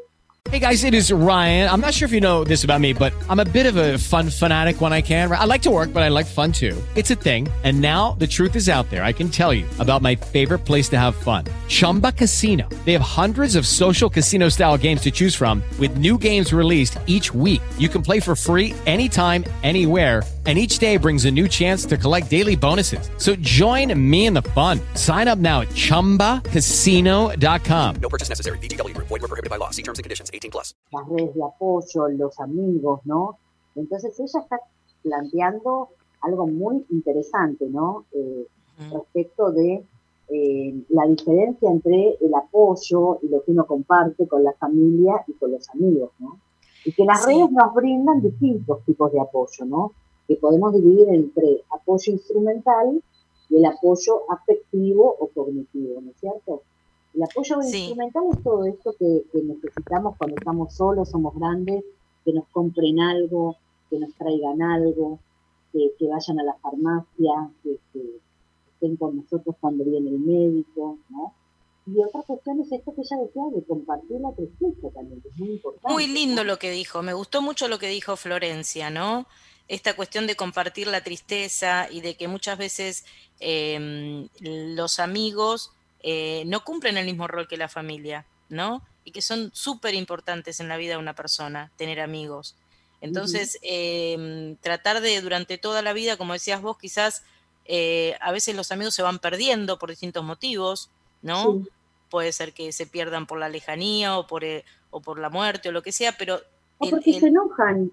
Hey 0.52 0.60
guys, 0.60 0.84
it 0.84 0.94
is 0.94 1.12
Ryan. 1.12 1.70
I'm 1.70 1.80
not 1.80 1.94
sure 1.94 2.06
if 2.06 2.12
you 2.12 2.20
know 2.20 2.44
this 2.44 2.64
about 2.64 2.80
me, 2.82 2.92
but 2.94 3.14
I'm 3.30 3.40
a 3.40 3.46
bit 3.46 3.66
of 3.66 3.78
a 3.78 3.98
fun 3.98 4.30
fanatic 4.30 4.82
when 4.82 4.92
I 4.92 5.02
can. 5.02 5.32
I 5.32 5.46
like 5.46 5.62
to 5.64 5.72
work, 5.72 5.94
but 5.94 6.04
I 6.04 6.10
like 6.10 6.28
fun 6.28 6.52
too. 6.52 6.80
It's 6.96 7.10
a 7.10 7.16
thing. 7.16 7.48
And 7.64 7.82
now 7.82 8.12
the 8.20 8.28
truth 8.28 8.56
is 8.56 8.70
out 8.70 8.88
there. 8.90 9.04
I 9.04 9.14
can 9.14 9.30
tell 9.30 9.54
you 9.54 9.66
about 9.80 10.02
my 10.02 10.16
favorite 10.16 10.60
place 10.60 10.90
to 10.90 11.00
have 11.00 11.16
fun 11.16 11.46
Chumba 11.70 12.12
Casino. 12.12 12.68
They 12.84 12.92
have 12.92 13.02
hundreds 13.02 13.56
of 13.56 13.66
social 13.66 14.10
casino 14.10 14.50
style 14.50 14.78
games 14.78 15.02
to 15.04 15.12
choose 15.12 15.34
from, 15.34 15.64
with 15.80 15.98
new 15.98 16.18
games 16.18 16.52
released 16.52 17.00
each 17.08 17.34
week. 17.34 17.62
You 17.78 17.88
can 17.88 18.04
play 18.04 18.20
for 18.20 18.36
free 18.36 18.76
anytime, 18.86 19.46
anywhere 19.64 20.24
and 20.46 20.58
each 20.58 20.80
day 20.80 20.98
brings 20.98 21.24
a 21.24 21.32
new 21.32 21.48
chance 21.48 21.86
to 21.86 21.96
collect 21.96 22.30
daily 22.30 22.58
bonuses. 22.58 23.10
So 23.18 23.38
join 23.38 23.98
me 23.98 24.26
in 24.26 24.34
the 24.34 24.42
fun. 24.42 24.82
Sign 24.96 25.30
up 25.30 25.40
now 25.40 25.62
at 25.62 25.70
ChumbaCasino.com. 25.70 27.96
No 28.02 28.10
purchase 28.10 28.28
necessary. 28.28 28.58
BGW. 28.58 28.94
Void 28.98 29.10
were 29.10 29.20
prohibited 29.20 29.50
by 29.50 29.56
law. 29.56 29.70
See 29.70 29.84
terms 29.84 30.00
and 30.00 30.04
conditions. 30.04 30.30
18 30.34 30.52
plus. 30.52 30.76
Las 30.92 31.08
redes 31.08 31.34
de 31.34 31.44
apoyo, 31.44 32.10
los 32.10 32.38
amigos, 32.42 33.00
¿no? 33.06 33.38
Entonces 33.76 34.20
ella 34.20 34.40
está 34.42 34.60
planteando 35.02 35.90
algo 36.22 36.48
muy 36.48 36.86
interesante, 36.90 37.68
¿no? 37.70 38.06
Eh, 38.14 38.48
respecto 38.92 39.52
de 39.52 39.84
eh, 40.30 40.84
la 40.90 41.06
diferencia 41.06 41.70
entre 41.70 42.18
el 42.20 42.34
apoyo 42.34 43.20
y 43.22 43.28
lo 43.28 43.44
que 43.44 43.52
uno 43.52 43.66
comparte 43.66 44.28
con 44.28 44.44
la 44.44 44.54
familia 44.54 45.24
y 45.28 45.34
con 45.34 45.52
los 45.52 45.70
amigos, 45.70 46.12
¿no? 46.20 46.40
Y 46.86 46.92
que 46.92 47.06
las 47.06 47.26
redes 47.26 47.52
nos 47.52 47.74
brindan 47.74 48.22
distintos 48.22 48.84
tipos 48.86 49.12
de 49.12 49.22
apoyo, 49.22 49.66
¿no? 49.66 49.92
Que 50.28 50.36
podemos 50.36 50.74
dividir 50.74 51.10
entre 51.10 51.64
apoyo 51.70 52.14
instrumental 52.14 53.02
y 53.50 53.58
el 53.58 53.66
apoyo 53.66 54.22
afectivo 54.32 55.16
o 55.20 55.28
cognitivo, 55.28 56.02
¿no 56.02 56.12
es 56.12 56.18
cierto? 56.20 56.64
El 57.14 57.24
apoyo 57.24 57.62
instrumental 57.62 58.24
es 58.32 58.44
todo 58.44 58.66
esto 58.66 58.96
que, 58.98 59.24
necesitamos 59.34 60.18
cuando 60.18 60.36
estamos 60.38 60.74
solos, 60.74 61.10
somos 61.10 61.36
grandes, 61.36 61.84
que 62.26 62.34
nos 62.34 62.48
compren 62.48 63.00
algo, 63.00 63.58
que 63.90 64.00
nos 64.00 64.14
traigan 64.16 64.62
algo, 64.62 65.20
que, 65.72 65.92
vayan 66.08 66.40
a 66.40 66.44
la 66.44 66.54
farmacia, 66.56 67.52
que, 67.62 67.78
estén 68.74 68.98
con 68.98 69.18
nosotros 69.18 69.56
cuando 69.62 69.84
viene 69.84 70.10
el 70.10 70.20
médico, 70.20 70.98
¿no? 71.10 71.34
Y 71.86 72.02
otra 72.02 72.22
cuestión 72.22 72.62
es 72.62 72.72
esto 72.72 72.96
que 72.96 73.02
ella 73.02 73.24
decía 73.24 73.44
de 73.54 73.64
compartir 73.66 74.20
la 74.22 74.32
tristeza 74.32 74.90
también, 74.94 75.22
que 75.22 75.28
es 75.28 75.38
muy 75.38 75.52
importante. 75.52 75.94
Muy 75.94 76.08
lindo 76.08 76.44
lo 76.46 76.58
que 76.58 76.72
dijo, 76.72 77.02
me 77.02 77.14
gustó 77.14 77.42
mucho 77.42 77.68
lo 77.68 77.78
que 77.78 77.88
dijo 77.88 78.16
Florencia, 78.16 78.90
¿no? 78.90 79.28
Esta 79.68 79.96
cuestión 79.96 80.28
de 80.28 80.36
compartir 80.36 80.88
la 80.88 81.02
tristeza 81.02 81.88
y 81.90 82.02
de 82.02 82.16
que 82.16 82.28
muchas 82.28 82.58
veces 82.58 83.06
em, 83.40 84.28
los 84.40 85.00
amigos 85.00 85.72
eh, 86.02 86.44
no 86.46 86.64
cumplen 86.64 86.98
el 86.98 87.06
mismo 87.06 87.28
rol 87.28 87.48
que 87.48 87.58
la 87.58 87.70
familia, 87.70 88.26
¿no? 88.50 88.84
Y 89.06 89.12
que 89.12 89.22
son 89.22 89.52
súper 89.54 89.94
importantes 89.96 90.60
en 90.60 90.68
la 90.68 90.78
vida 90.78 90.94
de 90.94 91.00
una 91.00 91.16
persona, 91.16 91.72
tener 91.78 92.02
amigos. 92.02 92.56
Entonces, 93.02 93.60
em, 93.64 94.56
tratar 94.58 95.02
de 95.02 95.20
durante 95.22 95.58
toda 95.58 95.82
la 95.82 95.92
vida, 95.92 96.16
como 96.18 96.34
decías 96.34 96.62
vos, 96.62 96.78
quizás 96.78 97.24
eh, 97.66 98.16
a 98.22 98.32
veces 98.32 98.56
los 98.56 98.72
amigos 98.72 98.94
se 98.94 99.02
van 99.02 99.20
perdiendo 99.20 99.78
por 99.80 99.90
distintos 99.90 100.24
motivos, 100.24 100.90
¿no? 101.22 101.64
Puede 102.10 102.32
ser 102.32 102.54
que 102.54 102.72
se 102.72 102.86
pierdan 102.86 103.26
por 103.26 103.40
la 103.40 103.50
lejanía 103.50 104.18
o 104.18 104.28
por, 104.28 104.44
eh, 104.44 104.64
o 104.90 105.02
por 105.02 105.20
la 105.20 105.30
muerte 105.30 105.70
o 105.70 105.72
lo 105.72 105.82
que 105.82 105.92
sea, 105.92 106.18
pero... 106.18 106.42
O 106.78 106.90
porque 106.90 107.20
se 107.20 107.28
enojan 107.28 107.92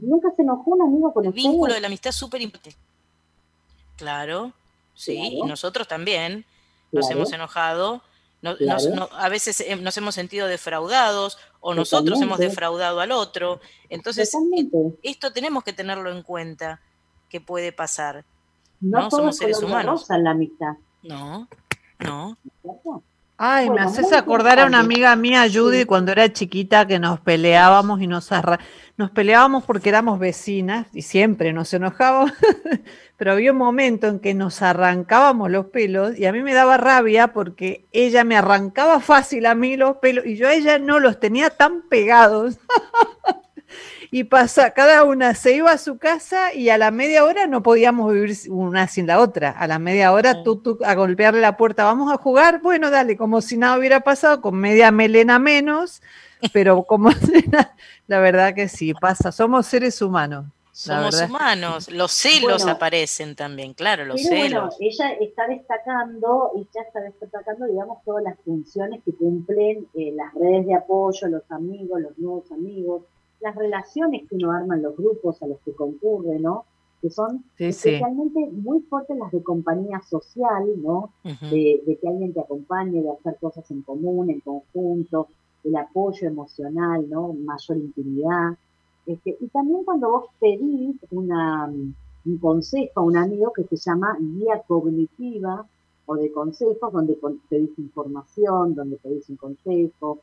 nunca 0.00 0.30
se 0.34 0.42
enojó 0.42 0.70
un 0.72 0.82
amigo 0.82 1.12
con 1.12 1.24
el 1.26 1.32
vínculo 1.32 1.74
de 1.74 1.80
la 1.80 1.86
amistad 1.86 2.10
es 2.10 2.16
súper 2.16 2.40
importante. 2.42 2.78
Claro, 3.96 4.52
sí, 4.94 5.16
y 5.16 5.42
nosotros 5.42 5.88
también 5.88 6.44
nos 6.92 7.10
hemos 7.10 7.32
enojado, 7.32 8.02
a 9.12 9.28
veces 9.28 9.64
nos 9.80 9.96
hemos 9.96 10.14
sentido 10.14 10.46
defraudados 10.46 11.38
o 11.60 11.74
nosotros 11.74 12.20
hemos 12.20 12.38
defraudado 12.38 13.00
al 13.00 13.12
otro. 13.12 13.60
Entonces, 13.88 14.30
esto 15.02 15.32
tenemos 15.32 15.64
que 15.64 15.72
tenerlo 15.72 16.10
en 16.10 16.22
cuenta 16.22 16.80
que 17.28 17.40
puede 17.40 17.72
pasar. 17.72 18.24
No, 18.80 19.10
somos 19.10 19.38
seres 19.38 19.62
humanos. 19.62 20.08
En 20.10 20.24
la 20.24 20.30
amistad. 20.32 20.74
No, 21.02 21.48
no. 21.98 22.36
Ay, 23.38 23.68
me 23.68 23.80
haces 23.82 24.14
acordar 24.14 24.60
a 24.60 24.66
una 24.66 24.78
amiga 24.78 25.14
mía, 25.14 25.46
Judy, 25.52 25.84
cuando 25.84 26.10
era 26.10 26.32
chiquita, 26.32 26.86
que 26.86 26.98
nos 26.98 27.20
peleábamos 27.20 28.00
y 28.00 28.06
nos, 28.06 28.30
nos 28.96 29.10
peleábamos 29.10 29.64
porque 29.64 29.90
éramos 29.90 30.18
vecinas 30.18 30.86
y 30.94 31.02
siempre 31.02 31.52
nos 31.52 31.74
enojábamos, 31.74 32.32
pero 33.18 33.32
había 33.32 33.52
un 33.52 33.58
momento 33.58 34.06
en 34.06 34.20
que 34.20 34.32
nos 34.32 34.62
arrancábamos 34.62 35.50
los 35.50 35.66
pelos 35.66 36.18
y 36.18 36.24
a 36.24 36.32
mí 36.32 36.40
me 36.40 36.54
daba 36.54 36.78
rabia 36.78 37.34
porque 37.34 37.86
ella 37.92 38.24
me 38.24 38.38
arrancaba 38.38 39.00
fácil 39.00 39.44
a 39.44 39.54
mí 39.54 39.76
los 39.76 39.98
pelos 39.98 40.24
y 40.24 40.36
yo 40.36 40.48
a 40.48 40.54
ella 40.54 40.78
no 40.78 40.98
los 40.98 41.20
tenía 41.20 41.50
tan 41.50 41.82
pegados. 41.82 42.56
y 44.10 44.24
pasa, 44.24 44.70
cada 44.70 45.04
una 45.04 45.34
se 45.34 45.54
iba 45.54 45.70
a 45.70 45.78
su 45.78 45.98
casa 45.98 46.52
y 46.54 46.68
a 46.68 46.78
la 46.78 46.90
media 46.90 47.24
hora 47.24 47.46
no 47.46 47.62
podíamos 47.62 48.12
vivir 48.12 48.36
una 48.48 48.88
sin 48.88 49.06
la 49.06 49.20
otra. 49.20 49.50
A 49.50 49.66
la 49.66 49.78
media 49.78 50.12
hora 50.12 50.42
tú, 50.42 50.56
tú 50.56 50.78
a 50.84 50.94
golpearle 50.94 51.40
la 51.40 51.56
puerta, 51.56 51.84
vamos 51.84 52.12
a 52.12 52.16
jugar, 52.16 52.60
bueno, 52.60 52.90
dale, 52.90 53.16
como 53.16 53.40
si 53.40 53.56
nada 53.56 53.78
hubiera 53.78 54.00
pasado, 54.00 54.40
con 54.40 54.56
media 54.56 54.90
melena 54.90 55.38
menos, 55.38 56.02
pero 56.52 56.82
como 56.84 57.10
la 58.06 58.20
verdad 58.20 58.54
que 58.54 58.68
sí, 58.68 58.94
pasa, 58.94 59.32
somos 59.32 59.66
seres 59.66 60.00
humanos. 60.02 60.46
Somos 60.76 61.18
humanos, 61.22 61.90
los 61.90 62.12
celos 62.12 62.66
aparecen 62.66 63.34
también, 63.34 63.72
claro, 63.72 64.04
los 64.04 64.20
celos. 64.22 64.76
ella 64.78 65.12
está 65.12 65.46
destacando, 65.46 66.52
ella 66.54 66.82
está 66.86 67.00
destacando, 67.00 67.64
digamos, 67.64 68.04
todas 68.04 68.22
las 68.22 68.38
funciones 68.44 69.02
que 69.02 69.14
cumplen 69.14 69.88
eh, 69.94 70.12
las 70.14 70.34
redes 70.34 70.66
de 70.66 70.74
apoyo, 70.74 71.28
los 71.28 71.50
amigos, 71.50 72.02
los 72.02 72.18
nuevos 72.18 72.52
amigos, 72.52 73.04
las 73.46 73.54
relaciones 73.54 74.28
que 74.28 74.34
uno 74.34 74.50
arma 74.50 74.74
en 74.74 74.82
los 74.82 74.96
grupos 74.96 75.40
a 75.40 75.46
los 75.46 75.60
que 75.60 75.72
concurre, 75.72 76.40
¿no? 76.40 76.64
Que 77.00 77.10
son 77.10 77.44
especialmente 77.56 78.40
muy 78.50 78.80
fuertes 78.80 79.16
las 79.16 79.30
de 79.30 79.40
compañía 79.40 80.00
social, 80.02 80.64
¿no? 80.82 81.10
de, 81.22 81.98
que 82.00 82.08
alguien 82.08 82.32
te 82.32 82.40
acompañe, 82.40 83.02
de 83.02 83.10
hacer 83.10 83.36
cosas 83.40 83.70
en 83.70 83.82
común, 83.82 84.30
en 84.30 84.40
conjunto, 84.40 85.28
el 85.62 85.76
apoyo 85.76 86.26
emocional, 86.26 87.08
¿no? 87.08 87.32
Mayor 87.34 87.76
intimidad. 87.76 88.56
Este, 89.06 89.36
y 89.40 89.46
también 89.48 89.84
cuando 89.84 90.10
vos 90.10 90.24
pedís 90.40 90.96
una, 91.12 91.66
un 91.66 92.38
consejo 92.38 93.00
a 93.00 93.02
un 93.04 93.16
amigo 93.16 93.52
que 93.52 93.62
se 93.62 93.76
llama 93.76 94.16
guía 94.18 94.60
cognitiva 94.66 95.64
o 96.06 96.16
de 96.16 96.32
consejos, 96.32 96.92
donde 96.92 97.16
pedís 97.48 97.78
información, 97.78 98.74
donde 98.74 98.96
pedís 98.96 99.28
un 99.28 99.36
consejo, 99.36 100.18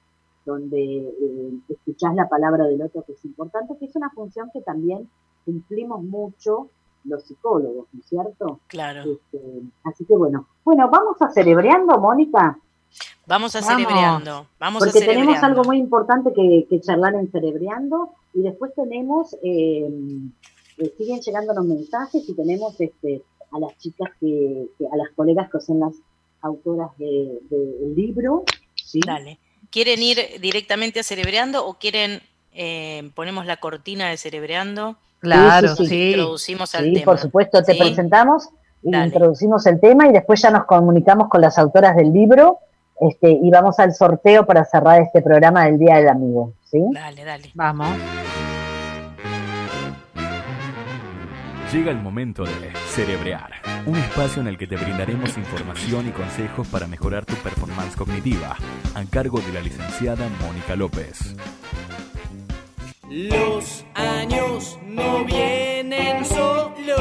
donde 0.46 0.78
eh, 0.78 1.60
escuchás 1.70 2.14
la 2.16 2.28
palabra 2.28 2.66
del 2.66 2.82
otro, 2.82 3.04
que 3.04 3.14
es 3.14 3.26
importante, 3.26 3.76
que 3.80 3.86
es 3.86 3.96
una 3.96 4.10
función 4.10 4.50
que 4.54 4.62
también 4.62 5.10
cumplimos 5.46 6.04
mucho 6.04 6.70
los 7.06 7.24
psicólogos, 7.24 7.88
¿no 7.92 8.00
es 8.00 8.06
cierto? 8.06 8.60
Claro. 8.68 9.04
Este, 9.12 9.40
así 9.84 10.06
que 10.06 10.16
bueno, 10.16 10.48
bueno, 10.64 10.90
vamos 10.90 11.22
a 11.22 11.30
celebreando, 11.32 11.98
Mónica. 12.00 12.58
Vamos 13.26 13.56
a 13.56 13.62
celebreando, 13.62 14.48
vamos 14.60 14.84
Porque 14.84 15.00
tenemos 15.00 15.42
algo 15.42 15.64
muy 15.64 15.78
importante 15.78 16.32
que, 16.34 16.80
charlar 16.82 17.16
en 17.16 17.32
celebreando 17.32 18.12
y 18.34 18.42
después 18.42 18.74
tenemos, 18.76 19.36
eh, 19.42 19.90
eh, 20.78 20.94
siguen 20.98 21.20
llegando 21.22 21.54
los 21.54 21.66
mensajes 21.66 22.28
y 22.28 22.34
tenemos 22.36 22.80
este 22.80 23.24
a 23.52 23.60
las 23.60 23.78
chicas 23.78 24.10
que, 24.20 24.68
a 24.92 24.98
las 24.98 25.10
colegas 25.16 25.50
que 25.50 25.60
son 25.60 25.80
las 25.80 25.94
autoras 26.42 26.90
del 26.98 27.96
libro. 27.96 28.44
¿sí? 28.76 29.00
Dale. 29.06 29.40
¿Quieren 29.74 30.04
ir 30.04 30.40
directamente 30.40 31.00
a 31.00 31.04
Cerebreando 31.04 31.66
o 31.66 31.74
quieren, 31.80 32.22
eh, 32.54 33.10
ponemos 33.16 33.48
la 33.48 33.58
cortina 33.58 34.08
de 34.08 34.18
Cerebreando? 34.18 34.98
Claro, 35.18 35.76
sí. 35.76 36.12
Introducimos 36.12 36.76
al 36.76 36.86
sí, 36.86 36.94
tema. 36.94 37.06
por 37.06 37.18
supuesto, 37.18 37.64
te 37.64 37.74
presentamos 37.74 38.50
y 38.84 38.96
introducimos 38.96 39.66
el 39.66 39.80
tema 39.80 40.08
y 40.08 40.12
después 40.12 40.40
ya 40.44 40.52
nos 40.52 40.66
comunicamos 40.66 41.28
con 41.28 41.42
las 41.42 41.58
autoras 41.58 41.96
del 41.96 42.14
libro 42.14 42.60
este, 43.02 43.32
y 43.32 43.50
vamos 43.50 43.80
al 43.80 43.96
sorteo 43.96 44.46
para 44.46 44.64
cerrar 44.64 45.02
este 45.02 45.24
programa 45.24 45.66
del 45.66 45.80
Día 45.80 45.96
del 45.96 46.10
Amigo. 46.10 46.54
¿sí? 46.70 46.80
Dale, 46.94 47.24
dale. 47.24 47.50
Vamos. 47.56 47.98
Llega 51.74 51.90
el 51.90 51.98
momento 51.98 52.44
de 52.44 52.72
Cerebrear, 52.90 53.52
un 53.88 53.98
espacio 53.98 54.44
en 54.44 54.48
el 54.48 54.60
que 54.60 54.68
te 54.68 54.76
brindaremos 54.76 55.36
información 55.40 56.08
y 56.08 56.12
consejos 56.12 56.68
para 56.68 56.86
mejorar 56.86 57.26
tu 57.26 57.34
performance 57.34 57.96
cognitiva, 57.96 58.56
a 58.94 59.06
cargo 59.06 59.40
de 59.40 59.54
la 59.54 59.60
licenciada 59.60 60.30
Mónica 60.40 60.76
López. 60.76 61.36
Los 63.10 63.86
años 63.96 64.78
no 64.86 65.26
vienen 65.26 66.24
solos. 66.24 66.94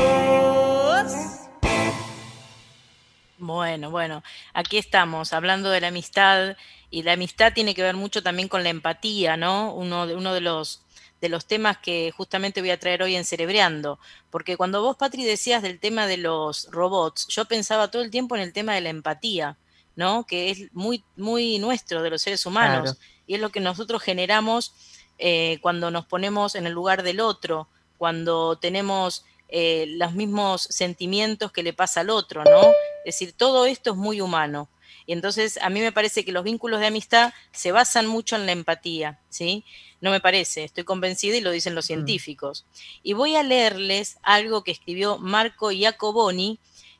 Bueno, 3.37 3.91
bueno, 3.91 4.23
aquí 4.55 4.79
estamos 4.79 5.35
hablando 5.35 5.69
de 5.69 5.83
la 5.83 5.89
amistad 5.89 6.57
y 6.91 7.03
la 7.03 7.13
amistad 7.13 7.53
tiene 7.53 7.75
que 7.75 7.83
ver 7.83 7.97
mucho 7.97 8.23
también 8.23 8.49
con 8.49 8.63
la 8.63 8.71
empatía, 8.71 9.37
¿no? 9.37 9.75
Uno 9.75 10.07
de, 10.07 10.17
uno 10.17 10.33
de 10.33 10.41
los 10.41 10.81
de 11.23 11.29
los 11.29 11.47
temas 11.47 11.79
que 11.79 12.13
justamente 12.15 12.61
voy 12.61 12.71
a 12.71 12.81
traer 12.81 13.01
hoy 13.01 13.15
en 13.15 13.25
Cerebreando, 13.25 14.01
porque 14.29 14.57
cuando 14.57 14.83
vos, 14.83 14.97
Patri, 14.97 15.25
decías 15.25 15.63
del 15.63 15.79
tema 15.79 16.09
de 16.09 16.17
los 16.17 16.69
robots, 16.73 17.29
yo 17.29 17.45
pensaba 17.45 17.93
todo 17.93 18.03
el 18.03 18.11
tiempo 18.11 18.35
en 18.35 18.43
el 18.43 18.53
tema 18.53 18.75
de 18.75 18.81
la 18.81 18.91
empatía, 18.91 19.57
¿no? 19.95 20.27
Que 20.27 20.51
es 20.51 20.75
muy, 20.75 21.05
muy 21.17 21.61
nuestro 21.61 22.03
de 22.03 22.11
los 22.11 22.23
seres 22.23 22.45
humanos 22.45 22.99
y 23.25 23.37
es 23.37 23.41
lo 23.41 23.51
que 23.51 23.61
nosotros 23.61 24.03
generamos 24.03 24.75
eh, 25.19 25.61
cuando 25.63 25.93
nos 25.93 26.07
ponemos 26.07 26.57
en 26.57 26.67
el 26.67 26.73
lugar 26.73 27.05
del 27.05 27.21
otro, 27.21 27.69
cuando 27.99 28.59
tenemos 28.59 29.25
eh, 29.49 29.87
los 29.91 30.15
mismos 30.15 30.63
sentimientos 30.63 31.53
que 31.53 31.63
le 31.63 31.73
pasa 31.73 32.01
al 32.01 32.11
otro, 32.11 32.43
¿no? 32.43 32.63
Es 33.05 33.15
decir, 33.15 33.33
todo 33.33 33.65
esto 33.67 33.93
es 33.93 33.97
muy 33.97 34.21
humano. 34.21 34.69
Y 35.07 35.13
entonces 35.13 35.59
a 35.63 35.71
mí 35.71 35.81
me 35.81 35.93
parece 35.93 36.25
que 36.25 36.33
los 36.33 36.45
vínculos 36.45 36.81
de 36.81 36.87
amistad 36.87 37.33
se 37.51 37.73
basan 37.73 38.07
mucho 38.07 38.37
en 38.37 38.47
la 38.47 38.53
empatía, 38.53 39.19
¿sí? 39.29 39.65
No 40.01 40.11
me 40.11 40.21
parece, 40.21 40.65
estoy 40.65 40.85
convencida 40.85 41.37
y 41.37 41.41
lo 41.41 41.51
dicen 41.51 41.75
los 41.75 41.87
mm. 41.87 41.89
científicos. 41.89 42.67
Y 43.03 43.13
voy 43.13 43.37
a 43.37 43.43
leerles 43.43 44.19
algo 44.23 44.65
que 44.65 44.73
escribió 44.73 45.19
Marco 45.19 45.71
Iacoboni, 45.71 46.59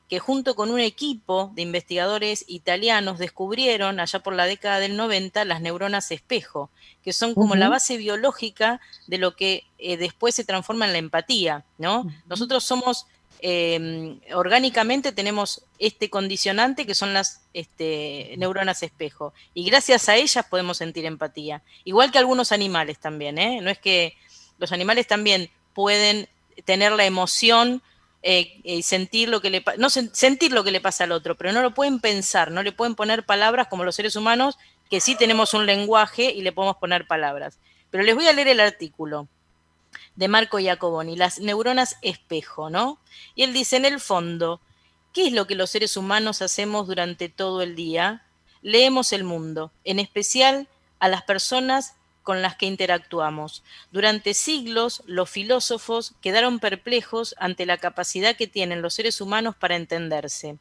que 0.09 0.19
junto 0.19 0.55
con 0.55 0.69
un 0.69 0.79
equipo 0.79 1.51
de 1.55 1.63
investigadores 1.63 2.45
italianos 2.47 3.17
descubrieron 3.17 3.99
allá 3.99 4.19
por 4.19 4.35
la 4.35 4.45
década 4.45 4.79
del 4.79 4.95
90 4.95 5.43
las 5.45 5.61
neuronas 5.61 6.11
espejo, 6.11 6.69
que 7.03 7.13
son 7.13 7.33
como 7.33 7.55
la 7.55 7.69
base 7.69 7.97
biológica 7.97 8.79
de 9.07 9.17
lo 9.17 9.35
que 9.35 9.63
eh, 9.79 9.97
después 9.97 10.35
se 10.35 10.43
transforma 10.43 10.85
en 10.85 10.91
la 10.91 10.99
empatía, 10.99 11.65
¿no? 11.77 12.05
Nosotros 12.27 12.63
somos 12.63 13.07
Em, 13.45 14.21
orgánicamente 14.33 15.11
tenemos 15.11 15.65
este 15.77 16.09
condicionante 16.09 16.85
que 16.85 16.95
son 16.95 17.13
las 17.13 17.41
este, 17.53 18.35
neuronas 18.37 18.83
espejo. 18.83 19.33
Y 19.53 19.65
gracias 19.65 20.07
a 20.07 20.15
ellas 20.15 20.45
podemos 20.49 20.77
sentir 20.77 21.05
empatía. 21.05 21.61
Igual 21.83 22.09
que 22.09 22.19
algunos 22.19 22.53
animales 22.53 22.99
también, 22.99 23.37
¿eh? 23.37 23.59
No 23.61 23.69
es 23.69 23.79
que 23.79 24.15
los 24.59 24.71
animales 24.71 25.07
también 25.07 25.49
pueden 25.73 26.29
tener 26.63 26.93
la 26.93 27.03
emoción 27.03 27.81
eh, 28.21 28.61
y 28.63 28.81
sentir 28.83 29.27
lo 29.27 29.41
que 29.41 29.49
le 29.49 29.61
no 29.77 29.89
sentir 29.89 30.53
lo 30.53 30.63
que 30.63 30.71
le 30.71 30.79
pasa 30.79 31.03
al 31.03 31.11
otro, 31.11 31.35
pero 31.35 31.51
no 31.51 31.61
lo 31.61 31.73
pueden 31.73 31.99
pensar, 31.99 32.49
no 32.49 32.63
le 32.63 32.71
pueden 32.71 32.95
poner 32.95 33.25
palabras 33.25 33.67
como 33.67 33.83
los 33.83 33.95
seres 33.95 34.15
humanos, 34.15 34.57
que 34.89 35.01
sí 35.01 35.15
tenemos 35.15 35.53
un 35.53 35.65
lenguaje 35.65 36.31
y 36.31 36.43
le 36.43 36.53
podemos 36.53 36.77
poner 36.77 37.07
palabras. 37.07 37.59
Pero 37.91 38.05
les 38.05 38.15
voy 38.15 38.25
a 38.25 38.31
leer 38.31 38.47
el 38.47 38.61
artículo 38.61 39.27
de 40.15 40.27
Marco 40.27 40.59
Iacoboni, 40.59 41.15
las 41.15 41.39
neuronas 41.39 41.97
espejo, 42.01 42.69
¿no? 42.69 42.99
Y 43.35 43.43
él 43.43 43.53
dice, 43.53 43.77
en 43.77 43.85
el 43.85 43.99
fondo, 43.99 44.61
¿qué 45.11 45.27
es 45.27 45.33
lo 45.33 45.47
que 45.47 45.55
los 45.55 45.69
seres 45.69 45.97
humanos 45.97 46.41
hacemos 46.41 46.87
durante 46.87 47.29
todo 47.29 47.61
el 47.61 47.75
día? 47.75 48.23
Leemos 48.61 49.11
el 49.13 49.23
mundo, 49.23 49.71
en 49.83 49.99
especial 49.99 50.67
a 50.99 51.07
las 51.07 51.23
personas 51.23 51.95
con 52.23 52.41
las 52.41 52.55
que 52.55 52.65
interactuamos. 52.65 53.63
Durante 53.91 54.33
siglos, 54.33 55.03
los 55.05 55.29
filósofos 55.29 56.13
quedaron 56.21 56.59
perplejos 56.59 57.35
ante 57.37 57.65
la 57.65 57.77
capacidad 57.77 58.35
que 58.35 58.47
tienen 58.47 58.81
los 58.81 58.93
seres 58.93 59.19
humanos 59.19 59.55
para 59.55 59.75
entenderse. 59.75 60.57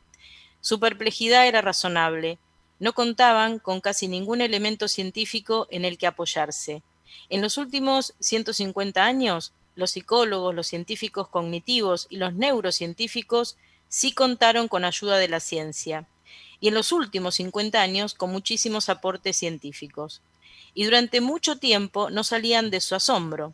Su 0.61 0.81
perplejidad 0.81 1.47
era 1.47 1.61
razonable. 1.61 2.39
No 2.81 2.93
contaban 2.95 3.61
con 3.61 3.81
casi 3.81 4.09
ningún 4.09 4.41
elemento 4.41 4.89
científico 4.89 5.69
en 5.71 5.85
el 5.85 5.99
que 5.99 6.09
apoyarse. 6.09 6.83
En 7.29 7.41
los 7.41 7.59
últimos 7.59 8.15
150 8.21 9.05
años, 9.05 9.53
los 9.75 9.93
psicólogos, 9.93 10.55
los 10.55 10.67
científicos 10.67 11.29
cognitivos 11.29 12.07
y 12.11 12.17
los 12.17 12.35
neurocientíficos 12.35 13.57
sí 13.89 14.13
contaron 14.13 14.69
con 14.69 14.85
ayuda 14.85 15.19
de 15.19 15.29
la 15.29 15.41
ciencia, 15.41 16.07
y 16.61 16.69
en 16.69 16.75
los 16.75 16.93
últimos 16.93 17.35
50 17.37 17.81
años 17.81 18.15
con 18.15 18.31
muchísimos 18.31 18.89
aportes 18.89 19.37
científicos. 19.37 20.23
Y 20.75 20.85
durante 20.85 21.21
mucho 21.21 21.57
tiempo 21.57 22.09
no 22.09 22.25
salían 22.25 22.71
de 22.71 22.81
su 22.81 22.95
asombro. 22.95 23.53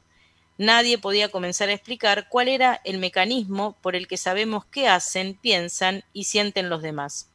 Nadie 0.59 0.99
podía 0.99 1.31
comenzar 1.31 1.69
a 1.69 1.73
explicar 1.73 2.29
cuál 2.29 2.49
era 2.49 2.81
el 2.85 2.99
mecanismo 2.99 3.77
por 3.81 3.97
el 3.97 4.07
que 4.07 4.17
sabemos 4.17 4.65
qué 4.67 4.89
hacen, 4.89 5.35
piensan 5.35 6.05
y 6.13 6.25
sienten 6.25 6.69
los 6.69 6.83
demás. 6.83 7.31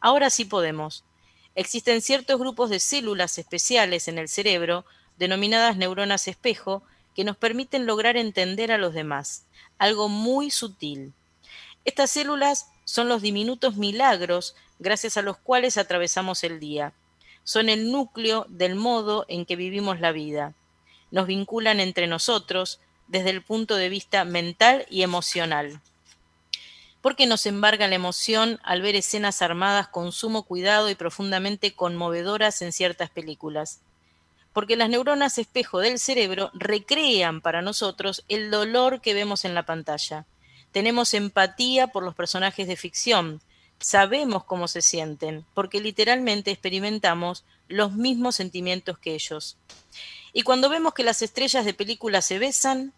Ahora 0.00 0.30
sí 0.30 0.44
podemos. 0.44 1.04
Existen 1.54 2.00
ciertos 2.00 2.38
grupos 2.38 2.70
de 2.70 2.78
células 2.78 3.38
especiales 3.38 4.06
en 4.06 4.18
el 4.18 4.28
cerebro 4.28 4.84
denominadas 5.18 5.76
neuronas 5.76 6.28
espejo, 6.28 6.82
que 7.14 7.24
nos 7.24 7.36
permiten 7.36 7.84
lograr 7.84 8.16
entender 8.16 8.70
a 8.70 8.78
los 8.78 8.94
demás, 8.94 9.44
algo 9.76 10.08
muy 10.08 10.50
sutil. 10.50 11.12
Estas 11.84 12.10
células 12.10 12.70
son 12.84 13.08
los 13.08 13.22
diminutos 13.22 13.76
milagros 13.76 14.54
gracias 14.78 15.16
a 15.16 15.22
los 15.22 15.36
cuales 15.36 15.78
atravesamos 15.78 16.44
el 16.44 16.60
día. 16.60 16.92
Son 17.42 17.68
el 17.68 17.90
núcleo 17.90 18.46
del 18.48 18.76
modo 18.76 19.24
en 19.28 19.46
que 19.46 19.56
vivimos 19.56 20.00
la 20.00 20.12
vida. 20.12 20.54
Nos 21.10 21.26
vinculan 21.26 21.80
entre 21.80 22.06
nosotros 22.06 22.78
desde 23.08 23.30
el 23.30 23.42
punto 23.42 23.74
de 23.74 23.88
vista 23.88 24.24
mental 24.24 24.86
y 24.88 25.02
emocional. 25.02 25.80
¿Por 27.00 27.16
qué 27.16 27.26
nos 27.26 27.46
embarga 27.46 27.88
la 27.88 27.94
emoción 27.94 28.60
al 28.62 28.82
ver 28.82 28.94
escenas 28.94 29.40
armadas 29.42 29.88
con 29.88 30.12
sumo 30.12 30.42
cuidado 30.44 30.90
y 30.90 30.94
profundamente 30.94 31.72
conmovedoras 31.72 32.60
en 32.62 32.72
ciertas 32.72 33.10
películas 33.10 33.80
porque 34.52 34.76
las 34.76 34.88
neuronas 34.88 35.38
espejo 35.38 35.78
del 35.80 35.98
cerebro 35.98 36.50
recrean 36.54 37.40
para 37.40 37.62
nosotros 37.62 38.24
el 38.28 38.50
dolor 38.50 39.00
que 39.00 39.14
vemos 39.14 39.44
en 39.44 39.54
la 39.54 39.64
pantalla. 39.64 40.26
Tenemos 40.72 41.14
empatía 41.14 41.88
por 41.88 42.02
los 42.02 42.14
personajes 42.14 42.66
de 42.66 42.76
ficción, 42.76 43.40
sabemos 43.78 44.44
cómo 44.44 44.68
se 44.68 44.82
sienten, 44.82 45.44
porque 45.54 45.80
literalmente 45.80 46.50
experimentamos 46.50 47.44
los 47.68 47.92
mismos 47.92 48.36
sentimientos 48.36 48.98
que 48.98 49.14
ellos. 49.14 49.56
Y 50.32 50.42
cuando 50.42 50.68
vemos 50.68 50.94
que 50.94 51.04
las 51.04 51.22
estrellas 51.22 51.64
de 51.64 51.74
película 51.74 52.22
se 52.22 52.38
besan, 52.38 52.92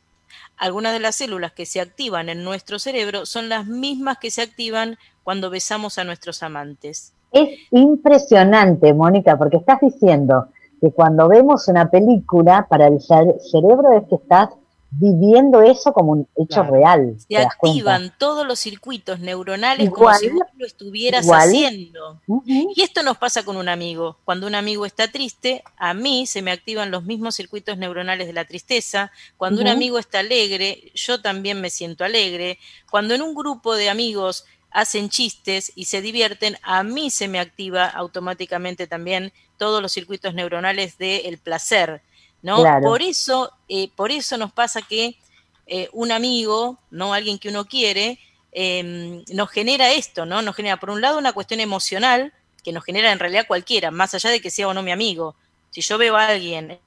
algunas 0.56 0.92
de 0.92 1.00
las 1.00 1.16
células 1.16 1.52
que 1.52 1.66
se 1.66 1.80
activan 1.80 2.28
en 2.28 2.44
nuestro 2.44 2.78
cerebro 2.78 3.26
son 3.26 3.48
las 3.48 3.66
mismas 3.66 4.18
que 4.18 4.30
se 4.30 4.42
activan 4.42 4.98
cuando 5.22 5.50
besamos 5.50 5.98
a 5.98 6.04
nuestros 6.04 6.42
amantes. 6.42 7.12
Es 7.32 7.60
impresionante, 7.70 8.92
Mónica, 8.92 9.38
porque 9.38 9.58
estás 9.58 9.80
diciendo 9.80 10.48
que 10.80 10.90
cuando 10.90 11.28
vemos 11.28 11.68
una 11.68 11.90
película, 11.90 12.66
para 12.68 12.86
el 12.86 13.00
cerebro 13.00 13.92
es 13.92 14.08
que 14.08 14.16
estás 14.16 14.50
viviendo 14.92 15.62
eso 15.62 15.92
como 15.92 16.12
un 16.12 16.28
hecho 16.36 16.64
real. 16.64 17.16
Se 17.28 17.36
activan 17.36 18.12
todos 18.18 18.44
los 18.46 18.58
circuitos 18.58 19.20
neuronales 19.20 19.88
como 19.90 20.12
si 20.14 20.28
vos 20.30 20.42
lo 20.56 20.66
estuvieras 20.66 21.26
haciendo. 21.30 22.20
Y 22.46 22.82
esto 22.82 23.02
nos 23.02 23.16
pasa 23.16 23.44
con 23.44 23.56
un 23.56 23.68
amigo. 23.68 24.18
Cuando 24.24 24.46
un 24.46 24.54
amigo 24.56 24.86
está 24.86 25.08
triste, 25.08 25.62
a 25.76 25.94
mí 25.94 26.26
se 26.26 26.42
me 26.42 26.50
activan 26.50 26.90
los 26.90 27.04
mismos 27.04 27.36
circuitos 27.36 27.78
neuronales 27.78 28.26
de 28.26 28.32
la 28.32 28.44
tristeza. 28.44 29.12
Cuando 29.36 29.62
un 29.62 29.68
amigo 29.68 29.98
está 29.98 30.20
alegre, 30.20 30.90
yo 30.94 31.20
también 31.20 31.60
me 31.60 31.70
siento 31.70 32.04
alegre. 32.04 32.58
Cuando 32.90 33.14
en 33.14 33.22
un 33.22 33.34
grupo 33.34 33.76
de 33.76 33.90
amigos 33.90 34.44
hacen 34.72 35.08
chistes 35.08 35.72
y 35.76 35.84
se 35.84 36.00
divierten, 36.00 36.56
a 36.62 36.82
mí 36.82 37.10
se 37.10 37.28
me 37.28 37.38
activa 37.38 37.86
automáticamente 37.86 38.86
también 38.86 39.32
todos 39.60 39.82
los 39.82 39.92
circuitos 39.92 40.32
neuronales 40.32 40.96
del 40.96 41.36
placer. 41.36 42.00
¿no? 42.40 42.64
Por 42.80 43.02
eso, 43.02 43.52
eh, 43.68 43.90
por 43.94 44.10
eso 44.10 44.38
nos 44.38 44.52
pasa 44.52 44.80
que 44.80 45.18
eh, 45.66 45.90
un 45.92 46.10
amigo, 46.12 46.78
¿no? 46.90 47.12
Alguien 47.12 47.38
que 47.38 47.50
uno 47.50 47.66
quiere, 47.66 48.18
em, 48.52 49.22
nos 49.34 49.50
genera 49.50 49.92
esto, 49.92 50.24
¿no? 50.24 50.40
Nos 50.40 50.56
genera, 50.56 50.80
por 50.80 50.88
un 50.88 51.02
lado, 51.02 51.18
una 51.18 51.34
cuestión 51.34 51.60
emocional, 51.60 52.32
que 52.64 52.72
nos 52.72 52.84
genera 52.84 53.12
en 53.12 53.18
realidad 53.18 53.46
cualquiera, 53.46 53.90
más 53.90 54.14
allá 54.14 54.30
de 54.30 54.40
que 54.40 54.50
sea 54.50 54.68
o 54.68 54.74
no 54.74 54.82
mi 54.82 54.92
amigo. 54.92 55.36
Si 55.70 55.82
yo 55.82 55.98
veo 55.98 56.16
a 56.16 56.28
alguien 56.28 56.78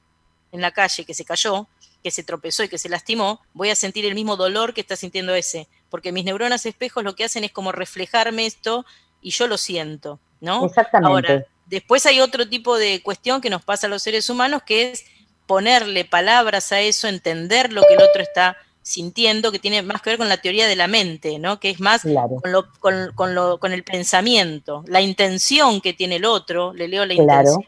en 0.51 0.61
la 0.61 0.71
calle 0.71 1.05
que 1.05 1.13
se 1.13 1.25
cayó, 1.25 1.67
que 2.03 2.09
se 2.09 2.23
tropezó 2.23 2.63
y 2.63 2.69
que 2.69 2.79
se 2.79 2.89
lastimó, 2.89 3.39
voy 3.53 3.69
a 3.69 3.75
sentir 3.75 4.05
el 4.05 4.15
mismo 4.15 4.35
dolor 4.35 4.73
que 4.73 4.81
está 4.81 4.95
sintiendo 4.95 5.35
ese, 5.35 5.67
porque 5.91 6.11
mis 6.11 6.25
neuronas 6.25 6.65
espejos 6.65 7.03
lo 7.03 7.15
que 7.15 7.25
hacen 7.25 7.43
es 7.43 7.51
como 7.51 7.71
reflejarme 7.71 8.47
esto 8.47 8.83
y 9.21 9.29
yo 9.29 9.47
lo 9.47 9.57
siento, 9.57 10.19
¿no? 10.41 10.65
Exactamente. 10.65 11.31
Ahora, 11.31 11.45
después 11.65 12.05
hay 12.05 12.19
otro 12.19 12.47
tipo 12.47 12.77
de 12.77 13.01
cuestión 13.01 13.41
que 13.41 13.49
nos 13.49 13.63
pasa 13.63 13.87
a 13.87 13.89
los 13.89 14.03
seres 14.03 14.29
humanos, 14.29 14.63
que 14.65 14.91
es 14.91 15.05
ponerle 15.45 16.05
palabras 16.05 16.71
a 16.71 16.81
eso, 16.81 17.07
entender 17.07 17.73
lo 17.73 17.83
que 17.83 17.95
el 17.95 18.01
otro 18.01 18.21
está 18.21 18.57
sintiendo, 18.81 19.51
que 19.51 19.59
tiene 19.59 19.81
más 19.81 20.01
que 20.01 20.11
ver 20.11 20.19
con 20.19 20.29
la 20.29 20.37
teoría 20.37 20.67
de 20.67 20.75
la 20.75 20.87
mente, 20.87 21.39
¿no? 21.39 21.59
Que 21.59 21.69
es 21.69 21.79
más 21.79 22.01
con, 22.01 22.51
lo, 22.51 22.71
con, 22.79 23.35
lo, 23.35 23.59
con, 23.59 23.71
el 23.71 23.83
pensamiento, 23.83 24.83
la 24.87 25.01
intención 25.01 25.79
que 25.81 25.93
tiene 25.93 26.17
el 26.17 26.25
otro, 26.25 26.73
le 26.73 26.87
leo 26.87 27.05
la 27.05 27.13
intención. 27.13 27.63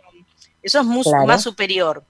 Eso 0.62 0.80
es 0.80 0.86
mucho 0.86 1.12
más 1.26 1.44
superior. 1.44 2.04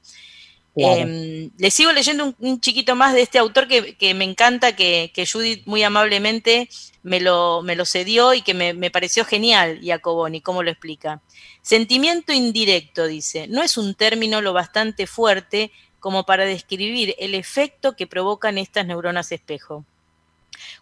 Eh, 0.77 1.49
le 1.57 1.71
sigo 1.71 1.93
leyendo 1.93 2.33
un, 2.37 2.59
chiquito 2.59 2.95
más 2.95 3.13
de 3.13 3.21
este 3.21 3.37
autor 3.37 3.67
que, 3.67 4.13
me 4.13 4.25
encanta, 4.25 4.75
que, 4.75 5.11
Judith 5.31 5.65
muy 5.65 5.83
amablemente 5.83 6.67
me 7.03 7.21
lo, 7.21 7.61
me 7.61 7.75
lo 7.75 7.85
cedió 7.85 8.33
y 8.33 8.41
que 8.41 8.53
me, 8.53 8.73
me 8.73 8.91
pareció 8.91 9.23
genial, 9.23 9.79
Jacoboni, 9.83 10.41
cómo 10.41 10.63
lo 10.63 10.71
explica. 10.71 11.21
Sentimiento 11.65 12.31
indirecto, 12.31 13.07
dice, 13.07 13.47
no 13.47 13.63
es 13.63 13.75
un 13.79 13.95
término 13.95 14.39
lo 14.39 14.53
bastante 14.53 15.07
fuerte 15.07 15.71
como 15.99 16.23
para 16.23 16.45
describir 16.45 17.15
el 17.17 17.33
efecto 17.33 17.95
que 17.95 18.05
provocan 18.05 18.59
estas 18.59 18.85
neuronas 18.85 19.31
espejo. 19.31 19.83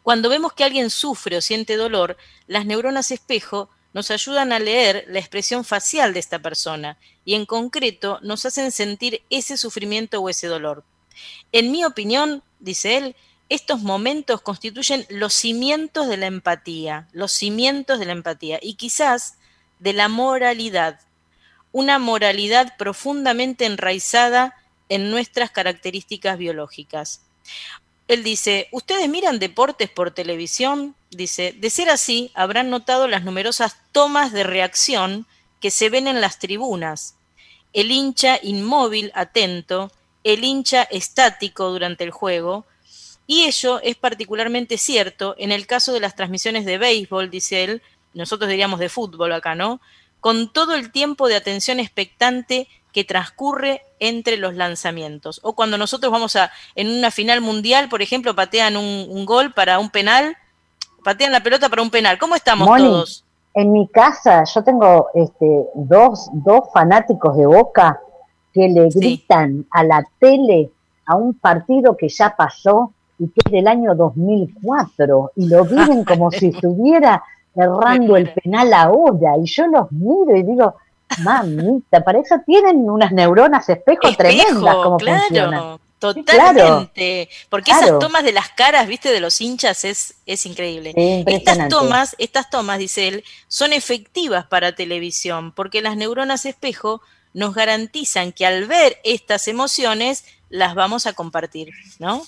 Cuando 0.01 0.27
vemos 0.27 0.51
que 0.51 0.65
alguien 0.65 0.89
sufre 0.89 1.38
o 1.38 1.41
siente 1.41 1.77
dolor, 1.77 2.18
las 2.47 2.65
neuronas 2.65 3.11
espejo 3.11 3.69
nos 3.93 4.11
ayudan 4.11 4.51
a 4.51 4.60
leer 4.60 5.05
la 5.07 5.19
expresión 5.19 5.64
facial 5.64 6.14
de 6.14 6.19
esta 6.19 6.39
persona 6.39 6.97
y 7.23 7.35
en 7.35 7.45
concreto 7.45 8.19
nos 8.22 8.45
hacen 8.45 8.69
sentir 8.73 9.22
ese 9.30 9.55
sufrimiento 9.55 10.19
o 10.19 10.27
ese 10.27 10.47
dolor. 10.47 10.84
En 11.53 11.72
mi 11.72 11.85
opinión, 11.85 12.43
dice 12.60 12.97
él, 12.97 13.15
estos 13.47 13.80
momentos 13.84 14.41
constituyen 14.41 15.05
los 15.07 15.34
cimientos 15.34 16.10
de 16.10 16.18
la 16.18 16.26
empatía, 16.26 17.07
los 17.14 17.31
cimientos 17.31 17.99
de 17.99 18.05
la 18.05 18.11
empatía 18.11 18.60
y 18.61 18.73
quizás 18.73 19.38
de 19.84 19.91
la 19.91 20.07
moralidad, 20.07 21.01
una 21.73 21.99
moralidad 21.99 22.77
profundamente 22.77 23.65
enraizada 23.65 24.55
en 24.88 25.11
nuestras 25.11 25.51
características 25.51 26.38
biológicas. 26.38 27.22
Él 28.07 28.23
dice, 28.23 28.69
¿ustedes 28.72 29.10
miran 29.10 29.39
deportes 29.39 29.89
por 29.89 30.11
televisión? 30.11 30.95
Dice, 31.11 31.53
de 31.57 31.69
ser 31.69 31.89
así, 31.89 32.31
habrán 32.34 32.69
notado 32.69 33.10
las 33.10 33.23
numerosas 33.23 33.76
tomas 33.91 34.31
de 34.31 34.43
reacción 34.43 35.27
que 35.60 35.69
se 35.69 35.89
ven 35.89 36.07
en 36.07 36.22
las 36.22 36.39
tribunas. 36.39 37.15
El 37.73 37.91
hincha 37.91 38.39
inmóvil, 38.41 39.11
atento, 39.15 39.91
el 40.23 40.45
hincha 40.45 40.84
estático 40.84 41.72
durante 41.72 42.05
el 42.05 42.11
juego, 42.11 42.65
y 43.27 43.43
ello 43.43 43.81
es 43.81 43.95
particularmente 43.95 44.77
cierto 44.77 45.35
en 45.38 45.51
el 45.51 45.68
caso 45.68 45.91
de 45.91 45.99
las 45.99 46.15
transmisiones 46.15 46.65
de 46.65 46.77
béisbol, 46.77 47.30
dice 47.30 47.64
él, 47.65 47.81
nosotros 48.14 48.49
diríamos 48.49 48.80
de 48.80 48.90
fútbol 48.90 49.34
acá, 49.34 49.56
¿no? 49.56 49.80
Con 50.19 50.52
todo 50.52 50.76
el 50.76 50.91
tiempo 50.91 51.27
de 51.27 51.35
atención 51.35 51.80
expectante 51.80 52.68
que 52.94 53.03
transcurre 53.03 53.81
entre 53.99 54.38
los 54.38 54.56
lanzamientos. 54.56 55.41
O 55.44 55.53
cuando 55.53 55.77
nosotros 55.77 56.11
vamos 56.11 56.35
a, 56.35 56.52
en 56.76 56.90
una 56.90 57.11
final 57.11 57.41
mundial, 57.41 57.90
por 57.90 58.02
ejemplo, 58.02 58.35
patean 58.35 58.77
un, 58.77 59.26
gol 59.26 59.52
para 59.53 59.80
un 59.80 59.90
penal, 59.90 60.38
patean 61.03 61.31
la 61.31 61.44
pelota 61.44 61.69
para 61.69 61.81
un 61.81 61.90
penal. 61.90 62.18
¿Cómo 62.19 62.35
estamos 62.35 62.68
todos? 62.77 63.26
En 63.56 63.72
mi 63.72 63.88
casa 63.88 64.44
yo 64.45 64.64
tengo 64.64 65.10
este, 65.14 65.65
dos, 65.76 66.30
dos 66.34 66.61
fanáticos 66.73 67.35
de 67.35 67.45
Boca 67.45 67.99
que 68.53 68.69
le 68.69 68.90
gritan 68.90 69.65
a 69.72 69.84
la 69.84 70.03
tele 70.19 70.72
a 71.06 71.15
un 71.15 71.34
partido 71.34 71.98
que 71.98 72.07
ya 72.10 72.35
pasó 72.35 72.94
y 73.19 73.27
que 73.27 73.41
es 73.45 73.52
del 73.52 73.68
año 73.68 73.95
2004 73.95 75.31
y 75.35 75.48
lo 75.48 75.65
viven 75.65 76.03
como 76.03 76.31
si 76.31 76.48
estuviera 76.48 77.23
errando 77.55 78.17
el 78.17 78.31
penal 78.34 78.73
ahora 78.73 79.38
y 79.41 79.45
yo 79.45 79.67
los 79.67 79.91
miro 79.91 80.35
y 80.35 80.43
digo, 80.43 80.75
Mamita, 81.19 82.03
para 82.03 82.19
eso 82.19 82.35
tienen 82.45 82.89
unas 82.89 83.11
neuronas 83.11 83.69
espejo, 83.69 84.11
tremendas 84.17 84.75
como 84.75 84.97
claro, 84.97 85.80
Totalmente, 85.99 87.30
porque 87.49 87.71
esas 87.71 87.97
tomas 87.97 88.25
de 88.25 88.34
las 88.34 88.49
caras, 88.49 88.88
viste, 88.88 89.09
de 89.09 89.21
los 89.21 89.39
hinchas 89.39 89.85
es, 89.85 90.15
es 90.25 90.45
increíble. 90.45 90.93
estas 91.27 91.69
tomas, 91.69 92.15
estas 92.19 92.49
tomas, 92.49 92.77
dice 92.77 93.07
él, 93.07 93.23
son 93.47 93.71
efectivas 93.71 94.45
para 94.45 94.75
televisión, 94.75 95.53
porque 95.53 95.81
las 95.81 95.95
neuronas 95.95 96.45
espejo 96.45 97.01
nos 97.34 97.55
garantizan 97.55 98.34
que 98.34 98.45
al 98.45 98.65
ver 98.65 98.97
estas 99.05 99.47
emociones 99.47 100.25
las 100.49 100.75
vamos 100.75 101.07
a 101.07 101.13
compartir, 101.13 101.69
¿no? 101.99 102.21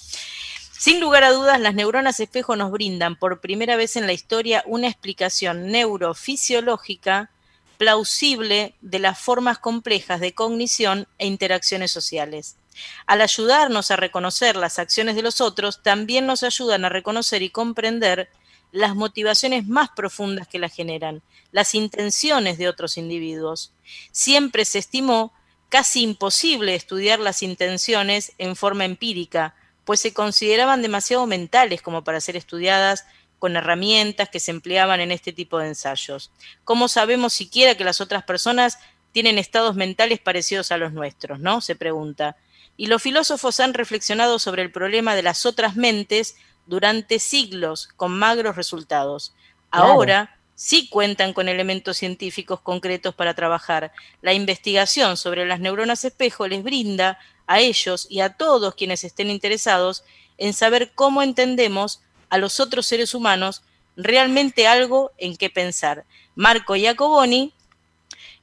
Sin 0.77 0.99
lugar 0.99 1.23
a 1.23 1.31
dudas, 1.31 1.60
las 1.60 1.73
neuronas 1.73 2.19
espejo 2.19 2.57
nos 2.57 2.69
brindan 2.69 3.15
por 3.15 3.39
primera 3.39 3.77
vez 3.77 3.95
en 3.95 4.07
la 4.07 4.14
historia 4.14 4.61
una 4.68 4.88
explicación 4.88 5.72
neurofisiológica 5.72 7.31
plausible 7.77 8.76
de 8.81 8.99
las 8.99 9.18
formas 9.18 9.57
complejas 9.57 10.19
de 10.19 10.34
cognición 10.34 11.07
e 11.18 11.27
interacciones 11.27 11.91
sociales. 11.91 12.57
Al 13.06 13.22
ayudarnos 13.22 13.89
a 13.89 13.95
reconocer 13.95 14.57
las 14.57 14.77
acciones 14.77 15.15
de 15.15 15.22
los 15.22 15.39
otros, 15.39 15.81
también 15.81 16.26
nos 16.26 16.43
ayudan 16.43 16.84
a 16.84 16.89
reconocer 16.89 17.41
y 17.41 17.49
comprender 17.49 18.30
las 18.73 18.95
motivaciones 18.95 19.65
más 19.65 19.89
profundas 19.95 20.47
que 20.47 20.60
las 20.60 20.73
generan, 20.73 21.22
las 21.53 21.73
intenciones 21.73 22.57
de 22.57 22.68
otros 22.68 22.97
individuos. 22.97 23.72
Siempre 24.11 24.65
se 24.65 24.80
estimó 24.80 25.31
casi 25.69 26.02
imposible 26.02 26.76
estudiar 26.76 27.19
las 27.19 27.43
intenciones 27.43 28.34
en 28.38 28.57
forma 28.57 28.84
empírica, 28.84 29.56
pues 29.86 29.99
se 29.99 30.14
consideraban 30.14 30.82
demasiado 30.82 31.26
mentales 31.28 31.82
como 31.82 32.03
para 32.03 32.20
ser 32.20 32.36
estudiadas 32.36 33.06
con 33.40 33.56
herramientas 33.56 34.30
que 34.30 34.40
se 34.40 34.52
empleaban 34.52 34.99
en 34.99 35.12
este 35.12 35.32
tipo 35.32 35.60
de 35.60 35.68
ensayos. 35.68 36.32
¿Cómo 36.64 36.88
sabemos 36.88 37.34
siquiera 37.34 37.76
que 37.76 37.84
las 37.84 38.02
otras 38.02 38.24
personas 38.24 38.80
tienen 39.12 39.38
estados 39.38 39.76
mentales 39.76 40.20
parecidos 40.20 40.72
a 40.72 40.78
los 40.78 40.91
nuestros? 40.91 41.40
¿No? 41.40 41.62
Se 41.62 41.76
pregunta. 41.76 42.36
Y 42.78 42.88
los 42.88 43.02
filósofos 43.02 43.60
han 43.60 43.74
reflexionado 43.74 44.40
sobre 44.40 44.64
el 44.64 44.72
problema 44.72 45.16
de 45.16 45.24
las 45.24 45.45
otras 45.45 45.76
mentes 45.76 46.36
durante 46.66 47.20
siglos 47.20 47.90
con 47.95 48.18
magros 48.18 48.56
resultados. 48.56 49.34
Ahora 49.70 50.38
sí 50.56 50.90
cuentan 50.90 51.34
con 51.34 51.48
elementos 51.48 51.98
científicos 51.98 52.62
concretos 52.62 53.14
para 53.14 53.34
trabajar. 53.34 53.91
La 54.22 54.34
investigación 54.34 55.18
sobre 55.18 55.45
las 55.45 55.60
neuronas 55.60 56.03
espejo 56.06 56.48
les 56.48 56.64
brinda 56.64 57.20
a 57.47 57.59
ellos 57.59 58.07
y 58.09 58.22
a 58.22 58.34
todos 58.34 58.76
quienes 58.76 59.03
estén 59.03 59.30
interesados 59.30 60.03
en 60.38 60.53
saber 60.53 60.91
cómo 60.93 61.22
entendemos 61.22 62.01
a 62.30 62.38
los 62.38 62.59
otros 62.59 62.85
seres 62.85 63.13
humanos 63.13 63.63
realmente 63.95 64.67
algo 64.67 65.11
en 65.17 65.38
qué 65.38 65.49
pensar. 65.49 66.05
Marco 66.35 66.76
Iacoboni 66.76 67.53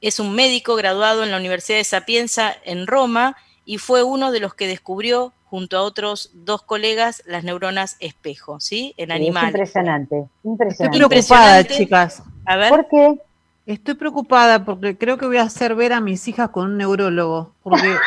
es 0.00 0.18
un 0.18 0.34
médico 0.34 0.74
graduado 0.74 1.22
en 1.22 1.30
la 1.30 1.36
Universidad 1.36 1.78
de 1.78 1.84
Sapienza 1.84 2.54
en 2.64 2.86
Roma 2.86 3.36
y 3.64 3.78
fue 3.78 4.02
uno 4.02 4.32
de 4.32 4.40
los 4.40 4.54
que 4.54 4.66
descubrió 4.66 5.32
junto 5.44 5.76
a 5.76 5.82
otros 5.82 6.30
dos 6.32 6.62
colegas 6.62 7.22
las 7.26 7.44
neuronas 7.44 7.96
espejo, 8.00 8.58
¿sí? 8.58 8.94
En 8.96 9.12
animales. 9.12 9.50
impresionante, 9.50 10.24
impresionante. 10.42 10.96
Estoy 10.96 11.08
preocupada, 11.08 11.64
chicas. 11.64 12.22
A 12.46 12.56
ver. 12.56 12.70
¿Por 12.70 12.88
qué? 12.88 13.18
Estoy 13.64 13.94
preocupada 13.94 14.64
porque 14.64 14.98
creo 14.98 15.18
que 15.18 15.26
voy 15.26 15.36
a 15.36 15.42
hacer 15.42 15.74
ver 15.74 15.92
a 15.92 16.00
mis 16.00 16.26
hijas 16.28 16.50
con 16.50 16.66
un 16.66 16.76
neurólogo. 16.78 17.54
Porque 17.62 17.96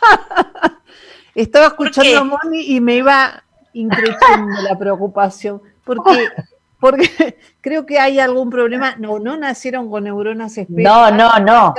estaba 1.34 1.66
escuchando 1.66 2.18
a 2.18 2.24
Moni 2.24 2.74
y 2.74 2.80
me 2.80 2.96
iba 2.96 3.42
increciendo 3.72 4.62
la 4.62 4.76
preocupación, 4.78 5.60
porque, 5.84 6.28
porque 6.80 7.38
creo 7.60 7.86
que 7.86 7.98
hay 7.98 8.18
algún 8.18 8.50
problema. 8.50 8.96
No, 8.96 9.18
no 9.18 9.36
nacieron 9.36 9.90
con 9.90 10.04
neuronas 10.04 10.56
espejo. 10.58 10.88
No, 10.88 11.10
no, 11.10 11.38
no. 11.38 11.74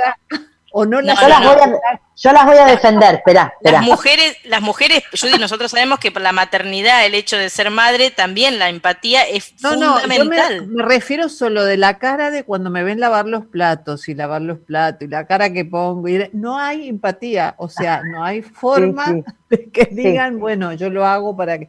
O 0.78 0.86
no 0.86 1.00
las 1.00 1.20
yo, 1.20 1.26
las 1.26 1.40
voy 1.40 1.56
a, 1.60 2.00
yo 2.14 2.32
las 2.32 2.46
voy 2.46 2.56
a 2.56 2.66
defender, 2.66 3.16
espera, 3.16 3.52
Las 3.62 3.82
mujeres, 3.82 4.36
las 4.44 4.62
mujeres, 4.62 5.02
Judy, 5.10 5.36
nosotros 5.36 5.72
sabemos 5.72 5.98
que 5.98 6.12
por 6.12 6.22
la 6.22 6.30
maternidad, 6.30 7.04
el 7.04 7.14
hecho 7.14 7.36
de 7.36 7.50
ser 7.50 7.72
madre, 7.72 8.12
también 8.12 8.60
la 8.60 8.68
empatía 8.68 9.24
es 9.24 9.54
fundamental. 9.56 10.58
No, 10.58 10.66
me, 10.66 10.76
me, 10.76 10.82
refiero 10.84 11.28
solo 11.28 11.64
de 11.64 11.76
la 11.76 11.98
cara 11.98 12.30
de 12.30 12.44
cuando 12.44 12.70
me 12.70 12.84
ven 12.84 13.00
lavar 13.00 13.26
los 13.26 13.44
platos 13.46 14.08
y 14.08 14.14
lavar 14.14 14.42
los 14.42 14.60
platos 14.60 15.02
y 15.02 15.08
la 15.08 15.26
cara 15.26 15.52
que 15.52 15.64
pongo. 15.64 16.06
Y 16.06 16.30
no 16.32 16.56
hay 16.56 16.88
empatía, 16.88 17.56
o 17.58 17.68
sea, 17.68 18.02
no 18.04 18.22
hay 18.22 18.42
forma 18.42 19.16
de 19.50 19.70
que 19.70 19.86
digan, 19.86 20.38
bueno, 20.38 20.74
yo 20.74 20.90
lo 20.90 21.04
hago 21.04 21.36
para 21.36 21.58
que... 21.58 21.68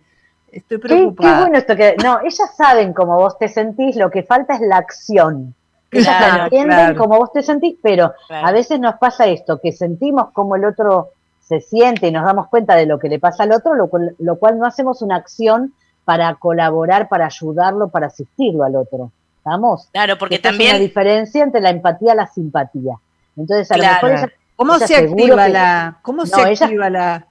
Estoy 0.51 0.77
preocupada. 0.77 1.33
Qué, 1.33 1.41
bueno 1.41 1.57
esto 1.57 1.75
que... 1.75 1.95
No, 2.03 2.19
ellas 2.21 2.55
saben 2.55 2.93
cómo 2.93 3.15
vos 3.17 3.39
te 3.39 3.47
sentís, 3.47 3.95
lo 3.95 4.11
que 4.11 4.21
falta 4.21 4.53
es 4.53 4.61
la 4.61 4.77
acción. 4.77 5.55
Ellas 5.91 6.17
claro, 6.17 6.43
entienden 6.43 6.95
como 6.95 7.17
vos 7.17 7.31
te 7.31 7.41
sentís, 7.41 7.77
pero 7.81 8.13
a 8.29 8.51
veces 8.51 8.79
nos 8.79 8.95
pasa 8.95 9.27
esto, 9.27 9.59
que 9.59 9.71
sentimos 9.71 10.31
como 10.31 10.55
el 10.55 10.65
otro 10.65 11.09
se 11.39 11.61
siente 11.61 12.07
y 12.07 12.11
nos 12.11 12.25
damos 12.25 12.47
cuenta 12.47 12.75
de 12.75 12.85
lo 12.85 12.99
que 12.99 13.09
le 13.09 13.17
pasa 13.17 13.43
al 13.43 13.51
otro, 13.51 13.73
lo 13.73 13.87
cual, 13.87 14.15
lo 14.19 14.37
cual 14.37 14.59
no 14.59 14.67
hacemos 14.67 15.01
una 15.01 15.15
acción 15.15 15.73
para 16.05 16.35
colaborar, 16.35 17.09
para 17.09 17.25
ayudarlo, 17.25 17.89
para 17.89 18.07
asistirlo 18.07 18.63
al 18.63 18.75
otro. 18.75 19.11
¿Estamos? 19.37 19.87
Claro, 19.91 20.17
porque 20.17 20.37
también... 20.37 20.69
Es 20.69 20.75
una 20.75 20.83
diferencia 20.83 21.43
entre 21.43 21.61
la 21.61 21.71
empatía 21.71 22.13
y 22.13 22.15
la 22.17 22.27
simpatía. 22.27 22.95
Entonces, 23.35 23.71
a 23.71 23.77
lo 23.77 23.83
mejor 23.83 24.11
ella, 24.11 24.29
¿Cómo 24.55 24.77
se 24.77 24.95
activa 24.95 25.47
la...? 25.47 25.97
¿Cómo 26.01 26.25
se 26.25 26.41
activa 26.41 26.89
la...? 26.89 27.25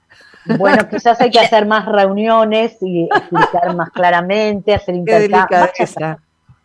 Bueno, 0.57 0.87
quizás 0.89 1.21
hay 1.21 1.29
que 1.29 1.39
hacer 1.39 1.65
más 1.65 1.85
reuniones 1.85 2.77
y 2.81 3.03
explicar 3.03 3.75
más 3.75 3.89
claramente, 3.91 4.73
hacer 4.73 4.95
intercambios. 4.95 5.95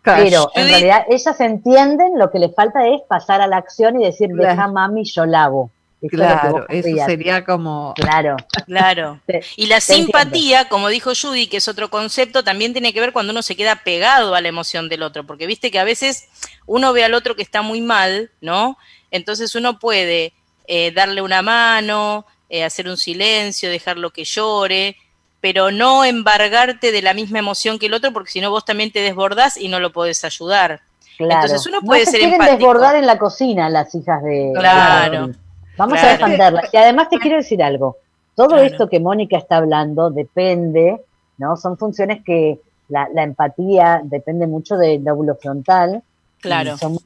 Pero 0.05 0.51
en 0.55 0.69
realidad 0.69 1.07
ellas 1.09 1.41
entienden, 1.41 2.19
lo 2.19 2.31
que 2.31 2.39
les 2.39 2.55
falta 2.55 2.87
es 2.87 3.01
pasar 3.09 3.41
a 3.41 3.47
la 3.47 3.57
acción 3.57 3.99
y 4.01 4.05
decir, 4.05 4.29
deja 4.35 4.69
mami, 4.69 5.05
yo 5.05 5.25
la 5.25 5.45
hago. 5.45 5.71
claro, 6.11 6.67
eso 6.69 7.07
sería 7.07 7.43
como... 7.43 7.95
Claro. 7.97 8.37
Claro. 8.67 9.21
y 9.57 9.67
la 9.67 9.81
simpatía, 9.81 10.69
como 10.69 10.89
dijo 10.89 11.13
Judy, 11.19 11.47
que 11.47 11.57
es 11.57 11.69
otro 11.69 11.89
concepto, 11.89 12.45
también 12.45 12.75
tiene 12.75 12.93
que 12.93 13.01
ver 13.01 13.15
cuando 13.15 13.33
uno 13.33 13.41
se 13.41 13.57
queda 13.57 13.77
pegado 13.77 14.35
a 14.35 14.43
la 14.43 14.49
emoción 14.49 14.91
del 14.91 15.03
otro, 15.03 15.25
porque 15.25 15.47
viste 15.47 15.71
que 15.71 15.79
a 15.79 15.85
veces 15.85 16.29
uno 16.67 16.93
ve 16.93 17.05
al 17.05 17.15
otro 17.15 17.35
que 17.35 17.43
está 17.43 17.63
muy 17.63 17.81
mal, 17.81 18.31
¿no? 18.43 18.77
Entonces 19.11 19.55
uno 19.55 19.79
puede 19.79 20.35
eh, 20.67 20.93
darle 20.93 21.23
una 21.23 21.41
mano, 21.41 22.27
eh, 22.51 22.63
hacer 22.63 22.89
un 22.89 22.99
silencio, 22.99 23.71
dejarlo 23.71 24.11
que 24.11 24.25
llore, 24.25 24.97
pero 25.45 25.71
no 25.71 26.07
embargarte 26.07 26.91
de 26.91 27.03
la 27.03 27.13
misma 27.13 27.39
emoción 27.39 27.79
que 27.79 27.85
el 27.85 27.93
otro, 27.93 28.15
porque 28.15 28.31
si 28.31 28.41
no 28.41 28.49
vos 28.49 28.65
también 28.65 28.91
te 28.91 29.01
desbordás 29.01 29.59
y 29.59 29.69
no 29.69 29.79
lo 29.79 29.93
podés 29.93 30.25
ayudar. 30.25 30.81
Claro. 31.19 31.43
Entonces 31.43 31.67
uno 31.67 31.83
puede 31.83 32.07
no 32.07 32.11
se 32.13 32.19
quieren 32.19 32.39
desbordar 32.39 32.97
en 32.97 33.05
la 33.05 33.19
cocina 33.19 33.69
las 33.69 33.95
hijas 33.95 34.23
de... 34.23 34.53
Claro. 34.55 35.33
Vamos 35.77 36.03
a 36.03 36.13
defenderlas. 36.13 36.73
Y 36.73 36.79
además 36.79 37.11
te 37.11 37.19
quiero 37.21 37.37
decir 37.37 37.63
algo. 37.63 37.99
Todo 38.35 38.57
esto 38.57 38.89
que 38.89 39.01
Mónica 39.01 39.37
está 39.37 39.59
hablando 39.59 40.09
depende, 40.09 41.03
¿no? 41.37 41.59
Son 41.59 41.77
funciones 41.77 42.25
que 42.25 42.59
la, 42.89 43.07
empatía 43.15 44.01
depende 44.03 44.47
mucho 44.47 44.79
del 44.79 45.05
lóbulo 45.05 45.35
frontal. 45.35 46.03
Claro. 46.41 46.79
Son 46.79 46.97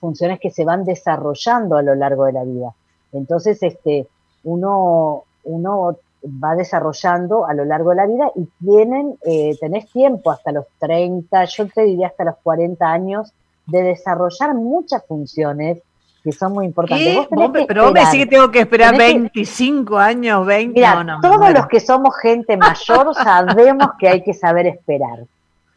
funciones 0.00 0.40
que 0.40 0.50
se 0.50 0.64
van 0.64 0.84
desarrollando 0.84 1.76
a 1.76 1.82
lo 1.82 1.94
largo 1.94 2.24
de 2.24 2.32
la 2.32 2.42
vida. 2.42 2.74
Entonces, 3.12 3.62
este, 3.62 4.08
uno, 4.42 5.22
uno 5.44 5.98
va 6.26 6.54
desarrollando 6.54 7.46
a 7.46 7.54
lo 7.54 7.64
largo 7.64 7.90
de 7.90 7.96
la 7.96 8.06
vida 8.06 8.30
y 8.34 8.46
tienen, 8.64 9.16
eh, 9.24 9.56
tenés 9.60 9.90
tiempo 9.90 10.30
hasta 10.30 10.52
los 10.52 10.66
30, 10.78 11.44
yo 11.44 11.66
te 11.68 11.82
diría 11.82 12.08
hasta 12.08 12.24
los 12.24 12.36
40 12.42 12.86
años, 12.86 13.32
de 13.66 13.82
desarrollar 13.82 14.54
muchas 14.54 15.04
funciones 15.06 15.78
que 16.22 16.32
son 16.32 16.54
muy 16.54 16.66
importantes. 16.66 17.28
pero 17.68 17.84
vos 17.84 17.92
me 17.92 18.00
decís 18.00 18.20
que 18.20 18.26
tengo 18.26 18.50
que 18.50 18.60
esperar 18.60 18.96
25 18.96 19.96
años, 19.96 20.44
20 20.44 20.74
Mira, 20.74 21.18
todos 21.22 21.52
los 21.52 21.68
que 21.68 21.78
somos 21.78 22.16
gente 22.20 22.56
mayor 22.56 23.14
sabemos 23.22 23.90
que 23.98 24.08
hay 24.08 24.22
que 24.22 24.34
saber 24.34 24.66
esperar. 24.66 25.20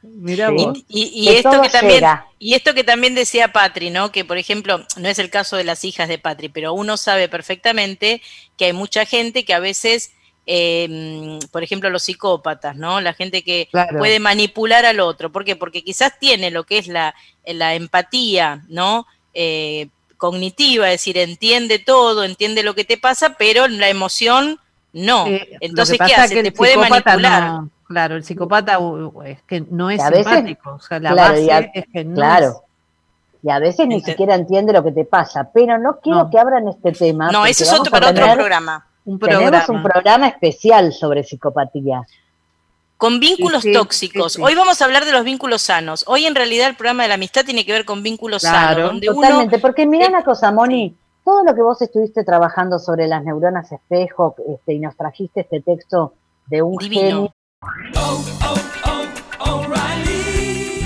Mira 0.01 0.49
vos. 0.49 0.83
Y, 0.87 1.27
esto 1.29 1.61
que 1.61 1.69
también, 1.69 2.03
y 2.39 2.53
esto 2.53 2.73
que 2.73 2.83
también 2.83 3.15
decía 3.15 3.51
Patri, 3.51 3.89
¿no? 3.89 4.11
Que 4.11 4.25
por 4.25 4.37
ejemplo, 4.37 4.79
no 4.97 5.07
es 5.07 5.19
el 5.19 5.29
caso 5.29 5.57
de 5.57 5.65
las 5.65 5.83
hijas 5.83 6.07
de 6.07 6.17
Patri, 6.17 6.49
pero 6.49 6.73
uno 6.73 6.97
sabe 6.97 7.27
perfectamente 7.27 8.21
que 8.57 8.65
hay 8.65 8.73
mucha 8.73 9.05
gente 9.05 9.45
que 9.45 9.53
a 9.53 9.59
veces 9.59 10.13
eh, 10.51 11.37
por 11.51 11.61
ejemplo, 11.61 11.91
los 11.91 12.01
psicópatas, 12.01 12.75
¿no? 12.75 13.01
La 13.01 13.13
gente 13.13 13.43
que 13.43 13.69
puede 13.99 14.19
manipular 14.19 14.83
al 14.83 14.99
otro. 14.99 15.31
¿Por 15.31 15.45
qué? 15.45 15.55
Porque 15.55 15.83
quizás 15.83 16.17
tiene 16.17 16.49
lo 16.49 16.63
que 16.63 16.79
es 16.79 16.87
la, 16.87 17.13
la 17.45 17.75
empatía, 17.75 18.63
¿no? 18.67 19.05
Eh, 19.35 19.89
cognitiva, 20.17 20.87
es 20.87 20.93
decir, 20.93 21.19
entiende 21.19 21.77
todo, 21.77 22.23
entiende 22.23 22.63
lo 22.63 22.73
que 22.73 22.83
te 22.83 22.97
pasa, 22.97 23.35
pero 23.37 23.67
la 23.67 23.89
emoción 23.89 24.59
no. 24.91 25.25
Entonces, 25.61 25.99
¿qué 26.03 26.15
hace? 26.15 26.41
te 26.41 26.51
puede 26.51 26.77
manipular. 26.77 27.61
claro, 27.87 28.15
el 28.15 28.23
psicópata 28.23 28.79
es 29.25 29.43
que 29.43 29.63
no 29.69 29.91
es 29.91 30.01
simpático. 30.01 30.71
o 30.71 30.79
sea, 30.79 30.99
la 30.99 31.13
base 31.13 31.71
es 31.75 31.85
que 31.93 32.03
no 32.03 32.15
claro. 32.15 32.63
Y 33.43 33.51
a 33.51 33.59
veces 33.59 33.85
ni 33.85 34.01
siquiera 34.01 34.33
entiende 34.33 34.73
lo 34.73 34.83
que 34.83 34.91
te 34.91 35.05
pasa, 35.05 35.51
pero 35.53 35.77
no 35.77 35.99
quiero 35.99 36.27
que 36.31 36.39
abran 36.39 36.67
este 36.67 36.91
tema. 36.91 37.31
No, 37.31 37.45
ese 37.45 37.65
es 37.65 37.71
otro 37.71 37.91
para 37.91 38.09
otro 38.09 38.33
programa 38.33 38.88
tenemos 39.17 39.69
un 39.69 39.81
programa 39.81 40.27
especial 40.27 40.93
sobre 40.93 41.23
psicopatía. 41.23 42.01
Con 42.97 43.19
vínculos 43.19 43.63
tóxicos. 43.73 44.37
Hoy 44.37 44.55
vamos 44.55 44.81
a 44.81 44.85
hablar 44.85 45.05
de 45.05 45.13
los 45.13 45.23
vínculos 45.23 45.61
sanos. 45.61 46.03
Hoy 46.05 46.25
en 46.25 46.35
realidad 46.35 46.67
el 46.67 46.75
programa 46.75 47.03
de 47.03 47.09
la 47.09 47.15
amistad 47.15 47.45
tiene 47.45 47.65
que 47.65 47.71
ver 47.71 47.85
con 47.85 48.03
vínculos 48.03 48.41
sanos. 48.41 48.99
totalmente, 48.99 49.59
porque 49.59 49.85
mira 49.85 50.07
una 50.09 50.23
cosa, 50.23 50.51
Moni, 50.51 50.95
todo 51.23 51.43
lo 51.43 51.55
que 51.55 51.61
vos 51.61 51.81
estuviste 51.81 52.23
trabajando 52.23 52.77
sobre 52.77 53.07
las 53.07 53.23
neuronas 53.23 53.71
espejo 53.71 54.35
este, 54.47 54.73
y 54.73 54.79
nos 54.79 54.97
trajiste 54.97 55.41
este 55.41 55.61
texto 55.61 56.13
de 56.47 56.61
un 56.61 56.77
genio. 56.77 57.33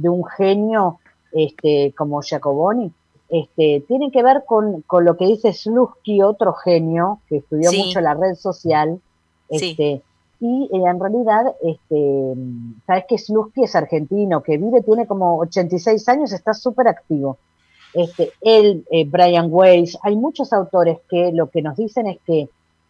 De 0.00 0.08
un 0.08 0.24
genio 0.24 0.98
este, 1.32 1.92
como 1.96 2.20
Jacoboni, 2.22 2.92
este, 3.28 3.84
tiene 3.86 4.10
que 4.10 4.22
ver 4.22 4.42
con, 4.46 4.82
con 4.82 5.04
lo 5.04 5.16
que 5.16 5.26
dice 5.26 5.52
Slutsky, 5.52 6.22
otro 6.22 6.52
genio 6.52 7.20
que 7.28 7.38
estudió 7.38 7.70
mucho 7.72 8.00
la 8.00 8.14
red 8.14 8.34
social, 8.34 9.00
este, 9.48 10.02
y 10.40 10.70
eh, 10.72 10.82
en 10.84 10.98
realidad, 10.98 11.54
este, 11.62 12.34
sabes 12.86 13.04
que 13.08 13.18
Slutsky 13.18 13.64
es 13.64 13.76
argentino, 13.76 14.42
que 14.42 14.56
vive, 14.56 14.82
tiene 14.82 15.06
como 15.06 15.38
86 15.38 16.08
años, 16.08 16.32
está 16.32 16.54
súper 16.54 16.88
activo. 16.88 17.38
Este, 17.92 18.32
él, 18.40 18.84
eh, 18.90 19.04
Brian 19.04 19.48
Weiss, 19.50 19.98
hay 20.02 20.16
muchos 20.16 20.52
autores 20.52 20.98
que 21.08 21.30
lo 21.32 21.50
que 21.50 21.62
nos 21.62 21.76
dicen 21.76 22.06
es 22.06 22.18
que 22.26 22.48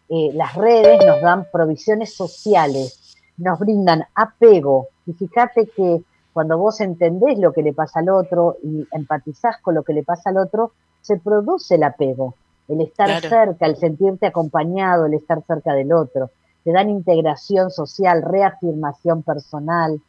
eh, 0.09 0.31
las 0.35 0.55
redes 0.55 1.05
nos 1.05 1.21
dan 1.23 1.47
provisiones 1.53 2.15
sociales, 2.15 3.17
nos 3.37 3.59
brindan 3.59 4.05
apego, 4.15 4.89
y 5.07 5.13
fíjate 5.13 5.67
que 5.75 6.03
cuando 6.33 6.59
vos 6.59 6.81
entendés 6.81 7.39
lo 7.39 7.53
que 7.53 7.63
le 7.63 7.73
pasa 7.73 8.01
al 8.01 8.09
otro 8.09 8.57
y 8.63 8.87
empatizás 8.93 9.59
con 9.59 9.75
lo 9.75 9.83
que 9.83 9.93
le 9.93 10.03
pasa 10.03 10.31
al 10.31 10.39
otro, 10.39 10.73
se 11.01 11.19
produce 11.19 11.75
el 11.75 11.83
apego, 11.83 12.35
el 12.69 12.81
estar 12.81 13.21
cerca, 13.21 13.67
el 13.67 13.77
sentirte 13.77 14.27
acompañado, 14.27 15.07
el 15.07 15.15
estar 15.15 15.43
cerca 15.47 15.75
del 15.75 15.93
otro. 15.93 16.31
Te 16.65 16.73
dan 16.73 16.91
integración 16.91 17.71
social, 17.71 18.23
reafirmación 18.23 19.23
personal, 19.23 20.01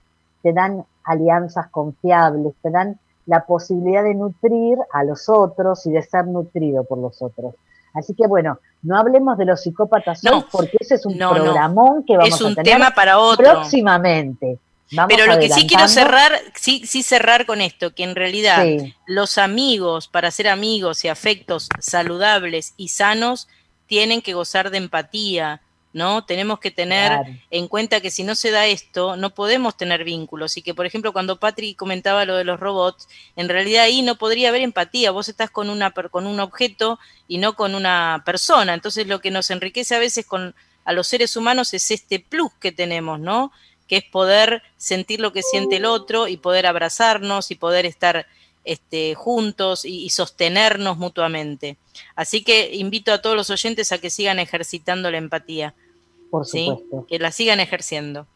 te 0.43 0.53
dan 0.53 0.85
alianzas 1.03 1.69
confiables, 1.69 2.53
te 2.61 2.69
dan 2.69 2.99
la 3.25 3.45
posibilidad 3.45 4.03
de 4.03 4.15
nutrir 4.15 4.77
a 4.91 5.03
los 5.03 5.29
otros 5.29 5.85
y 5.85 5.91
de 5.91 6.01
ser 6.01 6.27
nutrido 6.27 6.83
por 6.83 6.97
los 6.97 7.21
otros. 7.21 7.55
Así 7.93 8.13
que 8.13 8.27
bueno, 8.27 8.59
no 8.83 8.97
hablemos 8.97 9.37
de 9.37 9.45
los 9.45 9.61
psicópatas 9.61 10.21
hoy 10.25 10.43
porque 10.51 10.77
ese 10.79 10.95
es 10.95 11.05
un 11.05 11.17
programón 11.17 12.03
que 12.03 12.17
vamos 12.17 12.35
es 12.35 12.41
un 12.41 12.53
a 12.53 12.55
tener 12.55 12.73
tema 12.73 12.91
para 12.91 13.19
otro. 13.19 13.45
próximamente. 13.45 14.59
Pero 15.07 15.25
lo 15.25 15.39
que 15.39 15.49
sí 15.49 15.67
quiero 15.67 15.87
cerrar, 15.87 16.41
sí, 16.55 16.83
sí 16.85 17.01
cerrar 17.01 17.45
con 17.45 17.61
esto, 17.61 17.95
que 17.95 18.03
en 18.03 18.15
realidad 18.15 18.65
los 19.07 19.37
amigos, 19.37 20.07
para 20.07 20.31
ser 20.31 20.49
amigos 20.49 21.05
y 21.05 21.07
afectos 21.07 21.69
saludables 21.79 22.73
y 22.77 22.89
sanos, 22.89 23.47
tienen 23.87 24.21
que 24.21 24.33
gozar 24.33 24.69
de 24.69 24.77
empatía, 24.77 25.61
¿no? 25.93 26.25
Tenemos 26.25 26.59
que 26.59 26.71
tener 26.71 27.11
en 27.49 27.67
cuenta 27.67 28.01
que 28.01 28.11
si 28.11 28.23
no 28.23 28.35
se 28.35 28.51
da 28.51 28.65
esto, 28.65 29.15
no 29.15 29.31
podemos 29.31 29.75
tener 29.75 30.03
vínculos. 30.03 30.57
Y 30.57 30.61
que, 30.61 30.73
por 30.73 30.85
ejemplo, 30.85 31.13
cuando 31.13 31.39
Patrick 31.39 31.77
comentaba 31.77 32.25
lo 32.25 32.35
de 32.35 32.43
los 32.43 32.59
robots, 32.59 33.07
en 33.35 33.49
realidad 33.49 33.83
ahí 33.83 34.01
no 34.01 34.17
podría 34.17 34.49
haber 34.49 34.61
empatía. 34.61 35.11
Vos 35.11 35.29
estás 35.29 35.49
con, 35.49 35.69
una, 35.69 35.91
con 35.91 36.27
un 36.27 36.39
objeto 36.39 36.99
y 37.27 37.37
no 37.37 37.55
con 37.55 37.75
una 37.75 38.23
persona. 38.25 38.73
Entonces, 38.73 39.07
lo 39.07 39.19
que 39.19 39.31
nos 39.31 39.51
enriquece 39.51 39.95
a 39.95 39.99
veces 39.99 40.25
con 40.25 40.53
a 40.83 40.93
los 40.93 41.07
seres 41.07 41.35
humanos 41.35 41.73
es 41.73 41.91
este 41.91 42.19
plus 42.19 42.51
que 42.59 42.71
tenemos, 42.71 43.19
¿no? 43.19 43.51
Que 43.91 43.97
es 43.97 44.05
poder 44.05 44.63
sentir 44.77 45.19
lo 45.19 45.33
que 45.33 45.43
siente 45.43 45.75
el 45.75 45.83
otro 45.83 46.29
y 46.29 46.37
poder 46.37 46.65
abrazarnos 46.65 47.51
y 47.51 47.55
poder 47.55 47.85
estar 47.85 48.25
este, 48.63 49.15
juntos 49.15 49.83
y, 49.83 50.09
sostenernos 50.11 50.97
mutuamente. 50.97 51.75
Así 52.15 52.41
que 52.41 52.73
invito 52.73 53.11
a 53.11 53.21
todos 53.21 53.35
los 53.35 53.49
oyentes 53.49 53.91
a 53.91 53.97
que 53.97 54.09
sigan 54.09 54.39
ejercitando 54.39 55.11
la 55.11 55.17
empatía. 55.17 55.73
Por 56.29 56.45
supuesto. 56.45 57.05
Que 57.09 57.19
la 57.19 57.33
sigan 57.33 57.59
ejerciendo. 57.59 58.27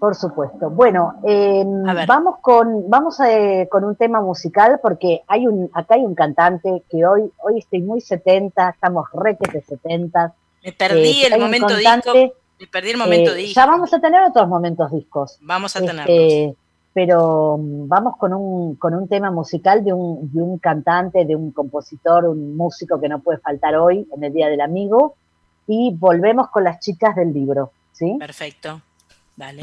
Por 0.00 0.16
supuesto. 0.16 0.68
Bueno, 0.68 1.14
em, 1.22 1.84
vamos 2.08 2.40
con 2.40 2.90
vamos 2.90 3.20
eh, 3.20 3.68
con 3.70 3.84
un 3.84 3.94
tema 3.94 4.20
musical 4.20 4.80
porque 4.82 5.22
hay 5.28 5.46
un 5.46 5.70
acá 5.72 5.94
hay 5.94 6.04
un 6.04 6.16
cantante 6.16 6.82
que 6.90 7.06
hoy 7.06 7.30
hoy 7.38 7.60
estoy 7.60 7.82
muy 7.82 8.00
70, 8.00 8.70
estamos 8.70 9.06
reques 9.12 9.52
de 9.52 9.62
70. 9.62 10.34
Me 10.64 10.72
perdí 10.72 11.22
el 11.22 11.38
momento 11.38 11.76
disco. 11.76 12.12
Perdí 12.70 12.90
el 12.90 12.98
momento 12.98 13.32
eh, 13.32 13.36
disco. 13.36 13.60
Ya 13.60 13.66
vamos 13.66 13.92
a 13.92 14.00
tener 14.00 14.22
otros 14.22 14.48
momentos 14.48 14.90
discos. 14.90 15.38
Vamos 15.40 15.74
a 15.76 15.80
este, 15.80 15.90
tenerlos 15.90 16.56
pero 16.92 17.58
mm, 17.58 17.88
vamos 17.88 18.16
con 18.16 18.32
un, 18.32 18.76
con 18.76 18.94
un 18.94 19.08
tema 19.08 19.30
musical 19.30 19.84
de 19.84 19.92
un, 19.92 20.32
de 20.32 20.42
un 20.42 20.58
cantante, 20.58 21.24
de 21.24 21.36
un 21.36 21.52
compositor, 21.52 22.26
un 22.26 22.56
músico 22.56 23.00
que 23.00 23.08
no 23.08 23.20
puede 23.20 23.38
faltar 23.38 23.76
hoy 23.76 24.06
en 24.14 24.24
el 24.24 24.32
Día 24.32 24.48
del 24.48 24.60
Amigo 24.60 25.16
y 25.66 25.94
volvemos 25.94 26.48
con 26.50 26.64
las 26.64 26.80
chicas 26.80 27.16
del 27.16 27.32
libro, 27.32 27.72
¿sí? 27.92 28.16
Perfecto, 28.18 28.82
dale. 29.36 29.62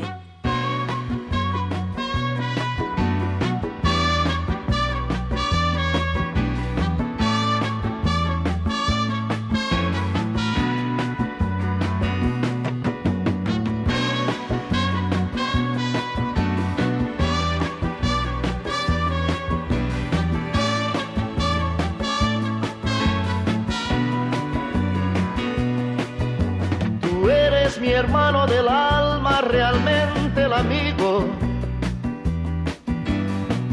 Hermano 28.00 28.48
del 28.48 28.68
alma, 28.68 29.42
realmente 29.42 30.44
el 30.44 30.54
amigo, 30.54 31.26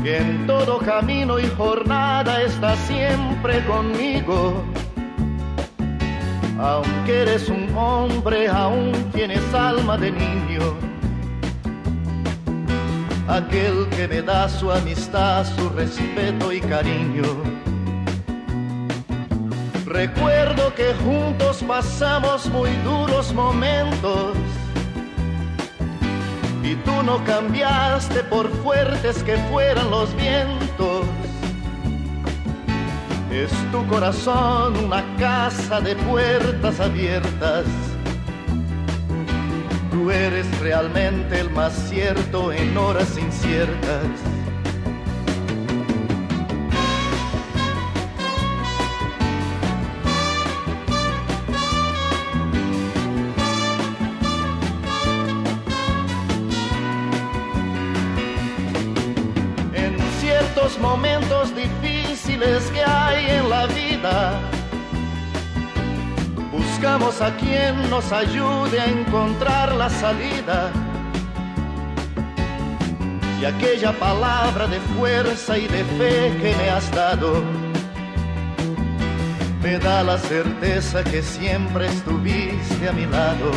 que 0.02 0.18
en 0.18 0.46
todo 0.48 0.78
camino 0.78 1.38
y 1.38 1.46
jornada 1.56 2.42
está 2.42 2.74
siempre 2.76 3.64
conmigo. 3.66 4.64
Aunque 6.58 7.22
eres 7.22 7.48
un 7.48 7.72
hombre, 7.76 8.48
aún 8.48 8.92
tienes 9.14 9.54
alma 9.54 9.96
de 9.96 10.10
niño. 10.10 10.74
Aquel 13.28 13.88
que 13.90 14.08
me 14.08 14.22
da 14.22 14.48
su 14.48 14.72
amistad, 14.72 15.44
su 15.56 15.68
respeto 15.70 16.52
y 16.52 16.60
cariño 16.60 17.65
Recuerdo 19.96 20.74
que 20.74 20.92
juntos 20.92 21.64
pasamos 21.66 22.50
muy 22.50 22.68
duros 22.84 23.32
momentos 23.32 24.36
y 26.62 26.74
tú 26.74 27.02
no 27.02 27.24
cambiaste 27.24 28.22
por 28.24 28.50
fuertes 28.62 29.22
que 29.22 29.38
fueran 29.50 29.90
los 29.90 30.14
vientos. 30.14 31.06
Es 33.32 33.50
tu 33.72 33.86
corazón 33.86 34.76
una 34.84 35.02
casa 35.16 35.80
de 35.80 35.96
puertas 35.96 36.78
abiertas. 36.78 37.64
Tú 39.90 40.10
eres 40.10 40.46
realmente 40.60 41.40
el 41.40 41.48
más 41.48 41.72
cierto 41.88 42.52
en 42.52 42.76
horas 42.76 43.16
inciertas. 43.16 44.04
Que 62.46 62.80
hay 62.80 63.26
en 63.38 63.50
la 63.50 63.66
vida. 63.66 64.40
Buscamos 66.52 67.20
a 67.20 67.34
quien 67.36 67.90
nos 67.90 68.12
ayude 68.12 68.80
a 68.80 68.86
encontrar 68.86 69.74
la 69.74 69.90
salida. 69.90 70.70
Y 73.40 73.44
aquella 73.44 73.92
palabra 73.98 74.68
de 74.68 74.78
fuerza 74.96 75.58
y 75.58 75.66
de 75.66 75.82
fe 75.98 76.36
que 76.40 76.54
me 76.56 76.70
has 76.70 76.88
dado 76.92 77.42
me 79.60 79.78
da 79.78 80.04
la 80.04 80.16
certeza 80.16 81.02
que 81.02 81.22
siempre 81.22 81.86
estuviste 81.86 82.88
a 82.88 82.92
mi 82.92 83.06
lado. 83.06 83.50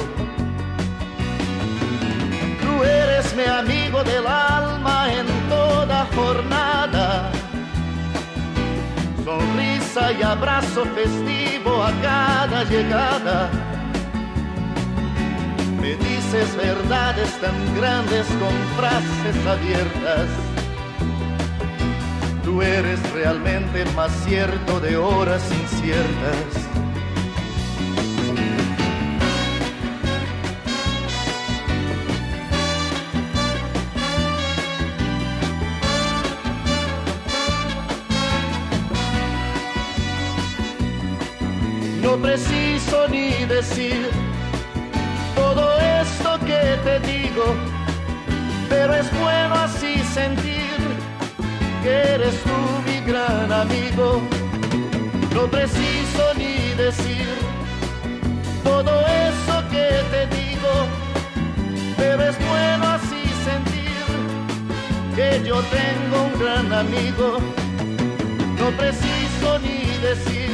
Tú 2.61 2.83
eres 2.83 3.35
mi 3.35 3.45
amigo 3.45 4.03
del 4.03 4.25
alma 4.25 5.13
en 5.13 5.27
toda 5.47 6.07
jornada. 6.15 7.38
Sonrisa 9.29 10.11
y 10.11 10.23
abrazo 10.23 10.85
festivo 10.85 11.83
a 11.83 11.91
cada 12.01 12.63
llegada. 12.63 13.51
Me 15.79 15.95
dices 15.97 16.55
verdades 16.57 17.39
tan 17.39 17.75
grandes 17.75 18.25
con 18.41 18.55
frases 18.75 19.45
abiertas. 19.45 20.27
Tú 22.43 22.63
eres 22.63 22.99
realmente 23.11 23.85
más 23.95 24.11
cierto 24.25 24.79
de 24.79 24.97
horas 24.97 25.43
inciertas. 25.51 26.68
Preciso 42.21 43.07
ni 43.09 43.45
decir 43.45 44.09
todo 45.35 45.79
esto 46.01 46.39
que 46.45 46.77
te 46.83 46.99
digo, 47.11 47.45
pero 48.69 48.93
es 48.95 49.09
bueno 49.19 49.55
así 49.55 49.99
sentir 50.13 50.77
que 51.83 52.13
eres 52.15 52.35
tú 52.43 52.57
mi 52.85 52.99
gran 53.11 53.51
amigo. 53.51 54.21
No 55.33 55.47
preciso 55.47 56.33
ni 56.35 56.73
decir 56.75 57.27
todo 58.63 58.91
eso 59.01 59.63
que 59.71 59.89
te 60.13 60.21
digo, 60.35 60.73
pero 61.97 62.23
es 62.23 62.37
bueno 62.47 62.87
así 62.97 63.23
sentir 63.49 64.05
que 65.15 65.47
yo 65.47 65.61
tengo 65.79 66.23
un 66.23 66.39
gran 66.39 66.73
amigo. 66.73 67.39
No 68.59 68.69
preciso 68.77 69.59
ni 69.59 69.97
decir 70.01 70.48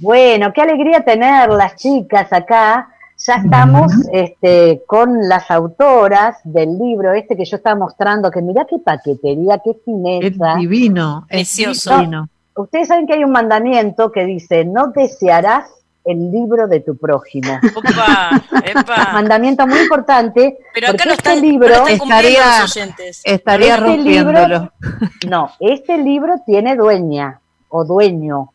Bueno, 0.00 0.52
qué 0.52 0.62
alegría 0.62 1.00
tener 1.04 1.50
las 1.50 1.76
chicas 1.76 2.32
acá. 2.32 2.88
Ya 3.26 3.34
estamos 3.34 3.92
este, 4.12 4.82
con 4.86 5.28
las 5.28 5.50
autoras 5.50 6.38
del 6.42 6.78
libro 6.78 7.12
este 7.12 7.36
que 7.36 7.44
yo 7.44 7.56
estaba 7.56 7.76
mostrando, 7.78 8.30
que 8.30 8.40
mirá 8.40 8.66
qué 8.68 8.78
paquetería, 8.78 9.60
qué 9.62 9.72
fineza. 9.84 10.52
Es 10.54 10.58
divino, 10.58 11.26
precioso. 11.28 11.90
Ustedes 12.56 12.88
saben 12.88 13.06
que 13.06 13.12
hay 13.14 13.24
un 13.24 13.32
mandamiento 13.32 14.10
que 14.10 14.24
dice, 14.24 14.64
no 14.64 14.88
desearás 14.88 15.68
el 16.06 16.30
libro 16.30 16.66
de 16.66 16.80
tu 16.80 16.96
prójimo. 16.96 17.58
Mandamiento 19.12 19.66
muy 19.66 19.80
importante. 19.80 20.56
Pero 20.74 20.88
acá 20.88 21.04
no 21.04 21.12
este 21.12 21.28
están, 21.30 21.40
libro 21.42 21.68
no 21.68 21.86
están 21.88 21.98
cumpliendo 21.98 22.40
los 22.62 22.76
oyentes. 22.76 23.20
Estaría 23.24 23.74
este 23.74 23.80
rompiéndolo. 23.86 24.38
libro- 24.48 24.72
no, 25.28 25.50
este 25.60 25.98
libro 25.98 26.34
tiene 26.46 26.74
dueña 26.76 27.40
o 27.68 27.84
dueño. 27.84 28.52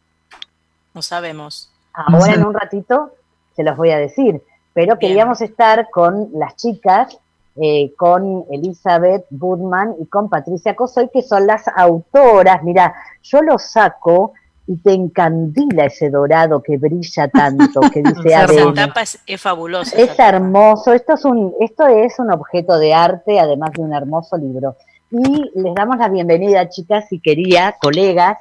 No 0.96 1.02
sabemos. 1.02 1.70
Ahora 1.94 2.34
en 2.34 2.46
un 2.46 2.54
ratito 2.54 3.12
se 3.56 3.64
los 3.64 3.76
voy 3.76 3.92
a 3.92 3.98
decir, 3.98 4.42
pero 4.74 4.98
queríamos 4.98 5.42
estar 5.42 5.90
con 5.90 6.30
las 6.34 6.56
chicas, 6.56 7.18
eh, 7.58 7.94
con 7.96 8.46
Elizabeth 8.50 9.26
Budman 9.30 9.96
y 10.00 10.06
con 10.08 10.30
Patricia 10.30 10.76
Cosoy, 10.76 11.10
que 11.14 11.22
son 11.22 11.48
las 11.48 11.68
autoras. 11.68 12.64
Mira, 12.64 12.96
yo 13.24 13.42
lo 13.42 13.60
saco 13.60 14.34
y 14.68 14.78
te 14.78 14.94
encandila 14.94 15.86
ese 15.86 16.10
dorado 16.10 16.64
que 16.64 16.78
brilla 16.78 17.28
tanto, 17.28 17.82
que 17.94 18.02
dice 18.04 18.30
Esa 18.30 18.74
tapa 18.74 19.02
es, 19.02 19.20
es 19.26 19.42
fabulosa. 19.42 19.98
Es 19.98 20.18
hermoso, 20.18 20.94
esto 20.94 21.14
es 21.14 21.26
un, 21.26 21.54
esto 21.60 21.88
es 21.88 22.18
un 22.20 22.32
objeto 22.32 22.78
de 22.80 22.94
arte, 22.94 23.40
además 23.40 23.72
de 23.74 23.82
un 23.84 23.94
hermoso 23.94 24.38
libro. 24.38 24.76
Y 25.12 25.52
les 25.56 25.76
damos 25.76 25.98
la 25.98 26.08
bienvenida, 26.08 26.70
chicas, 26.70 27.12
y 27.12 27.20
quería, 27.20 27.76
colegas, 27.82 28.38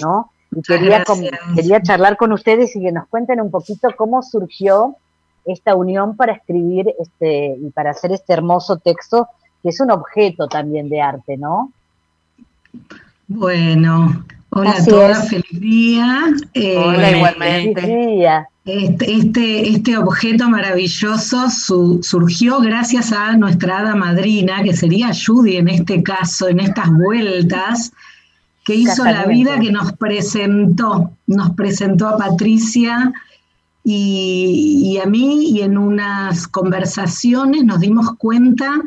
¿no? 0.00 0.30
Y 0.56 0.62
quería, 0.62 1.04
quería 1.54 1.82
charlar 1.82 2.16
con 2.16 2.32
ustedes 2.32 2.74
y 2.76 2.80
que 2.82 2.92
nos 2.92 3.06
cuenten 3.08 3.40
un 3.40 3.50
poquito 3.50 3.88
cómo 3.96 4.22
surgió 4.22 4.96
esta 5.44 5.74
unión 5.74 6.16
para 6.16 6.32
escribir 6.32 6.94
este 6.98 7.56
y 7.60 7.70
para 7.70 7.90
hacer 7.90 8.12
este 8.12 8.32
hermoso 8.32 8.78
texto, 8.78 9.28
que 9.62 9.68
es 9.70 9.80
un 9.80 9.90
objeto 9.90 10.48
también 10.48 10.88
de 10.88 11.00
arte, 11.02 11.36
¿no? 11.36 11.70
Bueno, 13.26 14.24
hola 14.50 14.70
Así 14.70 14.90
a 14.90 14.92
todas, 14.92 15.28
feliz 15.28 15.60
día. 15.60 16.24
Eh, 16.52 16.76
Hola, 16.78 17.10
igualmente. 17.10 17.80
Feliz 17.80 18.06
día. 18.06 18.48
Este, 18.64 19.12
este, 19.12 19.68
este 19.68 19.98
objeto 19.98 20.48
maravilloso 20.48 21.50
su- 21.50 22.00
surgió 22.02 22.60
gracias 22.60 23.12
a 23.12 23.36
nuestra 23.36 23.80
hada 23.80 23.94
madrina, 23.94 24.62
que 24.62 24.72
sería 24.74 25.10
Judy 25.14 25.56
en 25.58 25.68
este 25.68 26.02
caso, 26.02 26.48
en 26.48 26.60
estas 26.60 26.90
vueltas, 26.90 27.92
que 28.64 28.74
hizo 28.74 29.04
la 29.04 29.26
vida 29.26 29.60
que 29.60 29.70
nos 29.70 29.92
presentó, 29.92 31.12
nos 31.26 31.50
presentó 31.50 32.08
a 32.08 32.16
Patricia 32.16 33.12
y, 33.84 34.80
y 34.82 34.98
a 34.98 35.06
mí, 35.06 35.50
y 35.50 35.60
en 35.60 35.76
unas 35.76 36.48
conversaciones 36.48 37.64
nos 37.64 37.80
dimos 37.80 38.14
cuenta 38.16 38.80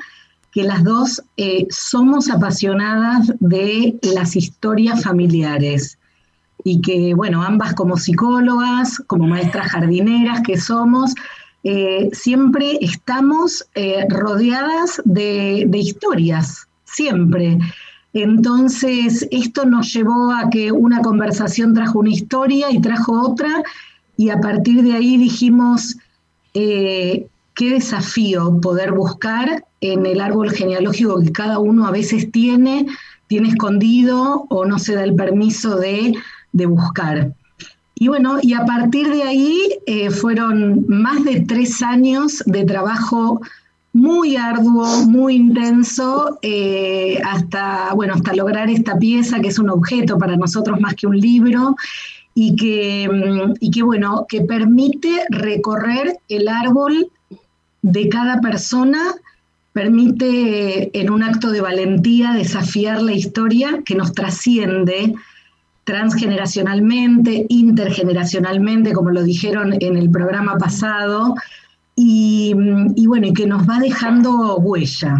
que 0.51 0.63
las 0.63 0.83
dos 0.83 1.23
eh, 1.37 1.67
somos 1.69 2.31
apasionadas 2.31 3.31
de 3.39 3.99
las 4.01 4.35
historias 4.35 5.03
familiares 5.03 5.99
y 6.63 6.81
que, 6.81 7.13
bueno, 7.13 7.43
ambas 7.43 7.75
como 7.75 7.97
psicólogas, 7.97 9.03
como 9.05 9.27
maestras 9.27 9.67
jardineras 9.67 10.41
que 10.41 10.57
somos, 10.57 11.13
eh, 11.63 12.09
siempre 12.11 12.79
estamos 12.81 13.67
eh, 13.75 14.07
rodeadas 14.09 14.99
de, 15.05 15.65
de 15.67 15.77
historias, 15.77 16.67
siempre. 16.85 17.59
Entonces, 18.23 19.27
esto 19.29 19.65
nos 19.65 19.93
llevó 19.93 20.31
a 20.31 20.49
que 20.49 20.71
una 20.71 21.01
conversación 21.01 21.75
trajo 21.75 21.99
una 21.99 22.09
historia 22.09 22.71
y 22.71 22.81
trajo 22.81 23.21
otra, 23.21 23.63
y 24.17 24.29
a 24.29 24.41
partir 24.41 24.81
de 24.81 24.93
ahí 24.93 25.17
dijimos, 25.17 25.97
eh, 26.55 27.27
qué 27.53 27.69
desafío 27.69 28.59
poder 28.59 28.93
buscar 28.93 29.65
en 29.81 30.07
el 30.07 30.19
árbol 30.19 30.49
genealógico 30.49 31.21
que 31.21 31.31
cada 31.31 31.59
uno 31.59 31.85
a 31.85 31.91
veces 31.91 32.31
tiene, 32.31 32.87
tiene 33.27 33.49
escondido 33.49 34.47
o 34.49 34.65
no 34.65 34.79
se 34.79 34.95
da 34.95 35.03
el 35.03 35.13
permiso 35.13 35.75
de, 35.75 36.15
de 36.53 36.65
buscar. 36.65 37.33
Y 37.93 38.07
bueno, 38.07 38.39
y 38.41 38.53
a 38.53 38.65
partir 38.65 39.09
de 39.09 39.21
ahí 39.21 39.59
eh, 39.85 40.09
fueron 40.09 40.85
más 40.87 41.23
de 41.23 41.41
tres 41.41 41.83
años 41.83 42.41
de 42.47 42.63
trabajo 42.63 43.41
muy 43.97 44.35
arduo, 44.37 45.07
muy 45.07 45.35
intenso, 45.35 46.37
eh, 46.43 47.19
hasta, 47.25 47.95
bueno, 47.95 48.13
hasta 48.13 48.35
lograr 48.35 48.69
esta 48.69 48.99
pieza 48.99 49.39
que 49.39 49.47
es 49.47 49.57
un 49.57 49.71
objeto 49.71 50.19
para 50.19 50.37
nosotros 50.37 50.79
más 50.79 50.93
que 50.93 51.07
un 51.07 51.19
libro 51.19 51.75
y 52.35 52.55
que, 52.55 53.09
mm, 53.09 53.55
y 53.59 53.71
que 53.71 53.81
bueno, 53.81 54.27
que 54.29 54.41
permite 54.41 55.25
recorrer 55.31 56.19
el 56.29 56.47
árbol 56.47 57.09
de 57.81 58.07
cada 58.07 58.39
persona, 58.39 59.15
permite 59.73 60.91
en 60.99 61.09
un 61.09 61.23
acto 61.23 61.49
de 61.49 61.61
valentía 61.61 62.33
desafiar 62.33 63.01
la 63.01 63.13
historia 63.13 63.81
que 63.83 63.95
nos 63.95 64.13
trasciende 64.13 65.15
transgeneracionalmente, 65.85 67.47
intergeneracionalmente, 67.49 68.93
como 68.93 69.09
lo 69.09 69.23
dijeron 69.23 69.73
en 69.79 69.97
el 69.97 70.11
programa 70.11 70.59
pasado, 70.59 71.33
y, 71.99 72.53
y 72.95 73.07
bueno, 73.07 73.25
y 73.25 73.33
que 73.33 73.47
nos 73.47 73.67
va 73.67 73.79
dejando 73.79 74.57
huella. 74.57 75.17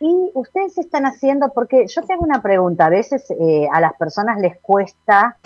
Y 0.00 0.30
ustedes 0.34 0.76
están 0.76 1.06
haciendo, 1.06 1.50
porque 1.54 1.86
yo 1.88 2.02
tengo 2.02 2.24
una 2.24 2.42
pregunta, 2.42 2.86
a 2.86 2.90
veces 2.90 3.24
eh, 3.30 3.66
a 3.72 3.80
las 3.80 3.94
personas 3.94 4.38
les 4.38 4.58
cuesta, 4.58 5.38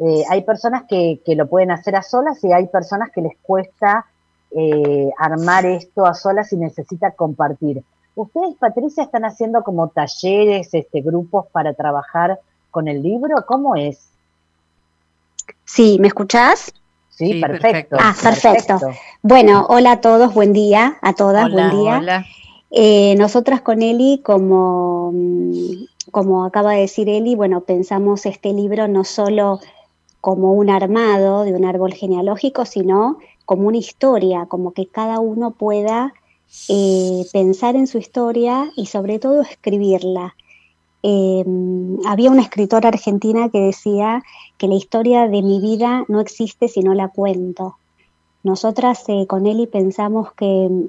eh, 0.00 0.24
hay 0.28 0.42
personas 0.42 0.82
que, 0.88 1.20
que 1.24 1.36
lo 1.36 1.48
pueden 1.48 1.70
hacer 1.70 1.94
a 1.94 2.02
solas 2.02 2.42
y 2.42 2.52
hay 2.52 2.66
personas 2.66 3.12
que 3.12 3.22
les 3.22 3.36
cuesta 3.40 4.04
eh, 4.50 5.10
armar 5.16 5.64
esto 5.64 6.04
a 6.04 6.12
solas 6.12 6.52
y 6.52 6.56
necesita 6.56 7.12
compartir. 7.12 7.84
¿Ustedes, 8.16 8.56
Patricia, 8.56 9.04
están 9.04 9.24
haciendo 9.24 9.62
como 9.62 9.88
talleres, 9.88 10.70
este, 10.72 11.02
grupos 11.02 11.46
para 11.52 11.72
trabajar 11.72 12.40
con 12.72 12.88
el 12.88 13.00
libro? 13.00 13.44
¿Cómo 13.46 13.76
es? 13.76 14.08
Sí, 15.64 15.98
¿me 16.00 16.08
escuchás? 16.08 16.74
Sí, 17.16 17.40
perfecto. 17.40 17.96
Ah, 17.98 18.14
perfecto. 18.20 18.78
Bueno, 19.22 19.66
hola 19.68 19.92
a 19.92 20.00
todos, 20.00 20.34
buen 20.34 20.52
día, 20.52 20.98
a 21.00 21.14
todas, 21.14 21.46
Hola, 21.46 21.68
buen 21.68 21.82
día. 21.82 21.98
hola. 21.98 22.26
Eh, 22.72 23.14
nosotras 23.16 23.60
con 23.60 23.82
Eli, 23.82 24.20
como, 24.24 25.12
mm, 25.14 25.84
como 26.10 26.44
acaba 26.44 26.72
de 26.72 26.80
decir 26.80 27.08
Eli, 27.08 27.36
bueno, 27.36 27.60
pensamos 27.60 28.26
este 28.26 28.52
libro 28.52 28.88
no 28.88 29.04
solo 29.04 29.60
como 30.20 30.54
un 30.54 30.70
armado 30.70 31.44
de 31.44 31.52
un 31.52 31.64
árbol 31.64 31.94
genealógico, 31.94 32.64
sino 32.64 33.18
como 33.44 33.68
una 33.68 33.76
historia, 33.76 34.46
como 34.46 34.72
que 34.72 34.86
cada 34.86 35.20
uno 35.20 35.52
pueda 35.52 36.14
eh, 36.68 37.24
pensar 37.32 37.76
en 37.76 37.86
su 37.86 37.98
historia 37.98 38.72
y 38.74 38.86
sobre 38.86 39.20
todo 39.20 39.42
escribirla. 39.42 40.34
Eh, 41.06 41.44
había 42.06 42.30
una 42.30 42.40
escritora 42.40 42.88
argentina 42.88 43.50
que 43.50 43.60
decía 43.60 44.22
que 44.56 44.68
la 44.68 44.74
historia 44.74 45.28
de 45.28 45.42
mi 45.42 45.60
vida 45.60 46.06
no 46.08 46.18
existe 46.18 46.66
si 46.66 46.80
no 46.80 46.94
la 46.94 47.08
cuento. 47.08 47.76
Nosotras 48.42 49.04
eh, 49.08 49.26
con 49.26 49.46
Eli 49.46 49.66
pensamos 49.66 50.32
que 50.32 50.66
mm, 50.70 50.84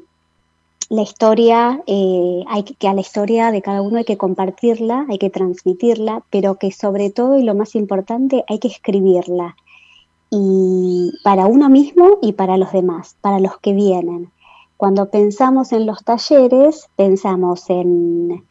la 0.88 1.02
historia, 1.02 1.84
eh, 1.86 2.46
hay 2.48 2.64
que 2.64 2.88
a 2.88 2.94
la 2.94 3.02
historia 3.02 3.52
de 3.52 3.62
cada 3.62 3.82
uno 3.82 3.98
hay 3.98 4.06
que 4.06 4.16
compartirla, 4.16 5.06
hay 5.10 5.18
que 5.18 5.30
transmitirla, 5.30 6.24
pero 6.30 6.56
que 6.56 6.72
sobre 6.72 7.10
todo 7.10 7.38
y 7.38 7.44
lo 7.44 7.54
más 7.54 7.76
importante 7.76 8.46
hay 8.48 8.60
que 8.60 8.70
escribirla. 8.70 9.58
Y 10.30 11.12
para 11.26 11.46
uno 11.46 11.68
mismo 11.68 12.20
y 12.22 12.32
para 12.34 12.56
los 12.56 12.72
demás, 12.72 13.18
para 13.20 13.42
los 13.42 13.58
que 13.58 13.74
vienen. 13.74 14.32
Cuando 14.78 15.10
pensamos 15.10 15.74
en 15.74 15.86
los 15.86 16.06
talleres, 16.06 16.88
pensamos 16.96 17.70
en, 17.70 18.46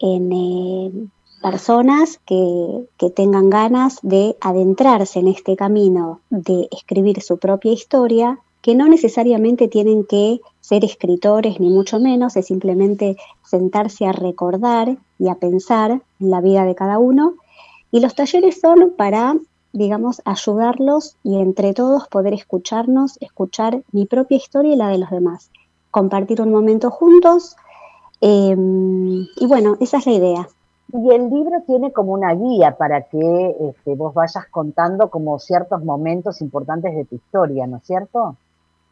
en 0.00 0.32
eh, 0.32 0.90
personas 1.42 2.20
que, 2.26 2.88
que 2.98 3.10
tengan 3.10 3.50
ganas 3.50 3.98
de 4.02 4.36
adentrarse 4.40 5.20
en 5.20 5.28
este 5.28 5.56
camino 5.56 6.20
de 6.30 6.68
escribir 6.72 7.22
su 7.22 7.38
propia 7.38 7.72
historia, 7.72 8.38
que 8.62 8.74
no 8.74 8.88
necesariamente 8.88 9.68
tienen 9.68 10.04
que 10.04 10.40
ser 10.60 10.84
escritores 10.84 11.60
ni 11.60 11.70
mucho 11.70 11.98
menos, 11.98 12.36
es 12.36 12.46
simplemente 12.46 13.16
sentarse 13.42 14.06
a 14.06 14.12
recordar 14.12 14.98
y 15.18 15.28
a 15.28 15.36
pensar 15.36 16.02
en 16.20 16.30
la 16.30 16.40
vida 16.40 16.64
de 16.64 16.74
cada 16.74 16.98
uno. 16.98 17.34
Y 17.90 18.00
los 18.00 18.14
talleres 18.14 18.60
son 18.60 18.94
para, 18.96 19.34
digamos, 19.72 20.20
ayudarlos 20.24 21.16
y 21.24 21.40
entre 21.40 21.72
todos 21.72 22.06
poder 22.08 22.34
escucharnos, 22.34 23.16
escuchar 23.20 23.82
mi 23.92 24.06
propia 24.06 24.36
historia 24.36 24.74
y 24.74 24.76
la 24.76 24.88
de 24.88 24.98
los 24.98 25.10
demás, 25.10 25.50
compartir 25.90 26.40
un 26.40 26.52
momento 26.52 26.90
juntos. 26.90 27.56
Eh, 28.20 28.56
y 28.56 29.46
bueno, 29.46 29.76
esa 29.80 29.98
es 29.98 30.06
la 30.06 30.12
idea. 30.12 30.48
Y 30.92 31.10
el 31.10 31.30
libro 31.30 31.62
tiene 31.66 31.92
como 31.92 32.12
una 32.12 32.34
guía 32.34 32.76
para 32.76 33.02
que 33.02 33.56
este, 33.60 33.94
vos 33.94 34.12
vayas 34.12 34.46
contando 34.50 35.08
como 35.08 35.38
ciertos 35.38 35.84
momentos 35.84 36.40
importantes 36.40 36.94
de 36.94 37.04
tu 37.04 37.14
historia, 37.14 37.66
¿no 37.66 37.76
es 37.76 37.84
cierto? 37.84 38.36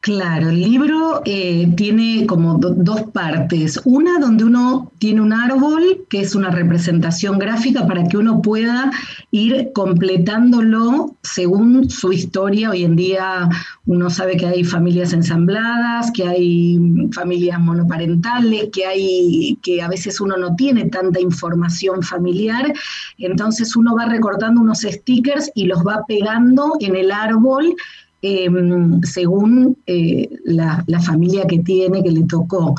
Claro, 0.01 0.51
el 0.51 0.61
libro 0.61 1.23
eh, 1.25 1.73
tiene 1.77 2.25
como 2.27 2.57
dos 2.57 3.03
partes. 3.11 3.81
Una 3.85 4.21
donde 4.21 4.45
uno 4.45 4.93
tiene 4.99 5.21
un 5.21 5.33
árbol, 5.33 6.07
que 6.09 6.21
es 6.21 6.37
una 6.37 6.51
representación 6.51 7.37
gráfica 7.39 7.85
para 7.85 8.05
que 8.05 8.17
uno 8.17 8.41
pueda 8.41 8.93
ir 9.33 9.73
completándolo 9.75 11.17
según 11.25 11.91
su 11.91 12.13
historia. 12.13 12.71
Hoy 12.71 12.85
en 12.85 12.95
día 12.95 13.49
uno 13.87 14.09
sabe 14.09 14.37
que 14.37 14.47
hay 14.47 14.63
familias 14.63 15.13
ensambladas, 15.13 16.13
que 16.13 16.29
hay 16.29 16.79
familias 17.13 17.59
monoparentales, 17.59 18.69
que 18.73 18.87
hay 18.87 19.59
que 19.63 19.83
a 19.83 19.89
veces 19.89 20.21
uno 20.21 20.37
no 20.37 20.55
tiene 20.55 20.85
tanta 20.85 21.21
información 21.21 22.05
familiar. 22.05 22.73
Entonces 23.19 23.75
uno 23.75 23.97
va 23.97 24.05
recortando 24.05 24.61
unos 24.61 24.83
stickers 24.83 25.51
y 25.57 25.67
los 25.67 25.81
va 25.81 26.05
pegando 26.07 26.75
en 26.79 26.95
el 26.95 27.11
árbol 27.11 27.75
Em, 28.21 29.01
según 29.03 29.77
eh, 29.87 30.29
la, 30.45 30.85
familia 31.07 31.47
que 31.47 31.61
tiene, 31.61 32.03
que 32.03 32.11
le 32.11 32.25
tocó. 32.25 32.75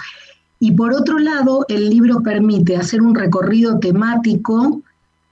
Y 0.59 0.71
por 0.73 0.93
otro 0.93 1.17
lado, 1.17 1.65
el 1.69 1.89
libro 1.89 2.21
permite 2.21 2.75
hacer 2.75 3.01
un 3.01 3.15
recorrido 3.15 3.79
temático 3.79 4.81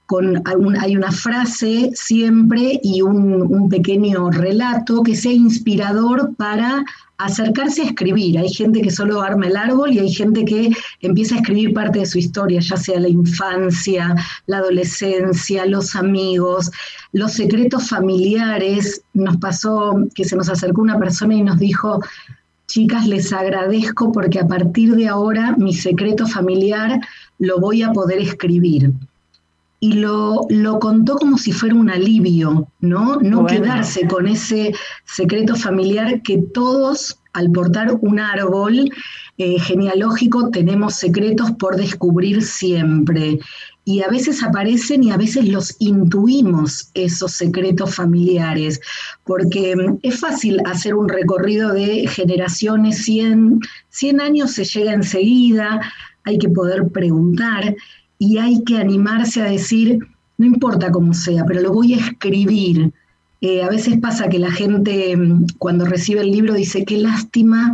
con 0.08 0.42
hay 0.78 0.96
una 0.96 1.12
frase 1.12 1.90
siempre 1.92 2.80
y 2.82 3.02
un, 3.02 3.68
pequeño 3.68 4.30
relato 4.30 5.02
que 5.02 5.14
sea 5.14 5.32
inspirador 5.32 6.34
para 6.36 6.82
acercarse 7.18 7.82
a 7.82 7.86
escribir. 7.88 8.38
Hay 8.38 8.48
gente 8.48 8.80
que 8.80 8.90
solo 8.90 9.20
arma 9.20 9.48
el 9.48 9.56
árbol 9.58 9.92
y 9.92 9.98
hay 9.98 10.10
gente 10.10 10.46
que 10.46 10.70
empieza 11.02 11.34
a 11.34 11.38
escribir 11.40 11.74
parte 11.74 11.98
de 11.98 12.06
su 12.06 12.16
historia, 12.16 12.60
ya 12.60 12.78
sea 12.78 12.98
la 12.98 13.10
infancia, 13.10 14.14
la 14.46 14.58
adolescencia, 14.58 15.66
los 15.66 15.94
amigos, 15.94 16.70
los 17.12 17.32
secretos 17.32 17.90
familiares. 17.90 19.02
Nos 19.12 19.36
pasó 19.36 20.06
que 20.14 20.24
se 20.24 20.36
nos 20.36 20.48
acercó 20.48 20.80
una 20.80 20.98
persona 20.98 21.34
y 21.34 21.42
nos 21.42 21.58
dijo, 21.58 22.00
chicas, 22.66 23.06
les 23.06 23.30
agradezco 23.30 24.10
porque 24.10 24.40
a 24.40 24.46
partir 24.46 24.96
de 24.96 25.06
ahora 25.06 25.54
mi 25.58 25.74
secreto 25.74 26.26
familiar 26.26 26.98
lo 27.38 27.60
voy 27.60 27.82
a 27.82 27.92
poder 27.92 28.20
escribir 28.20 28.90
y 29.80 29.92
lo, 29.92 30.46
lo, 30.48 30.80
contó 30.80 31.16
como 31.16 31.38
si 31.38 31.52
fuera 31.52 31.74
un 31.74 31.88
alivio, 31.88 32.68
¿no? 32.80 33.16
No 33.20 33.46
quedarse 33.46 34.08
con 34.08 34.26
ese 34.26 34.74
secreto 35.04 35.54
familiar 35.54 36.20
que 36.22 36.38
todos, 36.52 37.20
al 37.32 37.50
portar 37.52 37.96
un 38.00 38.18
árbol 38.18 38.90
eh, 39.38 39.60
genealógico, 39.60 40.50
tenemos 40.50 40.94
secretos 40.94 41.52
por 41.52 41.76
descubrir 41.76 42.42
siempre. 42.42 43.38
Y 43.84 44.02
a 44.02 44.08
veces 44.08 44.42
aparecen 44.42 45.04
y 45.04 45.12
a 45.12 45.16
veces 45.16 45.48
los 45.48 45.76
intuimos, 45.78 46.90
esos 46.94 47.32
secretos 47.32 47.94
familiares, 47.94 48.80
porque 49.24 49.76
mm, 49.76 50.00
es 50.02 50.18
fácil 50.18 50.60
hacer 50.66 50.96
un 50.96 51.08
recorrido 51.08 51.72
de 51.72 52.08
generaciones, 52.08 53.04
100, 53.04 53.60
100 53.90 54.20
años 54.20 54.50
se 54.50 54.64
llega 54.64 54.92
enseguida, 54.92 55.80
hay 56.24 56.36
que 56.36 56.48
poder 56.48 56.88
preguntar 56.88 57.76
y 58.18 58.38
hay 58.38 58.64
que 58.64 58.78
animarse 58.78 59.40
a 59.42 59.44
decir, 59.44 60.00
no 60.36 60.46
importa 60.46 60.90
cómo 60.90 61.14
sea, 61.14 61.44
pero 61.46 61.60
lo 61.60 61.72
voy 61.72 61.94
a 61.94 61.98
escribir. 61.98 62.92
Eh, 63.40 63.62
a 63.62 63.68
veces 63.68 63.98
pasa 64.00 64.28
que 64.28 64.38
la 64.38 64.50
gente 64.50 65.16
mm, 65.16 65.46
cuando 65.58 65.84
recibe 65.84 66.20
el 66.22 66.32
libro 66.32 66.54
dice, 66.54 66.84
qué 66.84 66.96
lástima 66.96 67.72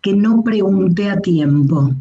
que 0.00 0.14
no 0.14 0.42
pregunté 0.42 1.10
a 1.10 1.20
tiempo, 1.20 1.92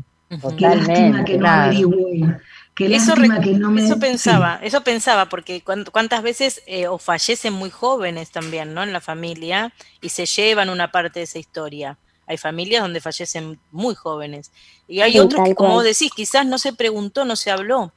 qué 0.58 0.76
lástima 0.76 1.24
que 1.24 1.38
no 1.38 1.48
averigüé. 1.48 2.38
Qué 2.74 2.88
lástima 2.88 3.42
que 3.42 3.52
no 3.52 3.70
me... 3.70 3.84
eso 3.84 4.00
pensaba, 4.00 4.60
eso 4.64 4.82
pensaba, 4.82 5.28
porque 5.28 5.62
cuántas 5.62 6.24
veces 6.24 6.64
eh, 6.66 6.88
o 6.88 6.98
fallecen 6.98 7.54
muy 7.54 7.70
jóvenes 7.70 8.32
también, 8.32 8.74
¿no? 8.74 8.82
En 8.82 8.94
la 8.94 9.02
familia 9.02 9.74
y 10.02 10.10
se 10.10 10.26
llevan 10.26 10.70
una 10.70 10.90
parte 10.90 11.20
de 11.20 11.24
esa 11.24 11.38
historia. 11.38 11.98
Hay 12.32 12.38
familias 12.38 12.82
donde 12.82 13.02
fallecen 13.02 13.60
muy 13.72 13.94
jóvenes. 13.94 14.52
Y 14.88 15.02
hay 15.02 15.20
otros 15.20 15.44
que, 15.44 15.54
como 15.54 15.84
decís, 15.84 16.12
quizás 16.16 16.46
no 16.46 16.58
se 16.60 16.72
preguntó, 16.72 17.26
no 17.26 17.36
se 17.36 17.52
habló. 17.52 17.92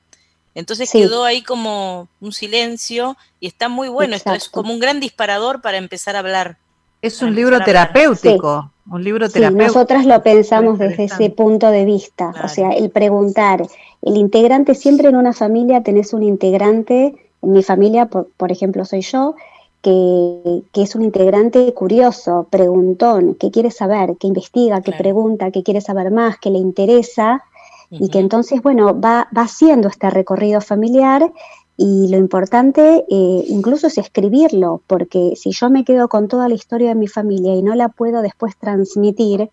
Entonces 0.57 0.91
quedó 0.91 1.25
ahí 1.25 1.43
como 1.43 2.09
un 2.21 2.33
silencio 2.33 3.17
y 3.39 3.47
está 3.47 3.69
muy 3.69 3.87
bueno. 3.87 4.17
Esto 4.17 4.35
es 4.35 4.49
como 4.49 4.73
un 4.73 4.81
gran 4.81 4.99
disparador 4.99 5.61
para 5.61 5.77
empezar 5.77 6.17
a 6.17 6.19
hablar. 6.19 6.59
Es 7.01 7.23
un 7.23 7.33
libro 7.33 7.61
terapéutico. 7.61 8.73
Un 8.91 9.05
libro 9.05 9.29
terapéutico. 9.31 9.69
nosotras 9.69 10.05
lo 10.05 10.21
pensamos 10.25 10.81
desde 10.81 11.05
ese 11.05 11.31
punto 11.31 11.71
de 11.71 11.85
vista. 11.85 12.35
O 12.43 12.49
sea, 12.49 12.71
el 12.71 12.91
preguntar. 12.91 13.65
El 14.03 14.17
integrante, 14.17 14.75
siempre 14.75 15.11
en 15.11 15.15
una 15.15 15.33
familia 15.33 15.85
tenés 15.85 16.13
un 16.13 16.25
integrante. 16.25 17.15
En 17.41 17.53
mi 17.53 17.63
familia, 17.63 18.07
por 18.07 18.51
ejemplo, 18.51 18.85
soy 18.85 19.03
yo 19.03 19.37
que, 19.85 20.83
es 20.83 20.95
un 20.95 21.03
integrante 21.03 21.75
curioso, 21.75 22.47
preguntón, 22.49 23.35
que 23.35 23.51
quiere 23.51 23.71
saber, 23.71 24.17
que 24.19 24.27
investiga, 24.27 24.81
que 24.81 24.93
pregunta, 24.93 25.51
que 25.51 25.63
quiere 25.63 25.83
saber 25.83 26.11
más, 26.11 26.39
que 26.39 26.51
le 26.51 26.59
interesa, 26.59 27.45
y 27.91 28.09
que 28.09 28.19
entonces, 28.19 28.61
bueno, 28.63 28.99
va, 28.99 29.29
va 29.37 29.43
haciendo 29.43 29.89
este 29.89 30.11
recorrido 30.11 30.61
familiar 30.61 31.31
y 31.77 32.09
lo 32.09 32.17
importante 32.17 33.05
eh, 33.09 33.45
incluso 33.49 33.87
es 33.87 33.99
escribirlo, 33.99 34.81
porque 34.87 35.35
si 35.37 35.53
yo 35.53 35.71
me 35.71 35.85
quedo 35.85 36.09
con 36.09 36.27
toda 36.27 36.49
la 36.49 36.55
historia 36.55 36.89
de 36.89 36.95
mi 36.95 37.07
familia 37.07 37.55
y 37.55 37.63
no 37.63 37.75
la 37.75 37.89
puedo 37.91 38.23
después 38.23 38.57
transmitir, 38.57 39.51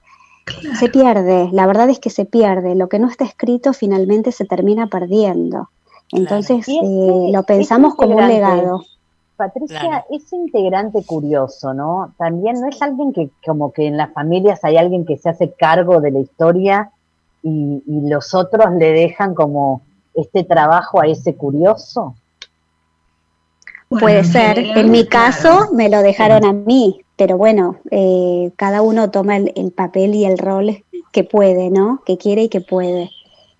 se 0.79 0.89
pierde, 0.89 1.49
la 1.51 1.67
verdad 1.67 1.89
es 1.89 1.99
que 1.99 2.09
se 2.09 2.25
pierde, 2.25 2.73
lo 2.73 2.89
que 2.89 2.99
no 2.99 3.09
está 3.09 3.25
escrito 3.25 3.73
finalmente 3.73 4.31
se 4.31 4.45
termina 4.45 4.87
perdiendo. 4.87 5.69
Entonces 6.11 6.67
eh, 6.67 7.29
lo 7.31 7.43
pensamos 7.43 7.95
como 7.95 8.17
un 8.17 8.27
legado. 8.27 8.83
Patricia, 9.35 10.05
es 10.09 10.31
integrante 10.33 11.03
curioso, 11.03 11.73
¿no? 11.73 12.13
También 12.17 12.61
no 12.61 12.67
es 12.67 12.81
alguien 12.81 13.11
que 13.11 13.29
como 13.45 13.71
que 13.71 13.87
en 13.87 13.97
las 13.97 14.13
familias 14.13 14.63
hay 14.63 14.77
alguien 14.77 15.05
que 15.05 15.17
se 15.17 15.29
hace 15.29 15.51
cargo 15.51 15.99
de 15.99 16.11
la 16.11 16.19
historia 16.19 16.91
y, 17.43 17.81
los 17.87 18.33
otros 18.33 18.67
le 18.77 18.91
dejan 18.91 19.33
como 19.33 19.81
este 20.13 20.43
trabajo 20.43 21.01
a 21.01 21.07
ese 21.07 21.35
curioso. 21.35 22.15
Puede 23.89 24.23
ser. 24.23 24.59
En 24.59 24.91
mi 24.91 25.05
caso 25.07 25.69
me 25.73 25.89
lo 25.89 26.01
dejaron 26.01 26.45
a 26.45 26.53
mí, 26.53 27.01
pero 27.17 27.37
bueno, 27.37 27.77
eh, 27.89 28.51
cada 28.55 28.81
uno 28.81 29.11
toma 29.11 29.37
el, 29.37 29.71
papel 29.71 30.15
y 30.15 30.25
el 30.25 30.37
rol 30.37 30.83
que 31.11 31.23
puede, 31.23 31.69
¿no? 31.69 32.01
Que 32.05 32.17
quiere 32.17 32.43
y 32.43 32.49
que 32.49 32.61
puede. 32.61 33.09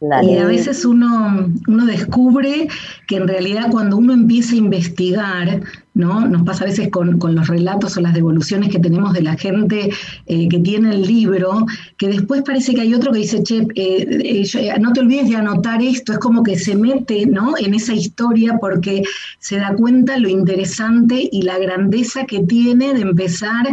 Y 0.02 0.38
a 0.38 0.46
veces 0.46 0.84
uno, 0.84 1.52
uno 1.68 1.86
descubre 1.86 2.68
que 3.08 3.18
en 3.18 3.28
realidad 3.28 3.68
cuando 3.70 3.98
uno 3.98 4.14
empieza 4.14 4.54
a 4.54 4.58
investigar, 4.58 5.62
¿no? 5.94 6.28
Nos 6.28 6.42
pasa 6.42 6.64
a 6.64 6.68
veces 6.68 6.90
con, 6.90 7.20
los 7.20 7.48
relatos 7.48 7.98
o 7.98 8.02
las 8.02 8.16
devoluciones 8.16 8.70
que 8.70 8.80
tenemos 8.80 9.14
de 9.14 9.22
la 9.22 9.36
gente 9.36 9.92
eh, 10.26 10.50
que 10.50 10.58
tiene 10.58 10.96
el 10.96 11.04
libro, 11.04 11.68
que 11.98 12.08
después 12.08 12.42
parece 12.42 12.74
que 12.74 12.82
hay 12.82 12.96
otro 12.96 13.12
que 13.12 13.20
dice, 13.20 13.44
che, 13.44 13.68
eh, 13.76 14.44
eh, 14.56 14.80
no 14.80 14.92
te 14.92 15.02
olvides 15.02 15.30
de 15.30 15.36
anotar 15.36 15.84
esto, 15.84 16.14
es 16.14 16.20
como 16.20 16.42
que 16.42 16.58
se 16.58 16.76
mete 16.76 17.28
¿no? 17.28 17.54
en 17.60 17.76
esa 17.76 17.94
historia 17.94 18.58
porque 18.60 19.04
se 19.38 19.58
da 19.58 19.76
cuenta 19.76 20.18
lo 20.18 20.30
interesante 20.30 21.30
y 21.32 21.44
la 21.44 21.60
grandeza 21.60 22.26
que 22.26 22.40
tiene 22.40 22.96
de 22.96 23.02
empezar 23.02 23.68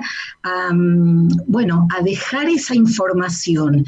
mm, 0.75 1.29
bueno, 1.47 1.89
a 1.99 2.03
dejar 2.03 2.51
esa 2.51 2.75
información. 2.75 3.87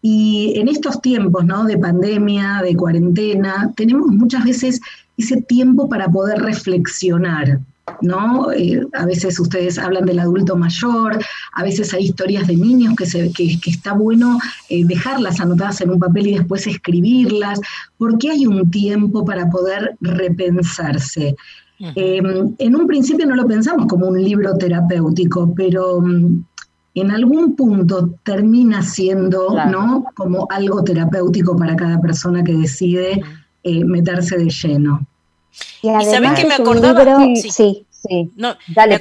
Y 0.00 0.54
en 0.56 0.68
estos 0.68 1.00
tiempos 1.00 1.44
¿no? 1.44 1.64
de 1.64 1.76
pandemia, 1.76 2.60
de 2.62 2.76
cuarentena, 2.76 3.72
tenemos 3.76 4.08
muchas 4.08 4.44
veces 4.44 4.80
ese 5.16 5.42
tiempo 5.42 5.88
para 5.88 6.08
poder 6.08 6.38
reflexionar. 6.40 7.60
¿no? 8.02 8.52
Eh, 8.52 8.86
a 8.92 9.06
veces 9.06 9.38
ustedes 9.40 9.78
hablan 9.78 10.04
del 10.06 10.18
adulto 10.18 10.56
mayor, 10.56 11.18
a 11.52 11.62
veces 11.62 11.92
hay 11.94 12.04
historias 12.04 12.46
de 12.46 12.56
niños 12.56 12.94
que, 12.96 13.06
se, 13.06 13.32
que, 13.32 13.58
está 13.66 13.92
bueno 13.92 14.38
eh, 14.68 14.84
dejarlas 14.84 15.40
anotadas 15.40 15.80
en 15.80 15.90
un 15.90 15.98
papel 15.98 16.28
y 16.28 16.38
después 16.38 16.66
escribirlas, 16.66 17.60
porque 17.96 18.30
hay 18.30 18.46
un 18.46 18.70
tiempo 18.70 19.24
para 19.24 19.48
poder 19.50 19.96
repensarse. 20.00 21.34
Em, 21.80 22.54
en 22.58 22.76
un 22.76 22.86
principio 22.88 23.24
no 23.24 23.36
lo 23.36 23.46
pensamos 23.46 23.86
como 23.86 24.08
un 24.08 24.20
libro 24.20 24.56
terapéutico, 24.56 25.54
pero 25.54 26.00
mm, 26.00 26.44
en 26.94 27.10
algún 27.10 27.54
punto 27.54 28.10
termina 28.22 28.82
siendo, 28.82 29.50
¿no? 29.66 30.04
Como 30.14 30.46
algo 30.50 30.82
terapéutico 30.82 31.56
para 31.56 31.76
cada 31.76 32.00
persona 32.00 32.42
que 32.42 32.52
decide 32.52 33.22
eh, 33.62 33.84
meterse 33.84 34.38
de 34.38 34.48
lleno. 34.48 35.06
Y, 35.82 35.88
además 35.88 36.38
que 36.38 36.46
me 36.46 36.54
acordaba? 36.54 37.04
Libro, 37.04 37.40
sí, 37.50 37.86
sí, 37.90 38.30
No, 38.36 38.54
Dale, 38.74 38.98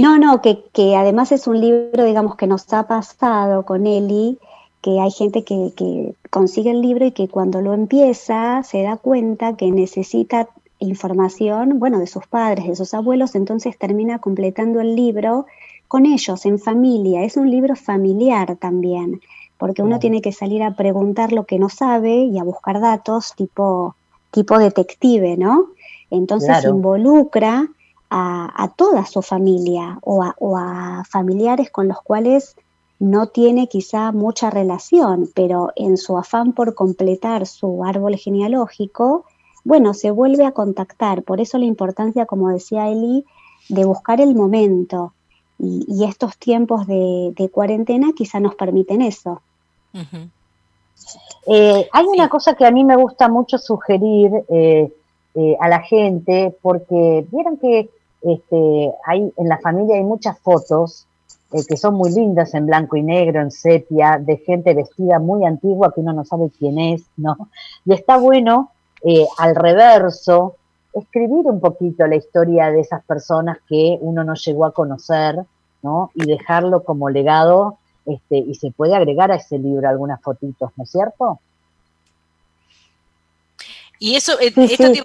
No, 0.00 0.18
no, 0.18 0.42
que, 0.42 0.64
que, 0.72 0.96
además 0.96 1.32
es 1.32 1.46
un 1.46 1.60
libro, 1.60 2.04
digamos, 2.04 2.36
que 2.36 2.46
nos 2.46 2.72
ha 2.72 2.86
pasado 2.86 3.64
con 3.64 3.86
Eli, 3.86 4.38
que 4.80 5.00
hay 5.00 5.10
gente 5.10 5.44
que, 5.44 5.72
que 5.76 6.14
consigue 6.30 6.70
el 6.70 6.80
libro 6.80 7.06
y 7.06 7.12
que 7.12 7.28
cuando 7.28 7.60
lo 7.60 7.72
empieza 7.72 8.62
se 8.62 8.82
da 8.82 8.96
cuenta 8.96 9.56
que 9.56 9.70
necesita 9.70 10.48
información, 10.78 11.78
bueno, 11.78 11.98
de 11.98 12.06
sus 12.06 12.26
padres, 12.26 12.66
de 12.66 12.76
sus 12.76 12.94
abuelos, 12.94 13.34
entonces 13.34 13.78
termina 13.78 14.18
completando 14.18 14.80
el 14.80 14.94
libro 14.94 15.46
con 15.94 16.06
ellos, 16.06 16.44
en 16.44 16.58
familia. 16.58 17.22
Es 17.22 17.36
un 17.36 17.48
libro 17.48 17.76
familiar 17.76 18.56
también, 18.56 19.20
porque 19.56 19.80
uno 19.80 20.00
tiene 20.00 20.20
que 20.20 20.32
salir 20.32 20.60
a 20.64 20.74
preguntar 20.74 21.30
lo 21.32 21.44
que 21.44 21.56
no 21.56 21.68
sabe 21.68 22.16
y 22.16 22.36
a 22.36 22.42
buscar 22.42 22.80
datos 22.80 23.32
tipo, 23.36 23.94
tipo 24.32 24.58
detective, 24.58 25.36
¿no? 25.36 25.68
Entonces 26.10 26.64
involucra 26.64 27.68
a, 28.10 28.72
toda 28.74 29.06
su 29.06 29.22
familia 29.22 30.00
o 30.02 30.24
a, 30.56 31.04
familiares 31.08 31.70
con 31.70 31.86
los 31.86 32.02
cuales 32.02 32.56
no 32.98 33.28
tiene 33.28 33.68
quizá 33.68 34.10
mucha 34.10 34.50
relación, 34.50 35.30
pero 35.32 35.70
en 35.76 35.96
su 35.96 36.18
afán 36.18 36.54
por 36.54 36.74
completar 36.74 37.46
su 37.46 37.84
árbol 37.84 38.16
genealógico, 38.16 39.26
bueno, 39.62 39.94
se 39.94 40.10
vuelve 40.10 40.44
a 40.44 40.50
contactar. 40.50 41.22
Por 41.22 41.40
eso 41.40 41.56
la 41.58 41.66
importancia, 41.66 42.26
como 42.26 42.48
decía 42.48 42.88
Eli, 42.88 43.24
de 43.68 43.84
buscar 43.84 44.20
el 44.20 44.34
momento. 44.34 45.13
Y, 45.58 46.04
estos 46.04 46.36
tiempos 46.36 46.86
de, 46.86 47.50
cuarentena 47.52 48.08
quizá 48.14 48.40
nos 48.40 48.54
permiten 48.54 49.02
eso. 49.02 49.40
Eh, 51.46 51.88
hay 51.92 52.06
una 52.06 52.28
cosa 52.28 52.54
que 52.54 52.66
a 52.66 52.70
mí 52.70 52.84
me 52.84 52.96
gusta 52.96 53.28
mucho 53.28 53.58
sugerir 53.58 54.32
eh, 54.48 54.92
eh, 55.34 55.56
a 55.60 55.68
la 55.68 55.80
gente, 55.80 56.56
porque 56.62 57.26
vieron 57.30 57.58
que 57.58 57.90
este, 58.22 58.92
hay, 59.06 59.32
en 59.36 59.48
la 59.48 59.58
familia 59.58 59.96
hay 59.96 60.04
muchas 60.04 60.38
fotos 60.40 61.06
que 61.68 61.76
son 61.76 61.94
muy 61.94 62.10
lindas 62.10 62.52
en 62.54 62.66
blanco 62.66 62.96
y 62.96 63.02
negro, 63.02 63.40
en 63.40 63.52
sepia, 63.52 64.18
de 64.20 64.38
gente 64.38 64.74
vestida 64.74 65.20
muy 65.20 65.44
antigua 65.44 65.92
que 65.94 66.00
uno 66.00 66.12
no 66.12 66.24
sabe 66.24 66.50
quién 66.58 66.80
es, 66.80 67.04
¿no? 67.16 67.48
Y 67.84 67.94
está 67.94 68.16
bueno 68.16 68.72
al 69.38 69.54
reverso 69.54 70.56
escribir 70.94 71.46
un 71.46 71.60
poquito 71.60 72.06
la 72.06 72.16
historia 72.16 72.70
de 72.70 72.80
esas 72.80 73.04
personas 73.04 73.58
que 73.68 73.98
uno 74.00 74.24
no 74.24 74.34
llegó 74.34 74.64
a 74.64 74.72
conocer, 74.72 75.36
¿no? 75.82 76.10
Y 76.14 76.26
dejarlo 76.26 76.84
como 76.84 77.10
legado 77.10 77.78
este, 78.06 78.38
y 78.38 78.54
se 78.54 78.70
puede 78.70 78.94
agregar 78.94 79.32
a 79.32 79.36
ese 79.36 79.58
libro 79.58 79.88
algunas 79.88 80.20
fotitos, 80.22 80.70
¿no 80.76 80.84
es 80.84 80.90
cierto? 80.90 81.40
Y 83.98 84.16
eso, 84.16 84.38
eh, 84.40 84.52
esto 84.54 84.92
Te, 84.92 85.02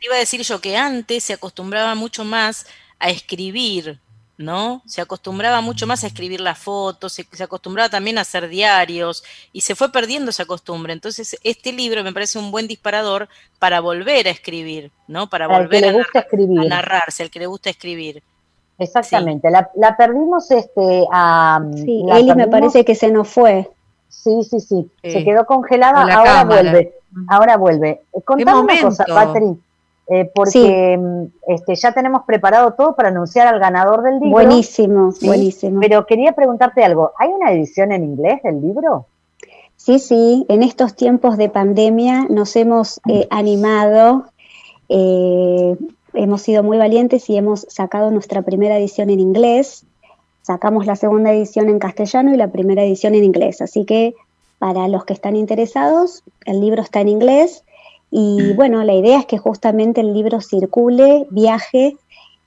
iba 0.00 0.16
a 0.16 0.18
decir, 0.18 0.42
yo, 0.42 0.60
que 0.60 0.76
antes 0.76 1.24
se 1.24 1.34
acostumbraba 1.34 1.94
mucho 1.94 2.24
más 2.24 2.66
a 2.98 3.10
escribir, 3.10 4.00
¿no? 4.38 4.82
Se 4.86 5.00
acostumbraba 5.00 5.60
mucho 5.60 5.86
más 5.86 6.04
a 6.04 6.06
escribir 6.06 6.40
las 6.40 6.58
fotos, 6.58 7.12
se, 7.12 7.26
acostumbraba 7.42 7.88
también 7.88 8.18
a 8.18 8.22
hacer 8.22 8.48
diarios 8.48 9.22
y 9.52 9.60
se 9.60 9.74
fue 9.74 9.92
perdiendo 9.92 10.30
esa 10.30 10.44
costumbre. 10.44 10.92
Entonces, 10.92 11.38
este 11.44 11.72
libro 11.72 12.02
me 12.02 12.12
parece 12.12 12.38
un 12.38 12.50
buen 12.50 12.66
disparador 12.66 13.28
para 13.58 13.80
volver 13.80 14.26
a 14.26 14.30
escribir, 14.30 14.90
¿no? 15.06 15.28
Para, 15.28 15.46
volver 15.46 15.84
a, 15.84 15.90
a, 15.90 16.64
narrarse, 16.64 17.22
al 17.22 17.30
que 17.30 17.38
le 17.38 17.46
gusta 17.46 17.70
escribir. 17.70 18.22
Exactamente, 18.78 19.50
la, 19.50 19.70
la, 19.76 19.96
perdimos 19.96 20.50
este 20.50 21.06
a... 21.12 21.60
Sí, 21.74 22.04
Eli 22.10 22.34
me 22.34 22.48
parece 22.48 22.84
que 22.84 22.94
se 22.94 23.10
nos 23.10 23.28
fue. 23.28 23.70
Sí, 24.08 24.42
sí, 24.48 24.60
sí, 24.60 24.90
se 25.02 25.24
quedó 25.24 25.46
congelada, 25.46 26.02
ahora 26.02 26.44
vuelve, 26.44 26.94
ahora 27.28 27.56
vuelve. 27.56 28.02
Contame 28.24 28.60
una 28.60 28.80
cosa, 28.80 29.04
Patri, 29.06 29.58
eh, 30.08 30.30
porque 30.34 30.98
mm, 30.98 31.52
este, 31.52 31.74
ya 31.76 31.92
tenemos 31.92 32.22
preparado 32.24 32.72
todo 32.74 32.94
para 32.94 33.08
anunciar 33.08 33.46
al 33.46 33.60
ganador 33.60 34.02
del 34.02 34.14
libro. 34.14 34.30
Buenísimo, 34.30 35.12
buenísimo. 35.22 35.80
Pero 35.80 36.06
quería 36.06 36.32
preguntarte 36.32 36.84
algo, 36.84 37.12
¿hay 37.18 37.28
una 37.28 37.52
edición 37.52 37.92
en 37.92 38.04
inglés 38.04 38.42
del 38.42 38.60
libro? 38.60 39.06
Sí, 39.76 39.98
sí, 39.98 40.46
en 40.48 40.62
estos 40.62 40.94
tiempos 40.94 41.36
de 41.36 41.48
pandemia 41.48 42.26
nos 42.28 42.54
hemos 42.56 43.00
eh, 43.08 43.26
animado 43.30 44.26
eh, 44.94 45.76
hemos 46.12 46.42
sido 46.42 46.62
muy 46.62 46.76
valientes 46.76 47.30
y 47.30 47.36
hemos 47.36 47.66
sacado 47.70 48.10
nuestra 48.10 48.42
primera 48.42 48.76
edición 48.76 49.08
en 49.08 49.20
inglés, 49.20 49.86
sacamos 50.42 50.84
la 50.84 50.96
segunda 50.96 51.32
edición 51.32 51.70
en 51.70 51.78
castellano 51.78 52.34
y 52.34 52.36
la 52.36 52.48
primera 52.48 52.84
edición 52.84 53.14
en 53.14 53.24
inglés. 53.24 53.62
Así 53.62 53.86
que 53.86 54.14
para 54.58 54.88
los 54.88 55.04
que 55.04 55.14
están 55.14 55.34
interesados, 55.34 56.22
el 56.44 56.60
libro 56.60 56.82
está 56.82 57.00
en 57.00 57.08
inglés 57.08 57.64
y 58.14 58.52
bueno, 58.52 58.84
la 58.84 58.92
idea 58.92 59.18
es 59.18 59.24
que 59.24 59.38
justamente 59.38 60.02
el 60.02 60.12
libro 60.12 60.42
circule, 60.42 61.26
viaje, 61.30 61.96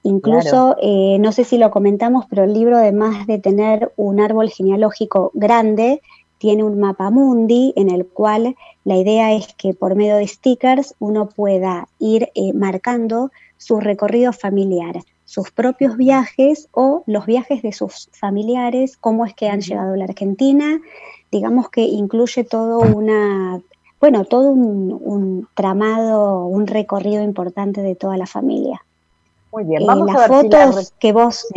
incluso, 0.03 0.77
eh, 0.79 1.17
no 1.19 1.31
sé 1.31 1.43
si 1.43 1.57
lo 1.57 1.71
comentamos, 1.71 2.25
pero 2.29 2.43
el 2.43 2.53
libro 2.53 2.77
además 2.77 3.25
de 3.25 3.39
tener 3.39 3.91
un 3.97 4.19
árbol 4.19 4.51
genealógico 4.51 5.31
grande, 5.33 6.03
tiene 6.37 6.63
un 6.63 6.79
mapa 6.79 7.09
mundi 7.09 7.73
en 7.75 7.89
el 7.89 8.05
cual 8.05 8.55
la 8.83 8.95
idea 8.95 9.33
es 9.33 9.55
que 9.55 9.73
por 9.73 9.95
medio 9.95 10.17
de 10.17 10.27
stickers 10.27 10.93
uno 10.99 11.29
pueda 11.29 11.87
ir 11.97 12.29
eh, 12.35 12.53
marcando 12.53 13.31
su 13.57 13.79
recorrido 13.79 14.33
familiar, 14.33 14.99
sus 15.23 15.49
propios 15.49 15.97
viajes 15.97 16.69
o 16.73 17.01
los 17.07 17.25
viajes 17.25 17.63
de 17.63 17.71
sus 17.71 18.09
familiares, 18.11 18.97
cómo 18.97 19.25
es 19.25 19.33
que 19.33 19.49
han 19.49 19.61
llegado 19.61 19.95
a 19.95 19.97
la 19.97 20.05
Argentina, 20.05 20.79
digamos 21.31 21.69
que 21.69 21.81
incluye 21.81 22.43
todo 22.43 22.81
una, 22.81 23.63
bueno, 24.05 24.23
todo 24.23 24.51
un, 24.51 25.47
tramado, 25.55 26.45
un 26.45 26.67
recorrido 26.67 27.23
importante 27.23 27.81
de 27.81 27.95
toda 27.95 28.17
la 28.17 28.27
familia. 28.27 28.83
Muy 29.51 29.63
bien, 29.63 29.81
eh, 29.81 29.85
vamos 29.87 30.13
las 30.13 30.27
fotos 30.27 30.93
que 30.99 31.11
vos, 31.11 31.47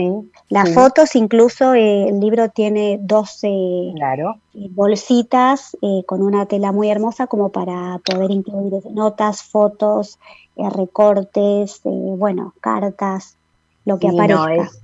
las 0.48 0.72
fotos 0.72 1.14
incluso 1.14 1.74
eh, 1.74 2.08
el 2.08 2.20
libro 2.20 2.48
tiene 2.48 2.98
12 3.02 3.92
claro. 3.96 4.36
Eh, 4.54 4.68
bolsitas 4.70 5.76
con 6.06 6.22
una 6.22 6.46
tela 6.46 6.72
muy 6.72 6.88
hermosa 6.88 7.26
como 7.26 7.50
para 7.50 8.00
poder 8.02 8.30
incluir 8.30 8.82
notas, 8.92 9.42
fotos, 9.42 10.18
eh, 10.56 10.70
recortes, 10.70 11.82
eh, 11.84 11.90
bueno, 12.16 12.54
cartas, 12.62 13.36
lo 13.84 13.98
que 13.98 14.08
aparezca. 14.08 14.54
es, 14.54 14.80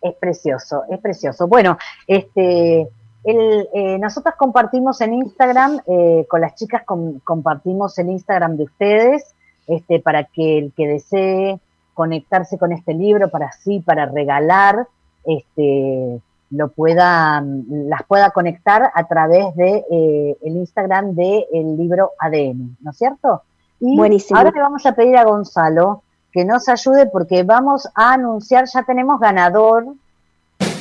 es, 0.00 0.14
precioso, 0.14 0.84
es 0.88 0.98
precioso. 0.98 1.46
Bueno, 1.46 1.76
este, 2.06 2.88
el, 3.24 3.68
eh, 3.72 3.98
nosotros 3.98 4.34
compartimos 4.36 5.00
en 5.00 5.14
Instagram, 5.14 5.80
con 6.28 6.40
las 6.40 6.54
chicas 6.54 6.82
compartimos 7.24 7.98
el 7.98 8.10
Instagram 8.10 8.56
de 8.56 8.64
ustedes, 8.64 9.34
este, 9.66 10.00
para 10.00 10.24
que 10.24 10.58
el 10.58 10.72
que 10.72 10.88
desee 10.88 11.60
conectarse 11.94 12.58
con 12.58 12.72
este 12.72 12.94
libro, 12.94 13.28
para 13.28 13.46
así, 13.46 13.80
para 13.80 14.06
regalar, 14.06 14.88
este, 15.24 16.20
lo 16.50 16.68
pueda, 16.68 17.44
las 17.68 18.02
pueda 18.04 18.30
conectar 18.30 18.90
a 18.94 19.06
través 19.06 19.54
de 19.56 20.36
el 20.42 20.56
Instagram 20.56 21.14
del 21.14 21.44
el 21.52 21.76
libro 21.76 22.12
ADN, 22.18 22.76
¿no 22.80 22.90
es 22.90 22.98
cierto? 22.98 23.42
Buenísimo. 23.80 24.38
ahora 24.38 24.52
le 24.52 24.60
vamos 24.60 24.84
a 24.86 24.92
pedir 24.92 25.16
a 25.16 25.24
Gonzalo 25.24 26.02
que 26.32 26.44
nos 26.44 26.68
ayude 26.68 27.06
porque 27.06 27.42
vamos 27.42 27.88
a 27.94 28.14
anunciar, 28.14 28.64
ya 28.66 28.82
tenemos 28.82 29.20
ganador, 29.20 29.84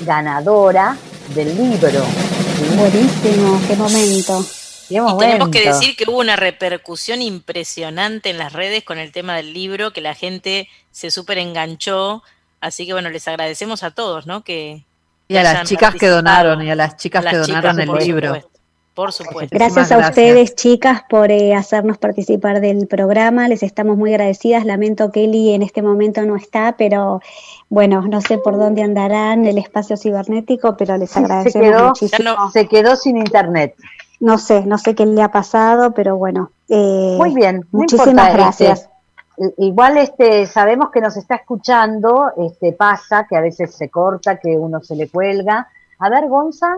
ganadora 0.05 0.95
del 1.35 1.55
libro. 1.55 1.99
Buenísimo, 2.75 3.61
qué 3.67 3.75
momento. 3.75 4.45
Y 4.89 5.17
tenemos 5.17 5.49
que 5.49 5.65
decir 5.65 5.95
que 5.95 6.03
hubo 6.07 6.19
una 6.19 6.35
repercusión 6.35 7.21
impresionante 7.21 8.29
en 8.29 8.37
las 8.37 8.51
redes 8.51 8.83
con 8.83 8.97
el 8.99 9.11
tema 9.11 9.35
del 9.37 9.53
libro, 9.53 9.93
que 9.93 10.01
la 10.01 10.15
gente 10.15 10.67
se 10.91 11.11
súper 11.11 11.37
enganchó. 11.37 12.23
Así 12.59 12.85
que 12.85 12.93
bueno, 12.93 13.09
les 13.09 13.27
agradecemos 13.27 13.83
a 13.83 13.91
todos, 13.91 14.27
¿no? 14.27 14.43
Que, 14.43 14.83
y 15.27 15.37
a 15.37 15.43
las 15.43 15.67
chicas 15.67 15.95
que 15.95 16.07
donaron, 16.07 16.61
y 16.61 16.69
a 16.69 16.75
las 16.75 16.97
chicas 16.97 17.25
que 17.25 17.37
donaron 17.37 17.79
el 17.79 17.89
libro. 17.93 18.50
Por 19.01 19.13
supuesto. 19.13 19.57
Gracias 19.57 19.91
a 19.91 19.97
ustedes, 19.97 20.53
chicas, 20.53 21.01
por 21.09 21.31
eh, 21.31 21.55
hacernos 21.55 21.97
participar 21.97 22.61
del 22.61 22.85
programa. 22.85 23.47
Les 23.47 23.63
estamos 23.63 23.97
muy 23.97 24.11
agradecidas. 24.11 24.63
Lamento 24.63 25.11
que 25.11 25.23
Eli 25.23 25.55
en 25.55 25.63
este 25.63 25.81
momento 25.81 26.21
no 26.21 26.35
está, 26.35 26.75
pero 26.77 27.19
bueno, 27.67 28.03
no 28.03 28.21
sé 28.21 28.37
por 28.37 28.59
dónde 28.59 28.83
andarán 28.83 29.47
el 29.47 29.57
espacio 29.57 29.97
cibernético, 29.97 30.77
pero 30.77 30.97
les 30.97 31.17
agradecemos 31.17 31.51
se 31.51 31.71
quedó, 31.71 31.87
muchísimo. 31.87 32.51
Se 32.51 32.67
quedó 32.67 32.95
sin 32.95 33.17
internet. 33.17 33.73
No 34.19 34.37
sé, 34.37 34.67
no 34.67 34.77
sé 34.77 34.93
qué 34.93 35.07
le 35.07 35.23
ha 35.23 35.31
pasado, 35.31 35.93
pero 35.95 36.17
bueno. 36.17 36.51
Eh, 36.69 37.15
muy 37.17 37.33
bien, 37.33 37.65
muchísimas 37.71 38.27
este, 38.27 38.37
gracias. 38.37 38.89
igual 39.57 39.97
este 39.97 40.45
sabemos 40.45 40.91
que 40.91 41.01
nos 41.01 41.17
está 41.17 41.37
escuchando, 41.37 42.33
este 42.37 42.73
pasa 42.73 43.25
que 43.27 43.35
a 43.35 43.41
veces 43.41 43.73
se 43.73 43.89
corta, 43.89 44.37
que 44.37 44.49
uno 44.49 44.79
se 44.79 44.95
le 44.95 45.09
cuelga. 45.09 45.69
A 45.97 46.09
ver, 46.11 46.29
Gonza. 46.29 46.77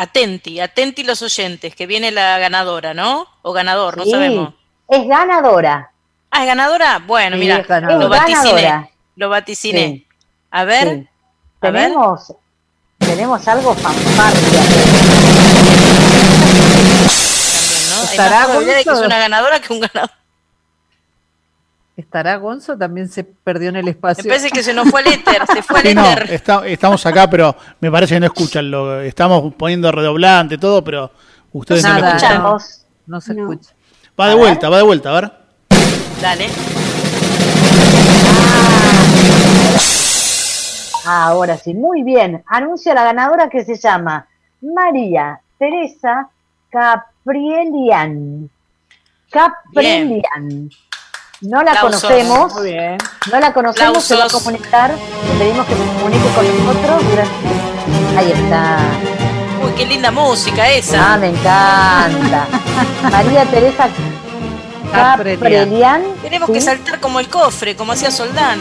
Atenti, 0.00 0.60
atenti 0.60 1.02
los 1.02 1.22
oyentes, 1.22 1.74
que 1.74 1.88
viene 1.88 2.12
la 2.12 2.38
ganadora, 2.38 2.94
¿no? 2.94 3.26
O 3.42 3.52
ganador, 3.52 3.96
no 3.96 4.04
sabemos. 4.04 4.54
Es 4.86 5.08
ganadora. 5.08 5.90
Ah, 6.30 6.42
es 6.42 6.46
ganadora. 6.46 7.02
Bueno, 7.04 7.36
mira, 7.36 7.64
lo 7.80 8.08
vaticiné. 8.08 8.92
Lo 9.16 9.28
vaticiné. 9.28 10.06
A 10.52 10.62
ver. 10.62 11.08
tenemos, 11.60 12.32
tenemos 12.98 13.48
algo 13.48 13.74
fanfarria. 13.74 14.62
¿no? 17.90 18.60
de 18.60 18.84
que 18.84 18.90
es 18.90 19.00
una 19.00 19.18
ganadora 19.18 19.60
que 19.60 19.72
un 19.72 19.80
ganador. 19.80 20.10
¿Estará 21.98 22.36
Gonzo? 22.36 22.78
También 22.78 23.08
se 23.08 23.24
perdió 23.24 23.70
en 23.70 23.76
el 23.76 23.88
espacio. 23.88 24.22
Me 24.22 24.30
parece 24.30 24.50
que 24.50 24.62
se 24.62 24.72
nos 24.72 24.88
fue 24.88 25.00
el 25.00 25.08
éter, 25.08 25.44
se 25.52 25.62
fue 25.64 25.80
el 25.80 25.98
éter. 25.98 26.40
No, 26.46 26.62
estamos 26.62 27.04
acá, 27.04 27.28
pero 27.28 27.56
me 27.80 27.90
parece 27.90 28.14
que 28.14 28.20
no 28.20 28.26
escuchan. 28.26 28.70
Lo, 28.70 29.00
estamos 29.00 29.52
poniendo 29.54 29.90
redoblante, 29.90 30.58
todo, 30.58 30.84
pero 30.84 31.10
ustedes 31.52 31.82
no, 31.82 31.98
lo 31.98 32.06
escuchan. 32.06 32.42
No, 33.04 33.20
se 33.20 33.32
escucha. 33.32 33.72
Va 34.18 34.28
de 34.28 34.36
vuelta, 34.36 34.68
va 34.68 34.76
de 34.76 34.82
vuelta, 34.84 35.10
a 35.10 35.20
ver. 35.20 35.32
Dale. 36.22 36.46
Ah, 41.04 41.24
ahora 41.24 41.56
sí, 41.56 41.74
muy 41.74 42.04
bien. 42.04 42.44
Anuncia 42.46 42.94
la 42.94 43.02
ganadora 43.02 43.50
que 43.50 43.64
se 43.64 43.76
llama 43.76 44.24
María 44.60 45.40
Teresa 45.58 46.28
Caprielian. 46.70 48.48
Caprelian. 49.32 50.70
No 51.40 51.62
la 51.62 51.80
conocemos. 51.80 52.52
No 53.30 53.40
la 53.40 53.52
conocemos, 53.52 54.04
se 54.04 54.16
va 54.16 54.24
a 54.24 54.28
comunicar. 54.28 54.90
Le 54.90 55.38
pedimos 55.38 55.66
que 55.66 55.74
se 55.74 55.84
comunique 55.84 56.28
con 56.34 56.66
nosotros. 56.66 57.28
Ahí 58.16 58.32
está. 58.32 58.78
Uy, 59.64 59.72
qué 59.76 59.86
linda 59.86 60.10
música 60.10 60.68
esa. 60.68 61.14
Ah, 61.14 61.16
me 61.16 61.28
encanta. 61.28 62.46
María 63.10 63.44
Teresa 63.44 63.88
Caprelian. 64.92 66.02
Tenemos 66.22 66.50
que 66.50 66.60
saltar 66.60 66.98
como 66.98 67.20
el 67.20 67.28
cofre, 67.28 67.76
como 67.76 67.92
hacía 67.92 68.10
Soldán. 68.10 68.60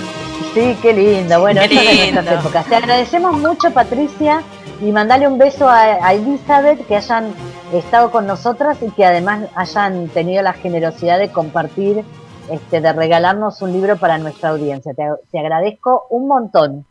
Sí, 0.53 0.77
qué 0.81 0.93
lindo. 0.93 1.39
Bueno, 1.39 1.61
qué 1.61 1.67
de 1.67 2.11
nuestras 2.11 2.39
épocas. 2.39 2.65
Te 2.67 2.75
agradecemos 2.75 3.39
mucho, 3.39 3.71
Patricia, 3.71 4.43
y 4.81 4.91
mandale 4.91 5.27
un 5.27 5.39
beso 5.39 5.67
a, 5.67 6.13
Elizabeth, 6.13 6.85
que 6.87 6.95
hayan 6.95 7.33
estado 7.73 8.11
con 8.11 8.27
nosotras 8.27 8.77
y 8.81 8.91
que 8.91 9.03
además 9.03 9.41
hayan 9.55 10.09
tenido 10.09 10.43
la 10.43 10.53
generosidad 10.53 11.17
de 11.17 11.31
compartir, 11.31 12.03
este, 12.49 12.81
de 12.81 12.93
regalarnos 12.93 13.61
un 13.61 13.73
libro 13.73 13.97
para 13.97 14.17
nuestra 14.17 14.49
audiencia. 14.49 14.93
Te, 14.93 15.39
agradezco 15.39 16.07
un 16.09 16.27
montón. 16.27 16.85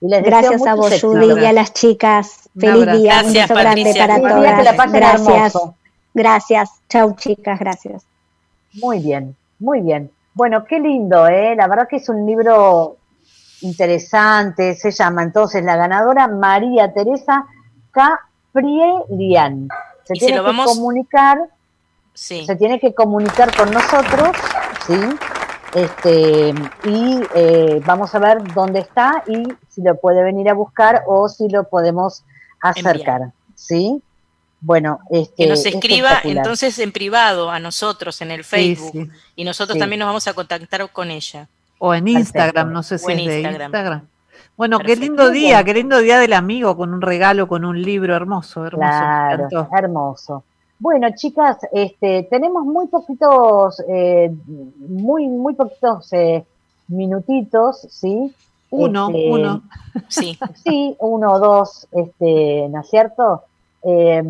Y 0.00 0.08
les 0.08 0.24
Gracias 0.24 0.66
a 0.66 0.74
vos, 0.74 1.00
Judy, 1.00 1.40
y 1.40 1.44
a 1.44 1.52
las 1.52 1.72
chicas. 1.72 2.48
Feliz 2.58 3.00
día, 3.00 3.22
un 3.24 3.32
beso 3.32 3.54
grande 3.54 3.94
para 3.94 4.20
todas. 4.20 4.92
Gracias. 4.92 5.54
Gracias. 6.14 6.70
Chau, 6.88 7.14
chicas, 7.16 7.58
gracias. 7.58 8.04
Muy 8.74 8.98
bien, 9.00 9.36
muy 9.58 9.80
bien. 9.80 10.10
Bueno, 10.34 10.64
qué 10.64 10.80
lindo, 10.80 11.26
¿eh? 11.28 11.54
La 11.56 11.68
verdad 11.68 11.86
que 11.88 11.96
es 11.96 12.08
un 12.08 12.26
libro 12.26 12.96
interesante. 13.60 14.74
Se 14.74 14.90
llama 14.90 15.22
entonces 15.22 15.64
la 15.64 15.76
ganadora 15.76 16.26
María 16.28 16.92
Teresa 16.92 17.46
Caprielian. 17.90 19.68
Se 20.04 20.14
tiene 20.14 20.42
que 20.42 20.64
comunicar. 20.64 21.38
Sí. 22.14 22.44
Se 22.46 22.56
tiene 22.56 22.78
que 22.78 22.94
comunicar 22.94 23.54
con 23.56 23.70
nosotros, 23.70 24.36
¿sí? 24.86 24.98
Este, 25.74 26.52
y 26.84 27.20
eh, 27.34 27.80
vamos 27.86 28.14
a 28.14 28.18
ver 28.18 28.42
dónde 28.52 28.80
está 28.80 29.24
y 29.26 29.42
si 29.68 29.82
lo 29.82 29.98
puede 29.98 30.22
venir 30.22 30.50
a 30.50 30.54
buscar 30.54 31.02
o 31.06 31.28
si 31.28 31.48
lo 31.48 31.64
podemos 31.64 32.24
acercar, 32.60 33.32
¿sí? 33.54 34.02
Bueno, 34.60 35.00
este, 35.10 35.44
que 35.44 35.48
nos 35.48 35.64
escriba 35.64 36.20
entonces 36.24 36.78
en 36.78 36.92
privado 36.92 37.50
a 37.50 37.58
nosotros 37.58 38.20
en 38.20 38.30
el 38.30 38.44
Facebook 38.44 39.10
y 39.34 39.44
nosotros 39.44 39.78
también 39.78 39.98
nos 40.00 40.06
vamos 40.06 40.28
a 40.28 40.34
contactar 40.34 40.88
con 40.90 41.10
ella. 41.10 41.48
O 41.78 41.94
en 41.94 42.06
Instagram, 42.06 42.70
no 42.72 42.82
sé 42.82 42.98
si 42.98 43.10
es 43.10 43.26
de 43.26 43.40
Instagram. 43.40 44.06
Bueno, 44.56 44.78
qué 44.78 44.94
lindo 44.94 45.30
día, 45.30 45.64
qué 45.64 45.74
lindo 45.74 45.98
día 45.98 46.20
del 46.20 46.34
amigo 46.34 46.76
con 46.76 46.92
un 46.92 47.00
regalo, 47.00 47.48
con 47.48 47.64
un 47.64 47.80
libro 47.80 48.14
hermoso, 48.14 48.66
hermoso. 48.66 48.88
Claro, 48.88 49.68
hermoso. 49.76 50.44
Bueno, 50.82 51.10
chicas, 51.14 51.58
este, 51.70 52.26
tenemos 52.28 52.64
muy 52.64 52.88
poquitos, 52.88 53.80
eh, 53.86 54.34
muy, 54.78 55.28
muy 55.28 55.54
poquitos 55.54 56.12
eh, 56.12 56.44
minutitos, 56.88 57.86
¿sí? 57.88 58.34
Uno, 58.68 59.06
este, 59.06 59.30
uno. 59.30 59.62
Sí. 60.08 60.36
Sí, 60.64 60.96
uno 60.98 61.34
o 61.34 61.38
dos, 61.38 61.86
este, 61.92 62.68
¿no 62.68 62.80
es 62.80 62.90
cierto? 62.90 63.44
Eh, 63.84 64.24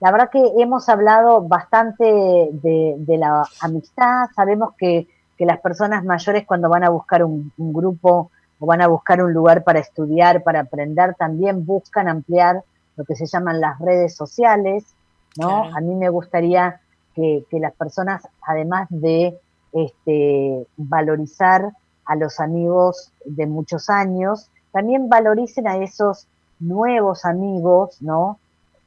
la 0.00 0.12
verdad 0.12 0.30
que 0.30 0.42
hemos 0.56 0.88
hablado 0.88 1.42
bastante 1.42 2.04
de, 2.04 3.18
la 3.18 3.46
amistad, 3.60 4.28
sabemos 4.34 4.70
que, 4.78 5.06
las 5.40 5.60
personas 5.60 6.02
mayores 6.06 6.46
cuando 6.46 6.70
van 6.70 6.84
a 6.84 6.88
buscar 6.88 7.22
un, 7.22 7.52
grupo 7.58 8.30
o 8.58 8.64
van 8.64 8.80
a 8.80 8.86
buscar 8.86 9.22
un 9.22 9.34
lugar 9.34 9.62
para 9.62 9.80
estudiar, 9.80 10.42
para 10.42 10.60
aprender, 10.60 11.14
también 11.16 11.66
buscan 11.66 12.08
ampliar 12.08 12.62
lo 12.96 13.04
que 13.04 13.14
se 13.14 13.26
llaman 13.26 13.60
las 13.60 13.78
redes 13.78 14.14
sociales, 14.14 14.95
¿no? 15.36 15.64
A 15.64 15.80
mí 15.80 15.94
me 15.94 16.08
gustaría 16.08 16.80
que, 17.14 17.44
las 17.52 17.74
personas, 17.74 18.28
además 18.42 18.86
de 18.90 19.38
este, 19.72 20.66
valorizar 20.76 21.72
a 22.04 22.16
los 22.16 22.40
amigos 22.40 23.12
de 23.24 23.46
muchos 23.46 23.88
años, 23.88 24.50
también 24.72 25.08
valoricen 25.08 25.66
a 25.66 25.76
esos 25.78 26.26
nuevos 26.60 27.24
amigos, 27.24 28.00
¿no? 28.00 28.38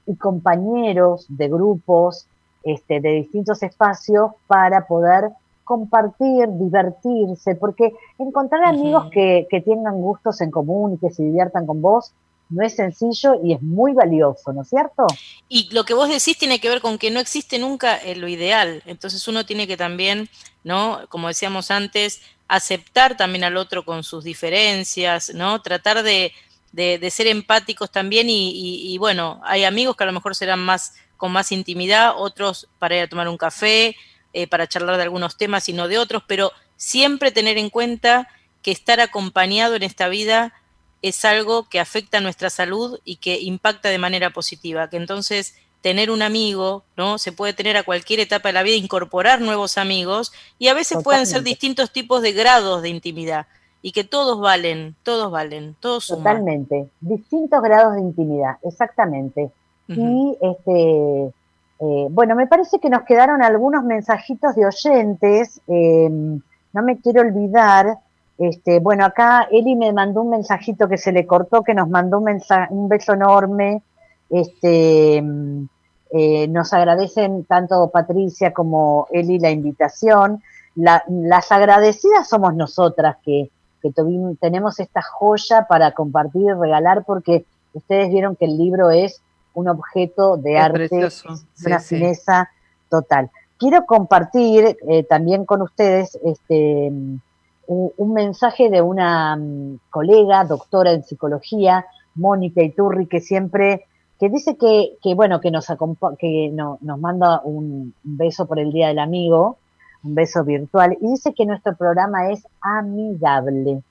y 0.10 0.16
compañeros 0.16 1.28
de 1.30 1.48
grupos 1.48 2.28
este, 2.64 3.00
de 3.00 3.12
distintos 3.12 3.62
espacios 3.62 4.32
para 4.48 4.88
poder 4.88 5.30
compartir, 5.64 6.50
divertirse, 6.50 7.54
porque 7.56 7.94
encontrar 8.18 8.64
amigos 8.66 9.12
que, 9.12 9.48
que 9.52 9.62
tengan 9.62 10.02
gustos 10.02 10.42
en 10.42 10.50
común 10.50 10.94
y 10.94 10.98
que 10.98 11.12
se 11.12 11.22
diviertan 11.22 11.68
con 11.68 11.82
vos 11.84 12.12
no 12.50 12.66
es 12.66 12.76
sencillo 12.76 13.36
y 13.44 13.54
es 13.54 13.62
muy 13.62 13.94
valioso, 13.94 14.52
¿no 14.54 14.64
es 14.64 14.70
cierto? 14.70 15.06
Y 15.48 15.70
lo 15.74 15.86
que 15.86 15.94
vos 15.94 16.10
decís 16.10 16.38
tiene 16.38 16.60
que 16.60 16.70
ver 16.70 16.82
con 16.82 16.98
que 16.98 17.12
no 17.12 17.20
existe 17.20 17.60
nunca 17.60 18.00
lo 18.16 18.28
ideal, 18.28 18.82
entonces 18.86 19.28
uno 19.28 19.46
tiene 19.46 19.68
que 19.68 19.78
también, 19.78 20.30
¿no? 20.64 21.02
Como 21.10 21.28
decíamos 21.28 21.72
antes, 21.72 22.22
aceptar 22.48 23.16
también 23.16 23.44
al 23.44 23.58
otro 23.58 23.86
con 23.86 24.04
sus 24.04 24.24
diferencias, 24.24 25.34
¿no? 25.34 25.62
Tratar 25.62 26.04
de, 26.04 26.34
de, 26.72 27.10
ser 27.12 27.28
empáticos 27.28 27.92
también 27.92 28.28
y, 28.30 28.98
bueno, 28.98 29.40
hay 29.44 29.64
amigos 29.64 29.96
que 29.96 30.04
a 30.04 30.08
lo 30.08 30.14
mejor 30.14 30.36
serán 30.36 30.60
más 30.60 30.94
con 31.18 31.32
más 31.32 31.52
intimidad, 31.52 32.14
otros 32.16 32.70
para 32.80 32.96
ir 32.96 33.04
a 33.04 33.10
tomar 33.10 33.28
un 33.28 33.38
café, 33.38 33.96
eh, 34.32 34.48
para 34.48 34.68
charlar 34.68 34.96
de 34.96 35.04
algunos 35.04 35.38
temas 35.38 35.68
y 35.68 35.74
no 35.74 35.88
de 35.88 35.98
otros, 35.98 36.24
pero 36.28 36.52
siempre 36.78 37.32
tener 37.32 37.58
en 37.58 37.70
cuenta 37.70 38.30
que 38.62 38.72
estar 38.72 39.00
acompañado 39.00 39.76
en 39.76 39.84
esta 39.84 40.08
vida 40.08 40.54
es 41.02 41.24
algo 41.26 41.68
que 41.70 41.80
afecta 41.80 42.18
a 42.18 42.22
nuestra 42.22 42.50
salud 42.50 43.00
y 43.06 43.18
que 43.18 43.40
impacta 43.40 43.90
de 43.90 43.98
manera 43.98 44.32
positiva, 44.32 44.90
que 44.90 44.98
entonces 44.98 45.56
tener 45.82 46.12
un 46.12 46.22
amigo, 46.22 46.84
¿no? 46.98 47.18
Se 47.18 47.32
puede 47.32 47.54
tener 47.54 47.78
a 47.78 47.84
cualquier 47.84 48.20
etapa 48.20 48.50
de 48.50 48.54
la 48.54 48.64
vida, 48.64 48.76
incorporar 48.76 49.40
nuevos 49.42 49.78
amigos 49.78 50.34
y 50.58 50.68
a 50.68 50.74
veces 50.74 51.02
pueden 51.04 51.26
ser 51.26 51.44
distintos 51.44 51.92
tipos 51.92 52.22
de 52.22 52.34
grados 52.34 52.82
de 52.82 52.90
intimidad 52.90 53.48
y 53.82 53.94
que 53.94 54.04
todos 54.04 54.42
valen, 54.42 54.96
todos 55.04 55.32
valen, 55.32 55.76
todos 55.80 56.06
suman. 56.06 56.24
Totalmente, 56.24 56.90
distintos 57.00 57.62
grados 57.62 57.96
de 57.96 58.02
intimidad, 58.02 58.58
exactamente. 58.64 59.52
Y 59.88 60.38
este, 60.40 61.34
eh, 61.80 62.08
bueno, 62.12 62.36
me 62.36 62.46
parece 62.46 62.80
que 62.80 62.92
nos 62.92 63.04
quedaron 63.04 63.42
algunos 63.42 63.84
mensajitos 63.84 64.54
de 64.56 64.68
oyentes, 64.68 65.62
em, 65.68 66.42
no 66.74 66.84
me 66.84 67.00
quiero 67.00 67.22
olvidar, 67.22 67.98
este, 68.40 68.80
bueno, 68.80 69.04
acá 69.04 69.50
Eli 69.52 69.76
me 69.76 69.92
mandó 69.92 70.22
un 70.22 70.30
mensajito 70.30 70.88
que 70.88 70.98
se 70.98 71.12
le 71.12 71.28
cortó, 71.28 71.62
que 71.62 71.74
nos 71.74 71.90
mandó 71.90 72.20
un, 72.20 72.42
un 72.70 72.88
beso 72.88 73.14
enorme, 73.14 73.84
este, 74.30 75.18
em, 75.18 75.68
eh, 76.12 76.48
nos 76.48 76.72
agradecen 76.72 77.44
tanto 77.44 77.90
Patricia 77.90 78.54
como 78.54 79.08
Eli 79.12 79.40
la 79.40 79.52
invitación. 79.52 80.42
las 80.76 81.52
agradecidas 81.52 82.30
somos 82.30 82.56
nosotras 82.56 83.18
que, 83.26 83.50
que 83.82 83.92
tenemos 84.40 84.80
esta 84.80 85.02
joya 85.02 85.66
para 85.68 85.92
compartir 85.92 86.44
y 86.44 86.54
regalar 86.54 87.04
porque 87.06 87.44
ustedes 87.74 88.10
vieron 88.10 88.38
que 88.38 88.46
el 88.46 88.58
libro 88.58 88.90
es 88.90 89.22
un 89.54 89.68
objeto 89.68 90.38
de 90.38 90.58
arte, 90.58 91.10
una 91.66 91.80
fineza 91.80 92.50
total. 92.90 93.30
Quiero 93.58 93.86
compartir 93.86 94.78
eh, 94.88 95.04
también 95.04 95.46
con 95.46 95.62
ustedes 95.62 96.18
este, 96.24 96.94
un, 97.70 98.14
mensaje 98.14 98.70
de 98.70 98.82
una 98.82 99.36
mm, 99.36 99.80
colega, 99.92 100.44
doctora 100.44 100.92
en 100.92 101.04
psicología, 101.04 101.86
Mónica 102.16 102.64
Iturri, 102.64 103.06
que 103.06 103.22
siempre, 103.22 103.86
que 104.20 104.30
dice 104.30 104.58
que, 104.58 104.98
que 105.02 105.14
bueno, 105.14 105.40
que 105.40 105.52
nos, 105.52 105.68
que 106.18 106.50
nos 106.52 107.00
manda 107.00 107.42
un 107.44 107.94
beso 108.04 108.48
por 108.48 108.60
el 108.60 108.72
Día 108.72 108.88
del 108.88 109.00
Amigo, 109.00 109.58
un 110.04 110.16
beso 110.16 110.44
virtual, 110.44 110.98
y 111.00 111.12
dice 111.12 111.34
que 111.34 111.46
nuestro 111.46 111.76
programa 111.76 112.32
es 112.32 112.46
amigable 112.62 113.84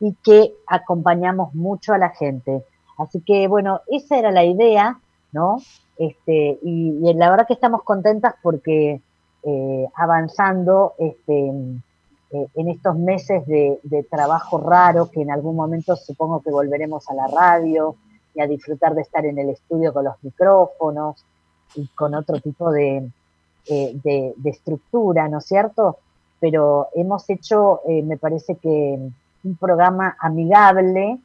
y 0.00 0.14
que 0.24 0.52
acompañamos 0.66 1.54
mucho 1.54 1.92
a 1.92 1.98
la 1.98 2.10
gente. 2.10 2.64
Así 2.98 3.20
que 3.20 3.46
bueno, 3.46 3.80
esa 3.86 4.18
era 4.18 4.32
la 4.32 4.44
idea, 4.44 4.98
¿no? 5.30 5.58
Este, 5.96 6.58
y, 6.62 7.14
la 7.14 7.30
verdad 7.30 7.46
que 7.46 7.54
estamos 7.54 7.84
contentas 7.84 8.34
porque 8.42 9.00
eh, 9.44 9.88
avanzando 9.94 10.94
este, 10.98 11.52
eh, 12.32 12.48
en 12.54 12.68
estos 12.68 12.96
meses 12.96 13.46
de, 13.46 13.78
de, 13.82 14.04
trabajo 14.04 14.58
raro, 14.58 15.10
que 15.10 15.20
en 15.20 15.30
algún 15.30 15.54
momento 15.54 15.96
supongo 15.96 16.40
que 16.40 16.50
volveremos 16.50 17.06
a 17.10 17.14
la 17.14 17.26
radio 17.26 17.96
y 18.34 18.40
a 18.40 18.46
disfrutar 18.46 18.94
de 18.94 19.02
estar 19.02 19.26
en 19.26 19.38
el 19.38 19.50
estudio 19.50 19.92
con 19.92 20.04
los 20.04 20.14
micrófonos 20.22 21.22
y 21.74 21.86
con 21.88 22.14
otro 22.14 22.40
tipo 22.40 22.70
de, 22.72 23.06
eh, 23.68 24.00
de, 24.02 24.34
estructura, 24.44 25.28
¿no 25.28 25.38
es 25.38 25.44
cierto? 25.44 25.98
Pero 26.40 26.88
hemos 26.94 27.28
hecho, 27.28 27.82
eh, 27.86 28.02
me 28.02 28.16
parece 28.16 28.56
que 28.56 28.98
un 29.44 29.56
programa 29.56 30.16
amigable 30.18 31.18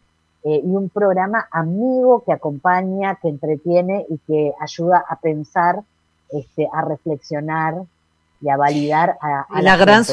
y 0.43 0.69
un 0.69 0.87
programa 0.89 1.45
amigo 1.51 2.23
que 2.25 2.31
acompaña, 2.31 3.15
que 3.21 3.27
entretiene 3.27 4.05
y 4.09 4.17
que 4.19 4.53
ayuda 4.61 5.03
a 5.09 5.17
pensar, 5.17 5.81
este, 6.29 6.69
a 6.71 6.83
reflexionar 6.83 7.83
y 8.39 8.49
a 8.49 8.57
validar 8.57 9.17
a, 9.21 9.61
la, 9.61 9.77
gran 9.77 10.05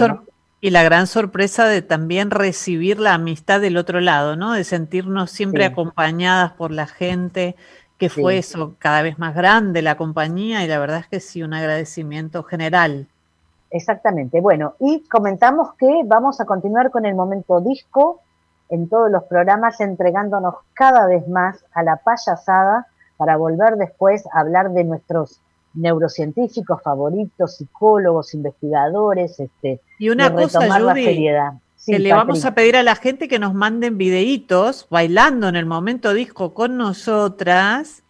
Y 0.64 0.70
la 0.70 0.82
gran 0.82 1.06
sorpresa 1.06 1.66
de 1.66 1.82
también 1.82 2.30
recibir 2.30 2.98
la 2.98 3.12
amistad 3.12 3.60
del 3.60 3.76
otro 3.76 4.00
lado, 4.00 4.34
¿no? 4.34 4.52
De 4.52 4.64
sentirnos 4.64 5.30
siempre 5.30 5.66
acompañadas 5.66 6.52
por 6.52 6.70
la 6.70 6.86
gente, 6.86 7.54
fue 8.08 8.38
eso, 8.38 8.74
cada 8.78 9.02
vez 9.02 9.18
más 9.18 9.34
grande 9.34 9.82
la 9.82 9.96
compañía 9.96 10.64
y 10.64 10.68
la 10.68 10.78
verdad 10.78 11.00
es 11.00 11.06
que 11.06 11.20
sí, 11.20 11.42
un 11.42 11.54
agradecimiento 11.54 12.42
general, 12.42 13.08
Exactamente. 13.70 14.40
Bueno, 14.40 14.74
y 14.78 15.02
comentamos 15.08 15.74
que 15.74 16.02
vamos 16.04 16.40
a 16.40 16.44
continuar 16.44 16.92
con 16.92 17.06
el 17.06 17.16
momento 17.16 17.60
disco 17.60 18.20
en 18.68 18.88
todos 18.88 19.10
los 19.10 19.24
programas, 19.24 19.80
entregándonos 19.80 20.54
cada 20.74 21.08
vez 21.08 21.26
más 21.26 21.64
a 21.72 21.82
la 21.82 21.96
payasada 21.96 22.86
para 23.16 23.36
volver 23.36 23.74
después 23.74 24.24
a 24.32 24.38
hablar 24.38 24.70
de 24.70 24.84
nuestros 24.84 25.40
neurocientíficos 25.74 26.82
favoritos, 26.82 27.56
psicólogos, 27.56 28.32
investigadores, 28.34 29.40
este, 29.40 29.80
y 29.98 30.08
una 30.10 30.32
cosa, 30.32 30.60
Judy, 30.80 31.30
que 31.86 31.98
le 31.98 32.12
vamos 32.12 32.44
a 32.44 32.54
pedir 32.54 32.76
a 32.76 32.82
la 32.82 32.94
gente 32.94 33.28
que 33.28 33.38
nos 33.38 33.54
manden 33.54 33.98
videitos 33.98 34.86
bailando 34.90 35.48
en 35.48 35.56
el 35.56 35.66
momento 35.66 36.14
disco 36.14 36.54
con 36.54 36.76
nosotras, 36.76 38.02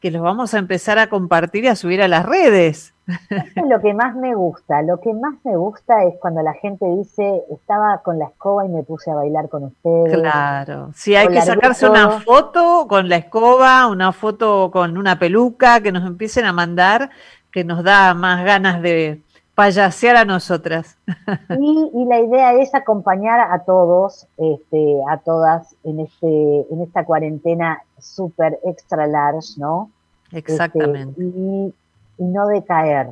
que 0.00 0.10
los 0.10 0.22
vamos 0.22 0.54
a 0.54 0.58
empezar 0.58 0.98
a 0.98 1.08
compartir 1.08 1.64
y 1.64 1.68
a 1.68 1.76
subir 1.76 2.02
a 2.02 2.08
las 2.08 2.26
redes. 2.26 2.92
es 3.06 3.64
lo 3.68 3.80
que 3.80 3.94
más 3.94 4.14
me 4.16 4.34
gusta. 4.34 4.82
Lo 4.82 5.00
que 5.00 5.12
más 5.12 5.34
me 5.44 5.56
gusta 5.56 6.04
es 6.04 6.14
cuando 6.20 6.42
la 6.42 6.54
gente 6.54 6.86
dice, 6.86 7.42
estaba 7.50 8.02
con 8.02 8.18
la 8.18 8.26
escoba 8.26 8.64
y 8.66 8.68
me 8.68 8.82
puse 8.82 9.10
a 9.10 9.14
bailar 9.14 9.48
con 9.48 9.64
ustedes. 9.64 10.18
Claro. 10.18 10.90
Si 10.94 11.14
hay 11.14 11.28
que 11.28 11.40
sacarse 11.42 11.88
una 11.88 12.20
foto 12.20 12.86
con 12.88 13.08
la 13.08 13.16
escoba, 13.16 13.86
una 13.86 14.12
foto 14.12 14.70
con 14.70 14.98
una 14.98 15.18
peluca, 15.18 15.80
que 15.80 15.92
nos 15.92 16.06
empiecen 16.06 16.44
a 16.44 16.52
mandar, 16.52 17.10
que 17.50 17.64
nos 17.64 17.82
da 17.82 18.14
más 18.14 18.44
ganas 18.44 18.82
de 18.82 19.22
payasear 19.54 20.16
a 20.16 20.24
nosotras. 20.24 20.96
Y, 21.58 22.04
la 22.06 22.20
idea 22.20 22.54
es 22.54 22.74
acompañar 22.74 23.40
a 23.52 23.60
todos, 23.60 24.26
este, 24.36 25.00
a 25.08 25.18
todas 25.18 25.74
en 25.84 26.00
este, 26.00 26.66
en 26.70 26.82
esta 26.82 27.04
cuarentena 27.04 27.82
súper 27.98 28.58
extra 28.64 29.06
large, 29.06 29.54
¿no? 29.58 29.90
Exactamente. 30.32 31.22
Este, 31.22 31.38
y, 31.38 31.74
no 32.18 32.46
decaer, 32.46 33.10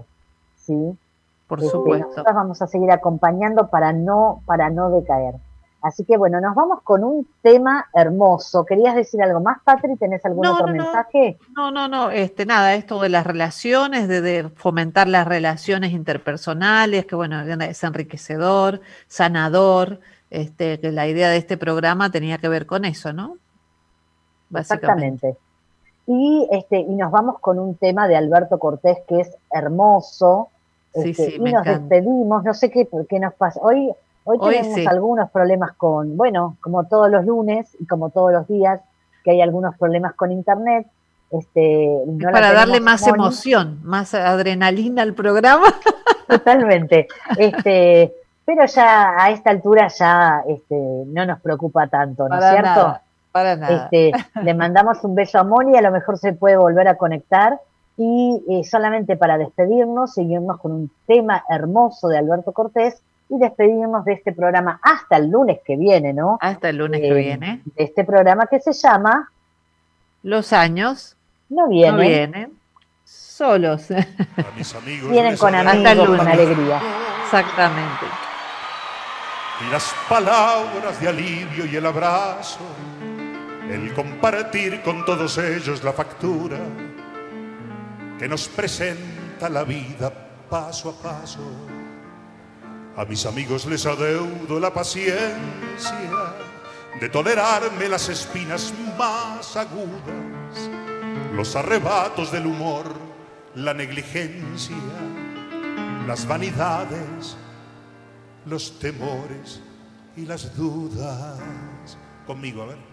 ¿sí? 0.57 0.97
Por 1.47 1.59
este, 1.61 1.71
supuesto. 1.71 2.09
Nosotros 2.09 2.35
vamos 2.35 2.63
a 2.63 2.67
seguir 2.67 2.91
acompañando 2.91 3.69
para 3.69 3.93
no, 3.93 4.43
para 4.47 4.71
no 4.71 4.91
decaer. 4.91 5.35
Así 5.83 6.05
que 6.05 6.19
bueno, 6.19 6.41
nos 6.41 6.55
vamos 6.55 6.83
con 6.83 7.05
un 7.05 7.27
tema 7.43 7.87
hermoso. 7.95 8.67
¿Querías 8.67 8.95
decir 8.95 9.23
algo 9.23 9.41
más, 9.41 9.63
Patri? 9.65 9.97
¿Tenés 9.97 10.25
algún 10.27 10.47
otro 10.47 10.67
mensaje? 10.67 11.39
No, 11.57 11.71
no, 11.71 11.89
no, 11.89 12.11
este, 12.11 12.45
nada, 12.45 12.75
esto 12.75 13.01
de 13.01 13.09
las 13.09 13.27
relaciones, 13.27 14.07
de, 14.07 14.51
fomentar 14.57 15.09
las 15.09 15.27
relaciones 15.27 15.93
interpersonales, 15.93 17.07
que 17.07 17.15
bueno, 17.17 17.41
es 17.41 17.83
enriquecedor, 17.83 18.83
sanador, 19.07 20.01
este, 20.29 20.79
que 20.81 20.93
la 20.93 21.07
idea 21.07 21.31
de 21.31 21.39
este 21.39 21.57
programa 21.57 22.11
tenía 22.11 22.39
que 22.39 22.49
ver 22.49 22.67
con 22.67 22.85
eso, 22.85 23.13
¿no? 23.15 23.39
Exactamente. 24.55 25.37
Y, 26.07 26.47
este, 26.51 26.81
y 26.81 26.95
nos 26.95 27.11
vamos 27.11 27.39
con 27.41 27.59
un 27.59 27.77
tema 27.77 28.07
de 28.07 28.17
Alberto 28.17 28.59
Cortés 28.59 28.99
que 29.09 29.21
es 29.21 29.35
hermoso. 29.51 30.49
Sí, 30.93 31.11
este, 31.11 31.31
sí, 31.31 31.37
y 31.37 31.53
nos 31.53 31.65
despedimos, 31.65 32.45
no 32.45 32.53
sé 32.53 32.71
qué, 32.71 32.89
qué 33.09 33.19
nos 33.19 33.33
pasa. 33.35 33.61
Hoy 33.63 33.93
Hoy, 34.31 34.39
tenemos 34.39 34.87
algunos 34.87 35.31
problemas 35.31 35.73
con, 35.73 36.17
bueno, 36.17 36.57
como 36.61 36.85
todos 36.85 37.11
los 37.11 37.25
lunes 37.25 37.77
y 37.81 37.87
como 37.87 38.11
todos 38.11 38.33
los 38.33 38.47
días, 38.47 38.81
que 39.25 39.33
hay 39.33 39.41
algunos 39.41 39.77
problemas 39.77 40.15
con 40.15 40.31
internet. 40.31 40.87
Este, 41.31 41.89
para 42.33 42.53
darle 42.53 42.81
más 42.81 43.07
emoción, 43.07 43.81
más 43.83 44.15
adrenalina 44.15 45.03
al 45.03 45.15
programa. 45.15 45.67
Totalmente. 46.29 47.09
Este, 47.37 48.13
pero 48.45 48.67
ya 48.67 49.15
a 49.17 49.31
esta 49.31 49.51
altura 49.51 49.89
ya 49.89 50.43
este, 50.49 50.77
no 50.77 51.27
nos 51.27 51.41
preocupa 51.41 51.87
tanto, 51.87 52.29
¿no 52.29 52.39
es 52.39 52.51
cierto? 52.51 52.99
para 53.33 53.57
nada. 53.57 53.85
Este, 53.85 54.13
le 54.43 54.55
mandamos 54.55 55.03
un 55.05 55.15
beso 55.15 55.39
a 55.39 55.45
Moni, 55.45 55.77
a 55.77 55.83
lo 55.83 55.91
mejor 55.91 56.19
se 56.19 56.33
puede 56.33 56.57
volver 56.57 56.89
a 56.89 56.97
conectar. 56.97 57.61
Y 57.97 58.43
eh, 58.49 58.65
solamente 58.65 59.17
para 59.17 59.37
despedirnos, 59.37 60.15
seguirnos 60.15 60.59
con 60.59 60.73
un 60.73 60.91
tema 61.07 61.45
hermoso 61.51 62.09
de 62.09 62.17
Alberto 62.17 62.53
Cortés, 62.53 63.03
y 63.31 63.39
despedirnos 63.39 64.05
de 64.05 64.15
este 64.15 64.33
programa 64.33 64.81
hasta 64.83 65.17
el 65.17 65.31
lunes 65.31 65.61
que 65.65 65.77
viene, 65.77 66.13
¿no? 66.13 66.37
Hasta 66.41 66.69
el 66.69 66.77
lunes 66.77 67.01
que 67.01 67.09
eh, 67.09 67.15
viene. 67.15 67.63
De 67.65 67.85
este 67.85 68.05
programa 68.05 68.47
que 68.47 68.59
se 68.59 68.73
llama 68.73 69.31
Los 70.25 70.53
años 70.53 71.17
no 71.49 71.69
vienen, 71.69 71.97
no 71.97 72.03
vienen 72.03 72.61
solos. 73.05 73.89
vienen 75.11 75.37
con 75.37 75.55
amigos, 75.55 76.19
con 76.19 76.29
alegría. 76.29 76.81
Exactamente. 77.25 78.07
Y 79.61 79.71
las 79.71 79.95
palabras 80.09 81.01
de 81.01 81.09
alivio 81.09 81.67
y 81.67 81.77
el 81.77 81.87
abrazo, 81.87 82.61
el 83.71 83.95
compartir 83.95 84.83
con 84.83 85.05
todos 85.05 85.39
ellos 85.39 85.85
la 85.85 85.93
factura 85.93 86.59
que 88.19 88.27
nos 88.27 88.49
presenta 88.49 89.49
la 89.49 89.63
vida 89.63 90.13
paso 90.49 90.91
a 90.91 91.03
paso 91.03 91.80
a 92.97 93.05
mis 93.05 93.25
amigos 93.27 93.67
les 93.67 93.87
adeudo 93.87 94.59
la 94.59 94.73
paciencia 94.73 96.35
de 97.01 97.09
tolerarme 97.09 97.89
las 97.89 98.09
espinas 98.09 98.75
más 98.99 99.57
agudas, 99.57 100.71
los 101.35 101.55
arrebatos 101.57 102.31
del 102.33 102.47
humor, 102.47 102.85
la 103.55 103.73
negligencia, 103.73 104.77
las 106.07 106.27
vanidades, 106.27 107.37
los 108.47 108.79
temores 108.79 109.61
y 110.17 110.27
las 110.27 110.55
dudas. 110.57 111.39
Conmigo, 112.27 112.63
a 112.63 112.67
ver. 112.67 112.91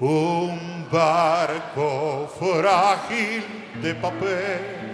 Un 0.00 0.86
barco 0.90 2.30
frágil 2.38 3.44
de 3.82 3.94
papel 3.94 4.89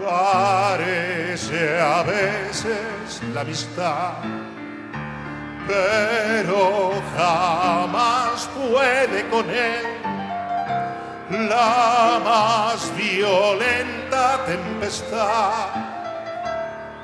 Parece 0.00 1.78
a 1.78 2.02
veces 2.02 3.20
la 3.34 3.42
amistad, 3.42 4.14
pero 5.66 6.92
jamás 7.14 8.48
puede 8.56 9.28
con 9.28 9.50
él 9.50 10.00
la 11.50 12.18
más 12.24 12.96
violenta 12.96 14.40
tempestad. 14.46 15.68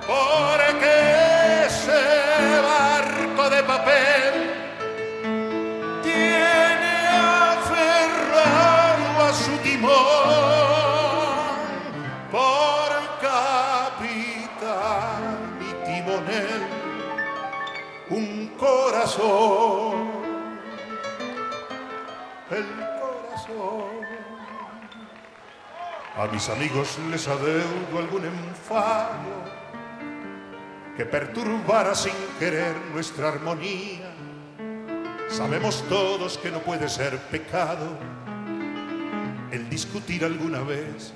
Porque 0.06 1.66
ese 1.66 2.60
barco 2.62 3.51
de 3.51 3.62
papel 3.62 4.32
tiene 6.02 7.09
aferrado 7.59 9.28
a 9.28 9.32
su 9.35 9.52
timón 9.59 10.45
corazón, 19.07 20.09
el 22.51 22.66
corazón. 23.01 24.07
A 26.16 26.27
mis 26.33 26.49
amigos 26.49 26.99
les 27.11 27.28
adeudo 27.28 27.99
algún 27.99 28.24
enfado 28.24 29.45
que 30.97 31.05
perturbara 31.05 31.95
sin 31.95 32.15
querer 32.39 32.74
nuestra 32.93 33.28
armonía. 33.28 34.12
Sabemos 35.28 35.85
todos 35.89 36.39
que 36.39 36.51
no 36.51 36.61
puede 36.61 36.89
ser 36.89 37.19
pecado 37.31 37.87
el 39.53 39.69
discutir 39.69 40.24
alguna 40.24 40.61
vez 40.61 41.12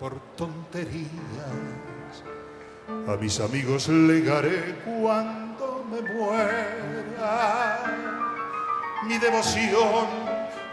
por 0.00 0.20
tonterías. 0.36 1.06
A 3.08 3.16
mis 3.16 3.40
amigos 3.40 3.88
legaré 3.88 4.76
cuando 4.84 5.45
me 5.90 6.00
muera 6.02 7.78
mi 9.04 9.18
devoción 9.18 10.06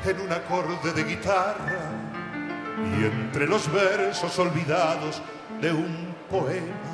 en 0.05 0.21
un 0.21 0.31
acorde 0.31 0.91
de 0.93 1.03
guitarra 1.03 1.91
y 2.97 3.05
entre 3.05 3.47
los 3.47 3.71
versos 3.71 4.37
olvidados 4.39 5.21
de 5.61 5.71
un 5.71 6.15
poema 6.29 6.93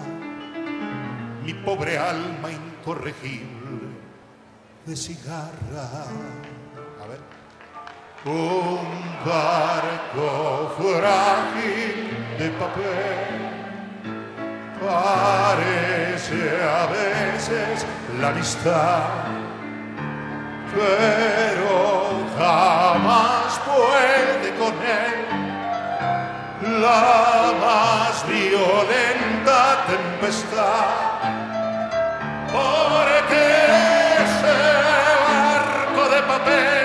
mi 1.44 1.54
pobre 1.54 1.98
alma 1.98 2.52
incorregible 2.52 3.60
de 4.86 4.96
cigarra. 4.96 6.06
A 7.02 7.08
ver. 7.08 7.20
Un 8.26 8.80
barco 9.26 10.76
frágil 10.78 12.38
de 12.38 12.50
papel 12.52 13.59
Parece 14.80 16.40
a 16.64 16.86
veces 16.86 17.86
la 18.20 18.30
amistad, 18.30 19.02
pero 20.74 22.24
jamás 22.38 23.60
puede 23.66 24.56
con 24.58 24.74
él 24.74 25.30
la 26.82 27.54
más 27.60 28.26
violenta 28.26 29.86
tempestad. 29.88 31.20
Porque 32.54 33.44
ese 34.24 34.58
barco 35.28 36.04
de 36.10 36.22
papel 36.22 36.79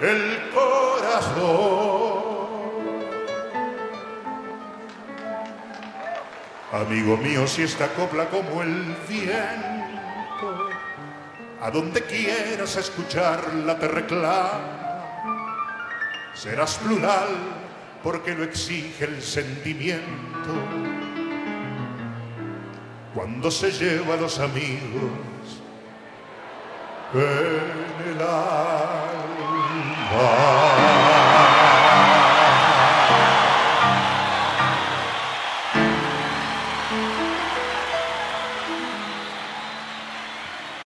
el 0.00 0.50
corazón. 0.50 2.28
Amigo 6.72 7.16
mío, 7.16 7.46
si 7.46 7.62
esta 7.62 7.88
copla 7.88 8.26
como 8.26 8.62
el 8.62 8.94
viento, 9.08 10.68
a 11.60 11.70
donde 11.70 12.02
quieras 12.02 12.76
escucharla 12.76 13.78
te 13.78 13.88
reclama, 13.88 14.60
serás 16.34 16.76
plural 16.78 17.28
porque 18.02 18.34
lo 18.34 18.44
exige 18.44 19.06
el 19.06 19.22
sentimiento. 19.22 20.54
Cuando 23.14 23.50
se 23.50 23.72
lleva 23.72 24.14
a 24.14 24.18
los 24.18 24.38
amigos 24.38 25.10
en 27.14 28.12
el 28.12 28.20
alma. 28.20 29.37
Bye. 30.10 31.07